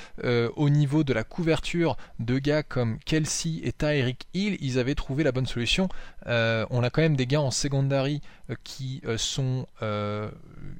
au 0.55 0.69
niveau 0.69 1.03
de 1.03 1.13
la 1.13 1.23
couverture 1.23 1.97
de 2.19 2.39
gars 2.39 2.63
comme 2.63 2.99
Kelsey 2.99 3.61
et 3.63 3.71
Tyreek 3.71 4.27
Hill, 4.33 4.57
ils 4.61 4.79
avaient 4.79 4.95
trouvé 4.95 5.23
la 5.23 5.31
bonne 5.31 5.47
solution. 5.47 5.89
On 6.25 6.83
a 6.83 6.89
quand 6.89 7.01
même 7.01 7.15
des 7.15 7.27
gars 7.27 7.41
en 7.41 7.51
secondary 7.51 8.21
euh, 8.49 8.55
qui 8.63 9.01
euh, 9.05 9.17
sont 9.17 9.67
euh, 9.81 10.29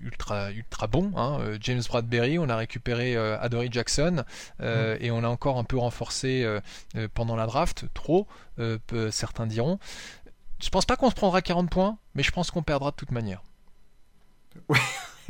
ultra, 0.01 0.51
ultra 0.51 0.87
bons. 0.87 1.11
Hein. 1.15 1.57
James 1.61 1.81
Bradbury, 1.87 2.39
on 2.39 2.49
a 2.49 2.55
récupéré 2.55 3.15
Adory 3.15 3.69
Jackson 3.71 4.23
mm. 4.59 4.63
et 4.99 5.11
on 5.11 5.21
l'a 5.21 5.29
encore 5.29 5.57
un 5.57 5.63
peu 5.63 5.77
renforcé 5.77 6.45
pendant 7.13 7.35
la 7.35 7.45
draft, 7.45 7.85
trop, 7.93 8.27
certains 9.11 9.47
diront. 9.47 9.79
Je 10.61 10.69
pense 10.69 10.85
pas 10.85 10.97
qu'on 10.97 11.09
se 11.09 11.15
prendra 11.15 11.41
40 11.41 11.69
points, 11.69 11.97
mais 12.15 12.23
je 12.23 12.31
pense 12.31 12.51
qu'on 12.51 12.63
perdra 12.63 12.91
de 12.91 12.95
toute 12.95 13.11
manière. 13.11 13.41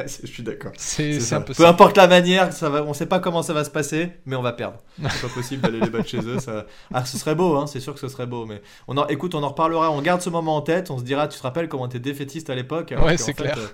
je 0.24 0.28
suis 0.28 0.44
d'accord. 0.44 0.72
C'est 0.78 1.18
Peu 1.56 1.66
importe 1.66 1.98
la 1.98 2.08
manière, 2.08 2.54
ça 2.54 2.70
va, 2.70 2.84
on 2.84 2.94
sait 2.94 3.06
pas 3.06 3.20
comment 3.20 3.42
ça 3.42 3.54
va 3.54 3.64
se 3.64 3.70
passer, 3.70 4.12
mais 4.26 4.36
on 4.36 4.42
va 4.42 4.54
perdre. 4.54 4.78
C'est 5.10 5.22
pas 5.22 5.34
possible 5.34 5.62
d'aller 5.62 5.80
les 5.80 5.90
battre 5.90 6.08
chez 6.08 6.20
eux. 6.20 6.40
Ça... 6.40 6.66
Ah, 6.94 7.06
ce 7.06 7.18
serait 7.18 7.36
beau, 7.36 7.56
hein, 7.56 7.68
c'est 7.68 7.80
sûr 7.80 7.94
que 7.94 8.00
ce 8.00 8.08
serait 8.08 8.26
beau. 8.26 8.46
Mais 8.46 8.62
on 8.88 8.98
en... 8.98 9.08
écoute, 9.08 9.36
on 9.36 9.44
en 9.44 9.50
reparlera. 9.50 9.92
On 9.92 10.02
garde 10.02 10.22
ce 10.22 10.30
moment 10.30 10.58
en 10.58 10.62
tête. 10.62 10.92
On 10.92 10.98
se 10.98 11.04
dira, 11.04 11.28
tu 11.28 11.38
te 11.38 11.44
rappelles 11.44 11.70
comment 11.70 11.88
t'es 11.88 12.00
défaitiste 12.00 12.50
à 12.50 12.56
l'époque 12.56 12.94
Ouais, 13.02 13.18
c'est 13.18 13.34
clair. 13.34 13.58
Euh, 13.58 13.68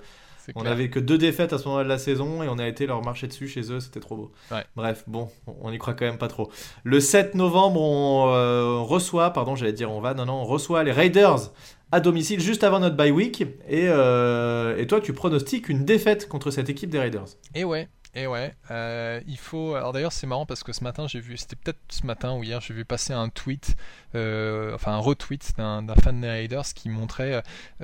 on 0.54 0.64
n'avait 0.64 0.90
que 0.90 0.98
deux 0.98 1.18
défaites 1.18 1.52
à 1.52 1.58
ce 1.58 1.64
moment-là 1.64 1.84
de 1.84 1.88
la 1.88 1.98
saison 1.98 2.42
et 2.42 2.48
on 2.48 2.58
a 2.58 2.66
été 2.66 2.86
leur 2.86 3.02
marcher 3.02 3.26
dessus 3.26 3.48
chez 3.48 3.72
eux, 3.72 3.80
c'était 3.80 4.00
trop 4.00 4.16
beau. 4.16 4.32
Bref, 4.76 5.04
bon, 5.06 5.28
on 5.60 5.72
y 5.72 5.78
croit 5.78 5.94
quand 5.94 6.06
même 6.06 6.18
pas 6.18 6.28
trop. 6.28 6.50
Le 6.84 7.00
7 7.00 7.34
novembre, 7.34 7.80
on 7.80 8.32
euh, 8.32 8.78
reçoit, 8.80 9.30
pardon, 9.30 9.56
j'allais 9.56 9.72
dire 9.72 9.90
on 9.90 10.00
va, 10.00 10.14
non, 10.14 10.26
non, 10.26 10.34
on 10.34 10.44
reçoit 10.44 10.84
les 10.84 10.92
Raiders 10.92 11.50
à 11.92 12.00
domicile 12.00 12.40
juste 12.40 12.64
avant 12.64 12.80
notre 12.80 12.96
bye 12.96 13.10
week. 13.10 13.42
Et, 13.68 13.88
euh, 13.88 14.76
et 14.76 14.86
toi, 14.86 15.00
tu 15.00 15.12
pronostiques 15.12 15.68
une 15.68 15.84
défaite 15.84 16.28
contre 16.28 16.50
cette 16.50 16.68
équipe 16.68 16.90
des 16.90 16.98
Raiders. 16.98 17.26
Et 17.54 17.64
ouais, 17.64 17.88
et 18.14 18.26
ouais, 18.26 18.54
euh, 18.70 19.20
il 19.26 19.38
faut. 19.38 19.74
Alors 19.74 19.92
d'ailleurs, 19.92 20.12
c'est 20.12 20.26
marrant 20.26 20.46
parce 20.46 20.62
que 20.62 20.72
ce 20.72 20.82
matin, 20.82 21.06
j'ai 21.06 21.20
vu, 21.20 21.36
c'était 21.36 21.56
peut-être 21.56 21.78
ce 21.90 22.06
matin 22.06 22.34
ou 22.34 22.42
hier, 22.42 22.60
j'ai 22.60 22.74
vu 22.74 22.84
passer 22.84 23.12
un 23.12 23.28
tweet, 23.28 23.76
euh, 24.14 24.74
enfin 24.74 24.92
un 24.92 24.98
retweet 24.98 25.52
d'un 25.56 25.86
fan 26.02 26.20
des 26.20 26.28
Raiders 26.28 26.66
qui 26.74 26.88
montrait 26.88 27.42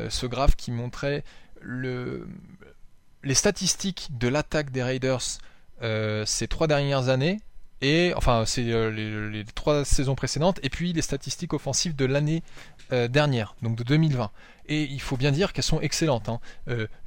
ce 0.09 0.27
graphe 0.27 0.57
qui 0.57 0.71
montrait 0.71 1.23
le, 1.63 2.29
les 3.23 3.35
statistiques 3.35 4.09
de 4.19 4.29
l'attaque 4.29 4.71
des 4.71 4.83
Raiders 4.83 5.39
ces 6.25 6.47
trois 6.47 6.69
dernières 6.69 7.09
années 7.09 7.41
et 7.83 8.13
enfin 8.17 8.45
c'est 8.47 8.63
les, 8.63 9.31
les, 9.31 9.45
trois 9.45 9.85
saisons 9.85 10.15
précédentes 10.15 10.61
et 10.63 10.71
puis 10.71 10.93
les 10.93 11.03
statistiques 11.03 11.53
offensives 11.53 11.97
de 11.97 12.05
l'année 12.05 12.45
euh, 12.93 13.09
dernière, 13.09 13.57
donc 13.63 13.77
de 13.77 13.83
2020. 13.83 14.31
Et 14.67 14.83
il 14.83 15.01
faut 15.01 15.17
bien 15.17 15.33
dire 15.33 15.53
qu'elles 15.53 15.65
sont 15.65 15.81
excellentes. 15.81 16.29
Hein. 16.29 16.41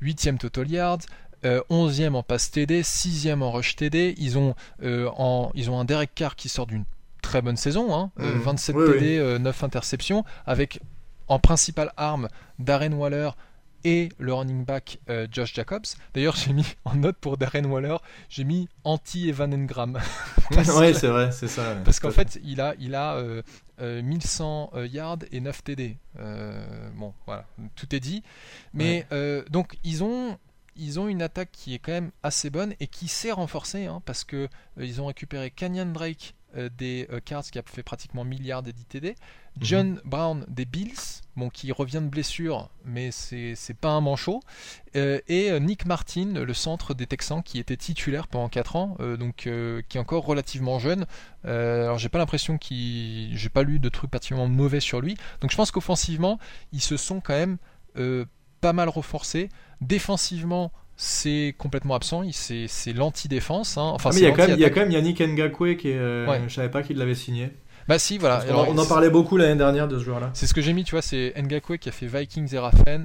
8e 0.01 0.33
euh, 0.33 0.37
total 0.37 0.69
yards, 0.69 0.99
11e 1.43 2.01
euh, 2.01 2.13
en 2.13 2.23
passe 2.23 2.51
TD, 2.51 2.81
6e 2.81 3.41
en 3.41 3.51
rush 3.51 3.75
TD. 3.75 4.15
Ils 4.17 4.37
ont, 4.37 4.55
en, 4.83 5.51
ils 5.53 5.69
ont 5.69 5.79
un 5.79 5.85
Derek 5.85 6.13
Carr 6.13 6.35
qui 6.35 6.49
sort 6.49 6.67
d'une 6.67 6.85
très 7.21 7.41
bonne 7.41 7.57
saison, 7.57 8.11
27 8.17 8.75
TD, 8.75 9.39
9 9.39 9.63
interceptions, 9.63 10.25
avec 10.45 10.81
en 11.27 11.39
principale 11.39 11.91
arme 11.97 12.29
Darren 12.59 12.93
Waller, 12.93 13.29
et 13.85 14.09
le 14.19 14.33
running 14.33 14.65
back 14.65 14.99
Josh 15.31 15.53
Jacobs. 15.53 15.85
D'ailleurs, 16.13 16.35
j'ai 16.35 16.51
mis 16.51 16.65
en 16.83 16.95
note 16.95 17.17
pour 17.17 17.37
Darren 17.37 17.65
Waller, 17.65 17.97
j'ai 18.27 18.43
mis 18.43 18.67
anti-Evan 18.83 19.53
Engram. 19.53 19.99
ouais, 20.51 20.93
c'est 20.93 21.07
vrai, 21.07 21.31
c'est 21.31 21.47
ça. 21.47 21.75
Parce 21.85 21.99
qu'en 21.99 22.11
fait, 22.11 22.39
il 22.43 22.59
a, 22.59 22.73
il 22.79 22.95
a 22.95 23.23
1100 23.79 24.71
euh, 24.73 24.79
euh, 24.79 24.87
yards 24.87 25.19
et 25.31 25.39
9 25.39 25.63
TD. 25.63 25.97
Euh, 26.19 26.89
bon, 26.95 27.13
voilà, 27.25 27.45
tout 27.75 27.93
est 27.95 27.99
dit. 27.99 28.23
Mais 28.73 29.05
donc, 29.49 29.77
ils 29.83 30.03
ont, 30.03 30.37
ils 30.75 30.99
ont 30.99 31.07
une 31.07 31.21
attaque 31.21 31.51
qui 31.51 31.73
est 31.73 31.79
quand 31.79 31.93
même 31.93 32.11
assez 32.23 32.49
bonne 32.49 32.73
et 32.79 32.87
qui 32.87 33.07
s'est 33.07 33.31
renforcée 33.31 33.85
hein, 33.85 34.01
parce 34.05 34.23
que 34.23 34.49
ils 34.77 35.01
ont 35.01 35.05
récupéré 35.05 35.51
Canyon 35.51 35.93
Drake 35.93 36.35
des 36.77 37.07
Cards 37.25 37.43
qui 37.43 37.59
a 37.59 37.63
fait 37.65 37.83
pratiquement 37.83 38.23
milliard 38.23 38.63
d'EDTD. 38.63 39.05
Mhm. 39.05 39.15
John 39.61 40.01
Brown 40.03 40.45
des 40.47 40.65
Bills, 40.65 41.21
bon, 41.35 41.49
qui 41.49 41.71
revient 41.71 42.01
de 42.01 42.09
blessure, 42.09 42.69
mais 42.83 43.11
c'est 43.11 43.55
pas 43.79 43.89
un 43.89 44.01
manchot. 44.01 44.41
et 44.93 45.59
Nick 45.59 45.85
Martin, 45.85 46.33
le 46.33 46.53
centre 46.53 46.93
des 46.93 47.07
Texans, 47.07 47.41
qui 47.43 47.59
était 47.59 47.77
titulaire 47.77 48.27
pendant 48.27 48.49
4 48.49 48.75
ans, 48.75 48.97
donc 49.17 49.49
qui 49.87 49.97
est 49.97 50.01
encore 50.01 50.25
relativement 50.25 50.79
jeune. 50.79 51.05
alors 51.43 51.97
j'ai 51.97 52.09
pas 52.09 52.17
l'impression 52.17 52.57
qu'il. 52.57 53.37
J'ai 53.37 53.49
pas 53.49 53.63
lu 53.63 53.79
de 53.79 53.89
trucs 53.89 54.11
particulièrement 54.11 54.53
mauvais 54.53 54.79
sur 54.79 55.01
lui. 55.01 55.17
Donc 55.41 55.51
je 55.51 55.55
pense 55.55 55.71
qu'offensivement, 55.71 56.39
ils 56.71 56.81
se 56.81 56.97
sont 56.97 57.21
quand 57.21 57.33
même 57.33 57.57
pas 58.61 58.73
mal 58.73 58.89
renforcés. 58.89 59.49
Défensivement, 59.81 60.71
c'est 60.97 61.55
complètement 61.57 61.95
absent. 61.95 62.23
C'est 62.31 62.93
l'anti-défense. 62.93 63.77
Hein. 63.77 63.91
Enfin, 63.93 64.09
ah, 64.11 64.15
mais 64.15 64.21
il 64.21 64.23
y, 64.23 64.65
a 64.65 64.69
quand 64.69 64.81
même, 64.81 64.91
Yannick 64.91 65.21
Ngakwe 65.21 65.75
qui 65.75 65.89
est. 65.89 65.97
Euh, 65.97 66.47
je 66.47 66.53
savais 66.53 66.69
pas 66.69 66.83
qu'il 66.83 66.97
l'avait 66.97 67.15
signé. 67.15 67.51
Bah 67.87 67.99
si, 67.99 68.17
voilà. 68.17 68.43
on, 68.67 68.75
en 68.79 68.85
parlait 68.87 69.11
beaucoup 69.11 69.37
l'année 69.37 69.57
dernière 69.57 69.87
de 69.87 69.99
ce 69.99 70.03
joueur-là. 70.03 70.31
C'est 70.33 70.47
ce 70.47 70.55
que 70.55 70.61
j'ai 70.61 70.73
mis, 70.73 70.83
tu 70.83 70.91
vois, 70.91 71.03
c'est 71.03 71.33
Ngakwe 71.37 71.77
qui 71.77 71.89
a 71.89 71.91
fait 71.91 72.07
Vikings 72.07 72.55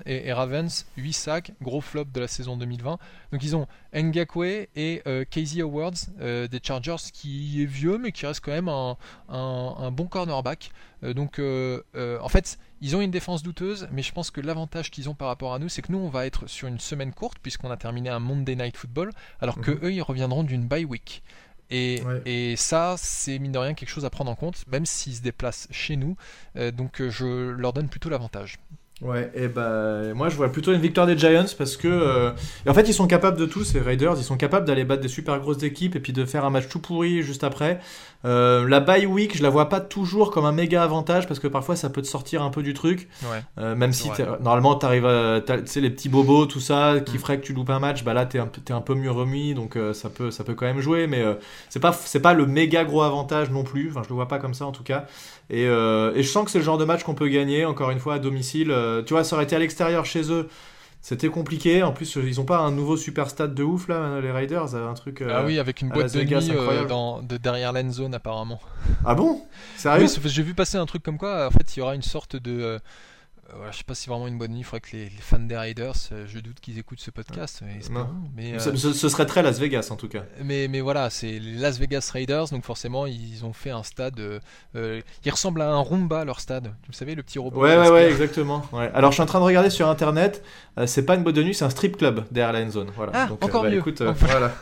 et, 0.06 0.28
et, 0.28 0.32
Ravens, 0.32 0.86
8 0.96 1.12
sacs, 1.12 1.52
gros 1.60 1.82
flop 1.82 2.04
de 2.04 2.20
la 2.20 2.28
saison 2.28 2.56
2020. 2.56 2.96
Donc 3.32 3.44
ils 3.44 3.54
ont 3.54 3.66
Ngakwe 3.94 4.68
et 4.76 5.02
euh, 5.06 5.24
Casey 5.28 5.60
Awards 5.60 5.92
euh, 6.22 6.48
des 6.48 6.60
Chargers 6.62 7.10
qui 7.12 7.62
est 7.62 7.66
vieux 7.66 7.98
mais 7.98 8.10
qui 8.10 8.24
reste 8.24 8.42
quand 8.42 8.52
même 8.52 8.70
un, 8.70 8.96
un, 9.28 9.90
bon 9.90 10.06
cornerback. 10.06 10.70
Euh, 11.04 11.12
donc 11.12 11.40
en 11.40 12.28
fait, 12.30 12.58
ils 12.80 12.96
ont 12.96 13.00
une 13.00 13.10
défense 13.10 13.42
douteuse, 13.42 13.88
mais 13.92 14.02
je 14.02 14.12
pense 14.12 14.30
que 14.30 14.40
l'avantage 14.40 14.90
qu'ils 14.90 15.08
ont 15.08 15.14
par 15.14 15.28
rapport 15.28 15.54
à 15.54 15.58
nous, 15.58 15.68
c'est 15.68 15.82
que 15.82 15.92
nous, 15.92 15.98
on 15.98 16.08
va 16.08 16.26
être 16.26 16.46
sur 16.46 16.68
une 16.68 16.78
semaine 16.78 17.12
courte, 17.12 17.38
puisqu'on 17.42 17.70
a 17.70 17.76
terminé 17.76 18.08
un 18.08 18.18
Monday 18.18 18.56
Night 18.56 18.76
Football, 18.76 19.12
alors 19.40 19.60
que 19.60 19.70
mhm. 19.70 19.80
eux, 19.82 19.92
ils 19.92 20.02
reviendront 20.02 20.42
d'une 20.42 20.66
bye 20.66 20.84
week. 20.84 21.22
Et, 21.70 22.02
et, 22.24 22.56
ça, 22.56 22.96
c'est 22.98 23.38
mine 23.38 23.52
de 23.52 23.58
rien 23.58 23.74
quelque 23.74 23.88
chose 23.88 24.04
à 24.04 24.10
prendre 24.10 24.30
en 24.30 24.34
compte, 24.34 24.66
même 24.66 24.86
s'ils 24.86 25.14
se 25.14 25.22
déplacent 25.22 25.68
chez 25.70 25.96
nous. 25.96 26.16
Euh, 26.56 26.72
donc 26.72 27.00
euh, 27.00 27.10
je 27.10 27.50
leur 27.50 27.72
donne 27.72 27.88
plutôt 27.88 28.08
l'avantage. 28.08 28.58
Ouais, 29.02 29.30
et 29.34 29.48
bah 29.48 30.02
moi 30.14 30.28
je 30.28 30.36
vois 30.36 30.52
plutôt 30.52 30.74
une 30.74 30.80
victoire 30.80 31.06
des 31.06 31.16
Giants 31.16 31.46
parce 31.56 31.78
que 31.78 31.88
euh, 31.88 32.32
en 32.68 32.74
fait 32.74 32.86
ils 32.86 32.92
sont 32.92 33.06
capables 33.06 33.38
de 33.38 33.46
tout 33.46 33.64
ces 33.64 33.80
Raiders, 33.80 34.16
ils 34.18 34.24
sont 34.24 34.36
capables 34.36 34.66
d'aller 34.66 34.84
battre 34.84 35.00
des 35.00 35.08
super 35.08 35.40
grosses 35.40 35.62
équipes 35.62 35.96
et 35.96 36.00
puis 36.00 36.12
de 36.12 36.26
faire 36.26 36.44
un 36.44 36.50
match 36.50 36.68
tout 36.68 36.80
pourri 36.80 37.22
juste 37.22 37.42
après. 37.42 37.80
Euh, 38.26 38.68
la 38.68 38.80
bye 38.80 39.06
week, 39.06 39.38
je 39.38 39.42
la 39.42 39.48
vois 39.48 39.70
pas 39.70 39.80
toujours 39.80 40.30
comme 40.30 40.44
un 40.44 40.52
méga 40.52 40.82
avantage 40.82 41.26
parce 41.26 41.40
que 41.40 41.48
parfois 41.48 41.76
ça 41.76 41.88
peut 41.88 42.02
te 42.02 42.06
sortir 42.06 42.42
un 42.42 42.50
peu 42.50 42.62
du 42.62 42.74
truc. 42.74 43.08
Ouais, 43.22 43.42
euh, 43.56 43.74
même 43.74 43.94
si 43.94 44.10
normalement 44.42 44.74
t'arrives 44.74 45.06
à 45.06 45.40
tu 45.40 45.54
sais 45.64 45.80
les 45.80 45.90
petits 45.90 46.10
bobos 46.10 46.44
tout 46.44 46.60
ça 46.60 46.96
qui 47.00 47.16
mm. 47.16 47.20
ferait 47.20 47.40
que 47.40 47.46
tu 47.46 47.54
loupes 47.54 47.70
un 47.70 47.78
match, 47.78 48.04
bah 48.04 48.12
là 48.12 48.26
t'es 48.26 48.38
un, 48.38 48.50
es 48.68 48.72
un 48.72 48.82
peu 48.82 48.94
mieux 48.94 49.10
remis 49.10 49.54
donc 49.54 49.78
ça 49.94 50.10
peut 50.10 50.30
ça 50.30 50.44
peut 50.44 50.54
quand 50.54 50.66
même 50.66 50.80
jouer 50.80 51.06
mais 51.06 51.24
c'est 51.70 51.80
pas 51.80 51.94
c'est 51.94 52.20
pas 52.20 52.34
le 52.34 52.44
méga 52.44 52.84
gros 52.84 53.00
avantage 53.00 53.48
non 53.48 53.64
plus. 53.64 53.88
Enfin 53.88 54.02
je 54.04 54.10
le 54.10 54.14
vois 54.14 54.28
pas 54.28 54.38
comme 54.38 54.52
ça 54.52 54.66
en 54.66 54.72
tout 54.72 54.84
cas. 54.84 55.06
Et, 55.50 55.64
et 55.64 56.22
je 56.22 56.28
sens 56.28 56.44
que 56.44 56.50
c'est 56.50 56.58
le 56.58 56.64
genre 56.64 56.78
de 56.78 56.84
match 56.84 57.02
qu'on 57.02 57.14
peut 57.14 57.28
gagner 57.28 57.64
encore 57.64 57.90
une 57.90 57.98
fois 57.98 58.14
à 58.14 58.18
domicile. 58.18 58.74
tu 59.06 59.12
vois 59.12 59.24
ça 59.24 59.36
aurait 59.36 59.44
été 59.44 59.56
à 59.56 59.58
l'extérieur 59.58 60.04
chez 60.06 60.30
eux 60.32 60.48
c'était 61.02 61.28
compliqué. 61.28 61.82
En 61.82 61.92
plus, 61.92 62.16
ils 62.16 62.40
ont 62.40 62.44
pas 62.44 62.58
un 62.58 62.70
nouveau 62.70 62.96
super 62.96 63.30
stade 63.30 63.54
de 63.54 63.62
ouf 63.62 63.88
là, 63.88 64.20
les 64.20 64.30
Raiders, 64.30 64.74
un 64.74 64.94
truc. 64.94 65.22
ah 65.26 65.44
oui, 65.44 65.58
avec 65.58 65.80
une 65.80 65.88
boîte 65.88 66.14
de 66.14 66.22
nuit 66.22 66.50
euh, 66.50 66.84
dans, 66.84 67.22
de 67.22 67.36
derrière 67.36 67.72
l'end 67.72 67.90
zone 67.90 68.14
apparemment. 68.14 68.60
Ah 69.04 69.14
bon? 69.14 69.42
Sérieux? 69.76 70.06
Oui, 70.06 70.30
j'ai 70.30 70.42
vu 70.42 70.54
passer 70.54 70.76
un 70.76 70.86
truc 70.86 71.02
comme 71.02 71.18
quoi. 71.18 71.46
En 71.46 71.50
fait, 71.50 71.76
il 71.76 71.80
y 71.80 71.82
aura 71.82 71.94
une 71.94 72.02
sorte 72.02 72.36
de 72.36 72.78
euh, 73.54 73.72
je 73.72 73.78
sais 73.78 73.84
pas 73.84 73.94
si 73.94 74.04
c'est 74.04 74.10
vraiment 74.10 74.28
une 74.28 74.38
bonne 74.38 74.52
nuit. 74.52 74.60
Il 74.60 74.64
faudrait 74.64 74.80
que 74.80 74.96
les, 74.96 75.10
fans 75.20 75.38
des 75.38 75.56
Raiders, 75.56 75.94
euh, 76.12 76.24
je 76.26 76.38
doute 76.38 76.60
qu'ils 76.60 76.78
écoutent 76.78 77.00
ce 77.00 77.10
podcast. 77.10 77.62
Mais, 78.36 78.54
euh, 78.54 78.58
ce, 78.76 79.08
serait 79.08 79.26
très 79.26 79.42
Las 79.42 79.58
Vegas 79.58 79.88
en 79.90 79.96
tout 79.96 80.08
cas. 80.08 80.22
Mais, 80.42 80.68
mais 80.68 80.80
voilà, 80.80 81.10
c'est 81.10 81.38
les 81.38 81.54
Las 81.54 81.78
Vegas 81.78 82.10
Raiders, 82.12 82.48
donc 82.48 82.64
forcément 82.64 83.06
ils 83.06 83.44
ont 83.44 83.52
fait 83.52 83.70
un 83.70 83.82
stade. 83.82 84.20
Euh, 84.76 85.00
il 85.24 85.30
ressemble 85.30 85.62
à 85.62 85.70
un 85.70 85.78
Roomba 85.78 86.24
leur 86.24 86.40
stade. 86.40 86.72
Vous 86.86 86.92
savez, 86.92 87.14
le 87.14 87.22
petit 87.22 87.38
robot. 87.38 87.60
Ouais, 87.60 87.76
ouais, 87.76 87.90
ouais, 87.90 88.10
exactement. 88.10 88.62
Alors 88.94 89.10
je 89.10 89.14
suis 89.16 89.22
en 89.22 89.26
train 89.26 89.40
de 89.40 89.44
regarder 89.44 89.70
sur 89.70 89.88
internet. 89.88 90.44
c'est 90.86 91.04
pas 91.04 91.16
une 91.16 91.22
boîte 91.22 91.36
de 91.36 91.42
nuit, 91.42 91.54
c'est 91.54 91.64
un 91.64 91.70
strip 91.70 91.96
club 91.96 92.24
derrière 92.30 92.52
la 92.52 92.68
zone. 92.70 92.90
Voilà. 92.94 93.12
Ah, 93.14 93.28
encore 93.40 93.62
bah, 93.62 93.70
mieux. 93.70 93.78
Écoute, 93.78 94.02
voilà. 94.02 94.52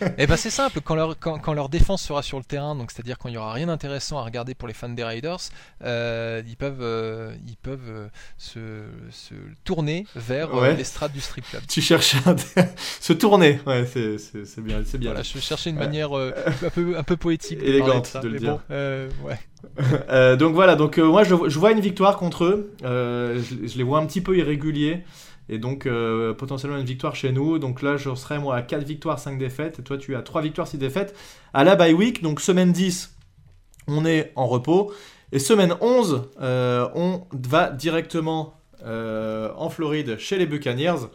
Et 0.00 0.06
eh 0.18 0.26
ben 0.26 0.36
c'est 0.36 0.50
simple, 0.50 0.80
quand 0.80 0.94
leur, 0.94 1.18
quand, 1.18 1.52
leur 1.52 1.68
défense 1.68 2.02
sera 2.02 2.22
sur 2.22 2.38
le 2.38 2.44
terrain, 2.44 2.76
donc 2.76 2.92
c'est-à-dire 2.92 3.18
quand 3.18 3.28
il 3.28 3.34
y 3.34 3.38
aura 3.38 3.52
rien 3.52 3.66
d'intéressant 3.66 4.18
à 4.18 4.22
regarder 4.22 4.54
pour 4.54 4.68
les 4.68 4.74
fans 4.74 4.88
des 4.88 5.04
Raiders, 5.04 5.40
ils 5.82 6.56
peuvent 6.58 6.82
euh, 7.08 7.32
ils 7.46 7.56
peuvent 7.56 7.80
euh, 7.88 8.08
se, 8.38 9.34
tourner 9.64 10.06
vers 10.14 10.54
euh, 10.54 10.74
l'estrade 10.74 11.12
du 11.12 11.20
strip 11.20 11.48
club. 11.48 11.62
Tu 11.68 11.80
cherches 11.80 12.16
se 13.00 13.12
tourner, 13.12 13.60
ouais, 13.66 13.86
c'est 13.86 14.60
bien, 14.60 14.82
c'est 14.84 14.98
bien. 14.98 15.14
je 15.16 15.38
cherchais 15.38 15.70
une 15.70 15.76
manière 15.76 16.12
un 16.14 16.70
peu 16.74 16.96
un 16.96 17.02
peu 17.02 17.16
poétique, 17.16 17.58
élégante 17.62 18.16
de, 18.22 18.28
le 18.28 18.38
dire. 18.38 18.58
ouais. 18.70 20.36
donc 20.36 20.54
voilà, 20.54 20.76
donc 20.76 20.98
moi 20.98 21.24
je, 21.24 21.34
vois 21.34 21.72
une 21.72 21.80
victoire 21.80 22.16
contre 22.16 22.44
eux. 22.44 22.72
Je, 22.82 23.76
les 23.76 23.84
vois 23.84 23.98
un 23.98 24.06
petit 24.06 24.20
peu 24.20 24.36
irréguliers. 24.36 25.04
Et 25.50 25.56
donc 25.58 25.88
potentiellement 26.36 26.76
une 26.76 26.84
victoire 26.84 27.16
chez 27.16 27.32
nous. 27.32 27.58
Donc 27.58 27.80
là 27.82 27.96
je 27.96 28.14
serais 28.14 28.38
moi 28.38 28.56
à 28.56 28.62
4 28.62 28.84
victoires, 28.84 29.18
5 29.18 29.38
défaites. 29.38 29.78
Et 29.78 29.82
toi 29.82 29.96
tu 29.96 30.14
as 30.14 30.22
3 30.22 30.42
victoires, 30.42 30.68
6 30.68 30.76
défaites. 30.78 31.16
À 31.54 31.64
la 31.64 31.74
bye 31.74 31.94
week, 31.94 32.22
donc 32.22 32.40
semaine 32.40 32.70
10, 32.70 33.16
on 33.86 34.04
est 34.04 34.32
en 34.36 34.46
repos. 34.46 34.92
Et 35.30 35.38
semaine 35.38 35.74
11, 35.82 36.30
euh, 36.40 36.88
on 36.94 37.26
va 37.32 37.70
directement 37.70 38.54
euh, 38.86 39.50
en 39.56 39.68
Floride 39.68 40.16
chez 40.18 40.38
les 40.38 40.46
Buccaneers. 40.46 41.08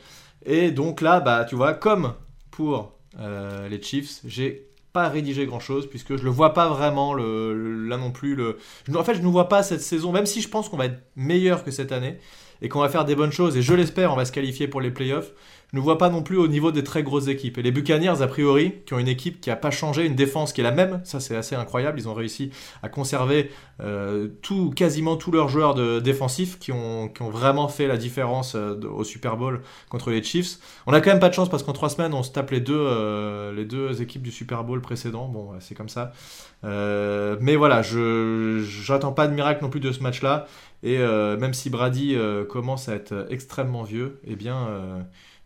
Et 0.46 0.70
donc 0.70 1.02
là, 1.02 1.20
bah, 1.20 1.46
tu 1.46 1.56
vois, 1.56 1.74
comme 1.74 2.14
pour 2.52 2.94
euh, 3.20 3.68
les 3.70 3.82
Chiefs, 3.82 4.20
j'ai 4.26 4.70
pas 4.92 5.10
rédigé 5.10 5.48
grand 5.48 5.60
chose 5.60 5.90
puisque 5.90 6.16
je 6.16 6.24
le 6.24 6.30
vois 6.30 6.54
pas 6.54 6.70
vraiment 6.70 7.16
le, 7.16 7.88
là 7.88 7.98
non 7.98 8.12
plus. 8.12 8.36
Le... 8.36 8.60
En 8.96 9.04
fait, 9.04 9.16
je 9.16 9.22
ne 9.22 9.28
vois 9.28 9.50
pas 9.50 9.64
cette 9.64 9.82
saison, 9.82 10.12
même 10.12 10.28
si 10.28 10.42
je 10.42 10.50
pense 10.50 10.70
qu'on 10.70 10.78
va 10.78 10.86
être 10.86 11.02
meilleur 11.16 11.64
que 11.64 11.72
cette 11.72 11.92
année 11.92 12.20
et 12.62 12.70
qu'on 12.70 12.82
va 12.82 12.90
faire 12.90 13.06
des 13.06 13.16
bonnes 13.16 13.32
choses. 13.32 13.58
Et 13.58 13.64
je 13.64 13.74
l'espère, 13.74 14.14
on 14.14 14.16
va 14.16 14.26
se 14.26 14.32
qualifier 14.32 14.68
pour 14.68 14.80
les 14.80 14.92
playoffs 14.92 15.32
ne 15.74 15.80
vois 15.80 15.98
pas 15.98 16.10
non 16.10 16.22
plus 16.22 16.38
au 16.38 16.48
niveau 16.48 16.72
des 16.72 16.84
très 16.84 17.02
grosses 17.02 17.28
équipes. 17.28 17.58
Et 17.58 17.64
les 17.64 17.72
Buccaneers, 17.72 18.22
a 18.22 18.28
priori, 18.28 18.76
qui 18.86 18.94
ont 18.94 19.00
une 19.00 19.08
équipe 19.08 19.42
qui 19.42 19.50
n'a 19.50 19.56
pas 19.56 19.72
changé, 19.72 20.06
une 20.06 20.16
défense 20.16 20.54
qui 20.54 20.62
est 20.62 20.64
la 20.64 20.72
même, 20.72 21.02
ça 21.04 21.20
c'est 21.20 21.36
assez 21.36 21.56
incroyable. 21.56 22.00
Ils 22.00 22.08
ont 22.08 22.14
réussi 22.14 22.52
à 22.84 22.90
conserver 22.90 23.50
euh, 23.82 24.28
tout, 24.44 24.72
quasiment 24.76 25.18
tous 25.18 25.32
leurs 25.32 25.50
joueurs 25.50 25.74
défensifs 26.02 26.60
qui 26.60 26.72
ont, 26.72 27.12
vraiment 27.20 27.68
fait 27.68 27.88
la 27.88 27.98
différence 27.98 28.54
euh, 28.56 28.80
au 28.82 29.04
Super 29.04 29.36
Bowl 29.36 29.62
contre 29.90 30.12
les 30.12 30.22
Chiefs. 30.22 30.60
On 30.86 30.94
a 30.94 31.02
quand 31.02 31.10
même 31.10 31.20
pas 31.20 31.30
de 31.30 31.34
chance 31.34 31.50
parce 31.50 31.64
qu'en 31.64 31.74
trois 31.74 31.90
semaines, 31.90 32.14
on 32.14 32.22
se 32.22 32.32
tape 32.32 32.52
les 32.52 32.60
deux, 32.60 32.76
euh, 32.78 33.52
les 33.52 33.66
deux 33.66 34.02
équipes 34.02 34.22
du 34.22 34.32
Super 34.32 34.64
Bowl 34.64 34.80
précédent. 34.80 35.28
Bon, 35.28 35.54
c'est 35.60 35.74
comme 35.74 35.90
ça. 35.90 36.12
mais 36.64 37.56
voilà, 37.56 37.82
je 37.82 38.64
j'attends 38.64 39.12
pas 39.12 39.28
de 39.28 39.34
miracle 39.34 39.64
non 39.64 39.72
plus 39.72 39.80
de 39.80 39.92
ce 39.92 40.02
match-là. 40.02 40.46
Et 40.84 40.98
même 40.98 41.54
si 41.54 41.70
Brady 41.70 42.18
commence 42.50 42.90
à 42.90 42.96
être 42.96 43.26
extrêmement 43.30 43.84
vieux, 43.84 44.20
eh 44.28 44.36
bien 44.36 44.68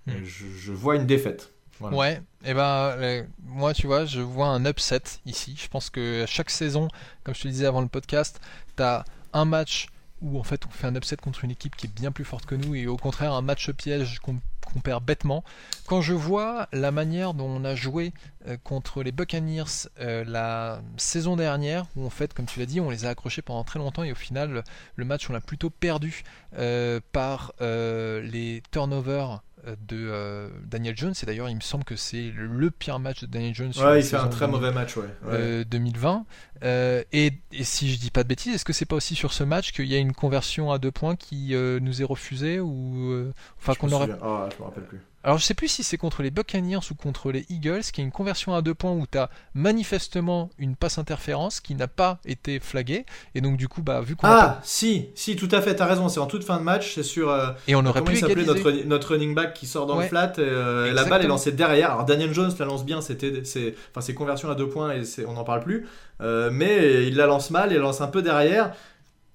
Hmm. 0.08 0.24
Je, 0.24 0.72
vois 0.72 0.95
une 0.95 1.05
défaite. 1.05 1.53
Ouais, 1.80 2.14
et 2.43 2.49
eh 2.49 2.53
ben 2.55 3.28
moi 3.43 3.74
tu 3.74 3.86
vois, 3.86 4.05
je 4.05 4.22
vois 4.22 4.47
un 4.47 4.66
upset 4.66 5.03
ici. 5.26 5.55
Je 5.62 5.68
pense 5.68 5.89
que 5.91 6.26
chaque 6.28 6.49
saison, 6.49 6.88
comme 7.24 7.36
je 7.36 7.43
te 7.43 7.47
disais 7.47 7.68
avant 7.68 7.82
le 7.82 7.88
podcast, 7.88 8.39
tu 8.76 8.84
as 8.84 9.05
un 9.34 9.45
match 9.45 9.88
où 10.22 10.39
en 10.39 10.43
fait 10.43 10.66
on 10.66 10.70
fait 10.70 10.88
un 10.88 10.95
upset 10.95 11.18
contre 11.18 11.43
une 11.43 11.51
équipe 11.51 11.76
qui 11.76 11.86
est 11.86 11.93
bien 11.93 12.12
plus 12.12 12.26
forte 12.26 12.45
que 12.45 12.55
nous 12.55 12.74
et 12.74 12.88
au 12.88 12.97
contraire 12.97 13.34
un 13.34 13.41
match 13.41 13.70
piège 13.72 14.20
qu'on 14.20 14.39
perd 14.84 15.03
bêtement. 15.03 15.43
Quand 15.88 16.01
je 16.01 16.14
vois 16.14 16.68
la 16.72 16.91
manière 16.91 17.34
dont 17.34 17.47
on 17.47 17.64
a 17.64 17.76
joué 17.76 18.14
euh, 18.47 18.58
contre 18.64 19.03
les 19.03 19.12
Buccaneers 19.12 19.88
euh, 19.99 20.24
la 20.26 20.82
saison 20.97 21.36
dernière, 21.36 21.86
où 21.95 22.05
en 22.05 22.10
fait, 22.10 22.34
comme 22.34 22.45
tu 22.45 22.60
l'as 22.60 22.66
dit, 22.66 22.80
on 22.80 22.89
les 22.89 23.05
a 23.05 23.10
accrochés 23.10 23.41
pendant 23.41 23.64
très 23.64 23.80
longtemps 23.80 24.03
et 24.03 24.12
au 24.12 24.16
final, 24.16 24.64
le 24.95 25.05
match 25.05 25.30
on 25.30 25.34
l'a 25.34 25.41
plutôt 25.41 25.70
perdu 25.70 26.24
euh, 26.58 26.99
par 27.12 27.53
les 27.60 28.62
turnovers 28.72 29.41
de 29.76 29.97
euh, 30.09 30.49
Daniel 30.65 30.97
Jones. 30.97 31.13
Et 31.22 31.26
d'ailleurs, 31.26 31.49
il 31.49 31.55
me 31.55 31.61
semble 31.61 31.84
que 31.84 31.95
c'est 31.95 32.32
le 32.36 32.72
pire 32.72 32.99
match 32.99 33.22
de 33.22 33.28
Daniel 33.28 33.53
Jones. 33.53 33.74
Ouais, 33.78 33.99
il 33.99 34.03
fait 34.05 34.15
un 34.15 34.28
très 34.28 34.47
mauvais 34.47 34.72
match, 34.72 34.95
ouais. 34.97 35.65
2020. 35.65 36.26
Euh, 36.63 37.03
et, 37.11 37.34
et, 37.51 37.63
si 37.63 37.93
je 37.93 37.99
dis 37.99 38.09
pas 38.09 38.24
de 38.24 38.28
bêtises, 38.28 38.55
est-ce 38.55 38.65
que 38.65 38.74
c'est 38.74 38.86
pas 38.86 38.95
aussi 38.95 39.15
sur 39.15 39.34
ce 39.34 39.43
match 39.43 39.72
qu'il 39.72 39.86
y 39.86 39.95
a 39.95 39.99
une 39.99 40.13
conversion 40.13 40.72
à 40.72 40.80
deux 40.80 40.91
points 40.91 41.15
qui 41.15 41.53
euh, 41.53 41.80
nous 41.80 42.01
est 42.01 42.05
refusée 42.05 42.59
ou 42.59 43.32
enfin 43.59 43.76
qu'on 43.76 43.91
aurait. 43.91 44.09
Ah, 44.22 44.49
je 44.51 44.61
me 44.61 44.68
rappelle 44.68 44.86
plus. 44.86 45.01
Alors 45.28 45.39
je 45.39 45.43
sais 45.43 45.55
plus 45.55 45.67
si 45.67 45.84
c'est 45.84 45.97
contre 45.97 46.23
les 46.23 46.32
Buccaneers 46.32 46.80
ou 46.89 46.95
contre 46.95 47.34
les 47.34 47.45
Eagles, 47.49 47.82
qui 47.82 47.99
est 47.99 48.03
une 48.05 48.13
conversion 48.13 48.55
à 48.55 48.61
deux 48.61 48.73
points 48.73 48.93
où 48.93 49.05
tu 49.11 49.17
as 49.17 49.30
manifestement 49.53 50.49
une 50.57 50.78
passe 50.78 50.99
interférence 50.99 51.59
qui 51.59 51.75
n'a 51.75 51.89
pas 51.89 52.19
été 52.23 52.61
flaguée. 52.61 53.05
Et 53.36 53.41
donc 53.41 53.57
du 53.57 53.67
coup, 53.67 53.82
bah, 53.82 53.99
vu 53.99 54.15
qu'on... 54.15 54.25
Ah, 54.25 54.61
si, 54.63 55.09
si, 55.15 55.36
tout 55.36 55.49
à 55.51 55.59
fait, 55.59 55.75
tu 55.75 55.82
as 55.82 55.86
raison, 55.86 56.07
c'est 56.07 56.21
en 56.21 56.28
toute 56.28 56.45
fin 56.45 56.59
de 56.59 56.63
match, 56.63 56.95
c'est 56.95 57.03
sur... 57.03 57.30
Euh, 57.30 57.49
et 57.67 57.75
on 57.75 57.86
aurait 57.86 58.05
pu 58.05 58.15
égaliser. 58.15 58.45
Notre, 58.45 58.71
notre 58.86 59.15
running 59.15 59.36
back 59.36 59.53
qui 59.53 59.67
sort 59.67 59.86
dans 59.86 59.99
le 59.99 60.07
flat, 60.07 60.32
et, 60.38 60.39
euh, 60.39 60.93
la 60.93 61.03
balle 61.03 61.25
est 61.25 61.28
lancée 61.28 61.51
derrière. 61.51 61.91
Alors 61.91 62.05
Daniel 62.05 62.34
Jones 62.34 62.53
la 62.57 62.65
lance 62.65 62.86
bien, 62.86 63.01
c'était, 63.01 63.43
c'est, 63.43 63.75
enfin, 63.91 63.99
c'est 63.99 64.13
conversion 64.13 64.49
à 64.49 64.55
deux 64.55 64.69
points 64.69 64.93
et 64.93 65.25
on 65.28 65.34
n'en 65.34 65.43
parle 65.43 65.59
plus. 65.59 65.88
Euh, 66.21 66.51
mais 66.53 67.05
il 67.05 67.17
la 67.17 67.25
lance 67.25 67.51
mal, 67.51 67.73
il 67.73 67.80
lance 67.80 67.99
un 67.99 68.07
peu 68.07 68.21
derrière. 68.21 68.71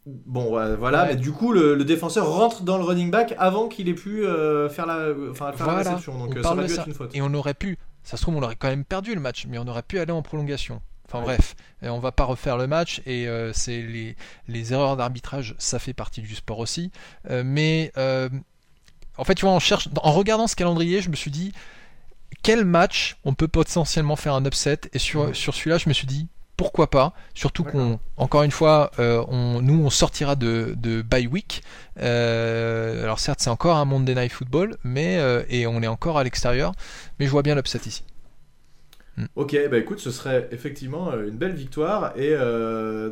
Bon, 0.05 0.51
voilà, 0.79 1.07
mais 1.07 1.17
du 1.17 1.33
coup, 1.33 1.53
le, 1.53 1.85
défenseur 1.85 2.29
rentre 2.33 2.63
dans 2.63 2.79
le 2.79 2.85
running 2.85 3.11
back 3.11 3.35
avant 3.39 3.69
qu'il 3.69 3.89
ait 3.89 3.95
pu 3.95 4.25
euh, 4.25 4.69
faire, 4.69 4.87
la, 4.87 5.13
enfin, 5.31 5.53
faire 5.53 5.67
la 5.67 5.75
réception. 5.75 6.19
Donc, 6.19 6.37
euh, 6.37 6.43
ça 6.43 6.53
aurait 6.53 6.67
pu 6.67 6.73
être 6.73 6.87
une 6.87 6.95
faute. 6.95 7.15
Et 7.15 7.23
on 7.23 7.33
aurait 7.35 7.55
pu, 7.55 7.79
ça 8.03 8.17
se 8.17 8.23
trouve, 8.23 8.37
on 8.37 8.43
aurait 8.43 8.57
quand 8.57 8.69
même 8.69 8.85
perdu 8.85 9.15
le 9.15 9.21
match, 9.21 9.47
mais 9.49 9.59
on 9.59 9.67
aurait 9.69 9.83
pu 9.83 9.99
aller 9.99 10.13
en 10.13 10.23
prolongation. 10.23 10.81
Enfin 11.07 11.21
bref, 11.21 11.57
on 11.83 11.99
va 11.99 12.11
pas 12.11 12.25
refaire 12.25 12.57
le 12.57 12.67
match 12.67 13.03
et 13.05 13.29
c'est 13.53 13.83
les, 13.83 14.17
les, 14.49 14.73
erreurs 14.73 14.97
d'arbitrage, 14.97 15.55
ça 15.59 15.79
fait 15.79 15.93
partie 15.93 16.23
du 16.23 16.35
sport 16.35 16.59
aussi. 16.59 16.91
mais 17.29 17.93
en 17.97 19.25
fait, 19.25 19.35
tu 19.35 19.45
vois, 19.45 19.55
en, 19.55 19.61
cherche, 19.61 19.89
en 20.03 20.13
regardant 20.13 20.47
ce 20.47 20.57
calendrier, 20.57 21.03
je 21.03 21.11
me 21.11 21.17
suis 21.17 21.31
dit 21.31 21.53
quel 22.43 22.65
match 22.65 23.17
on 23.25 23.35
peut 23.35 23.49
potentiellement 23.49 24.17
faire 24.17 24.35
un 24.35 24.45
upset? 24.45 24.81
Et 24.93 24.99
sur, 24.99 25.35
sur 25.37 25.55
celui-là, 25.55 25.79
je 25.79 25.89
me 25.89 25.95
suis 25.95 26.07
dit 26.07 26.29
pourquoi 26.57 26.91
pas 26.91 27.13
Surtout 27.35 27.65
qu'on, 27.65 27.99
encore 28.17 28.43
une 28.43 28.51
fois, 28.51 28.91
euh, 28.99 29.25
on, 29.29 29.61
nous 29.63 29.85
on 29.85 29.91
sortira 29.91 30.37
de, 30.37 30.75
de 30.77 31.03
bye 31.03 31.27
week. 31.27 31.63
Euh, 32.01 33.03
alors 33.03 33.19
certes, 33.19 33.41
c'est 33.43 33.51
encore 33.51 33.77
un 33.77 33.85
Monday 33.85 34.15
Night 34.15 34.33
Football, 34.33 34.77
mais 34.85 35.19
euh, 35.19 35.43
et 35.49 35.67
on 35.67 35.83
est 35.83 35.87
encore 35.87 36.19
à 36.19 36.25
l'extérieur, 36.25 36.73
mais 37.19 37.27
je 37.27 37.31
vois 37.31 37.43
bien 37.43 37.55
l'upset 37.55 37.81
ici. 37.87 38.05
Hmm. 39.17 39.27
Ok, 39.37 39.57
bah 39.71 39.79
écoute, 39.79 39.99
ce 39.99 40.11
serait 40.11 40.49
effectivement 40.53 41.13
une 41.13 41.37
belle 41.37 41.55
victoire. 41.55 42.17
Et 42.17 42.35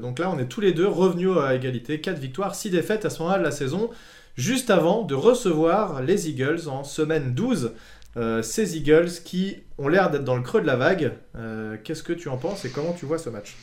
donc 0.00 0.18
là, 0.18 0.30
on 0.30 0.38
est 0.38 0.46
tous 0.46 0.60
les 0.60 0.72
deux 0.72 0.88
revenus 0.88 1.36
à 1.36 1.54
égalité. 1.54 2.00
4 2.00 2.18
victoires, 2.18 2.54
6 2.54 2.70
défaites 2.70 3.04
à 3.04 3.10
ce 3.10 3.20
moment-là 3.20 3.38
de 3.38 3.44
la 3.44 3.50
saison, 3.50 3.90
juste 4.36 4.70
avant 4.70 5.02
de 5.02 5.14
recevoir 5.14 6.02
les 6.02 6.28
Eagles 6.28 6.68
en 6.68 6.84
semaine 6.84 7.34
12. 7.34 7.72
Euh, 8.16 8.42
ces 8.42 8.76
Eagles 8.76 9.10
qui 9.24 9.62
ont 9.78 9.88
l'air 9.88 10.10
d'être 10.10 10.24
dans 10.24 10.36
le 10.36 10.42
creux 10.42 10.60
de 10.60 10.66
la 10.66 10.76
vague. 10.76 11.12
Euh, 11.36 11.76
qu'est-ce 11.82 12.02
que 12.02 12.12
tu 12.12 12.28
en 12.28 12.36
penses 12.36 12.64
et 12.64 12.70
comment 12.70 12.92
tu 12.92 13.06
vois 13.06 13.18
ce 13.18 13.30
match? 13.30 13.56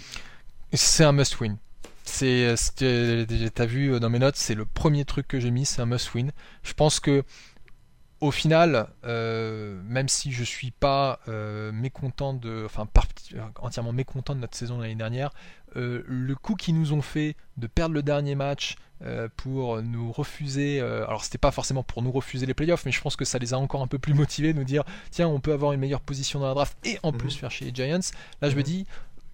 C'est 0.73 1.03
un 1.03 1.11
must-win. 1.11 1.57
C'est, 2.03 2.55
t'as 3.53 3.65
vu 3.65 3.99
dans 3.99 4.09
mes 4.09 4.19
notes, 4.19 4.37
c'est 4.37 4.55
le 4.55 4.65
premier 4.65 5.03
truc 5.03 5.27
que 5.27 5.39
j'ai 5.41 5.51
mis, 5.51 5.65
c'est 5.65 5.81
un 5.81 5.85
must-win. 5.85 6.31
Je 6.63 6.73
pense 6.73 7.01
que 7.01 7.23
au 8.21 8.31
final, 8.31 8.87
euh, 9.05 9.79
même 9.83 10.07
si 10.07 10.31
je 10.31 10.43
suis 10.43 10.71
pas 10.71 11.19
mécontent 11.73 12.33
de, 12.33 12.63
enfin 12.65 12.87
entièrement 13.59 13.91
mécontent 13.91 14.35
de 14.35 14.39
notre 14.39 14.57
saison 14.57 14.79
l'année 14.79 14.95
dernière, 14.95 15.31
le 15.75 16.33
coup 16.35 16.55
qu'ils 16.55 16.79
nous 16.79 16.93
ont 16.93 17.01
fait 17.01 17.35
de 17.57 17.67
perdre 17.67 17.93
le 17.93 18.03
dernier 18.03 18.35
match 18.35 18.77
euh, 18.77 18.86
pour 19.35 19.81
nous 19.81 20.11
refuser. 20.11 20.79
Euh, 20.79 21.05
alors 21.07 21.23
c'était 21.23 21.37
pas 21.37 21.51
forcément 21.51 21.83
pour 21.83 22.01
nous 22.01 22.11
refuser 22.11 22.45
les 22.45 22.53
playoffs, 22.53 22.85
mais 22.85 22.91
je 22.91 23.01
pense 23.01 23.15
que 23.15 23.25
ça 23.25 23.37
les 23.37 23.53
a 23.53 23.59
encore 23.59 23.81
un 23.81 23.87
peu 23.87 23.99
plus 23.99 24.13
motivés, 24.13 24.53
de 24.53 24.57
nous 24.57 24.63
dire 24.63 24.83
tiens 25.11 25.27
on 25.27 25.39
peut 25.39 25.53
avoir 25.53 25.73
une 25.73 25.79
meilleure 25.79 26.01
position 26.01 26.39
dans 26.39 26.47
la 26.47 26.53
draft 26.53 26.77
et 26.85 26.99
en 27.03 27.11
plus 27.11 27.35
mhm. 27.35 27.39
faire 27.39 27.51
chez 27.51 27.65
les 27.65 27.71
Giants. 27.73 27.99
Là 28.41 28.49
je 28.49 28.55
me 28.55 28.61
mhm. 28.61 28.65
dis 28.65 28.85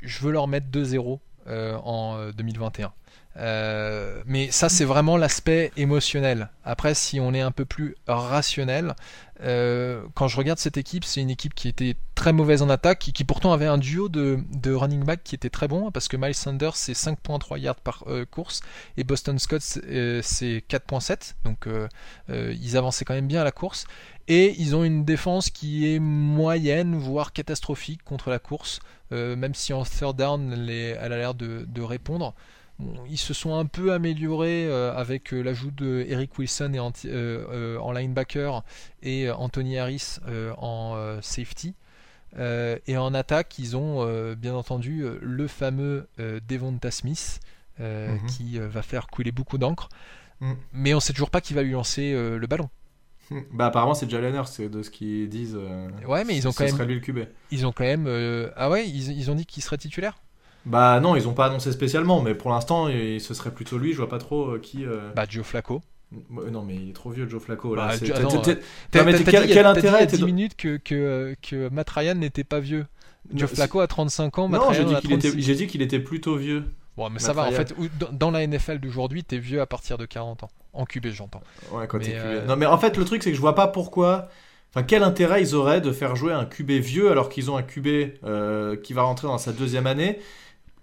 je 0.01 0.19
veux 0.19 0.31
leur 0.31 0.47
mettre 0.47 0.67
2-0 0.67 1.19
euh, 1.47 1.75
en 1.77 2.31
2021. 2.31 2.93
Euh, 3.37 4.21
mais 4.25 4.51
ça, 4.51 4.69
c'est 4.69 4.85
vraiment 4.85 5.17
l'aspect 5.17 5.71
émotionnel. 5.75 6.49
Après, 6.63 6.93
si 6.93 7.19
on 7.19 7.33
est 7.33 7.41
un 7.41 7.51
peu 7.51 7.65
plus 7.65 7.95
rationnel, 8.07 8.95
euh, 9.41 10.03
quand 10.13 10.27
je 10.27 10.37
regarde 10.37 10.59
cette 10.59 10.77
équipe, 10.77 11.03
c'est 11.03 11.21
une 11.21 11.31
équipe 11.31 11.55
qui 11.55 11.67
était 11.67 11.95
très 12.15 12.31
mauvaise 12.31 12.61
en 12.61 12.69
attaque, 12.69 12.99
qui, 12.99 13.23
pourtant 13.23 13.51
avait 13.51 13.65
un 13.65 13.79
duo 13.79 14.07
de, 14.07 14.37
running 14.65 15.03
back 15.03 15.21
qui 15.23 15.35
était 15.35 15.49
très 15.49 15.67
bon, 15.67 15.91
parce 15.91 16.07
que 16.07 16.15
Miles 16.15 16.35
Sanders, 16.35 16.75
c'est 16.75 16.93
5.3 16.93 17.57
yards 17.59 17.75
par 17.75 18.03
euh, 18.07 18.25
course, 18.25 18.61
et 18.97 19.03
Boston 19.03 19.39
Scott, 19.39 19.61
c'est 19.61 20.63
4.7. 20.69 21.33
Donc, 21.43 21.67
ils 22.29 22.77
avançaient 22.77 23.05
quand 23.05 23.15
même 23.15 23.27
bien 23.27 23.41
à 23.41 23.45
la 23.45 23.51
course. 23.51 23.85
Et 24.29 24.55
ils 24.57 24.73
ont 24.73 24.85
une 24.85 25.03
défense 25.03 25.49
qui 25.49 25.93
est 25.93 25.99
moyenne, 25.99 26.95
voire 26.95 27.33
catastrophique 27.33 28.03
contre 28.03 28.29
la 28.29 28.39
course, 28.39 28.79
même 29.11 29.53
si 29.53 29.73
en 29.73 29.83
third 29.83 30.15
down, 30.15 30.53
elle, 30.53 31.11
a 31.11 31.17
l'air 31.17 31.33
de 31.33 31.81
répondre 31.81 32.33
ils 33.09 33.17
se 33.17 33.33
sont 33.33 33.55
un 33.55 33.65
peu 33.65 33.93
améliorés 33.93 34.65
euh, 34.67 34.93
avec 34.95 35.33
euh, 35.33 35.41
l'ajout 35.41 35.71
de 35.71 36.05
Eric 36.07 36.37
Wilson 36.37 36.73
et 36.73 37.07
euh, 37.07 37.77
en 37.77 37.91
linebacker 37.91 38.63
et 39.01 39.29
Anthony 39.29 39.77
Harris 39.77 40.17
en 40.57 41.19
safety. 41.21 41.75
et 42.37 42.97
en 42.97 43.13
attaque, 43.13 43.59
ils 43.59 43.77
ont 43.77 44.33
bien 44.35 44.55
entendu 44.55 45.05
le 45.21 45.47
fameux 45.47 46.07
Devonta 46.17 46.91
Smith 46.91 47.39
mhm. 47.79 48.25
qui 48.27 48.59
va 48.59 48.81
faire 48.81 49.07
couler 49.07 49.31
beaucoup 49.31 49.57
d'encre. 49.57 49.89
Mhm. 50.39 50.55
Mais 50.73 50.93
on 50.93 50.99
sait 50.99 51.13
toujours 51.13 51.29
pas 51.29 51.41
qui 51.41 51.53
va 51.53 51.63
lui 51.63 51.71
lancer 51.71 52.13
le 52.13 52.47
ballon. 52.47 52.69
Bah 53.53 53.67
apparemment 53.67 53.93
c'est 53.93 54.07
Jalen 54.09 54.43
c'est 54.45 54.69
de 54.69 54.83
ce 54.83 54.91
qu'ils 54.91 55.29
disent. 55.29 55.57
ouais 56.07 56.23
mais 56.25 56.35
ils 56.35 56.47
ont 56.47 56.51
quand 56.51 56.65
même. 56.65 56.87
Lui 56.87 56.95
le 56.95 57.01
QB. 57.01 57.19
Ils 57.51 57.65
ont 57.65 57.71
quand 57.71 57.85
même. 57.85 58.07
Ah 58.55 58.69
ouais 58.69 58.87
ils 58.87 59.29
ont 59.31 59.35
dit 59.35 59.45
qu'il 59.45 59.63
serait 59.63 59.77
titulaire. 59.77 60.17
Bah 60.65 60.99
non, 60.99 61.15
ils 61.15 61.27
ont 61.27 61.33
pas 61.33 61.47
annoncé 61.47 61.71
spécialement, 61.71 62.21
mais 62.21 62.35
pour 62.35 62.51
l'instant, 62.51 62.87
ce 62.87 63.33
serait 63.33 63.51
plutôt 63.51 63.77
lui. 63.77 63.91
Je 63.91 63.97
vois 63.97 64.09
pas 64.09 64.19
trop 64.19 64.51
euh, 64.51 64.59
qui. 64.59 64.85
Euh. 64.85 65.11
Bah 65.15 65.25
Joe 65.27 65.45
Flacco. 65.45 65.81
Non 66.29 66.61
mais 66.61 66.75
il 66.75 66.89
est 66.89 66.93
trop 66.93 67.09
vieux 67.09 67.27
Joe 67.27 67.41
Flacco 67.41 67.73
là. 67.73 67.95
Quel, 67.97 68.11
intérêt 69.05 69.47
Il 69.47 69.55
y 69.55 70.03
a 70.03 70.05
10 70.05 70.23
minutes 70.23 70.55
que, 70.55 70.77
que, 70.77 71.35
que 71.41 71.69
Matt 71.69 71.89
Ryan 71.89 72.13
n'était 72.13 72.43
pas 72.43 72.59
vieux. 72.59 72.85
Joe 73.33 73.49
Flacco 73.49 73.79
a 73.79 73.87
35 73.87 74.37
ans, 74.37 74.47
Matt 74.47 74.61
non, 74.61 74.73
j'ai 74.73 74.83
dit 75.55 75.67
qu'il 75.67 75.81
était, 75.81 75.99
plutôt 75.99 76.35
vieux. 76.35 76.65
Bon, 76.97 77.09
mais 77.09 77.19
ça 77.19 77.33
va, 77.33 77.47
en 77.47 77.51
fait, 77.51 77.73
dans 78.11 78.29
la 78.29 78.45
NFL 78.45 78.79
d'aujourd'hui, 78.79 79.23
t'es 79.23 79.39
vieux 79.39 79.61
à 79.61 79.65
partir 79.65 79.97
de 79.97 80.05
40 80.05 80.43
ans. 80.43 80.49
En 80.73 80.85
QB, 80.85 81.07
j'entends. 81.07 81.41
Ouais, 81.71 81.87
quand 81.87 81.99
t'es 81.99 82.11
QB. 82.11 82.47
Non, 82.47 82.55
mais 82.55 82.65
en 82.65 82.77
fait, 82.77 82.97
le 82.97 83.05
truc, 83.05 83.23
c'est 83.23 83.31
que 83.31 83.35
je 83.35 83.41
vois 83.41 83.55
pas 83.55 83.67
pourquoi. 83.67 84.29
Enfin, 84.73 84.83
quel 84.83 85.03
intérêt 85.03 85.41
ils 85.41 85.53
auraient 85.53 85.81
de 85.81 85.91
faire 85.91 86.15
jouer 86.15 86.33
un 86.33 86.45
QB 86.45 86.71
vieux 86.71 87.11
alors 87.11 87.29
qu'ils 87.29 87.51
ont 87.51 87.57
un 87.57 87.63
QB 87.63 87.87
euh, 88.23 88.75
qui 88.75 88.93
va 88.93 89.03
rentrer 89.03 89.27
dans 89.27 89.37
sa 89.37 89.51
deuxième 89.51 89.85
année 89.85 90.19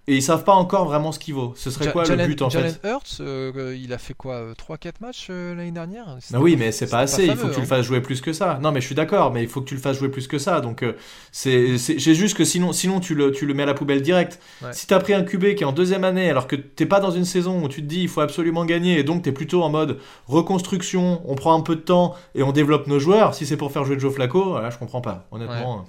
et 0.06 0.16
ils 0.16 0.22
savent 0.22 0.44
pas 0.44 0.54
encore 0.54 0.86
vraiment 0.86 1.12
ce 1.12 1.18
qu'il 1.18 1.34
vaut. 1.34 1.52
Ce 1.56 1.70
serait 1.70 1.92
quoi 1.92 2.04
le 2.04 2.26
but 2.26 2.40
en 2.42 2.50
Jalen 2.50 2.72
fait 2.72 2.88
Hurts, 2.88 3.20
euh, 3.20 3.76
il 3.80 3.92
a 3.92 3.98
fait 3.98 4.14
quoi 4.14 4.52
3-4 4.54 4.86
euh, 4.88 4.90
matchs 5.00 5.26
euh, 5.30 5.54
l'année 5.54 5.70
dernière? 5.70 6.16
Ah 6.32 6.40
Oui, 6.40 6.56
mais 6.56 6.72
c'est 6.72 6.88
pas 6.88 7.00
assez. 7.00 7.26
il 7.26 7.36
faut 7.36 7.48
que 7.48 7.52
tu 7.52 7.60
le 7.60 7.64
hein. 7.64 7.68
fasses 7.68 7.84
jouer 7.84 8.00
plus 8.00 8.20
que 8.20 8.32
ça. 8.32 8.58
Non, 8.60 8.72
mais 8.72 8.80
je 8.80 8.86
suis 8.86 8.94
d'accord, 8.94 9.32
mais 9.32 9.42
il 9.42 9.48
faut 9.48 9.60
que 9.60 9.68
tu 9.68 9.74
le 9.74 9.80
fasses 9.80 9.98
jouer 9.98 10.08
plus 10.08 10.26
que 10.26 10.38
ça. 10.38 10.60
Donc, 10.60 10.84
c'est, 11.32 11.76
j'ai 11.76 12.14
juste 12.14 12.36
que 12.36 12.44
sinon, 12.44 12.72
sinon 12.72 12.98
tu 12.98 13.14
le, 13.14 13.30
tu 13.30 13.46
le 13.46 13.54
mets 13.54 13.62
à 13.62 13.66
la 13.66 13.74
poubelle 13.74 14.02
direct. 14.02 14.40
Si 14.72 14.86
tu 14.86 14.94
as 14.94 14.98
pris 14.98 15.14
un 15.14 15.22
QB 15.22 15.54
qui 15.54 15.62
est 15.62 15.66
en 15.66 15.72
deuxième 15.72 16.04
année, 16.04 16.30
alors 16.30 16.46
que 16.46 16.56
t'es 16.56 16.86
pas 16.86 17.00
dans 17.00 17.10
une 17.10 17.24
saison 17.24 17.62
où 17.62 17.68
tu 17.68 17.82
te 17.82 17.86
dis 17.86 18.02
il 18.02 18.08
faut 18.08 18.20
absolument 18.22 18.64
gagner, 18.64 18.98
et 18.98 19.04
donc 19.04 19.22
tu 19.22 19.28
es 19.28 19.32
plutôt 19.32 19.62
en 19.62 19.68
mode 19.68 19.98
reconstruction, 20.26 21.22
on 21.24 21.34
prend 21.34 21.54
un 21.56 21.60
peu 21.60 21.76
de 21.76 21.82
temps 21.82 22.16
et 22.34 22.42
on 22.42 22.52
développe 22.52 22.86
nos 22.86 22.98
joueurs. 22.98 23.34
Si 23.34 23.46
c'est 23.46 23.56
pour 23.56 23.70
faire 23.70 23.84
jouer 23.84 23.98
Joe 23.98 24.12
Flacco, 24.12 24.58
là, 24.58 24.70
je 24.70 24.78
comprends 24.78 25.02
pas, 25.02 25.26
honnêtement. 25.30 25.84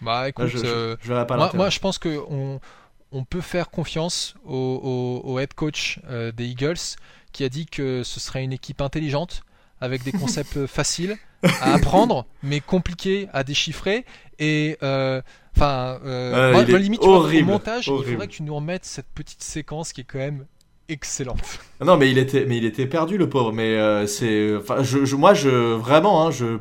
Bah 0.00 0.28
écoute, 0.28 0.46
je, 0.46 0.94
pas 1.24 1.36
moi, 1.36 1.50
moi, 1.54 1.70
je 1.70 1.78
pense 1.78 1.98
que 1.98 2.20
on 2.30 2.60
on 3.16 3.24
peut 3.24 3.40
faire 3.40 3.70
confiance 3.70 4.34
au, 4.46 5.38
head 5.40 5.54
coach 5.54 6.00
euh, 6.08 6.32
des 6.32 6.46
Eagles 6.46 6.98
qui 7.32 7.44
a 7.44 7.48
dit 7.48 7.64
que 7.66 8.02
ce 8.02 8.20
serait 8.20 8.44
une 8.44 8.52
équipe 8.52 8.82
intelligente 8.82 9.42
avec 9.80 10.04
des 10.04 10.12
concepts 10.12 10.66
faciles 10.66 11.16
à 11.42 11.74
apprendre 11.74 12.26
mais 12.42 12.60
compliqués 12.60 13.28
à 13.32 13.42
déchiffrer 13.42 14.04
et 14.38 14.76
euh, 14.82 15.22
enfin 15.56 15.98
euh, 16.04 16.62
limite 16.78 17.02
au 17.02 17.26
montage 17.42 17.86
il 17.86 18.04
faudrait 18.04 18.26
que 18.26 18.32
tu 18.32 18.42
nous 18.42 18.54
remettes 18.54 18.84
cette 18.84 19.08
petite 19.14 19.42
séquence 19.42 19.92
qui 19.92 20.02
est 20.02 20.04
quand 20.04 20.18
même 20.18 20.46
excellente. 20.88 21.58
Non 21.80 21.96
mais 21.96 22.10
il 22.10 22.18
était 22.18 22.44
mais 22.44 22.58
il 22.58 22.64
était 22.64 22.86
perdu 22.86 23.16
le 23.16 23.28
pauvre 23.28 23.52
mais 23.52 24.06
c'est 24.06 24.54
enfin 24.56 24.82
je, 24.82 25.14
moi 25.16 25.32
je 25.32 25.48
vraiment 25.48 26.26
hein, 26.26 26.30
je 26.30 26.58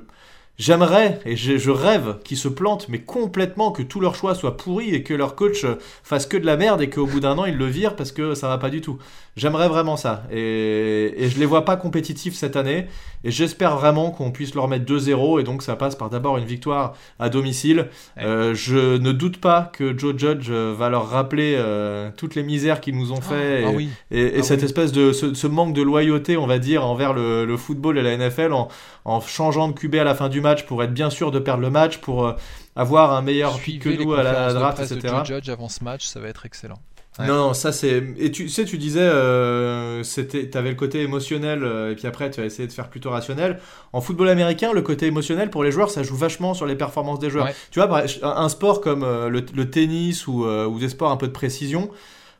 J'aimerais 0.57 1.19
et 1.25 1.35
je, 1.35 1.69
rêve 1.69 2.17
qu'ils 2.23 2.37
se 2.37 2.47
plantent, 2.47 2.87
mais 2.87 2.99
complètement, 2.99 3.71
que 3.71 3.81
tous 3.81 3.99
leurs 3.99 4.15
choix 4.15 4.35
soient 4.35 4.55
pourris 4.55 4.95
et 4.95 5.03
que 5.03 5.13
leur 5.13 5.35
coach 5.35 5.65
fasse 6.03 6.25
que 6.25 6.37
de 6.37 6.45
la 6.45 6.55
merde 6.55 6.81
et 6.81 6.89
qu'au 6.89 7.05
bout 7.05 7.19
d'un 7.19 7.37
an 7.37 7.45
ils 7.45 7.57
le 7.57 7.65
virent 7.65 7.95
parce 7.95 8.13
que 8.13 8.35
ça 8.35 8.47
va 8.47 8.57
pas 8.57 8.69
du 8.69 8.79
tout. 8.79 8.97
J'aimerais 9.35 9.67
vraiment 9.67 9.97
ça. 9.97 10.23
Et, 10.31 11.13
et 11.17 11.29
je 11.29 11.39
les 11.39 11.45
vois 11.45 11.65
pas 11.65 11.75
compétitifs 11.75 12.35
cette 12.35 12.55
année. 12.55 12.87
Et 13.25 13.31
j'espère 13.31 13.75
vraiment 13.75 14.11
qu'on 14.11 14.31
puisse 14.31 14.55
leur 14.55 14.69
mettre 14.69 14.85
2-0 14.85 15.41
et 15.41 15.43
donc 15.43 15.61
ça 15.61 15.75
passe 15.75 15.95
par 15.95 16.09
d'abord 16.09 16.37
une 16.37 16.45
victoire 16.45 16.93
à 17.19 17.27
domicile. 17.27 17.87
Euh, 18.19 18.53
je 18.53 18.97
ne 18.97 19.11
doute 19.11 19.41
pas 19.41 19.71
que 19.73 19.97
Joe 19.97 20.15
Judge 20.15 20.49
va 20.51 20.89
leur 20.89 21.09
rappeler 21.09 21.55
euh, 21.57 22.11
toutes 22.15 22.35
les 22.35 22.43
misères 22.43 22.79
qu'ils 22.79 22.95
nous 22.95 23.11
ont 23.11 23.19
ah, 23.19 23.33
fait 23.33 23.65
ah 23.65 23.71
et, 24.11 24.21
et, 24.21 24.39
ah 24.39 24.43
cette 24.43 24.63
espèce 24.63 24.91
de 24.91 25.11
ce, 25.11 25.47
manque 25.47 25.73
de 25.73 25.81
loyauté, 25.81 26.37
on 26.37 26.47
va 26.47 26.59
dire, 26.59 26.85
envers 26.85 27.13
le, 27.13 27.45
le 27.45 27.57
football 27.57 27.97
et 27.97 28.03
la 28.03 28.15
NFL 28.15 28.53
en, 28.53 28.69
en 29.05 29.21
changeant 29.21 29.67
de 29.67 29.73
QB 29.73 29.95
à 29.95 30.03
la 30.03 30.15
fin 30.15 30.29
du 30.29 30.39
match 30.45 30.65
pour 30.65 30.83
être 30.83 30.93
bien 30.93 31.09
sûr 31.09 31.31
de 31.31 31.39
perdre 31.39 31.61
le 31.61 31.69
match, 31.69 31.97
pour 31.97 32.25
euh, 32.25 32.33
avoir 32.75 33.13
un 33.13 33.21
meilleur 33.21 33.59
pic 33.59 33.81
que 33.81 33.89
nous 33.89 34.13
à 34.13 34.23
la 34.23 34.53
draft, 34.53 34.79
etc. 34.79 34.99
De 35.01 35.07
Joe 35.07 35.25
Judge 35.25 35.49
avant 35.49 35.69
ce 35.69 35.83
match, 35.83 36.05
ça 36.05 36.19
va 36.19 36.27
être 36.29 36.45
excellent. 36.45 36.79
Non, 37.19 37.53
ça 37.53 37.71
c'est. 37.71 38.03
Et 38.17 38.31
tu 38.31 38.49
sais, 38.49 38.65
tu 38.65 38.77
disais, 38.77 38.99
euh, 39.01 40.03
t'avais 40.51 40.69
le 40.69 40.75
côté 40.75 41.01
émotionnel, 41.01 41.63
euh, 41.63 41.91
et 41.91 41.95
puis 41.95 42.07
après 42.07 42.29
tu 42.29 42.41
as 42.41 42.45
essayé 42.45 42.67
de 42.67 42.73
faire 42.73 42.89
plutôt 42.89 43.09
rationnel. 43.09 43.59
En 43.93 44.01
football 44.01 44.27
américain, 44.27 44.73
le 44.73 44.81
côté 44.81 45.05
émotionnel 45.05 45.49
pour 45.49 45.63
les 45.63 45.71
joueurs, 45.71 45.89
ça 45.89 46.03
joue 46.03 46.15
vachement 46.15 46.53
sur 46.53 46.65
les 46.65 46.75
performances 46.75 47.19
des 47.19 47.29
joueurs. 47.29 47.47
Tu 47.71 47.79
vois, 47.79 48.03
un 48.23 48.49
sport 48.49 48.81
comme 48.81 49.03
euh, 49.03 49.29
le, 49.29 49.69
tennis 49.69 50.27
ou, 50.27 50.45
ou, 50.45 50.79
des 50.79 50.89
sports 50.89 51.11
un 51.11 51.17
peu 51.17 51.27
de 51.27 51.31
précision, 51.31 51.89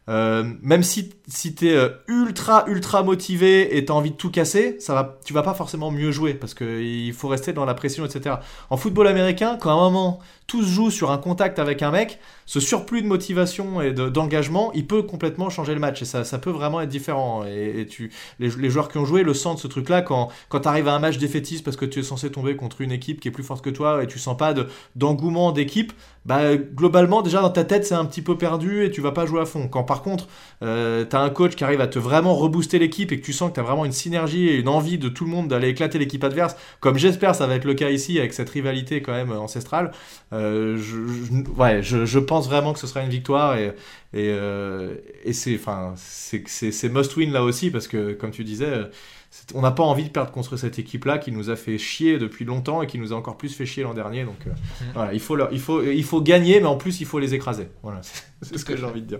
euh, 0.07 0.43
même 0.61 0.83
si, 0.83 1.13
si 1.27 1.55
tu 1.55 1.69
es 1.69 1.75
euh, 1.75 1.89
ultra 2.07 2.65
ultra 2.67 3.01
motivé 3.01 3.75
et 3.75 3.85
tu 3.85 3.91
as 3.91 3.95
envie 3.95 4.11
de 4.11 4.15
tout 4.15 4.29
casser, 4.29 4.77
ça 4.79 4.93
va, 4.93 5.19
tu 5.25 5.33
vas 5.33 5.41
pas 5.41 5.55
forcément 5.55 5.89
mieux 5.89 6.11
jouer 6.11 6.35
parce 6.35 6.53
qu'il 6.53 7.13
faut 7.13 7.27
rester 7.27 7.53
dans 7.53 7.65
la 7.65 7.73
pression, 7.73 8.05
etc. 8.05 8.35
En 8.69 8.77
football 8.77 9.07
américain, 9.07 9.57
quand 9.59 9.71
à 9.71 9.73
un 9.73 9.89
moment 9.89 10.19
tout 10.47 10.63
se 10.63 10.69
joue 10.69 10.91
sur 10.91 11.11
un 11.11 11.17
contact 11.17 11.59
avec 11.59 11.81
un 11.81 11.91
mec, 11.91 12.19
ce 12.45 12.59
surplus 12.59 13.01
de 13.01 13.07
motivation 13.07 13.81
et 13.81 13.91
d'engagement, 13.91 14.71
il 14.73 14.85
peut 14.85 15.01
complètement 15.01 15.49
changer 15.49 15.73
le 15.73 15.79
match 15.79 16.01
et 16.01 16.05
ça, 16.05 16.23
ça 16.23 16.37
peut 16.37 16.51
vraiment 16.51 16.81
être 16.81 16.89
différent. 16.89 17.43
Et, 17.45 17.87
tu, 17.89 18.11
les, 18.39 18.69
joueurs 18.69 18.89
qui 18.89 18.97
ont 18.97 19.05
joué 19.05 19.23
le 19.23 19.33
sentent 19.33 19.59
ce 19.59 19.67
truc-là 19.67 20.01
quand, 20.01 20.29
quand 20.49 20.61
tu 20.61 20.67
arrives 20.67 20.87
à 20.87 20.93
un 20.93 20.99
match 20.99 21.17
défaitiste 21.17 21.63
parce 21.63 21.77
que 21.77 21.85
tu 21.85 21.99
es 21.99 22.03
censé 22.03 22.31
tomber 22.31 22.55
contre 22.55 22.81
une 22.81 22.91
équipe 22.91 23.19
qui 23.19 23.27
est 23.27 23.31
plus 23.31 23.43
forte 23.43 23.63
que 23.63 23.71
toi 23.71 24.03
et 24.03 24.07
tu 24.07 24.19
sens 24.19 24.37
pas 24.37 24.53
d'engouement 24.95 25.51
d'équipe 25.51 25.93
bah, 26.25 26.55
globalement, 26.57 27.21
déjà 27.21 27.41
dans 27.41 27.51
ta 27.51 27.63
tête, 27.63 27.85
c'est 27.85 27.93
un 27.93 28.05
petit 28.05 28.23
peu 28.23 28.35
perdu 28.35 28.83
et 28.83 28.89
tu 28.89 28.99
vas 28.99 29.11
pas 29.11 29.27
jouer 29.27 29.41
à 29.41 29.45
fond. 29.45 29.67
Quand 29.67 29.83
par 29.83 30.01
contre, 30.01 30.27
euh, 30.63 31.05
tu 31.07 31.15
as 31.15 31.19
un 31.19 31.29
coach 31.29 31.55
qui 31.55 31.63
arrive 31.63 31.81
à 31.81 31.87
te 31.87 31.99
vraiment 31.99 32.33
rebooster 32.33 32.79
l'équipe 32.79 33.11
et 33.11 33.19
que 33.19 33.25
tu 33.25 33.31
sens 33.31 33.49
que 33.49 33.55
tu 33.55 33.59
as 33.59 33.63
vraiment 33.63 33.85
une 33.85 33.91
synergie 33.91 34.49
et 34.49 34.55
une 34.55 34.67
envie 34.67 34.97
de 34.97 35.07
tout 35.07 35.25
le 35.25 35.29
monde 35.29 35.47
d'aller 35.47 35.69
éclater 35.69 35.99
l'équipe 35.99 36.23
adverse, 36.23 36.55
comme 36.79 36.97
j'espère 36.97 37.35
ça 37.35 37.45
va 37.45 37.55
être 37.55 37.65
le 37.65 37.75
cas 37.75 37.89
ici 37.89 38.17
avec 38.17 38.33
cette 38.33 38.49
rivalité 38.49 39.03
quand 39.03 39.13
même 39.13 39.31
ancestrale, 39.31 39.91
euh, 40.35 40.77
je, 40.77 41.51
ouais, 41.51 41.81
je, 41.81 42.19
pense 42.19 42.47
vraiment 42.47 42.73
que 42.73 42.79
ce 42.79 42.87
sera 42.87 43.01
une 43.01 43.09
victoire 43.09 43.57
et, 43.57 43.67
et, 44.13 44.29
euh, 44.29 44.95
et 45.23 45.33
c'est 45.33 45.59
must-win 46.89 47.31
là 47.31 47.43
aussi 47.43 47.71
parce 47.71 47.87
que, 47.87 48.13
comme 48.13 48.31
tu 48.31 48.43
disais, 48.43 48.89
on 49.53 49.61
n'a 49.61 49.71
pas 49.71 49.83
envie 49.83 50.03
de 50.03 50.09
perdre 50.09 50.31
contre 50.31 50.57
cette 50.57 50.79
équipe-là 50.79 51.17
qui 51.17 51.31
nous 51.31 51.49
a 51.49 51.55
fait 51.55 51.77
chier 51.77 52.17
depuis 52.17 52.45
longtemps 52.45 52.81
et 52.81 52.87
qui 52.87 52.97
nous 52.97 53.13
a 53.13 53.15
encore 53.15 53.37
plus 53.37 53.53
fait 53.53 53.65
chier 53.65 53.83
l'an 53.83 53.93
dernier. 53.93 54.23
Donc 54.23 54.37
euh, 54.47 54.51
voilà, 54.93 55.13
il 55.13 55.19
faut, 55.19 55.37
il, 55.51 55.59
faut, 55.59 55.83
il 55.83 56.03
faut 56.03 56.21
gagner, 56.21 56.59
mais 56.59 56.67
en 56.67 56.77
plus 56.77 57.01
il 57.01 57.05
faut 57.05 57.19
les 57.19 57.33
écraser. 57.33 57.69
Voilà, 57.83 58.01
c'est 58.41 58.57
ce 58.57 58.65
que 58.65 58.75
j'ai 58.75 58.85
envie 58.85 59.01
de 59.01 59.07
dire. 59.07 59.19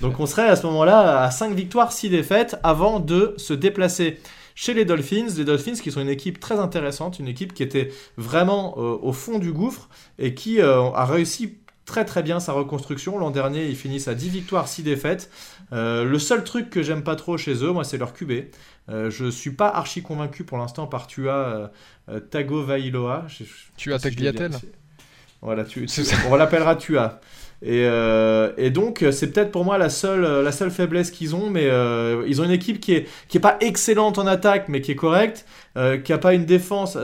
Donc 0.00 0.20
on 0.20 0.26
serait 0.26 0.48
à 0.48 0.56
ce 0.56 0.66
moment-là 0.66 1.22
à 1.22 1.30
5 1.30 1.54
victoires, 1.54 1.92
6 1.92 2.10
défaites 2.10 2.56
avant 2.62 3.00
de 3.00 3.34
se 3.36 3.54
déplacer 3.54 4.18
chez 4.56 4.74
les 4.74 4.84
Dolphins. 4.84 5.28
Les 5.36 5.44
Dolphins 5.44 5.74
qui 5.74 5.92
sont 5.92 6.00
une 6.00 6.08
équipe 6.08 6.40
très 6.40 6.58
intéressante, 6.58 7.20
une 7.20 7.28
équipe 7.28 7.54
qui 7.54 7.62
était 7.62 7.92
vraiment 8.16 8.74
euh, 8.78 8.98
au 9.00 9.12
fond 9.12 9.38
du 9.38 9.52
gouffre 9.52 9.88
et 10.18 10.34
qui 10.34 10.60
euh, 10.60 10.90
a 10.90 11.04
réussi 11.04 11.58
très 11.84 12.04
très 12.04 12.24
bien 12.24 12.40
sa 12.40 12.50
reconstruction. 12.50 13.16
L'an 13.16 13.30
dernier, 13.30 13.68
ils 13.68 13.76
finissent 13.76 14.08
à 14.08 14.14
10 14.14 14.30
victoires, 14.30 14.66
6 14.66 14.82
défaites. 14.82 15.30
le 15.70 16.18
seul 16.18 16.42
truc 16.42 16.68
que 16.68 16.82
j'aime 16.82 17.04
pas 17.04 17.14
trop 17.14 17.38
chez 17.38 17.62
eux, 17.62 17.70
moi, 17.70 17.84
c'est 17.84 17.98
leur 17.98 18.12
QB. 18.12 18.32
Euh, 18.88 19.10
je 19.10 19.28
suis 19.30 19.50
pas 19.50 19.68
archi 19.68 20.02
convaincu 20.02 20.44
pour 20.44 20.58
l'instant 20.58 20.86
par 20.86 21.06
Tua 21.06 21.34
euh, 21.34 21.68
euh, 22.08 22.20
Tago 22.20 22.62
Vailoa. 22.62 23.26
Tua 23.76 23.98
Tagliatelle 23.98 24.52
Voilà, 25.42 25.64
tu, 25.64 25.86
on 26.30 26.36
l'appellera 26.36 26.76
Tua. 26.76 27.20
Et, 27.62 27.86
et, 28.58 28.70
donc, 28.70 29.04
c'est 29.12 29.32
peut-être 29.32 29.50
pour 29.50 29.64
moi 29.64 29.78
la 29.78 29.88
seule, 29.88 30.44
la 30.44 30.52
seule 30.52 30.70
faiblesse 30.70 31.10
qu'ils 31.10 31.34
ont, 31.34 31.48
mais 31.50 31.68
ils 32.26 32.40
ont 32.40 32.44
une 32.44 32.50
équipe 32.50 32.80
qui 32.80 32.92
est, 32.92 33.08
qui 33.28 33.38
est 33.38 33.40
pas 33.40 33.56
excellente 33.60 34.18
en 34.18 34.26
attaque, 34.26 34.68
mais 34.68 34.80
qui 34.80 34.92
est 34.92 34.96
correcte, 34.96 35.46
qui 36.04 36.12
a 36.12 36.18
pas 36.18 36.34
une 36.34 36.44
défense 36.44 36.98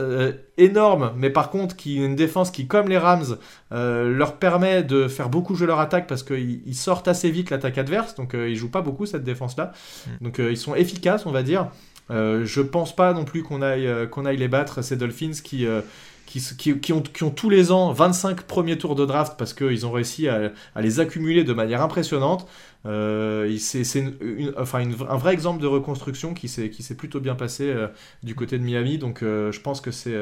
énorme, 0.57 1.13
mais 1.17 1.31
par 1.31 1.49
contre, 1.49 1.75
qui 1.75 1.95
une 1.95 2.15
défense 2.15 2.51
qui, 2.51 2.67
comme 2.67 2.87
les 2.87 2.99
Rams, 2.99 3.37
leur 3.71 4.37
permet 4.37 4.83
de 4.83 5.07
faire 5.07 5.29
beaucoup 5.29 5.55
jouer 5.55 5.67
leur 5.67 5.79
attaque 5.79 6.07
parce 6.07 6.23
qu'ils 6.23 6.75
sortent 6.75 7.07
assez 7.07 7.31
vite 7.31 7.49
l'attaque 7.49 7.77
adverse, 7.77 8.15
donc 8.15 8.33
ils 8.33 8.55
jouent 8.55 8.71
pas 8.71 8.81
beaucoup 8.81 9.05
cette 9.05 9.23
défense-là. 9.23 9.71
Mm. 10.05 10.23
Donc 10.23 10.37
ils 10.37 10.57
sont 10.57 10.75
efficaces, 10.75 11.25
on 11.25 11.31
va 11.31 11.43
dire. 11.43 11.69
Euh, 12.11 12.45
je 12.45 12.61
pense 12.61 12.95
pas 12.95 13.13
non 13.13 13.23
plus 13.23 13.43
qu'on 13.43 13.61
aille, 13.61 13.87
euh, 13.87 14.05
qu'on 14.05 14.25
aille 14.25 14.37
les 14.37 14.47
battre, 14.47 14.81
ces 14.81 14.97
Dolphins 14.97 15.31
qui, 15.43 15.65
euh, 16.37 16.75
qui, 16.79 16.93
ont, 16.93 17.31
tous 17.31 17.49
les 17.49 17.71
ans 17.71 17.91
25 17.91 18.43
premiers 18.43 18.77
tours 18.77 18.95
de 18.95 19.05
draft 19.05 19.35
parce 19.37 19.53
qu'ils 19.53 19.85
ont 19.85 19.91
réussi 19.91 20.27
à, 20.27 20.51
les 20.75 20.99
accumuler 20.99 21.43
de 21.43 21.53
manière 21.53 21.81
impressionnante. 21.81 22.47
c'est 22.83 24.03
enfin 24.57 24.83
un 25.09 25.17
vrai 25.17 25.33
exemple 25.33 25.61
de 25.61 25.67
reconstruction 25.67 26.33
qui 26.33 26.47
s'est 26.47 26.95
plutôt 26.95 27.19
bien 27.19 27.35
passé 27.35 27.73
du 28.23 28.35
côté 28.35 28.57
de 28.57 28.63
Miami, 28.63 28.97
donc 28.97 29.19
je 29.21 29.59
pense 29.59 29.81
que 29.81 29.91
c'est 29.91 30.17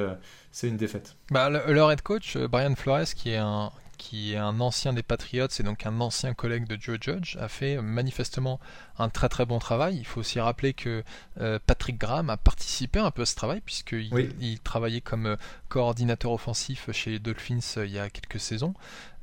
c'est 0.51 0.68
une 0.68 0.78
défaite. 0.78 1.16
Bah, 1.32 1.49
leur 1.49 1.91
head 1.91 2.01
coach, 2.01 2.38
Brian 2.38 2.76
Flores, 2.76 3.14
qui 3.16 3.30
est 3.30 3.38
un, 3.38 3.72
qui 4.02 4.34
est 4.34 4.38
un 4.38 4.60
ancien 4.62 4.93
des 4.93 5.04
Patriots 5.04 5.47
et 5.60 5.64
donc 5.64 5.86
un 5.86 6.02
ancien 6.02 6.34
collègue 6.34 6.68
de 6.68 6.76
Joe 6.80 6.97
Judge, 6.99 7.38
a 7.39 7.47
fait 7.47 7.80
manifestement 7.80 8.60
un 8.97 9.10
très 9.10 9.30
très 9.30 9.45
bon 9.45 9.60
travail. 9.60 9.95
Il 9.95 10.06
faut 10.06 10.22
aussi 10.22 10.39
rappeler 10.39 10.74
que 10.74 11.04
euh, 11.39 11.60
Patrick 11.68 11.99
Graham 11.99 12.32
a 12.32 12.38
participé 12.38 12.97
un 12.97 13.12
peu 13.12 13.22
à 13.22 13.26
ce 13.28 13.36
travail 13.36 13.62
puisqu'il 13.64 14.10
il 14.41 14.60
travaillait 14.60 15.02
comme 15.02 15.28
euh, 15.28 15.36
coordinateur 15.70 16.32
offensif 16.32 16.89
chez 16.91 17.12
les 17.12 17.20
Dolphins 17.20 17.60
euh, 17.78 17.86
il 17.86 17.91
y 17.91 17.99
a 17.99 18.10
quelques 18.10 18.39
saisons. 18.39 18.74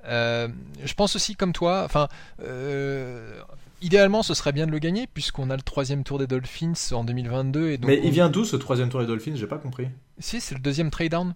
je 0.05 0.95
pense 0.95 1.16
aussi 1.16 1.35
comme 1.35 1.53
toi, 1.53 1.83
enfin, 1.85 2.07
idéalement 3.83 4.22
ce 4.22 4.33
serait 4.33 4.53
bien 4.53 4.68
de 4.68 4.70
le 4.70 4.79
gagner 4.79 5.09
puisqu'on 5.09 5.51
a 5.51 5.57
le 5.57 5.62
troisième 5.62 6.05
tour 6.05 6.20
des 6.20 6.29
Dolphins 6.29 6.93
en 6.93 7.03
2022. 7.03 7.70
Et 7.70 7.79
donc 7.79 7.89
Mais 7.89 8.01
il 8.05 8.12
vient 8.12 8.29
d'où 8.29 8.45
ce 8.45 8.55
troisième 8.55 8.91
tour 8.91 9.01
des 9.01 9.07
Dolphins? 9.07 9.35
J'ai 9.35 9.49
pas 9.49 9.59
compris. 9.59 9.89
Si, 10.20 10.41
c'est 10.41 10.55
le 10.55 10.61
deuxième 10.61 10.91
trade 10.91 11.11
down. 11.11 11.35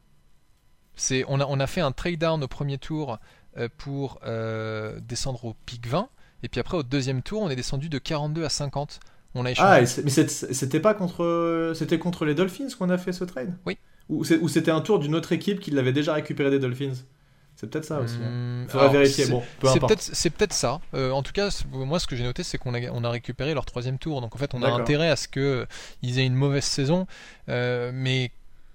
C'est, 1.02 1.24
on, 1.26 1.40
a, 1.40 1.46
on 1.46 1.58
a 1.58 1.66
fait 1.66 1.80
un 1.80 1.90
trade 1.90 2.18
down 2.18 2.44
au 2.44 2.46
premier 2.46 2.78
tour 2.78 3.18
euh, 3.58 3.68
pour 3.76 4.20
euh, 4.24 5.00
descendre 5.00 5.44
au 5.44 5.56
pic 5.66 5.88
20. 5.88 6.08
Et 6.44 6.48
puis 6.48 6.60
après, 6.60 6.76
au 6.76 6.84
deuxième 6.84 7.22
tour, 7.22 7.42
on 7.42 7.50
est 7.50 7.56
descendu 7.56 7.88
de 7.88 7.98
42 7.98 8.44
à 8.44 8.48
50. 8.48 9.00
On 9.34 9.44
a 9.44 9.50
échangé. 9.50 9.68
Ah, 9.68 10.00
mais 10.04 10.10
c'était 10.10 10.78
pas 10.78 10.94
contre, 10.94 11.72
c'était 11.74 11.98
contre 11.98 12.24
les 12.24 12.36
Dolphins 12.36 12.68
qu'on 12.78 12.88
a 12.88 12.98
fait 12.98 13.12
ce 13.12 13.24
trade? 13.24 13.52
Oui. 13.66 13.78
Ou 14.08 14.48
c'était 14.48 14.70
un 14.70 14.80
tour 14.80 15.00
d'une 15.00 15.16
autre 15.16 15.32
équipe 15.32 15.58
qui 15.58 15.72
l'avait 15.72 15.92
déjà 15.92 16.14
récupéré 16.14 16.50
des 16.50 16.60
Dolphins? 16.60 16.94
C'est 17.56 17.68
peut-être 17.68 17.84
ça 17.84 17.98
aussi. 17.98 18.16
Il 18.20 18.24
hein. 18.24 18.64
hmm, 18.64 18.68
Faudra 18.68 18.88
vérifier. 18.88 19.26
Bon, 19.26 19.42
C'est 19.98 20.30
peut-être 20.30 20.52
ça. 20.52 20.80
Euh, 20.94 21.10
en 21.10 21.22
tout 21.22 21.32
cas, 21.32 21.48
moi, 21.72 21.98
ce 21.98 22.06
que 22.06 22.14
j'ai 22.14 22.24
noté, 22.24 22.44
c'est 22.44 22.58
qu'on 22.58 22.74
a, 22.74 22.80
on 22.92 23.02
a 23.02 23.10
récupéré 23.10 23.54
leur 23.54 23.64
troisième 23.64 23.98
tour. 23.98 24.20
Donc, 24.20 24.36
en 24.36 24.38
fait, 24.38 24.54
on 24.54 24.62
a 24.62 24.70
intérêt 24.70 25.10
à 25.10 25.16
ce 25.16 25.26
qu'ils 25.26 26.18
aient 26.20 26.26
une 26.26 26.36
mauvaise 26.36 26.64
saison. 26.64 27.08
mais 27.48 28.30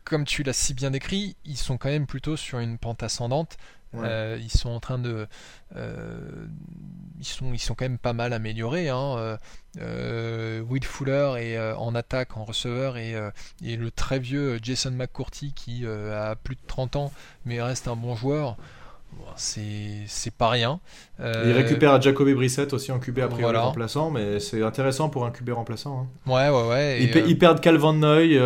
comme 0.10 0.26
tu 0.26 0.44
l'as 0.44 0.54
si 0.54 0.74
bien 0.74 0.92
décrit, 0.92 1.36
ils 1.46 1.58
sont 1.58 1.78
quand 1.78 1.90
même 1.90 2.08
plutôt 2.08 2.38
sur 2.38 2.60
une 2.60 2.78
pente 2.78 3.04
ascendante. 3.04 3.58
Euh, 3.96 4.38
ils 4.40 4.52
sont 4.52 4.70
en 4.70 4.80
train 4.80 5.00
de, 5.00 5.28
euh, 5.76 6.48
ils 7.18 7.26
sont, 7.26 7.54
ils 7.54 7.60
sont 7.60 7.74
quand 7.74 7.86
même 7.86 7.98
pas 7.98 8.14
mal 8.14 8.34
améliorés. 8.34 8.90
Hein. 8.90 9.38
Euh, 9.80 10.62
Will 10.62 10.84
Fuller 10.84 11.36
est 11.38 11.60
en 11.74 11.96
attaque, 11.96 12.38
en 12.38 12.44
receveur, 12.44 12.98
et, 12.98 13.16
et, 13.64 13.76
le 13.76 13.92
très 13.92 14.20
vieux 14.20 14.60
Jason 14.62 14.92
McCourty 14.92 15.54
qui 15.54 15.86
a 15.86 16.36
plus 16.36 16.56
de 16.56 16.62
30 16.68 16.96
ans, 16.96 17.14
mais 17.46 17.62
reste 17.62 17.88
un 17.88 17.96
bon 17.96 18.16
joueur. 18.16 18.58
C'est 19.36 20.34
pas 20.38 20.50
rien. 20.50 20.80
il 21.20 21.52
récupère 21.52 22.02
Jacoby 22.02 22.34
Brissett 22.34 22.74
aussi 22.74 22.92
en 22.92 23.00
QB 23.00 23.20
après 23.20 23.38
priori 23.38 23.58
remplaçant, 23.58 24.12
mais 24.12 24.40
c'est 24.40 24.64
intéressant 24.64 25.10
pour 25.10 25.26
un 25.26 25.32
QB 25.32 25.50
remplaçant. 25.52 26.08
Hein. 26.28 26.32
Ouais, 26.32 26.50
ouais, 26.50 26.68
ouais. 26.68 27.24
Ils, 27.28 27.38
perdent 27.38 27.60
Calvin 27.60 27.94
Noy. 27.94 28.38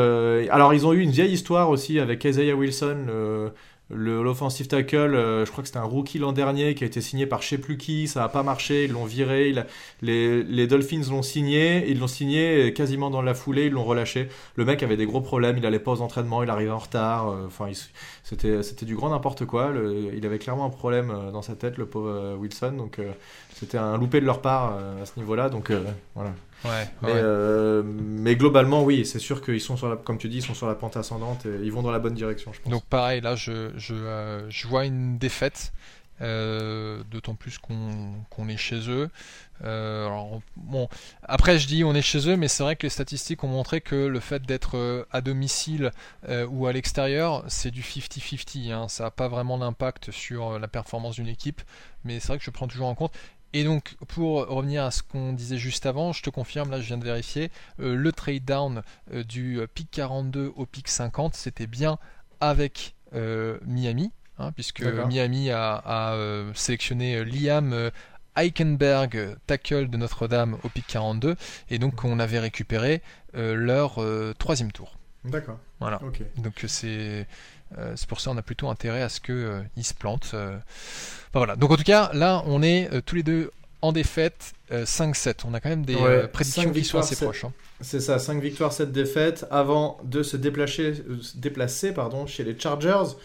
alors, 0.49 0.73
ils 0.73 0.85
ont 0.85 0.93
eu 0.93 1.01
une 1.01 1.11
vieille 1.11 1.33
histoire 1.33 1.69
aussi 1.69 1.99
avec 1.99 2.23
Isaiah 2.25 2.55
Wilson, 2.55 3.51
L'offensive 3.93 4.67
tackle, 4.67 4.95
euh, 4.95 5.45
je 5.45 5.51
crois 5.51 5.61
que 5.61 5.67
c'était 5.67 5.79
un 5.79 5.83
rookie 5.83 6.17
l'an 6.17 6.31
dernier 6.31 6.75
qui 6.75 6.83
a 6.83 6.87
été 6.87 7.01
signé 7.01 7.25
par 7.25 7.41
je 7.41 7.49
sais 7.49 7.57
plus 7.57 7.77
qui, 7.77 8.07
ça 8.07 8.21
n'a 8.21 8.29
pas 8.29 8.43
marché, 8.43 8.85
ils 8.85 8.91
l'ont 8.91 9.05
viré, 9.05 9.53
les, 10.01 10.67
Dolphins 10.67 11.01
l'ont 11.09 11.21
signé, 11.21 11.89
ils 11.89 11.99
l'ont 11.99 12.07
signé 12.07 12.73
quasiment 12.73 13.09
dans 13.09 13.21
la 13.21 13.33
foulée, 13.33 13.65
ils 13.65 13.71
l'ont 13.71 13.83
relâché. 13.83 14.29
Le 14.55 14.65
mec 14.65 14.83
avait 14.83 14.97
des 14.97 15.05
gros 15.05 15.21
problèmes, 15.21 15.57
il 15.57 15.65
allait 15.65 15.79
pas 15.79 15.91
aux 15.91 16.01
entraînements, 16.01 16.43
il 16.43 16.49
arrivait 16.49 16.71
en 16.71 16.77
retard, 16.77 17.29
euh, 17.29 17.47
enfin 17.47 17.69
c'était 18.23 18.63
c'était 18.63 18.85
du 18.85 18.95
grand 18.95 19.09
n'importe 19.09 19.45
quoi. 19.45 19.71
il 20.13 20.25
avait 20.25 20.39
clairement 20.39 20.65
un 20.65 20.69
problème 20.69 21.11
euh, 21.11 21.31
dans 21.31 21.41
sa 21.41 21.55
tête, 21.55 21.77
le 21.77 21.85
pauvre 21.85 22.35
Wilson, 22.39 22.73
donc 22.77 22.99
c'était 23.61 23.77
un 23.77 23.97
loupé 23.97 24.19
de 24.19 24.25
leur 24.25 24.41
part 24.41 24.77
à 25.01 25.05
ce 25.05 25.17
niveau-là, 25.17 25.49
donc 25.49 25.71
voilà. 26.15 26.31
Ouais, 26.63 26.87
mais, 27.01 27.21
mais, 27.83 28.35
globalement, 28.35 28.83
oui, 28.83 29.05
c'est 29.05 29.19
sûr 29.19 29.41
qu'ils 29.41 29.61
sont 29.61 29.77
sur 29.77 29.89
la, 29.89 29.95
comme 29.95 30.17
tu 30.17 30.29
dis, 30.29 30.37
ils 30.37 30.43
sont 30.43 30.53
sur 30.53 30.67
la 30.67 30.75
pente 30.75 30.97
ascendante 30.97 31.45
et 31.45 31.59
ils 31.63 31.71
vont 31.71 31.81
dans 31.81 31.91
la 31.91 31.99
bonne 31.99 32.13
direction, 32.13 32.53
je 32.53 32.61
pense. 32.61 32.71
Donc 32.71 32.83
pareil, 32.85 33.21
là, 33.21 33.35
je, 33.35 33.71
je, 33.77 33.93
euh, 33.93 34.49
je 34.49 34.67
vois 34.67 34.85
une 34.85 35.17
défaite, 35.17 35.73
euh, 36.21 37.03
d'autant 37.09 37.33
plus 37.33 37.57
qu'on 37.57 38.47
est 38.47 38.57
chez 38.57 38.89
eux. 38.89 39.09
Euh, 39.63 40.05
alors, 40.07 40.41
bon, 40.55 40.87
après 41.23 41.59
je 41.59 41.67
dis 41.67 41.83
on 41.83 41.93
est 41.93 42.01
chez 42.01 42.27
eux, 42.27 42.35
mais 42.35 42.47
c'est 42.47 42.63
vrai 42.63 42.75
que 42.75 42.83
les 42.83 42.89
statistiques 42.89 43.43
ont 43.43 43.47
montré 43.47 43.79
que 43.79 43.95
le 43.95 44.19
fait 44.19 44.41
d'être 44.41 45.05
à 45.11 45.21
domicile 45.21 45.91
ou 46.49 46.65
à 46.65 46.73
l'extérieur, 46.73 47.43
c'est 47.47 47.69
du 47.69 47.81
50-50. 47.81 48.71
Hein. 48.71 48.87
ça 48.87 49.05
n'a 49.05 49.11
pas 49.11 49.27
vraiment 49.27 49.59
d'impact 49.59 50.09
sur 50.11 50.57
la 50.57 50.67
performance 50.67 51.15
d'une 51.15 51.27
équipe, 51.27 51.61
mais 52.03 52.19
c'est 52.19 52.29
vrai 52.29 52.37
que 52.39 52.43
je 52.43 52.49
prends 52.49 52.67
toujours 52.67 52.87
en 52.87 52.95
compte. 52.95 53.13
Et 53.53 53.63
donc, 53.63 53.95
pour 54.07 54.47
revenir 54.47 54.83
à 54.83 54.91
ce 54.91 55.03
qu'on 55.03 55.33
disait 55.33 55.57
juste 55.57 55.85
avant, 55.85 56.13
je 56.13 56.23
te 56.23 56.29
confirme, 56.29 56.71
là 56.71 56.79
je 56.79 56.87
viens 56.87 56.97
de 56.97 57.03
vérifier, 57.03 57.51
le 57.79 58.11
trade 58.11 58.45
down 58.45 58.81
du 59.11 59.59
pic 59.73 59.89
42 59.91 60.53
au 60.55 60.65
pic 60.65 60.87
50, 60.87 61.35
c'était 61.35 61.67
bien 61.67 61.97
avec 62.41 62.95
euh, 63.13 63.57
Miami, 63.65 64.11
hein, 64.39 64.51
puisque 64.53 64.81
Miami 64.81 65.51
a, 65.51 66.13
euh, 66.13 66.51
sélectionné 66.55 67.15
euh, 67.15 67.23
Liam 67.23 67.91
Eichenberg, 68.37 69.35
tackle 69.47 69.89
de 69.89 69.97
Notre-Dame 69.97 70.57
au 70.63 70.69
pic 70.69 70.85
42, 70.87 71.35
et 71.69 71.77
donc 71.77 72.03
on 72.03 72.19
avait 72.19 72.39
récupéré 72.39 73.01
leur 73.33 73.99
troisième 74.37 74.71
tour. 74.71 74.97
D'accord. 75.25 75.59
Voilà. 75.79 75.99
Donc 76.37 76.63
c'est 76.67 77.27
c'est 77.95 78.07
pour 78.07 78.19
ça 78.19 78.31
on 78.31 78.37
a 78.37 78.41
plutôt 78.41 78.69
intérêt 78.69 79.01
à 79.01 79.09
ce 79.09 79.19
qu'ils 79.19 79.85
se 79.85 79.93
plantent. 79.93 80.35
voilà. 81.33 81.55
Donc 81.55 81.71
en 81.71 81.77
tout 81.77 81.83
cas 81.83 82.11
là 82.13 82.43
on 82.45 82.63
est 82.63 82.89
tous 83.05 83.15
les 83.15 83.23
deux 83.23 83.51
en 83.81 83.91
défaite 83.91 84.53
5-7. 84.71 85.41
On 85.45 85.53
a 85.53 85.59
quand 85.59 85.69
même 85.69 85.85
des 85.85 85.97
prédictions 86.31 86.71
qui 86.71 86.83
sont 86.83 86.99
assez 86.99 87.15
proches. 87.15 87.45
Hein. 87.45 87.53
C'est 87.81 87.99
ça, 87.99 88.19
5 88.19 88.41
victoires, 88.41 88.71
7 88.71 88.91
défaites, 88.91 89.45
avant 89.49 89.99
de 90.03 90.21
se 90.21 90.37
déplacer, 90.37 90.93
déplacer 91.35 91.93
pardon, 91.93 92.27
chez 92.27 92.43
les 92.43 92.57
Chargers, 92.57 93.15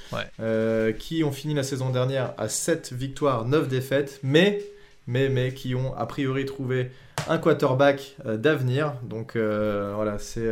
euh, 0.41 0.93
qui 0.93 1.25
ont 1.25 1.33
fini 1.33 1.55
la 1.55 1.63
saison 1.63 1.91
dernière 1.91 2.33
à 2.39 2.49
7 2.49 2.93
victoires, 2.93 3.45
9 3.45 3.69
défaites, 3.69 4.19
mais, 4.23 4.65
mais, 5.07 5.29
mais 5.29 5.53
qui 5.53 5.75
ont 5.75 5.95
a 5.95 6.07
priori 6.07 6.45
trouvé 6.45 6.91
un 7.29 7.39
quarterback 7.39 8.17
euh, 8.27 8.37
d'avenir. 8.37 8.95
Donc 9.03 9.37
euh, 9.37 9.93
voilà, 9.95 10.19
c'est, 10.19 10.49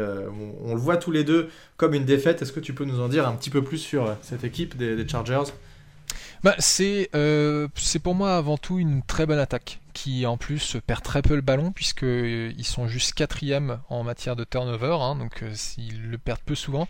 on, 0.63 0.75
le 0.75 0.81
voit 0.81 0.97
tous 0.97 1.11
les 1.11 1.25
deux 1.25 1.49
comme 1.77 1.95
une 1.95 2.05
défaite. 2.05 2.43
Est-ce 2.43 2.53
que 2.53 2.61
tu 2.61 2.75
peux 2.75 2.85
nous 2.85 3.01
en 3.01 3.09
dire 3.09 3.29
un 3.29 3.35
petit 3.35 3.51
peu 3.51 3.63
plus 3.63 3.79
sur 3.79 4.17
cette 4.23 4.45
équipe 4.45 4.77
des 4.77 5.07
Chargers? 5.09 5.53
Bah, 6.45 6.55
c'est 6.59 7.09
euh, 7.15 7.69
c'est 7.75 8.01
pour 8.01 8.15
moi 8.15 8.37
avant 8.37 8.59
tout 8.59 8.79
une 8.79 9.03
très 9.03 9.25
bonne 9.25 9.39
attaque 9.39 9.81
qui 9.95 10.27
en 10.27 10.37
plus 10.37 10.77
perd 10.87 11.03
très 11.03 11.23
peu 11.23 11.37
le 11.37 11.41
ballon 11.41 11.73
puisque 11.73 12.03
euh, 12.05 12.53
ils 12.59 12.67
sont 12.67 12.87
juste 12.87 13.15
quatrième 13.15 13.81
en 13.89 14.03
matière 14.03 14.37
de 14.37 14.45
turnover, 14.45 14.99
hein, 15.01 15.17
donc 15.17 15.43
euh, 15.43 15.55
ils 15.79 16.11
le 16.11 16.19
perdent 16.19 16.43
peu 16.45 16.55
souvent. 16.55 16.87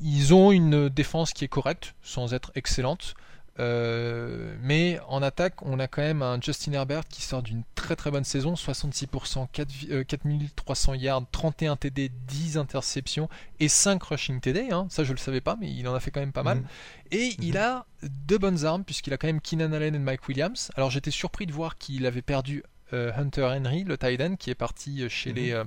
Ils 0.00 0.32
ont 0.32 0.52
une 0.52 0.88
défense 0.88 1.34
qui 1.34 1.44
est 1.44 1.48
correcte 1.48 1.94
sans 2.02 2.32
être 2.32 2.50
excellente. 2.54 3.14
Euh, 3.60 4.56
mais 4.62 4.98
en 5.08 5.22
attaque, 5.22 5.62
on 5.62 5.78
a 5.78 5.86
quand 5.86 6.02
même 6.02 6.22
un 6.22 6.40
Justin 6.40 6.72
Herbert 6.72 7.06
qui 7.08 7.22
sort 7.22 7.42
d'une 7.42 7.62
très 7.74 7.94
très 7.94 8.10
bonne 8.10 8.24
saison 8.24 8.54
66%, 8.54 9.46
4, 9.52 10.02
4300 10.04 10.94
yards, 10.94 11.22
31 11.30 11.76
TD, 11.76 12.10
10 12.26 12.58
interceptions 12.58 13.28
et 13.60 13.68
5 13.68 14.02
rushing 14.02 14.40
TD. 14.40 14.70
Hein. 14.70 14.86
Ça, 14.90 15.04
je 15.04 15.12
le 15.12 15.18
savais 15.18 15.40
pas, 15.40 15.56
mais 15.60 15.70
il 15.70 15.86
en 15.86 15.94
a 15.94 16.00
fait 16.00 16.10
quand 16.10 16.20
même 16.20 16.32
pas 16.32 16.42
mal. 16.42 16.58
Mhm. 16.58 16.66
Et 17.12 17.36
il 17.40 17.54
mhm. 17.54 17.60
a 17.60 17.86
deux 18.02 18.38
bonnes 18.38 18.64
armes, 18.64 18.84
puisqu'il 18.84 19.12
a 19.12 19.18
quand 19.18 19.28
même 19.28 19.40
Keenan 19.40 19.72
Allen 19.72 19.94
et 19.94 19.98
Mike 19.98 20.26
Williams. 20.28 20.72
Alors 20.74 20.90
j'étais 20.90 21.12
surpris 21.12 21.46
de 21.46 21.52
voir 21.52 21.78
qu'il 21.78 22.06
avait 22.06 22.22
perdu 22.22 22.64
euh, 22.92 23.12
Hunter 23.16 23.44
Henry, 23.44 23.84
le 23.84 23.96
tight 23.96 24.20
end, 24.20 24.36
qui 24.36 24.50
est 24.50 24.56
parti 24.56 25.08
chez 25.08 25.30
mhm. 25.30 25.36
les, 25.36 25.62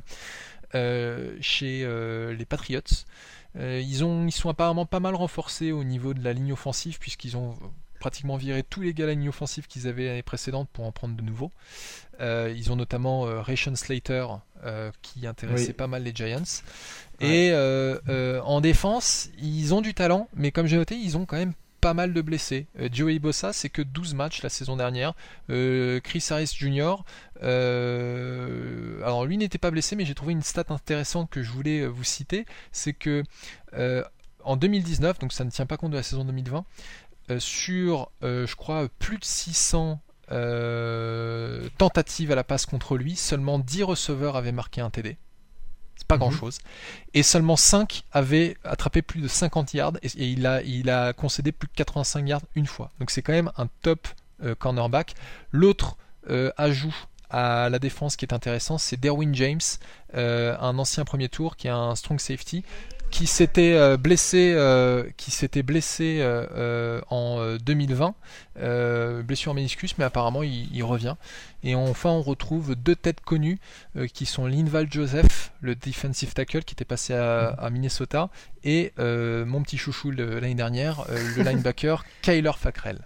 euh, 0.76 1.38
chez, 1.40 1.88
les 2.38 2.46
Patriots. 2.46 2.82
Euh, 3.58 3.82
ils, 3.84 4.04
ont, 4.04 4.28
ils 4.28 4.32
sont 4.32 4.50
apparemment 4.50 4.86
pas 4.86 5.00
mal 5.00 5.16
renforcés 5.16 5.72
au 5.72 5.84
niveau 5.84 6.14
de 6.14 6.24
la 6.24 6.34
ligne 6.34 6.54
offensive, 6.54 7.00
puisqu'ils 7.00 7.38
ont 7.38 7.56
pratiquement 8.00 8.38
viré 8.38 8.62
tous 8.62 8.82
les 8.82 8.94
gars 8.94 9.06
à 9.06 9.08
la 9.08 9.14
ligne 9.14 9.30
offensive 9.30 9.66
qu'ils 9.66 9.88
avaient 9.88 10.06
l'année 10.06 10.24
précédente 10.24 10.70
pour 10.72 10.86
en 10.86 10.92
prendre 10.92 11.16
de 11.16 11.22
nouveaux. 11.24 11.52
Euh, 12.20 12.54
ils 12.56 12.72
ont 12.72 12.76
notamment 12.76 13.26
euh, 13.26 13.42
Ration 13.42 13.76
Slater 13.76 14.28
qui 15.02 15.26
intéressait 15.26 15.74
pas 15.74 15.88
mal 15.88 16.04
les 16.04 16.14
Giants. 16.14 16.62
Et 17.20 17.54
en 17.54 18.62
défense, 18.62 19.30
ils 19.42 19.74
ont 19.74 19.82
du 19.82 19.94
talent, 19.94 20.28
mais 20.36 20.52
comme 20.52 20.68
j'ai 20.68 20.78
noté, 20.78 20.96
ils 20.96 21.18
ont 21.18 21.26
quand 21.26 21.38
même 21.38 21.54
pas 21.82 21.94
mal 21.94 22.14
de 22.14 22.22
blessés. 22.22 22.68
Euh, 22.80 22.90
Joey 22.92 23.20
Bossa, 23.20 23.54
c'est 23.54 23.70
que 23.70 23.82
12 23.82 24.14
matchs 24.14 24.42
la 24.42 24.50
saison 24.50 24.76
dernière. 24.76 25.14
Euh, 25.50 26.00
Chris 26.00 26.26
Harris 26.30 26.54
Jr., 26.58 26.96
euh, 27.44 29.02
alors 29.04 29.26
lui 29.26 29.38
n'était 29.38 29.58
pas 29.58 29.72
blessé, 29.72 29.96
mais 29.96 30.06
j'ai 30.06 30.16
trouvé 30.16 30.34
une 30.34 30.42
stat 30.42 30.66
intéressante 30.70 31.30
que 31.30 31.44
je 31.44 31.52
voulais 31.52 31.86
vous 31.86 32.04
citer. 32.04 32.46
C'est 32.72 32.94
que 32.94 33.24
en 34.44 34.56
2019, 34.56 35.20
donc 35.20 35.34
ça 35.34 35.44
ne 35.44 35.52
tient 35.52 35.66
pas 35.66 35.78
compte 35.78 35.92
de 35.92 35.98
la 35.98 36.04
saison 36.04 36.24
2020, 36.26 36.66
sur, 37.40 38.10
je 38.22 38.56
crois, 38.56 38.88
plus 39.00 39.18
de 39.18 39.26
600 39.26 40.00
tentatives 41.78 42.32
à 42.32 42.36
la 42.36 42.44
passe 42.44 42.66
contre 42.66 42.98
lui, 42.98 43.16
seulement 43.16 43.60
10 43.60 43.84
receveurs 43.84 44.36
avaient 44.36 44.52
marqué 44.52 44.82
un 44.82 44.90
TD 44.90 45.18
pas 46.06 46.16
mhm. 46.16 46.20
grand 46.20 46.32
chose. 46.32 46.60
Et 47.14 47.24
seulement 47.24 47.56
5 47.56 48.04
avaient 48.12 48.58
attrapé 48.64 49.02
plus 49.02 49.22
de 49.22 49.28
50 49.28 49.74
yards 49.74 49.94
et, 50.04 50.10
il, 50.18 50.46
a, 50.46 50.62
il 50.62 50.90
a 50.90 51.14
concédé 51.14 51.52
plus 51.52 51.68
de 51.68 51.74
85 51.74 52.28
yards 52.28 52.42
une 52.56 52.68
fois. 52.68 52.92
Donc 53.00 53.12
c'est 53.12 53.22
quand 53.22 53.34
même 53.34 53.52
un 53.58 53.68
top 53.82 54.08
euh, 54.44 54.54
cornerback. 54.54 55.16
L'autre 55.52 55.98
euh, 56.30 56.52
ajout 56.58 56.94
à 57.32 57.70
la 57.70 57.80
défense 57.80 58.16
qui 58.16 58.24
est 58.24 58.34
intéressant, 58.34 58.78
c'est 58.78 58.98
Derwin 58.98 59.34
James, 59.34 59.60
euh, 60.14 60.56
un 60.60 60.78
ancien 60.78 61.06
premier 61.06 61.28
tour 61.28 61.58
qui 61.58 61.68
est 61.68 61.72
un 61.72 61.96
strong 61.96 62.20
safety, 62.20 62.64
qui 63.10 63.26
s'était 63.26 63.98
blessé, 63.98 64.56
qui 65.18 65.32
s'était 65.32 65.64
blessé 65.64 66.22
en 67.10 67.58
2020, 67.58 68.16
blessure 69.24 69.54
méniscus, 69.54 69.98
mais 69.98 70.06
apparemment 70.06 70.44
il, 70.44 70.84
revient. 70.84 71.16
Et 71.64 71.74
enfin, 71.74 72.10
on 72.10 72.22
retrouve 72.22 72.76
deux 72.76 72.96
têtes 72.96 73.22
connues 73.22 73.60
qui 74.14 74.26
sont 74.26 74.46
Linval 74.46 74.92
Joseph, 74.92 75.27
le 75.62 75.76
defensive 75.76 76.34
tackle 76.34 76.64
qui 76.64 76.74
était 76.74 76.86
passé 76.86 77.14
à, 77.14 77.70
Minnesota, 77.72 78.30
et 78.64 78.94
mon 78.98 79.62
petit 79.64 79.78
chouchou 79.78 80.12
l'année 80.12 80.56
dernière, 80.56 81.06
le 81.10 81.44
linebacker 81.50 82.04
Kyler 82.22 82.52
Fackrell. 82.58 83.00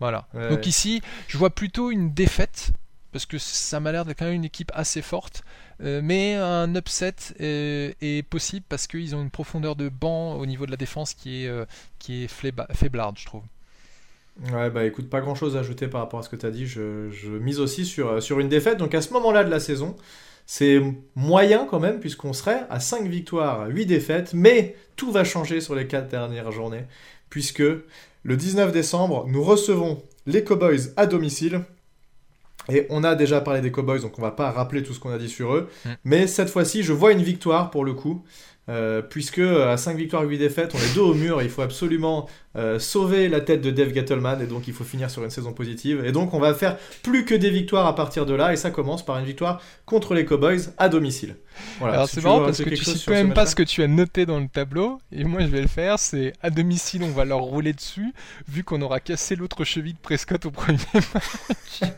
Voilà. 0.00 0.26
Donc 0.50 0.66
ici, 0.66 1.02
je 1.28 1.38
vois 1.38 1.50
plutôt 1.50 1.90
une 1.90 2.12
défaite 2.12 2.72
parce 3.12 3.26
que 3.26 3.38
ça 3.38 3.78
m'a 3.78 3.92
l'air 3.92 4.04
d'être 4.04 4.18
quand 4.18 4.24
même 4.24 4.34
une 4.34 4.44
équipe 4.44 4.72
assez 4.74 5.02
forte. 5.02 5.44
Euh, 5.82 6.00
mais 6.02 6.34
un 6.34 6.74
upset 6.74 7.14
est, 7.38 8.26
possible 8.28 8.64
parce 8.68 8.86
qu'ils 8.86 9.14
ont 9.14 9.22
une 9.22 9.30
profondeur 9.30 9.76
de 9.76 9.88
banc 9.88 10.34
au 10.34 10.46
niveau 10.46 10.66
de 10.66 10.70
la 10.70 10.76
défense 10.76 11.14
qui 11.14 11.44
est, 11.44 11.48
euh, 11.48 11.66
qui 11.98 12.24
est 12.24 12.28
faiblarde, 12.28 13.18
je 13.18 13.26
trouve. 13.26 13.42
Ouais, 14.50 14.70
bah 14.70 14.84
écoute, 14.84 15.10
pas 15.10 15.20
grand 15.20 15.34
chose 15.34 15.56
à 15.56 15.60
ajouter 15.60 15.88
par 15.88 16.00
rapport 16.00 16.20
à 16.20 16.22
ce 16.22 16.30
que 16.30 16.36
tu 16.36 16.46
as 16.46 16.50
dit. 16.50 16.66
Je, 16.66 17.10
je, 17.10 17.28
mise 17.28 17.60
aussi 17.60 17.84
sur, 17.84 18.08
euh, 18.08 18.20
sur 18.20 18.40
une 18.40 18.48
défaite. 18.48 18.78
Donc 18.78 18.94
à 18.94 19.02
ce 19.02 19.12
moment-là 19.12 19.44
de 19.44 19.50
la 19.50 19.60
saison, 19.60 19.96
c'est 20.54 20.82
moyen 21.16 21.64
quand 21.64 21.80
même, 21.80 21.98
puisqu'on 21.98 22.34
serait 22.34 22.66
à 22.68 22.78
5 22.78 23.08
victoires, 23.08 23.68
8 23.68 23.86
défaites. 23.86 24.34
Mais 24.34 24.76
tout 24.96 25.10
va 25.10 25.24
changer 25.24 25.62
sur 25.62 25.74
les 25.74 25.86
4 25.86 26.08
dernières 26.08 26.52
journées, 26.52 26.84
puisque 27.30 27.62
le 27.62 28.36
19 28.36 28.70
décembre, 28.70 29.24
nous 29.28 29.42
recevons 29.42 30.02
les 30.26 30.44
Cowboys 30.44 30.92
à 30.98 31.06
domicile. 31.06 31.62
Et 32.70 32.86
on 32.90 33.02
a 33.02 33.14
déjà 33.14 33.40
parlé 33.40 33.62
des 33.62 33.72
Cowboys, 33.72 34.02
donc 34.02 34.18
on 34.18 34.22
va 34.22 34.30
pas 34.30 34.50
rappeler 34.50 34.82
tout 34.82 34.92
ce 34.92 35.00
qu'on 35.00 35.10
a 35.10 35.16
dit 35.16 35.30
sur 35.30 35.54
eux. 35.54 35.70
Mm. 35.86 35.90
Mais 36.04 36.26
cette 36.26 36.50
fois-ci, 36.50 36.82
je 36.82 36.92
vois 36.92 37.12
une 37.12 37.22
victoire 37.22 37.70
pour 37.70 37.86
le 37.86 37.94
coup. 37.94 38.22
Euh, 38.68 39.02
puisque 39.02 39.40
à 39.40 39.76
5 39.76 39.96
victoires, 39.96 40.22
8 40.22 40.38
défaites, 40.38 40.72
on 40.74 40.78
est 40.78 40.94
dos 40.94 41.10
au 41.10 41.14
mur, 41.14 41.42
il 41.42 41.50
faut 41.50 41.62
absolument 41.62 42.28
euh, 42.54 42.78
sauver 42.78 43.28
la 43.28 43.40
tête 43.40 43.60
de 43.60 43.72
Dave 43.72 43.92
Gettleman 43.92 44.40
et 44.40 44.46
donc 44.46 44.68
il 44.68 44.72
faut 44.72 44.84
finir 44.84 45.10
sur 45.10 45.24
une 45.24 45.30
saison 45.30 45.52
positive. 45.52 46.04
Et 46.04 46.12
donc 46.12 46.32
on 46.32 46.38
va 46.38 46.54
faire 46.54 46.76
plus 47.02 47.24
que 47.24 47.34
des 47.34 47.50
victoires 47.50 47.88
à 47.88 47.94
partir 47.96 48.24
de 48.24 48.34
là 48.34 48.52
et 48.52 48.56
ça 48.56 48.70
commence 48.70 49.04
par 49.04 49.18
une 49.18 49.24
victoire 49.24 49.60
contre 49.84 50.14
les 50.14 50.24
Cowboys 50.24 50.60
à 50.78 50.88
domicile. 50.88 51.36
Voilà, 51.80 51.94
Alors 51.94 52.08
c'est 52.08 52.22
marrant 52.22 52.44
parce 52.44 52.62
que 52.62 52.70
tu 52.70 52.84
sais 52.84 53.10
même 53.10 53.34
pas 53.34 53.46
ce 53.46 53.56
que 53.56 53.64
tu 53.64 53.82
as 53.82 53.88
noté 53.88 54.26
dans 54.26 54.38
le 54.38 54.48
tableau 54.48 55.00
et 55.10 55.24
moi 55.24 55.40
je 55.40 55.46
vais 55.46 55.60
le 55.60 55.66
faire, 55.66 55.98
c'est 55.98 56.32
à 56.40 56.50
domicile 56.50 57.02
on 57.02 57.10
va 57.10 57.24
leur 57.24 57.40
rouler 57.40 57.72
dessus 57.72 58.12
vu 58.48 58.62
qu'on 58.62 58.80
aura 58.80 59.00
cassé 59.00 59.34
l'autre 59.34 59.64
cheville 59.64 59.94
de 59.94 59.98
Prescott 59.98 60.46
au 60.46 60.52
premier 60.52 60.78
match. 61.14 61.90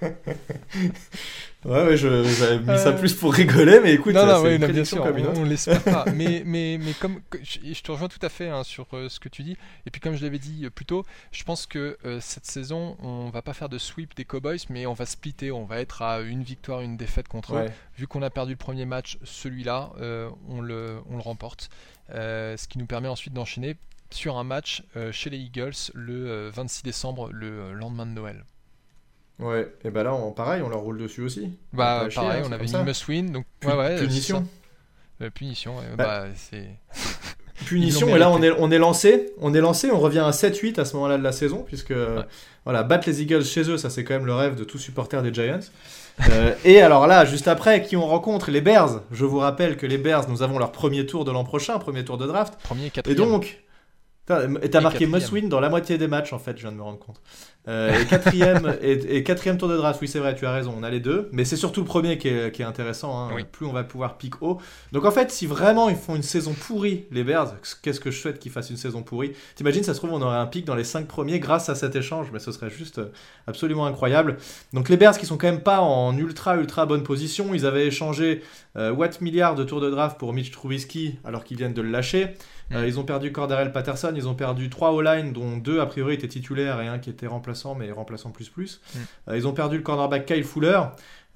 Ouais, 1.64 1.84
ouais, 1.84 1.96
j'avais 1.96 2.58
mis 2.58 2.78
ça 2.78 2.88
euh, 2.88 2.98
plus 2.98 3.12
pour 3.12 3.34
rigoler, 3.34 3.80
mais 3.80 3.92
écoute, 3.92 4.14
non, 4.14 4.24
non, 4.24 4.40
ouais, 4.40 4.56
bien 4.56 4.84
sûr, 4.84 5.02
comme 5.02 5.18
on, 5.18 5.40
on 5.40 5.44
l'espère 5.44 5.82
pas. 5.82 6.06
mais, 6.14 6.42
mais, 6.46 6.78
mais 6.80 6.94
comme 6.94 7.20
je, 7.42 7.82
te 7.82 7.92
rejoins 7.92 8.08
tout 8.08 8.24
à 8.24 8.30
fait 8.30 8.48
hein, 8.48 8.64
sur 8.64 8.86
euh, 8.94 9.10
ce 9.10 9.20
que 9.20 9.28
tu 9.28 9.42
dis, 9.42 9.58
et 9.84 9.90
puis 9.90 10.00
comme 10.00 10.16
je 10.16 10.22
l'avais 10.22 10.38
dit 10.38 10.64
euh, 10.64 10.70
plus 10.70 10.86
tôt, 10.86 11.04
je 11.32 11.44
pense 11.44 11.66
que 11.66 11.98
cette 12.20 12.46
saison, 12.46 12.96
on 13.02 13.28
va 13.28 13.42
pas 13.42 13.52
faire 13.52 13.68
de 13.68 13.76
sweep 13.76 14.16
des 14.16 14.24
Cowboys, 14.24 14.60
mais 14.70 14.86
on 14.86 14.94
va 14.94 15.04
splitter, 15.04 15.52
on 15.52 15.64
va 15.64 15.80
être 15.80 16.00
à 16.00 16.20
une 16.20 16.42
victoire, 16.42 16.80
une 16.80 16.96
défaite 16.96 17.28
contre 17.28 17.56
eux. 17.56 17.66
Vu 17.98 18.06
qu'on 18.06 18.22
a 18.22 18.30
perdu 18.30 18.52
le 18.52 18.58
premier 18.58 18.86
match, 18.86 19.18
celui-là, 19.22 19.92
on, 20.48 20.60
le, 20.62 20.98
on 21.10 21.16
le 21.16 21.22
remporte. 21.22 21.68
ce 22.08 22.68
qui 22.68 22.78
nous 22.78 22.86
permet 22.86 23.08
ensuite 23.08 23.34
d'enchaîner 23.34 23.76
sur 24.10 24.38
un 24.38 24.44
match 24.44 24.82
chez 25.12 25.28
les 25.28 25.38
Eagles 25.38 25.92
le 25.94 26.48
26 26.48 26.82
décembre, 26.82 27.30
le 27.32 27.74
lendemain 27.74 28.06
de 28.06 28.12
Noël. 28.12 28.44
Ouais, 29.40 29.72
et 29.84 29.90
bah 29.90 30.02
là, 30.02 30.14
on, 30.14 30.32
pareil, 30.32 30.62
on 30.62 30.68
leur 30.68 30.80
roule 30.80 30.98
dessus 30.98 31.22
aussi. 31.22 31.52
Bah, 31.72 32.08
pareil, 32.14 32.42
hein, 32.42 32.46
on 32.48 32.52
avait 32.52 32.66
une 32.66 32.84
must 32.84 33.08
win, 33.08 33.32
donc 33.32 33.46
ouais, 33.64 33.74
ouais, 33.74 33.96
punition. 33.96 34.46
Euh, 35.22 35.30
punition, 35.30 35.76
ouais, 35.78 35.84
bah, 35.96 36.24
bah 36.24 36.26
c'est. 36.34 36.68
Punition, 37.66 38.16
et 38.16 38.18
là 38.18 38.30
on 38.30 38.42
est, 38.42 38.50
on 38.52 38.70
est 38.70 38.78
lancé, 38.78 39.34
on 39.38 39.52
est 39.52 39.60
lancé, 39.60 39.90
on 39.90 40.00
revient 40.00 40.20
à 40.20 40.30
7-8 40.30 40.80
à 40.80 40.86
ce 40.86 40.96
moment-là 40.96 41.18
de 41.18 41.22
la 41.22 41.30
saison, 41.30 41.62
puisque 41.62 41.92
voilà, 42.64 42.82
battre 42.84 43.06
les 43.06 43.20
Eagles 43.20 43.44
chez 43.44 43.68
eux, 43.68 43.76
ça 43.76 43.90
c'est 43.90 44.02
quand 44.02 44.14
même 44.14 44.24
le 44.24 44.32
rêve 44.32 44.54
de 44.54 44.64
tout 44.64 44.78
supporter 44.78 45.22
des 45.22 45.32
Giants. 45.32 45.60
Euh, 46.28 46.54
et 46.64 46.80
alors 46.80 47.06
là, 47.06 47.24
juste 47.24 47.48
après, 47.48 47.82
qui 47.82 47.96
on 47.96 48.06
rencontre? 48.06 48.50
Les 48.50 48.60
Bears. 48.60 49.02
Je 49.10 49.24
vous 49.24 49.38
rappelle 49.38 49.76
que 49.76 49.86
les 49.86 49.98
Bears, 49.98 50.28
nous 50.28 50.42
avons 50.42 50.58
leur 50.58 50.72
premier 50.72 51.06
tour 51.06 51.24
de 51.24 51.30
l'an 51.30 51.44
prochain, 51.44 51.78
premier 51.78 52.04
tour 52.04 52.18
de 52.18 52.26
draft. 52.26 52.58
Premier, 52.62 52.90
quatrième. 52.90 53.18
Et 53.18 53.30
donc, 53.30 53.62
t'as 54.26 54.80
marqué 54.80 55.06
must 55.06 55.32
win 55.32 55.48
dans 55.48 55.60
la 55.60 55.68
moitié 55.68 55.98
des 55.98 56.08
matchs 56.08 56.32
en 56.32 56.38
fait, 56.38 56.56
je 56.56 56.62
viens 56.62 56.72
de 56.72 56.76
me 56.76 56.82
rendre 56.82 56.98
compte. 56.98 57.20
Euh, 57.68 58.00
et, 58.00 58.06
quatrième, 58.06 58.76
et, 58.82 59.22
quatrième 59.22 59.58
tour 59.58 59.68
de 59.68 59.76
draft, 59.76 60.00
oui 60.00 60.08
c'est 60.08 60.18
vrai, 60.18 60.34
tu 60.34 60.46
as 60.46 60.52
raison, 60.52 60.74
on 60.78 60.82
a 60.82 60.90
les 60.90 61.00
deux. 61.00 61.28
Mais 61.32 61.44
c'est 61.44 61.56
surtout 61.56 61.80
le 61.80 61.86
premier 61.86 62.18
qui 62.18 62.28
est, 62.28 62.52
qui 62.52 62.62
est 62.62 62.64
intéressant, 62.64 63.28
hein. 63.28 63.36
plus 63.52 63.66
on 63.66 63.72
va 63.72 63.84
pouvoir 63.84 64.16
pick 64.16 64.42
haut. 64.42 64.58
Donc 64.92 65.04
en 65.04 65.10
fait, 65.10 65.30
si 65.30 65.46
vraiment 65.46 65.88
ils 65.88 65.96
font 65.96 66.16
une 66.16 66.22
saison 66.22 66.54
pourrie, 66.54 67.04
les 67.10 67.22
Bears, 67.22 67.54
qu'est-ce 67.82 68.00
que 68.00 68.10
je 68.10 68.18
souhaite 68.18 68.38
qu'ils 68.38 68.52
fassent 68.52 68.70
une 68.70 68.76
saison 68.76 69.02
pourrie? 69.02 69.32
T'imagines, 69.56 69.82
ça 69.82 69.92
se 69.92 69.98
trouve, 69.98 70.12
on 70.12 70.22
aurait 70.22 70.38
un 70.38 70.46
pick 70.46 70.64
dans 70.64 70.74
les 70.74 70.84
cinq 70.84 71.06
premiers 71.06 71.38
grâce 71.38 71.68
à 71.68 71.74
cet 71.74 71.96
échange, 71.96 72.28
mais 72.32 72.38
ce 72.38 72.50
serait 72.52 72.70
juste 72.70 72.98
euh, 72.98 73.12
absolument 73.46 73.86
incroyable. 73.86 74.38
Donc 74.72 74.88
les 74.88 74.96
Bears 74.96 75.18
qui 75.18 75.26
sont 75.26 75.36
quand 75.36 75.48
même 75.48 75.62
pas 75.62 75.80
en 75.80 76.16
ultra 76.16 76.56
ultra 76.56 76.86
bonne 76.86 77.02
position, 77.02 77.52
ils 77.52 77.66
avaient 77.66 77.86
échangé 77.86 78.42
euh, 78.76 78.90
Watt 78.92 79.20
milliard 79.20 79.54
de 79.54 79.64
tour 79.64 79.80
de 79.80 79.90
draft 79.90 80.18
pour 80.18 80.32
Mitch 80.32 80.50
Trubisky 80.50 81.18
alors 81.24 81.44
qu'ils 81.44 81.58
viennent 81.58 81.74
de 81.74 81.82
le 81.82 81.90
lâcher. 81.90 82.34
Euh, 82.72 82.86
ils 82.86 83.00
ont 83.00 83.04
perdu 83.04 83.32
Cordarel 83.32 83.72
Patterson, 83.72 84.12
ils 84.14 84.28
ont 84.28 84.34
perdu 84.34 84.70
trois 84.70 84.92
O-line, 84.92 85.32
dont 85.32 85.56
deux 85.56 85.80
a 85.80 85.86
priori 85.86 86.14
étaient 86.14 86.28
titulaires 86.28 86.80
et 86.80 86.86
un 86.86 86.98
qui 86.98 87.10
était 87.10 87.26
remplaçant, 87.50 87.74
mais 87.74 87.90
remplaçant 87.92 88.30
plus 88.30 88.48
plus. 88.48 88.80
Mm. 88.94 88.98
Euh, 89.28 89.36
ils 89.36 89.46
ont 89.46 89.52
perdu 89.52 89.76
le 89.76 89.82
cornerback 89.82 90.26
Kyle 90.26 90.44
Fuller. 90.44 90.80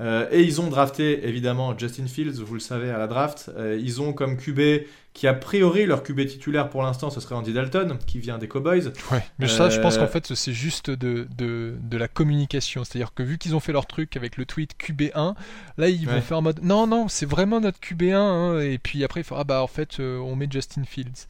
Euh, 0.00 0.26
et 0.32 0.42
ils 0.42 0.60
ont 0.60 0.68
drafté 0.70 1.28
évidemment 1.28 1.78
Justin 1.78 2.08
Fields, 2.08 2.42
vous 2.42 2.54
le 2.54 2.60
savez, 2.60 2.90
à 2.90 2.98
la 2.98 3.06
draft. 3.06 3.48
ils 3.78 4.02
ont 4.02 4.12
comme 4.12 4.36
QB 4.36 4.86
qui 5.14 5.28
a 5.28 5.34
priori 5.34 5.86
leur 5.86 6.02
QB 6.02 6.26
titulaire 6.26 6.68
pour 6.68 6.82
l'instant, 6.82 7.08
ce 7.08 7.20
serait 7.20 7.36
Andy 7.36 7.52
Dalton, 7.52 7.96
qui 8.04 8.18
vient 8.18 8.36
des 8.36 8.48
Cowboys. 8.48 8.92
Ouais, 9.12 9.24
mais 9.38 9.46
ça, 9.46 9.70
je 9.70 9.80
pense 9.80 9.96
qu'en 9.96 10.08
fait, 10.08 10.34
c'est 10.34 10.52
juste 10.52 10.90
de, 10.90 11.28
de, 11.38 11.76
de, 11.80 11.96
la 11.96 12.08
communication. 12.08 12.82
C'est-à-dire 12.82 13.14
que 13.14 13.22
vu 13.22 13.38
qu'ils 13.38 13.54
ont 13.54 13.60
fait 13.60 13.72
leur 13.72 13.86
truc 13.86 14.16
avec 14.16 14.36
le 14.36 14.44
tweet 14.44 14.72
QB1, 14.76 15.36
là, 15.78 15.88
ils 15.88 16.08
vont 16.08 16.20
faire 16.20 16.38
en 16.38 16.42
mode 16.42 16.60
non, 16.64 16.88
non, 16.88 17.06
c'est 17.06 17.26
vraiment 17.26 17.60
notre 17.60 17.78
QB1. 17.78 18.14
Hein, 18.14 18.60
et 18.60 18.78
puis 18.78 19.04
après, 19.04 19.20
il 19.20 19.24
faudra, 19.24 19.44
bah, 19.44 19.62
en 19.62 19.68
fait, 19.68 20.00
on 20.00 20.34
met 20.34 20.48
Justin 20.50 20.82
Fields. 20.84 21.28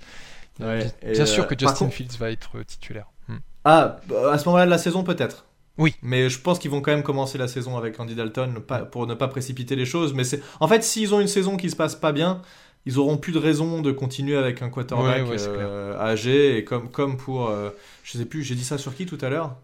bien, 0.59 1.27
sûr 1.27 1.47
que 1.47 1.55
Justin 1.59 1.91
Fields 1.91 2.17
va 2.19 2.31
être 2.31 2.63
titulaire. 2.65 3.07
Ah, 3.65 3.99
à 4.31 4.39
ce 4.39 4.45
moment-là 4.47 4.67
de 4.67 4.71
la 4.71 4.79
saison, 4.79 5.05
peut-être. 5.05 5.47
Oui. 5.79 5.95
Mais 6.03 6.29
je 6.29 6.41
pense 6.41 6.59
qu'ils 6.59 6.71
vont 6.71 6.81
quand 6.81 6.93
même 6.93 7.03
commencer 7.03 7.39
la 7.39 7.49
saison 7.49 7.77
avec 7.77 7.99
Andy 7.99 8.15
Dalton 8.15 8.63
pour 8.91 9.07
ne 9.07 9.15
pas 9.15 9.29
précipiter 9.29 9.75
les 9.75 9.87
choses. 9.87 10.15
Mais 10.15 10.25
c'est, 10.25 10.41
en 10.61 10.69
fait, 10.69 10.85
s'ils 10.85 11.15
ont 11.15 11.21
une 11.21 11.29
saison 11.29 11.57
qui 11.57 11.71
se 11.71 11.77
passe 11.77 11.97
pas 11.97 12.13
bien, 12.13 12.43
ils 12.87 12.99
auront 12.99 13.17
plus 13.17 13.33
de 13.33 13.39
raison 13.39 13.81
de 13.81 13.91
continuer 13.93 14.37
avec 14.37 14.63
un 14.63 14.69
quarterback 14.69 15.25
euh, 15.31 15.99
âgé 15.99 16.59
et 16.59 16.65
comme 16.65 16.91
comme 16.91 17.17
pour, 17.17 17.49
euh, 17.49 17.71
je 18.03 18.19
sais 18.19 18.27
plus, 18.27 18.43
j'ai 18.43 18.55
dit 18.55 18.65
ça 18.65 18.79
sur 18.79 18.95
qui 18.95 19.07
tout 19.07 19.19
à 19.21 19.29
l'heure? 19.29 19.57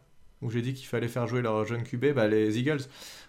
Où 0.42 0.50
j'ai 0.50 0.62
dit 0.62 0.72
qu'il 0.72 0.86
fallait 0.86 1.08
faire 1.08 1.26
jouer 1.26 1.42
leur 1.42 1.66
jeune 1.66 1.82
QB, 1.82 2.14
bah, 2.14 2.26
les 2.26 2.58
Eagles. 2.58 2.80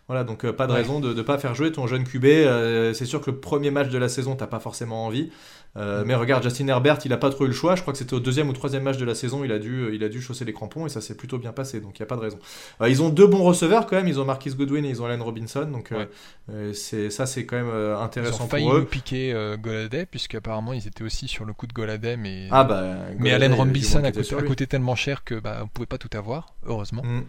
Voilà, 0.08 0.24
donc 0.24 0.46
euh, 0.46 0.54
pas 0.54 0.66
de 0.66 0.72
raison 0.72 1.02
de 1.02 1.14
ne 1.14 1.22
pas 1.22 1.38
faire 1.38 1.56
jouer 1.56 1.72
ton 1.72 1.86
jeune 1.86 2.06
QB. 2.06 2.94
c'est 2.94 3.06
sûr 3.06 3.20
que 3.20 3.32
le 3.32 3.38
premier 3.38 3.70
match 3.70 3.90
de 3.90 3.98
la 3.98 4.08
saison, 4.08 4.36
t'as 4.36 4.48
pas 4.48 4.62
forcément 4.62 5.06
envie. 5.06 5.30
Euh, 5.78 6.04
mais 6.06 6.16
regarde, 6.16 6.44
Justin 6.44 6.68
Herbert, 6.68 7.00
il 7.06 7.14
a 7.14 7.18
pas 7.18 7.30
trop 7.30 7.46
eu 7.46 7.48
le 7.48 7.54
choix. 7.54 7.76
Je 7.76 7.82
crois 7.82 7.94
que 7.94 8.00
c'était 8.00 8.14
au 8.14 8.20
deuxième 8.20 8.50
ou 8.50 8.54
troisième 8.54 8.84
match 8.84 8.98
de 8.98 9.06
la 9.06 9.16
saison, 9.16 9.44
il 9.44 9.52
a 9.52 9.60
dû, 9.60 9.90
il 9.94 10.04
a 10.04 10.10
dû 10.10 10.22
chausser 10.22 10.44
les 10.44 10.54
crampons 10.54 10.86
et 10.86 10.90
ça 10.90 11.02
s'est 11.02 11.16
plutôt 11.16 11.38
bien 11.38 11.54
passé. 11.54 11.80
Donc 11.80 11.98
il 11.98 12.02
n'y 12.02 12.06
a 12.06 12.08
pas 12.08 12.18
de 12.18 12.22
raison. 12.22 12.40
Euh, 12.82 12.90
ils 12.90 13.02
ont 13.02 13.10
deux 13.10 13.28
bons 13.28 13.44
receveurs 13.44 13.86
quand 13.88 13.96
même. 13.96 14.08
Ils 14.08 14.20
ont 14.20 14.26
Marquis 14.26 14.50
Goodwin 14.50 14.84
et 14.86 14.90
ils 14.90 15.02
ont 15.02 15.06
Allen 15.06 15.22
Robinson. 15.22 15.66
Donc 15.72 15.94
euh, 15.94 16.74
c'est 16.74 17.10
ça, 17.10 17.26
c'est 17.26 17.46
quand 17.46 17.56
même 17.56 17.96
intéressant 17.98 18.48
ils 18.52 18.56
ont 18.56 18.68
pour 18.68 18.76
eux. 18.76 18.86
piquer 18.86 19.34
Goladay 19.60 20.06
puisqu'apparemment 20.06 20.74
ils 20.74 20.88
étaient 20.88 21.04
aussi 21.04 21.28
sur 21.28 21.46
le 21.46 21.54
coup 21.54 21.68
de 21.68 21.74
Goladay, 21.74 22.18
mais 22.18 22.48
ah 22.52 22.64
bah, 22.64 22.96
mais 23.18 23.32
Allen 23.32 23.54
Robinson 23.54 24.04
a 24.04 24.12
coûté, 24.12 24.68
tellement 24.68 24.96
cher 24.96 25.24
que 25.24 25.36
bah, 25.36 25.60
on 25.64 25.68
pouvait 25.68 25.86
pas 25.86 25.98
tout 25.98 26.16
avoir, 26.18 26.54
heureusement. 26.66 27.04
Mm. 27.04 27.24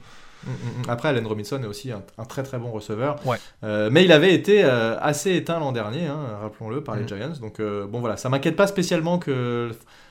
Mm, 0.44 0.50
mm, 0.50 0.86
mm. 0.86 0.90
Après, 0.90 1.08
Allen 1.08 1.26
Robinson 1.26 1.62
est 1.62 1.66
aussi 1.66 1.90
un, 1.92 2.24
très 2.24 2.42
très 2.42 2.58
bon 2.58 2.70
receveur. 2.70 3.16
Euh, 3.62 3.88
mais 3.90 4.04
il 4.04 4.12
avait 4.12 4.34
été 4.34 4.64
euh, 4.64 4.98
assez 5.00 5.34
éteint 5.36 5.58
l'an 5.58 5.72
dernier, 5.72 6.06
hein, 6.06 6.20
rappelons-le, 6.40 6.82
par 6.82 6.96
les 6.96 7.06
Giants. 7.06 7.32
Donc 7.40 7.60
euh, 7.60 7.86
bon 7.86 8.00
voilà, 8.00 8.16
ça 8.16 8.28
m'inquiète 8.28 8.56
pas 8.56 8.66
spécialement 8.66 9.18
que... 9.18 9.70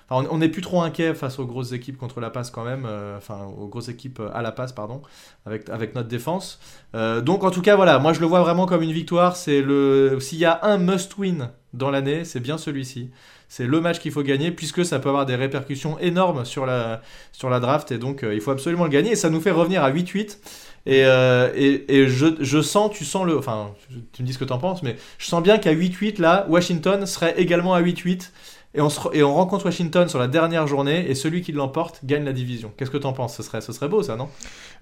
on 0.09 0.37
n'est 0.37 0.49
plus 0.49 0.61
trop 0.61 0.81
inquiet 0.81 1.13
face 1.13 1.39
aux 1.39 1.45
grosses 1.45 1.73
équipes 1.73 1.97
contre 1.97 2.19
la 2.19 2.29
passe 2.29 2.51
quand 2.51 2.63
même, 2.63 2.87
enfin 3.17 3.45
aux 3.45 3.67
grosses 3.67 3.89
équipes 3.89 4.21
à 4.33 4.41
la 4.41 4.51
passe, 4.51 4.71
pardon, 4.71 5.01
avec, 5.45 5.69
avec 5.69 5.95
notre 5.95 6.09
défense. 6.09 6.59
donc 6.93 7.43
en 7.43 7.51
tout 7.51 7.61
cas, 7.61 7.75
voilà, 7.75 7.99
moi 7.99 8.13
je 8.13 8.21
le 8.21 8.27
vois 8.27 8.41
vraiment 8.41 8.65
comme 8.65 8.83
une 8.83 8.91
victoire. 8.91 9.35
C'est 9.35 9.61
le 9.61 10.17
S'il 10.19 10.39
y 10.39 10.45
a 10.45 10.59
un 10.63 10.77
must-win 10.77 11.49
dans 11.73 11.89
l'année, 11.89 12.25
c'est 12.25 12.41
bien 12.41 12.57
celui-ci 12.57 13.11
c'est 13.51 13.67
le 13.67 13.81
match 13.81 13.99
qu'il 13.99 14.13
faut 14.13 14.23
gagner 14.23 14.49
puisque 14.49 14.85
ça 14.85 14.99
peut 14.99 15.09
avoir 15.09 15.25
des 15.25 15.35
répercussions 15.35 15.99
énormes 15.99 16.45
sur 16.45 16.65
la, 16.65 17.01
sur 17.33 17.49
la 17.49 17.59
draft 17.59 17.91
et 17.91 17.97
donc 17.97 18.23
euh, 18.23 18.33
il 18.33 18.39
faut 18.39 18.51
absolument 18.51 18.85
le 18.85 18.89
gagner 18.89 19.11
et 19.11 19.15
ça 19.17 19.29
nous 19.29 19.41
fait 19.41 19.51
revenir 19.51 19.83
à 19.83 19.91
8-8 19.91 20.37
et, 20.85 21.03
euh, 21.03 21.51
et, 21.53 21.83
et 21.93 22.07
je, 22.07 22.27
je, 22.39 22.61
sens, 22.61 22.91
tu 22.93 23.03
sens 23.03 23.25
le, 23.25 23.37
enfin 23.37 23.73
tu 24.13 24.21
me 24.21 24.27
dis 24.27 24.31
ce 24.31 24.39
que 24.39 24.45
tu 24.45 24.53
en 24.53 24.57
penses 24.57 24.83
mais 24.83 24.95
je 25.17 25.25
sens 25.25 25.43
bien 25.43 25.57
qu'à 25.57 25.73
8-8 25.73 26.21
là 26.21 26.45
Washington 26.47 27.05
serait 27.05 27.33
également 27.41 27.73
à 27.73 27.81
8-8 27.81 28.29
et 28.73 28.79
on, 28.79 28.89
et 29.11 29.21
on 29.21 29.33
rencontre 29.33 29.65
Washington 29.65 30.07
sur 30.07 30.17
la 30.17 30.27
dernière 30.27 30.65
journée 30.65 31.09
et 31.09 31.15
celui 31.15 31.41
qui 31.41 31.51
l'emporte 31.51 31.99
gagne 32.05 32.23
la 32.23 32.31
division. 32.31 32.71
Qu'est-ce 32.77 32.91
que 32.91 32.97
tu 32.97 33.05
en 33.05 33.11
penses? 33.11 33.35
Ce 33.35 33.43
serait, 33.43 33.59
ce 33.59 33.73
serait 33.73 33.89
beau 33.89 34.01
ça, 34.01 34.15
non? 34.15 34.29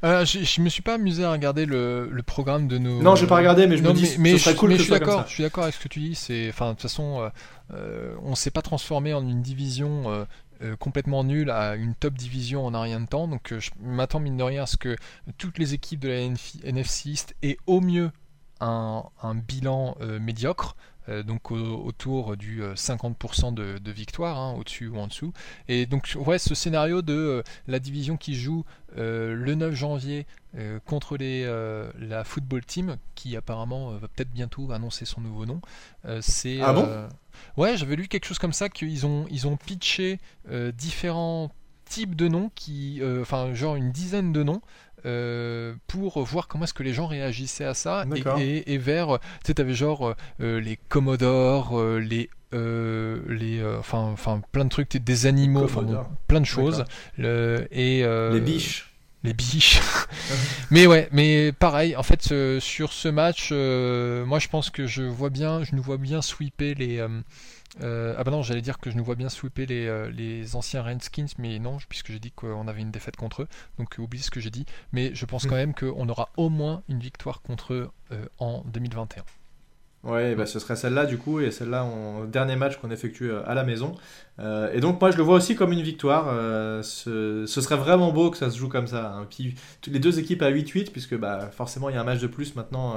Euh, 0.04 0.26
je, 0.26 0.40
je, 0.44 0.62
me 0.62 0.70
suis 0.70 0.84
pas 0.84 0.94
amusé 0.96 1.24
à 1.24 1.32
regarder 1.32 1.66
le, 1.66 2.08
le 2.12 2.24
programme 2.24 2.68
de 2.68 2.78
nos. 2.78 3.02
Non, 3.02 3.16
je 3.16 3.22
vais 3.22 3.28
pas 3.28 3.38
regarder, 3.38 3.66
mais 3.66 3.78
je 3.78 3.84
me 3.84 3.92
dis 3.92 4.16
mais, 4.20 4.34
ce 4.34 4.46
serait 4.46 4.56
cool 4.56 4.70
mais 4.70 4.76
que 4.76 4.80
je 4.80 4.84
suis 4.84 4.92
d'accord. 4.92 5.26
Je 5.28 5.34
suis 5.34 5.44
d'accord 5.44 5.64
avec 5.64 5.76
ce 5.76 5.84
que 5.84 5.88
tu 5.88 6.00
dis. 6.00 6.16
C'est, 6.16 6.50
enfin, 6.50 6.68
de 6.68 6.72
toute 6.74 6.84
façon, 6.84 7.22
euh, 7.22 7.30
euh 7.74 8.16
on 8.24 8.36
s'est 8.36 8.52
pas 8.52 8.62
transformé 8.62 9.14
en 9.14 9.28
une 9.28 9.42
division. 9.42 10.04
Euh, 10.08 10.26
euh, 10.62 10.76
complètement 10.76 11.24
nulle 11.24 11.52
à 11.52 11.76
une 11.76 11.96
top 11.96 12.16
division 12.16 12.66
en 12.66 12.74
un 12.74 12.82
rien 12.82 13.00
de 13.00 13.06
temps. 13.06 13.30
Donc 13.30 13.54
je 13.58 13.72
m'attends 13.80 14.20
mine 14.20 14.36
de 14.36 14.44
rien 14.44 14.64
à 14.64 14.66
ce 14.66 14.76
que 14.76 14.98
toutes 15.38 15.58
les 15.58 15.74
équipes 15.74 16.02
de 16.02 16.10
la 16.10 16.20
NFC 16.66 17.12
East 17.12 17.34
aient 17.42 17.58
au 17.66 17.80
mieux 17.80 18.12
un, 18.60 19.06
un 19.24 19.36
bilan 19.36 19.96
médiocre. 20.20 20.76
Euh, 21.10 21.24
donc 21.24 21.52
autour 21.52 22.38
du 22.38 22.62
50% 22.62 23.60
euh, 23.60 23.80
de, 23.80 23.92
victoire, 23.92 24.38
hein, 24.38 24.54
au-dessus 24.58 24.88
ou 24.88 24.98
en 24.98 25.08
dessous. 25.08 25.34
Et 25.68 25.86
donc 25.86 26.16
ouais, 26.16 26.38
ce 26.38 26.54
scénario 26.56 27.02
de 27.02 27.14
euh, 27.14 27.44
la 27.68 27.80
division 27.80 28.18
qui 28.18 28.36
joue 28.36 28.64
le 28.96 29.54
9 29.54 29.76
janvier 29.76 30.26
contre 30.86 31.16
les, 31.16 31.46
la 32.00 32.24
football 32.24 32.66
team, 32.66 32.98
qui 33.14 33.38
apparemment 33.38 33.92
va 33.92 34.08
peut-être 34.08 34.32
bientôt 34.32 34.72
annoncer 34.72 35.06
son 35.06 35.22
nouveau 35.22 35.46
nom, 35.46 35.62
c'est... 36.22 36.60
Ah 36.60 36.74
bon? 36.74 37.08
Ouais, 37.56 37.78
j'avais 37.78 37.96
lu 37.96 38.08
quelque 38.08 38.26
chose 38.26 38.40
comme 38.40 38.52
ça, 38.52 38.68
qu'ils 38.68 39.06
ont, 39.06 39.28
ils 39.30 39.48
ont 39.48 39.58
pitché 39.58 40.20
différents 40.74 41.52
types 41.86 42.16
de 42.16 42.28
noms, 42.28 42.50
qui, 42.56 43.00
enfin 43.22 43.54
genre 43.54 43.76
une 43.76 43.92
dizaine 43.92 44.34
de 44.34 44.42
noms, 44.42 44.62
euh, 45.06 45.74
pour 45.88 46.24
voir 46.24 46.48
comment 46.48 46.64
est-ce 46.64 46.74
que 46.74 46.84
les 46.84 46.94
gens 46.94 47.08
réagissaient 47.08 47.66
à 47.66 47.74
ça 47.74 48.06
et, 48.40 48.78
vers 48.78 49.20
tu 49.20 49.26
sais 49.48 49.54
t'avais 49.54 49.74
genre 49.74 50.16
euh, 50.42 50.60
les 50.60 50.78
Commodores 50.78 51.82
les 52.00 52.30
les 52.52 53.64
enfin 53.80 54.00
enfin 54.00 54.42
plein 54.52 54.66
de 54.66 54.70
trucs 54.70 54.98
des 54.98 55.26
animaux 55.26 55.68
plein 56.28 56.42
de 56.42 56.46
choses. 56.46 56.86
Et 57.18 58.04
les 58.04 58.42
biches. 58.42 58.94
les 59.24 59.34
biches. 59.34 59.82
Mais 60.72 60.88
ouais 60.88 61.10
mais 61.12 61.52
pareil 61.52 61.96
en 61.96 62.04
fait 62.04 62.34
sur 62.60 62.94
ce 62.94 63.08
match 63.08 63.52
moi 63.52 64.40
je 64.40 64.48
pense 64.48 64.70
que 64.70 64.88
je 64.88 65.04
vois 65.04 65.30
bien 65.30 65.64
je 65.64 65.76
nous 65.76 65.84
vois 65.84 65.98
bien 65.98 66.22
sweeper 66.22 66.76
les 66.76 67.06
euh, 67.84 68.16
ah 68.18 68.24
bah 68.24 68.32
non, 68.32 68.42
j'allais 68.42 68.62
dire 68.62 68.80
que 68.80 68.90
je 68.90 68.98
nous 68.98 69.04
vois 69.04 69.16
bien 69.16 69.30
sweeper 69.30 69.66
les, 69.68 69.88
euh, 69.88 70.10
les 70.10 70.56
anciens 70.56 70.82
Redskins, 70.82 71.28
mais 71.38 71.60
non, 71.60 71.78
puisque 71.88 72.12
j'ai 72.12 72.20
dit 72.20 72.32
qu'on 72.32 72.68
avait 72.68 72.82
une 72.82 72.92
défaite 72.92 73.16
contre 73.16 73.44
eux, 73.44 73.48
donc 73.78 73.96
oublie 74.00 74.20
ce 74.20 74.32
que 74.32 74.40
j'ai 74.40 74.50
dit. 74.50 74.66
Mais 74.92 75.12
je 75.14 75.26
pense 75.26 75.46
mm. 75.46 75.50
quand 75.50 75.56
même 75.56 75.74
qu'on 75.74 76.10
aura 76.10 76.30
au 76.38 76.50
moins 76.50 76.84
une 76.90 77.00
victoire 77.00 77.42
contre 77.42 77.74
eux 77.74 77.90
euh, 78.12 78.26
en 78.40 78.64
2021. 78.66 79.24
Ouais, 80.02 80.34
bah 80.34 80.46
ce 80.46 80.60
serait 80.60 80.78
celle-là 80.78 81.06
du 81.06 81.18
coup, 81.18 81.42
et 81.42 81.52
celle-là, 81.52 81.84
en 81.84 82.24
dernier 82.24 82.56
match 82.56 82.78
qu'on 82.78 82.90
effectue 82.90 83.34
à 83.34 83.54
la 83.54 83.66
maison. 83.66 83.96
et 84.40 84.80
donc 84.80 85.02
moi 85.02 85.12
je 85.12 85.18
le 85.18 85.24
vois 85.24 85.36
aussi 85.36 85.58
comme 85.58 85.74
une 85.74 85.82
victoire. 85.82 86.28
Ce, 86.86 87.44
ce, 87.46 87.62
serait 87.62 87.76
vraiment 87.76 88.14
beau 88.14 88.32
que 88.32 88.38
ça 88.38 88.50
se 88.50 88.58
joue 88.58 88.70
comme 88.70 88.88
ça. 88.88 89.14
Hein. 89.14 89.28
Puis 89.30 89.56
les 89.88 90.00
deux 90.00 90.18
équipes 90.18 90.42
à 90.42 90.52
8-8, 90.52 90.92
puisque 90.94 91.18
bah, 91.18 91.50
forcément 91.52 91.90
il 91.90 91.96
y 91.96 91.98
a 91.98 92.02
un 92.02 92.06
match 92.06 92.22
de 92.22 92.28
plus 92.28 92.56
maintenant 92.56 92.96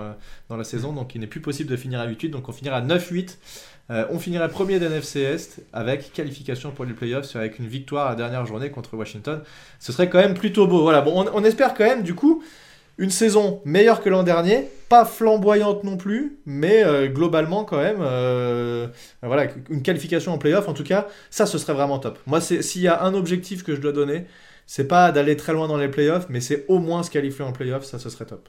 dans 0.49 0.57
la 0.57 0.63
saison, 0.63 0.93
donc 0.93 1.17
il 1.17 1.21
n'est 1.21 1.27
plus 1.27 1.41
possible 1.41 1.69
de 1.69 1.77
finir 1.77 1.99
à 1.99 2.07
8-8, 2.07 2.31
donc 2.31 2.49
on 2.49 2.53
finira 2.53 2.77
à 2.77 2.83
9-8. 2.83 3.37
Euh, 3.91 4.07
on 4.11 4.19
finirait 4.19 4.49
premier 4.49 4.79
d'NFC 4.79 5.17
Est 5.17 5.61
avec 5.73 6.13
qualification 6.13 6.71
pour 6.71 6.85
les 6.85 6.93
playoffs 6.93 7.35
avec 7.37 7.59
une 7.59 7.67
victoire 7.67 8.07
à 8.07 8.11
la 8.11 8.17
dernière 8.17 8.47
journée 8.47 8.71
contre 8.71 8.97
Washington. 8.97 9.43
Ce 9.81 9.93
serait 9.93 10.09
quand 10.09 10.19
même 10.19 10.35
plutôt 10.35 10.67
beau. 10.67 10.83
Voilà, 10.83 11.01
bon, 11.01 11.27
on, 11.33 11.45
espère 11.45 11.75
quand 11.75 11.85
même 11.85 12.03
du 12.03 12.15
coup 12.15 12.43
une 12.99 13.11
saison 13.11 13.61
meilleure 13.65 14.03
que 14.03 14.09
l'an 14.09 14.23
dernier, 14.23 14.69
pas 14.89 15.05
flamboyante 15.05 15.83
non 15.83 15.97
plus, 15.97 16.39
mais 16.47 16.85
euh, 16.85 17.09
globalement 17.09 17.65
quand 17.65 17.79
même, 17.79 17.99
euh, 18.01 18.87
voilà, 19.23 19.47
une 19.71 19.83
qualification 19.83 20.33
en 20.33 20.39
playoff 20.39 20.69
en 20.69 20.75
tout 20.75 20.85
cas, 20.85 21.09
ça 21.31 21.47
ce 21.47 21.59
serait 21.59 21.73
vraiment 21.73 21.99
top. 21.99 22.19
Moi, 22.27 22.41
s'il 22.41 22.83
y 22.83 22.89
a 22.89 23.03
un 23.03 23.15
objectif 23.15 23.65
que 23.65 23.75
je 23.75 23.81
dois 23.81 23.93
donner, 23.93 24.27
c'est 24.67 24.87
pas 24.87 25.11
d'aller 25.11 25.37
très 25.37 25.53
loin 25.53 25.69
dans 25.69 25.79
les 25.79 25.89
playoffs, 25.89 26.27
mais 26.29 26.41
c'est 26.41 26.65
au 26.69 26.79
moins 26.79 27.03
se 27.03 27.11
qualifier 27.11 27.45
en 27.45 27.53
playoff, 27.53 27.85
ça 27.85 27.99
ce 27.99 28.11
serait 28.11 28.27
top. 28.27 28.49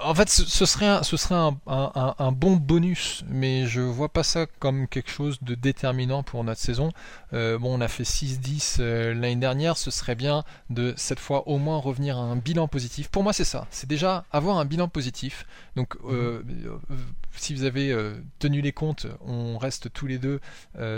En 0.00 0.14
fait, 0.14 0.28
ce 0.28 0.64
serait, 0.64 0.86
un, 0.86 2.32
bon 2.32 2.56
bonus, 2.56 3.24
mais 3.28 3.66
je 3.66 3.80
vois 3.80 4.08
pas 4.08 4.22
ça 4.22 4.46
comme 4.60 4.86
quelque 4.86 5.10
chose 5.10 5.38
de 5.42 5.56
déterminant 5.56 6.22
pour 6.22 6.44
notre 6.44 6.60
saison. 6.60 6.92
Euh, 7.32 7.58
bon, 7.58 7.76
on 7.76 7.80
a 7.80 7.88
fait 7.88 8.04
6-10 8.04 8.76
euh, 8.78 9.12
l'année 9.12 9.36
dernière, 9.36 9.76
ce 9.76 9.90
serait 9.90 10.14
bien 10.14 10.44
de 10.70 10.94
cette 10.96 11.18
fois 11.18 11.48
au 11.48 11.58
moins 11.58 11.78
revenir 11.78 12.16
à 12.16 12.20
un 12.20 12.36
bilan 12.36 12.68
positif. 12.68 13.08
Pour 13.08 13.24
moi, 13.24 13.32
c'est 13.32 13.44
ça. 13.44 13.66
C'est 13.70 13.88
déjà 13.88 14.24
avoir 14.30 14.58
un 14.58 14.64
bilan 14.64 14.88
positif. 14.88 15.46
Donc, 15.74 15.96
euh, 16.04 16.42
si 17.36 17.52
vous 17.52 17.64
avez 17.64 17.96
tenu 18.38 18.60
les 18.60 18.72
comptes, 18.72 19.06
on 19.26 19.58
reste 19.58 19.92
tous 19.92 20.06
les 20.06 20.18
deux 20.18 20.40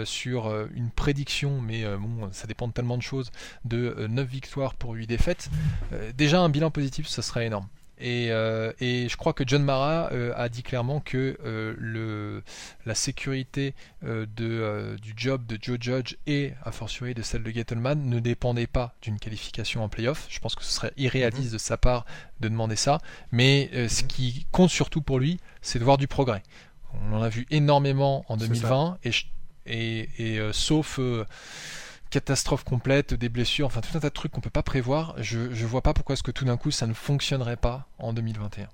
sur 0.04 0.52
une 0.74 0.90
prédiction, 0.90 1.60
mais 1.60 1.84
bon, 1.96 2.28
ça 2.32 2.46
dépend 2.46 2.68
de 2.68 2.72
tellement 2.72 2.98
de 2.98 3.02
choses, 3.02 3.30
de 3.64 4.06
9 4.08 4.26
victoires 4.28 4.74
pour 4.74 4.92
8 4.92 5.06
défaites. 5.06 5.48
déjà, 6.14 6.40
un 6.40 6.48
bilan 6.48 6.70
positif, 6.70 7.08
ça 7.08 7.22
serait 7.22 7.46
énorme. 7.46 7.66
Euh, 8.02 8.72
et, 8.80 9.08
je 9.08 9.16
crois 9.16 9.32
que 9.32 9.44
John 9.46 9.62
Mara 9.62 10.10
euh, 10.12 10.32
a 10.36 10.48
dit 10.48 10.62
clairement 10.62 11.00
que 11.00 11.36
euh, 11.44 11.74
le, 11.78 12.42
la 12.86 12.94
sécurité 12.94 13.74
de, 14.02 14.96
du 15.00 15.12
job 15.16 15.46
de 15.46 15.58
Joe 15.60 15.78
Judge 15.80 16.16
et 16.26 16.52
a 16.64 16.72
fortiori 16.72 17.14
de 17.14 17.22
celle 17.22 17.42
de 17.42 17.50
Gettleman 17.50 18.08
ne 18.08 18.20
dépendait 18.20 18.66
pas 18.66 18.94
d'une 19.02 19.18
qualification 19.18 19.84
en 19.84 19.88
playoff. 19.88 20.26
Je 20.28 20.38
pense 20.40 20.54
que 20.54 20.64
ce 20.64 20.72
serait 20.72 20.92
irréaliste 20.96 21.48
mhm. 21.48 21.52
de 21.52 21.58
sa 21.58 21.76
part 21.76 22.06
de 22.40 22.48
demander 22.48 22.76
ça. 22.76 22.98
Mais 23.32 23.70
ce 23.88 24.02
mhm. 24.02 24.08
qui 24.08 24.46
compte 24.50 24.70
surtout 24.70 25.02
pour 25.02 25.18
lui, 25.18 25.38
c'est 25.62 25.78
de 25.78 25.84
voir 25.84 25.98
du 25.98 26.08
progrès. 26.08 26.42
On 26.94 27.16
en 27.16 27.22
a 27.22 27.28
vu 27.28 27.46
énormément 27.50 28.24
en 28.28 28.36
2020 28.36 28.98
et, 29.04 29.10
et, 29.66 30.08
et 30.18 30.52
sauf 30.52 30.98
catastrophe 32.10 32.64
complète, 32.64 33.14
des 33.14 33.28
blessures, 33.28 33.66
enfin 33.66 33.80
tout 33.80 33.96
un 33.96 34.00
tas 34.00 34.08
de 34.08 34.14
trucs 34.14 34.32
qu'on 34.32 34.40
peut 34.40 34.50
pas 34.50 34.62
prévoir. 34.62 35.14
Je, 35.18 35.52
je 35.52 35.66
vois 35.66 35.82
pas 35.82 35.94
pourquoi 35.94 36.14
est-ce 36.14 36.22
que 36.22 36.30
tout 36.30 36.44
d'un 36.44 36.56
coup 36.56 36.70
ça 36.70 36.86
ne 36.86 36.94
fonctionnerait 36.94 37.56
pas 37.56 37.86
en 37.98 38.12
2021. 38.12 38.68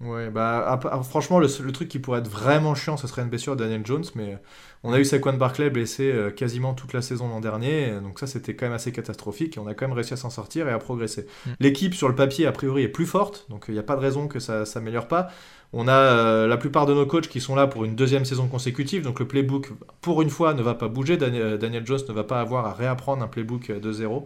Ouais, 0.00 0.28
bah 0.28 0.78
franchement, 1.04 1.38
le, 1.38 1.48
le, 1.62 1.72
truc 1.72 1.88
qui 1.88 1.98
pourrait 1.98 2.18
être 2.18 2.28
vraiment 2.28 2.74
chiant, 2.74 2.98
ce 2.98 3.06
serait 3.06 3.22
une 3.22 3.30
blessure 3.30 3.56
de 3.56 3.64
Daniel 3.64 3.80
Jones, 3.86 4.04
mais 4.14 4.36
on 4.82 4.92
a 4.92 5.00
eu 5.00 5.06
Saquon 5.06 5.32
Barclay 5.32 5.70
blessé 5.70 6.12
euh, 6.12 6.30
quasiment 6.30 6.74
toute 6.74 6.92
la 6.92 7.00
saison 7.00 7.28
l'an 7.28 7.40
dernier, 7.40 7.92
donc 8.02 8.18
ça 8.18 8.26
c'était 8.26 8.54
quand 8.54 8.66
même 8.66 8.74
assez 8.74 8.92
catastrophique, 8.92 9.56
et 9.56 9.60
on 9.60 9.66
a 9.66 9.72
quand 9.72 9.88
même 9.88 9.96
réussi 9.96 10.12
à 10.12 10.18
s'en 10.18 10.28
sortir 10.28 10.68
et 10.68 10.70
à 10.70 10.78
progresser. 10.78 11.26
Mm. 11.46 11.50
L'équipe 11.60 11.94
sur 11.94 12.08
le 12.08 12.14
papier, 12.14 12.46
a 12.46 12.52
priori, 12.52 12.82
est 12.82 12.88
plus 12.88 13.06
forte, 13.06 13.46
donc 13.48 13.64
il 13.68 13.72
n'y 13.72 13.80
a 13.80 13.82
pas 13.82 13.96
de 13.96 14.02
raison 14.02 14.28
que 14.28 14.38
ça 14.38 14.66
s'améliore 14.66 15.08
pas. 15.08 15.28
On 15.72 15.88
a 15.88 15.92
euh, 15.92 16.46
la 16.46 16.56
plupart 16.56 16.86
de 16.86 16.94
nos 16.94 17.06
coachs 17.06 17.28
qui 17.28 17.40
sont 17.40 17.54
là 17.54 17.66
pour 17.66 17.84
une 17.84 17.94
deuxième 17.94 18.24
saison 18.24 18.46
consécutive, 18.46 19.02
donc 19.02 19.20
le 19.20 19.26
playbook, 19.26 19.72
pour 20.00 20.22
une 20.22 20.30
fois, 20.30 20.54
ne 20.54 20.62
va 20.62 20.74
pas 20.74 20.88
bouger. 20.88 21.16
Daniel, 21.16 21.58
Daniel 21.58 21.86
Jones 21.86 22.00
ne 22.08 22.12
va 22.12 22.24
pas 22.24 22.40
avoir 22.40 22.66
à 22.66 22.72
réapprendre 22.72 23.22
un 23.22 23.28
playbook 23.28 23.70
de 23.70 23.92
zéro. 23.92 24.24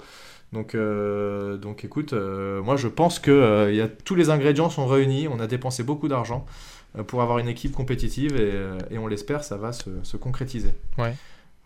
Donc, 0.52 0.76
donc 0.76 1.84
écoute, 1.84 2.12
moi 2.12 2.74
je 2.74 2.88
pense 2.88 3.20
que 3.20 3.72
y 3.72 3.80
a, 3.80 3.86
tous 3.86 4.16
les 4.16 4.30
ingrédients 4.30 4.68
sont 4.68 4.86
réunis. 4.86 5.28
On 5.28 5.38
a 5.38 5.46
dépensé 5.46 5.84
beaucoup 5.84 6.08
d'argent 6.08 6.44
pour 7.06 7.22
avoir 7.22 7.38
une 7.38 7.46
équipe 7.46 7.72
compétitive 7.72 8.36
et, 8.90 8.98
on 8.98 9.06
l'espère, 9.06 9.44
ça 9.44 9.56
va 9.56 9.72
se, 9.72 9.90
se 10.02 10.16
concrétiser. 10.16 10.70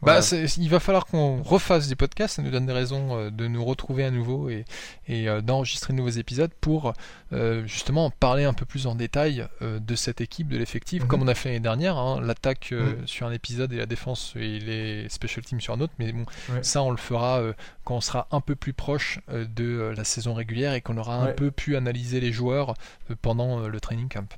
Bah, 0.05 0.21
il 0.59 0.69
va 0.69 0.81
falloir 0.81 1.07
qu'on 1.07 1.43
refasse 1.43 1.89
des 1.89 1.97
podcasts, 1.97 2.37
ça 2.37 2.43
nous 2.43 2.51
donne 2.51 2.67
des 2.67 2.73
raisons 2.73 3.17
euh, 3.17 3.31
de 3.31 3.47
nous 3.47 3.65
retrouver 3.65 4.05
à 4.05 4.11
nouveau 4.11 4.51
et, 4.51 4.65
et 5.09 5.29
euh, 5.29 5.41
d'enregistrer 5.41 5.93
de 5.93 5.99
nouveaux 5.99 6.11
épisodes 6.11 6.51
pour 6.61 6.93
euh, 7.33 7.67
justement 7.67 8.11
parler 8.11 8.45
un 8.45 8.53
peu 8.53 8.67
plus 8.67 8.87
en 8.87 8.95
détail 8.95 9.47
de 9.61 9.95
cette 9.95 10.21
équipe, 10.21 10.49
de 10.49 10.59
l'effectif, 10.59 11.03
mhm. 11.03 11.09
comme 11.09 11.23
on 11.23 11.29
a 11.29 11.35
fait 11.35 11.49
l'année 11.49 11.61
dernière, 11.61 11.97
hein, 11.97 12.21
l'attaque 12.21 12.73
mhm. 12.73 13.07
sur 13.07 13.27
un 13.27 13.33
épisode 13.33 13.73
et 13.73 13.77
la 13.77 13.87
défense 13.87 14.35
et 14.37 14.59
les 14.59 15.09
special 15.09 15.45
teams 15.45 15.61
sur 15.61 15.75
un 15.75 15.81
autre, 15.81 15.95
mais 15.99 16.13
bon, 16.13 16.27
ça 16.63 16.83
on 16.83 16.91
le 16.91 16.97
fera 16.97 17.43
quand 17.85 17.97
on 17.97 18.01
sera 18.01 18.29
un 18.31 18.41
peu 18.41 18.55
plus 18.55 18.73
proche 18.73 19.21
de 19.29 19.93
la 19.97 20.05
saison 20.05 20.35
régulière 20.35 20.75
et 20.75 20.81
qu'on 20.81 20.97
aura 20.97 21.17
un 21.17 21.33
peu 21.33 21.51
pu 21.51 21.77
analyser 21.77 22.21
les 22.21 22.33
joueurs 22.33 22.75
pendant 23.23 23.69
le 23.69 23.81
training 23.81 24.09
camp. 24.09 24.29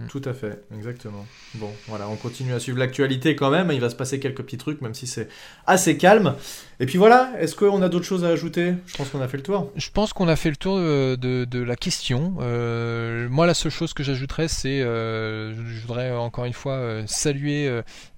Mm. 0.00 0.06
Tout 0.08 0.22
à 0.24 0.32
fait, 0.32 0.62
exactement. 0.74 1.26
Bon, 1.54 1.70
voilà, 1.88 2.08
on 2.08 2.16
continue 2.16 2.52
à 2.52 2.60
suivre 2.60 2.78
l'actualité 2.78 3.36
quand 3.36 3.50
même. 3.50 3.70
Il 3.72 3.80
va 3.80 3.90
se 3.90 3.96
passer 3.96 4.20
quelques 4.20 4.42
petits 4.42 4.58
trucs, 4.58 4.80
même 4.80 4.94
si 4.94 5.06
c'est 5.06 5.28
assez 5.66 5.96
calme. 5.96 6.34
Et 6.82 6.86
puis 6.86 6.96
voilà, 6.96 7.32
est-ce 7.38 7.54
qu'on 7.54 7.82
a 7.82 7.90
d'autres 7.90 8.06
choses 8.06 8.24
à 8.24 8.28
ajouter? 8.28 8.72
Je 8.86 8.96
pense 8.96 9.10
qu'on 9.10 9.20
a 9.20 9.28
fait 9.28 9.36
le 9.36 9.42
tour. 9.42 9.70
Je 9.76 9.90
pense 9.90 10.14
qu'on 10.14 10.28
a 10.28 10.36
fait 10.36 10.48
le 10.48 10.56
tour 10.56 10.78
de, 10.78 11.16
de, 11.16 11.58
la 11.62 11.76
question. 11.76 12.36
Euh, 12.40 13.28
moi, 13.28 13.46
la 13.46 13.52
seule 13.52 13.70
chose 13.70 13.92
que 13.92 14.02
j'ajouterais, 14.02 14.48
c'est, 14.48 14.80
euh, 14.80 15.52
je 15.54 15.80
voudrais 15.82 16.10
encore 16.12 16.46
une 16.46 16.54
fois 16.54 16.72
euh, 16.72 17.02
saluer 17.06 17.70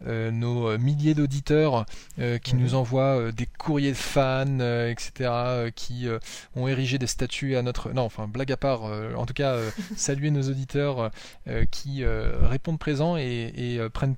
nos 0.06 0.78
milliers 0.78 1.14
d'auditeurs 1.14 1.86
qui 2.42 2.54
nous 2.54 2.68
mhm. 2.70 2.74
envoient 2.74 3.32
des 3.32 3.46
courriers 3.46 3.90
de 3.90 3.96
fans, 3.96 4.60
etc., 4.86 5.70
qui 5.74 6.06
ont 6.54 6.68
érigé 6.68 6.98
des 6.98 7.06
statues 7.08 7.56
à 7.56 7.62
notre... 7.62 7.92
Non, 7.92 8.02
enfin, 8.02 8.28
blague 8.28 8.52
à 8.52 8.56
part, 8.56 8.82
en 8.82 9.26
tout 9.26 9.34
cas, 9.34 9.56
saluer 9.96 10.30
nos 10.30 10.42
auditeurs 10.42 11.10
qui 11.72 12.04
répondent 12.04 12.78
présents 12.78 13.16
et, 13.16 13.52
et 13.56 13.88
prennent 13.90 14.14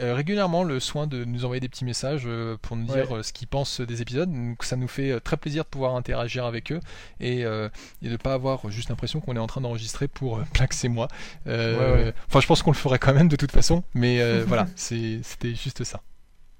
euh, 0.00 0.14
régulièrement 0.14 0.64
le 0.64 0.80
soin 0.80 1.06
de 1.06 1.24
nous 1.24 1.44
envoyer 1.44 1.60
des 1.60 1.68
petits 1.68 1.84
messages 1.84 2.24
euh, 2.26 2.56
pour 2.60 2.76
nous 2.76 2.86
dire 2.86 3.16
euh, 3.16 3.22
ce 3.22 3.32
qu'ils 3.32 3.46
pensent 3.46 3.80
des 3.80 4.02
épisodes. 4.02 4.30
Donc 4.30 4.64
ça 4.64 4.74
nous 4.74 4.88
fait 4.88 5.20
très 5.20 5.36
plaisir 5.36 5.62
de 5.64 5.68
pouvoir 5.68 5.94
interagir 5.94 6.44
avec 6.46 6.72
eux 6.72 6.80
et, 7.20 7.40
et 7.40 7.44
de 7.44 7.70
ne 8.02 8.16
pas 8.16 8.34
avoir 8.34 8.70
juste 8.70 8.88
l'impression 8.88 9.20
qu'on 9.20 9.36
est 9.36 9.40
en 9.40 9.46
train 9.46 9.60
d'enregistrer 9.60 10.08
pour 10.08 10.40
Plax 10.52 10.84
et 10.84 10.88
moi. 10.88 11.08
Enfin, 11.46 12.40
je 12.40 12.46
pense 12.46 12.62
qu'on 12.62 12.72
le 12.72 12.76
ferait 12.76 12.98
quand 12.98 13.14
même 13.14 13.28
de 13.28 13.36
toute 13.36 13.52
façon, 13.52 13.84
mais 13.94 14.20
voilà, 14.46 14.66
c'était 14.74 15.54
juste 15.54 15.84
ça. 15.84 16.00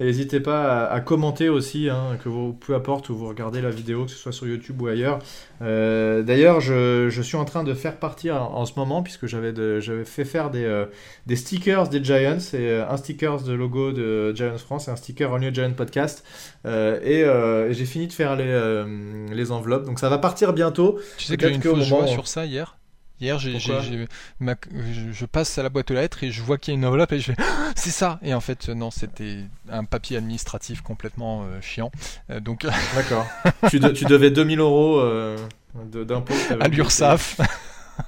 N'hésitez 0.00 0.40
pas 0.40 0.86
à, 0.86 1.00
commenter 1.00 1.48
aussi, 1.48 1.88
hein, 1.88 2.18
que 2.22 2.28
vous, 2.28 2.52
peu 2.52 2.74
importe 2.74 3.10
où 3.10 3.16
vous 3.16 3.28
regardez 3.28 3.60
la 3.60 3.70
vidéo, 3.70 4.06
que 4.06 4.10
ce 4.10 4.16
soit 4.16 4.32
sur 4.32 4.44
YouTube 4.48 4.82
ou 4.82 4.88
ailleurs. 4.88 5.20
Euh, 5.62 6.22
d'ailleurs, 6.22 6.60
je, 6.60 7.20
suis 7.22 7.36
en 7.36 7.44
train 7.44 7.62
de 7.62 7.72
faire 7.74 7.96
partir 7.98 8.34
en, 8.34 8.64
ce 8.66 8.72
moment, 8.76 9.04
puisque 9.04 9.26
j'avais 9.26 9.54
fait 10.04 10.24
faire 10.24 10.50
des, 10.50 10.64
euh, 10.64 10.86
des, 11.26 11.36
stickers 11.36 11.88
des 11.88 12.02
Giants, 12.02 12.38
et 12.54 12.56
euh, 12.56 12.88
un 12.88 12.96
sticker 12.96 13.40
de 13.40 13.52
logo 13.52 13.92
de 13.92 14.34
Giants 14.34 14.58
France 14.58 14.88
et 14.88 14.90
un 14.90 14.96
sticker 14.96 15.30
Only 15.30 15.54
Giant 15.54 15.74
Podcast. 15.74 16.24
et, 16.64 17.24
j'ai 17.70 17.86
fini 17.86 18.08
de 18.08 18.12
faire 18.12 18.34
les, 18.34 18.84
les 19.32 19.52
enveloppes, 19.52 19.86
donc 19.86 20.00
ça 20.00 20.08
va 20.08 20.18
partir 20.18 20.52
bientôt. 20.52 20.98
Tu 21.18 21.26
sais 21.26 21.36
que 21.36 21.46
j'ai 21.46 21.54
une 21.54 21.62
fausse 21.62 21.84
joie 21.84 22.08
sur 22.08 22.26
ça 22.26 22.44
hier? 22.46 22.76
Hier, 23.20 23.38
j'ai, 23.38 23.58
je 23.58 25.24
passe 25.24 25.56
à 25.56 25.62
la 25.62 25.68
boîte 25.68 25.90
aux 25.90 25.94
lettres 25.94 26.24
et 26.24 26.32
je 26.32 26.42
vois 26.42 26.58
qu'il 26.58 26.74
y 26.74 26.76
a 26.76 26.78
une 26.78 26.84
enveloppe 26.84 27.12
et 27.12 27.20
je 27.20 27.32
fais 27.32 27.36
ah, 27.38 27.70
c'est 27.76 27.90
ça 27.90 28.18
Et 28.22 28.34
en 28.34 28.40
fait, 28.40 28.68
non, 28.68 28.90
c'était 28.90 29.38
un 29.70 29.84
papier 29.84 30.16
administratif 30.16 30.80
complètement 30.80 31.44
euh, 31.44 31.60
chiant. 31.60 31.92
Euh, 32.30 32.40
donc 32.40 32.66
D'accord. 32.94 33.26
tu, 33.70 33.78
tu, 33.92 34.04
devais 34.04 34.30
2000 34.30 34.58
euros 34.58 34.98
euh, 34.98 35.36
d'impôts 35.74 36.34
à 36.60 36.68
l'URSSAF. 36.68 37.40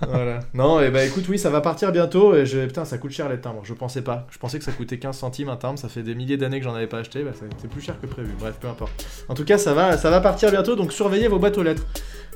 Voilà. 0.08 0.40
Non, 0.54 0.80
et 0.80 0.90
bah 0.90 1.04
écoute, 1.04 1.24
oui, 1.28 1.38
ça 1.38 1.50
va 1.50 1.60
partir 1.60 1.92
bientôt. 1.92 2.34
Et. 2.34 2.44
Putain, 2.44 2.84
ça 2.84 2.98
coûte 2.98 3.10
cher 3.10 3.28
les 3.28 3.40
timbres. 3.40 3.62
Je 3.64 3.74
pensais 3.74 4.02
pas. 4.02 4.26
Je 4.30 4.38
pensais 4.38 4.58
que 4.58 4.64
ça 4.64 4.72
coûtait 4.72 4.98
15 4.98 5.16
centimes 5.16 5.48
un 5.48 5.56
timbre. 5.56 5.78
Ça 5.78 5.88
fait 5.88 6.02
des 6.02 6.14
milliers 6.14 6.36
d'années 6.36 6.58
que 6.58 6.64
j'en 6.64 6.74
avais 6.74 6.86
pas 6.86 6.98
acheté. 6.98 7.22
Bah, 7.22 7.32
c'est 7.58 7.70
plus 7.70 7.80
cher 7.80 8.00
que 8.00 8.06
prévu. 8.06 8.30
Bref, 8.38 8.56
peu 8.60 8.68
importe. 8.68 8.92
En 9.28 9.34
tout 9.34 9.44
cas, 9.44 9.58
ça 9.58 9.74
va, 9.74 9.96
ça 9.96 10.10
va 10.10 10.20
partir 10.20 10.50
bientôt. 10.50 10.76
Donc 10.76 10.92
surveillez 10.92 11.28
vos 11.28 11.38
boîtes 11.38 11.58
aux 11.58 11.62
lettres. 11.62 11.86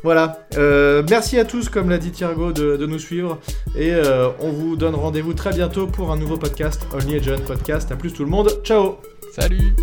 Voilà. 0.03 0.47
Euh, 0.57 1.03
merci 1.09 1.39
à 1.39 1.45
tous, 1.45 1.69
comme 1.69 1.91
l'a 1.91 1.99
dit 1.99 2.11
Thiergo, 2.11 2.53
de, 2.53 2.87
nous 2.87 2.99
suivre. 2.99 3.39
Et 3.77 3.93
euh, 3.93 4.29
on 4.41 4.51
vous 4.51 4.77
donne 4.77 4.95
rendez-vous 4.95 5.35
très 5.35 5.53
bientôt 5.53 5.87
pour 5.87 6.11
un 6.11 6.17
nouveau 6.17 6.37
podcast, 6.37 6.87
Only 6.93 7.23
John 7.23 7.41
Podcast. 7.41 7.91
À 7.93 7.97
plus 7.97 8.13
tout 8.13 8.25
le 8.25 8.31
monde. 8.31 8.51
Ciao 8.65 8.99
Salut 9.35 9.77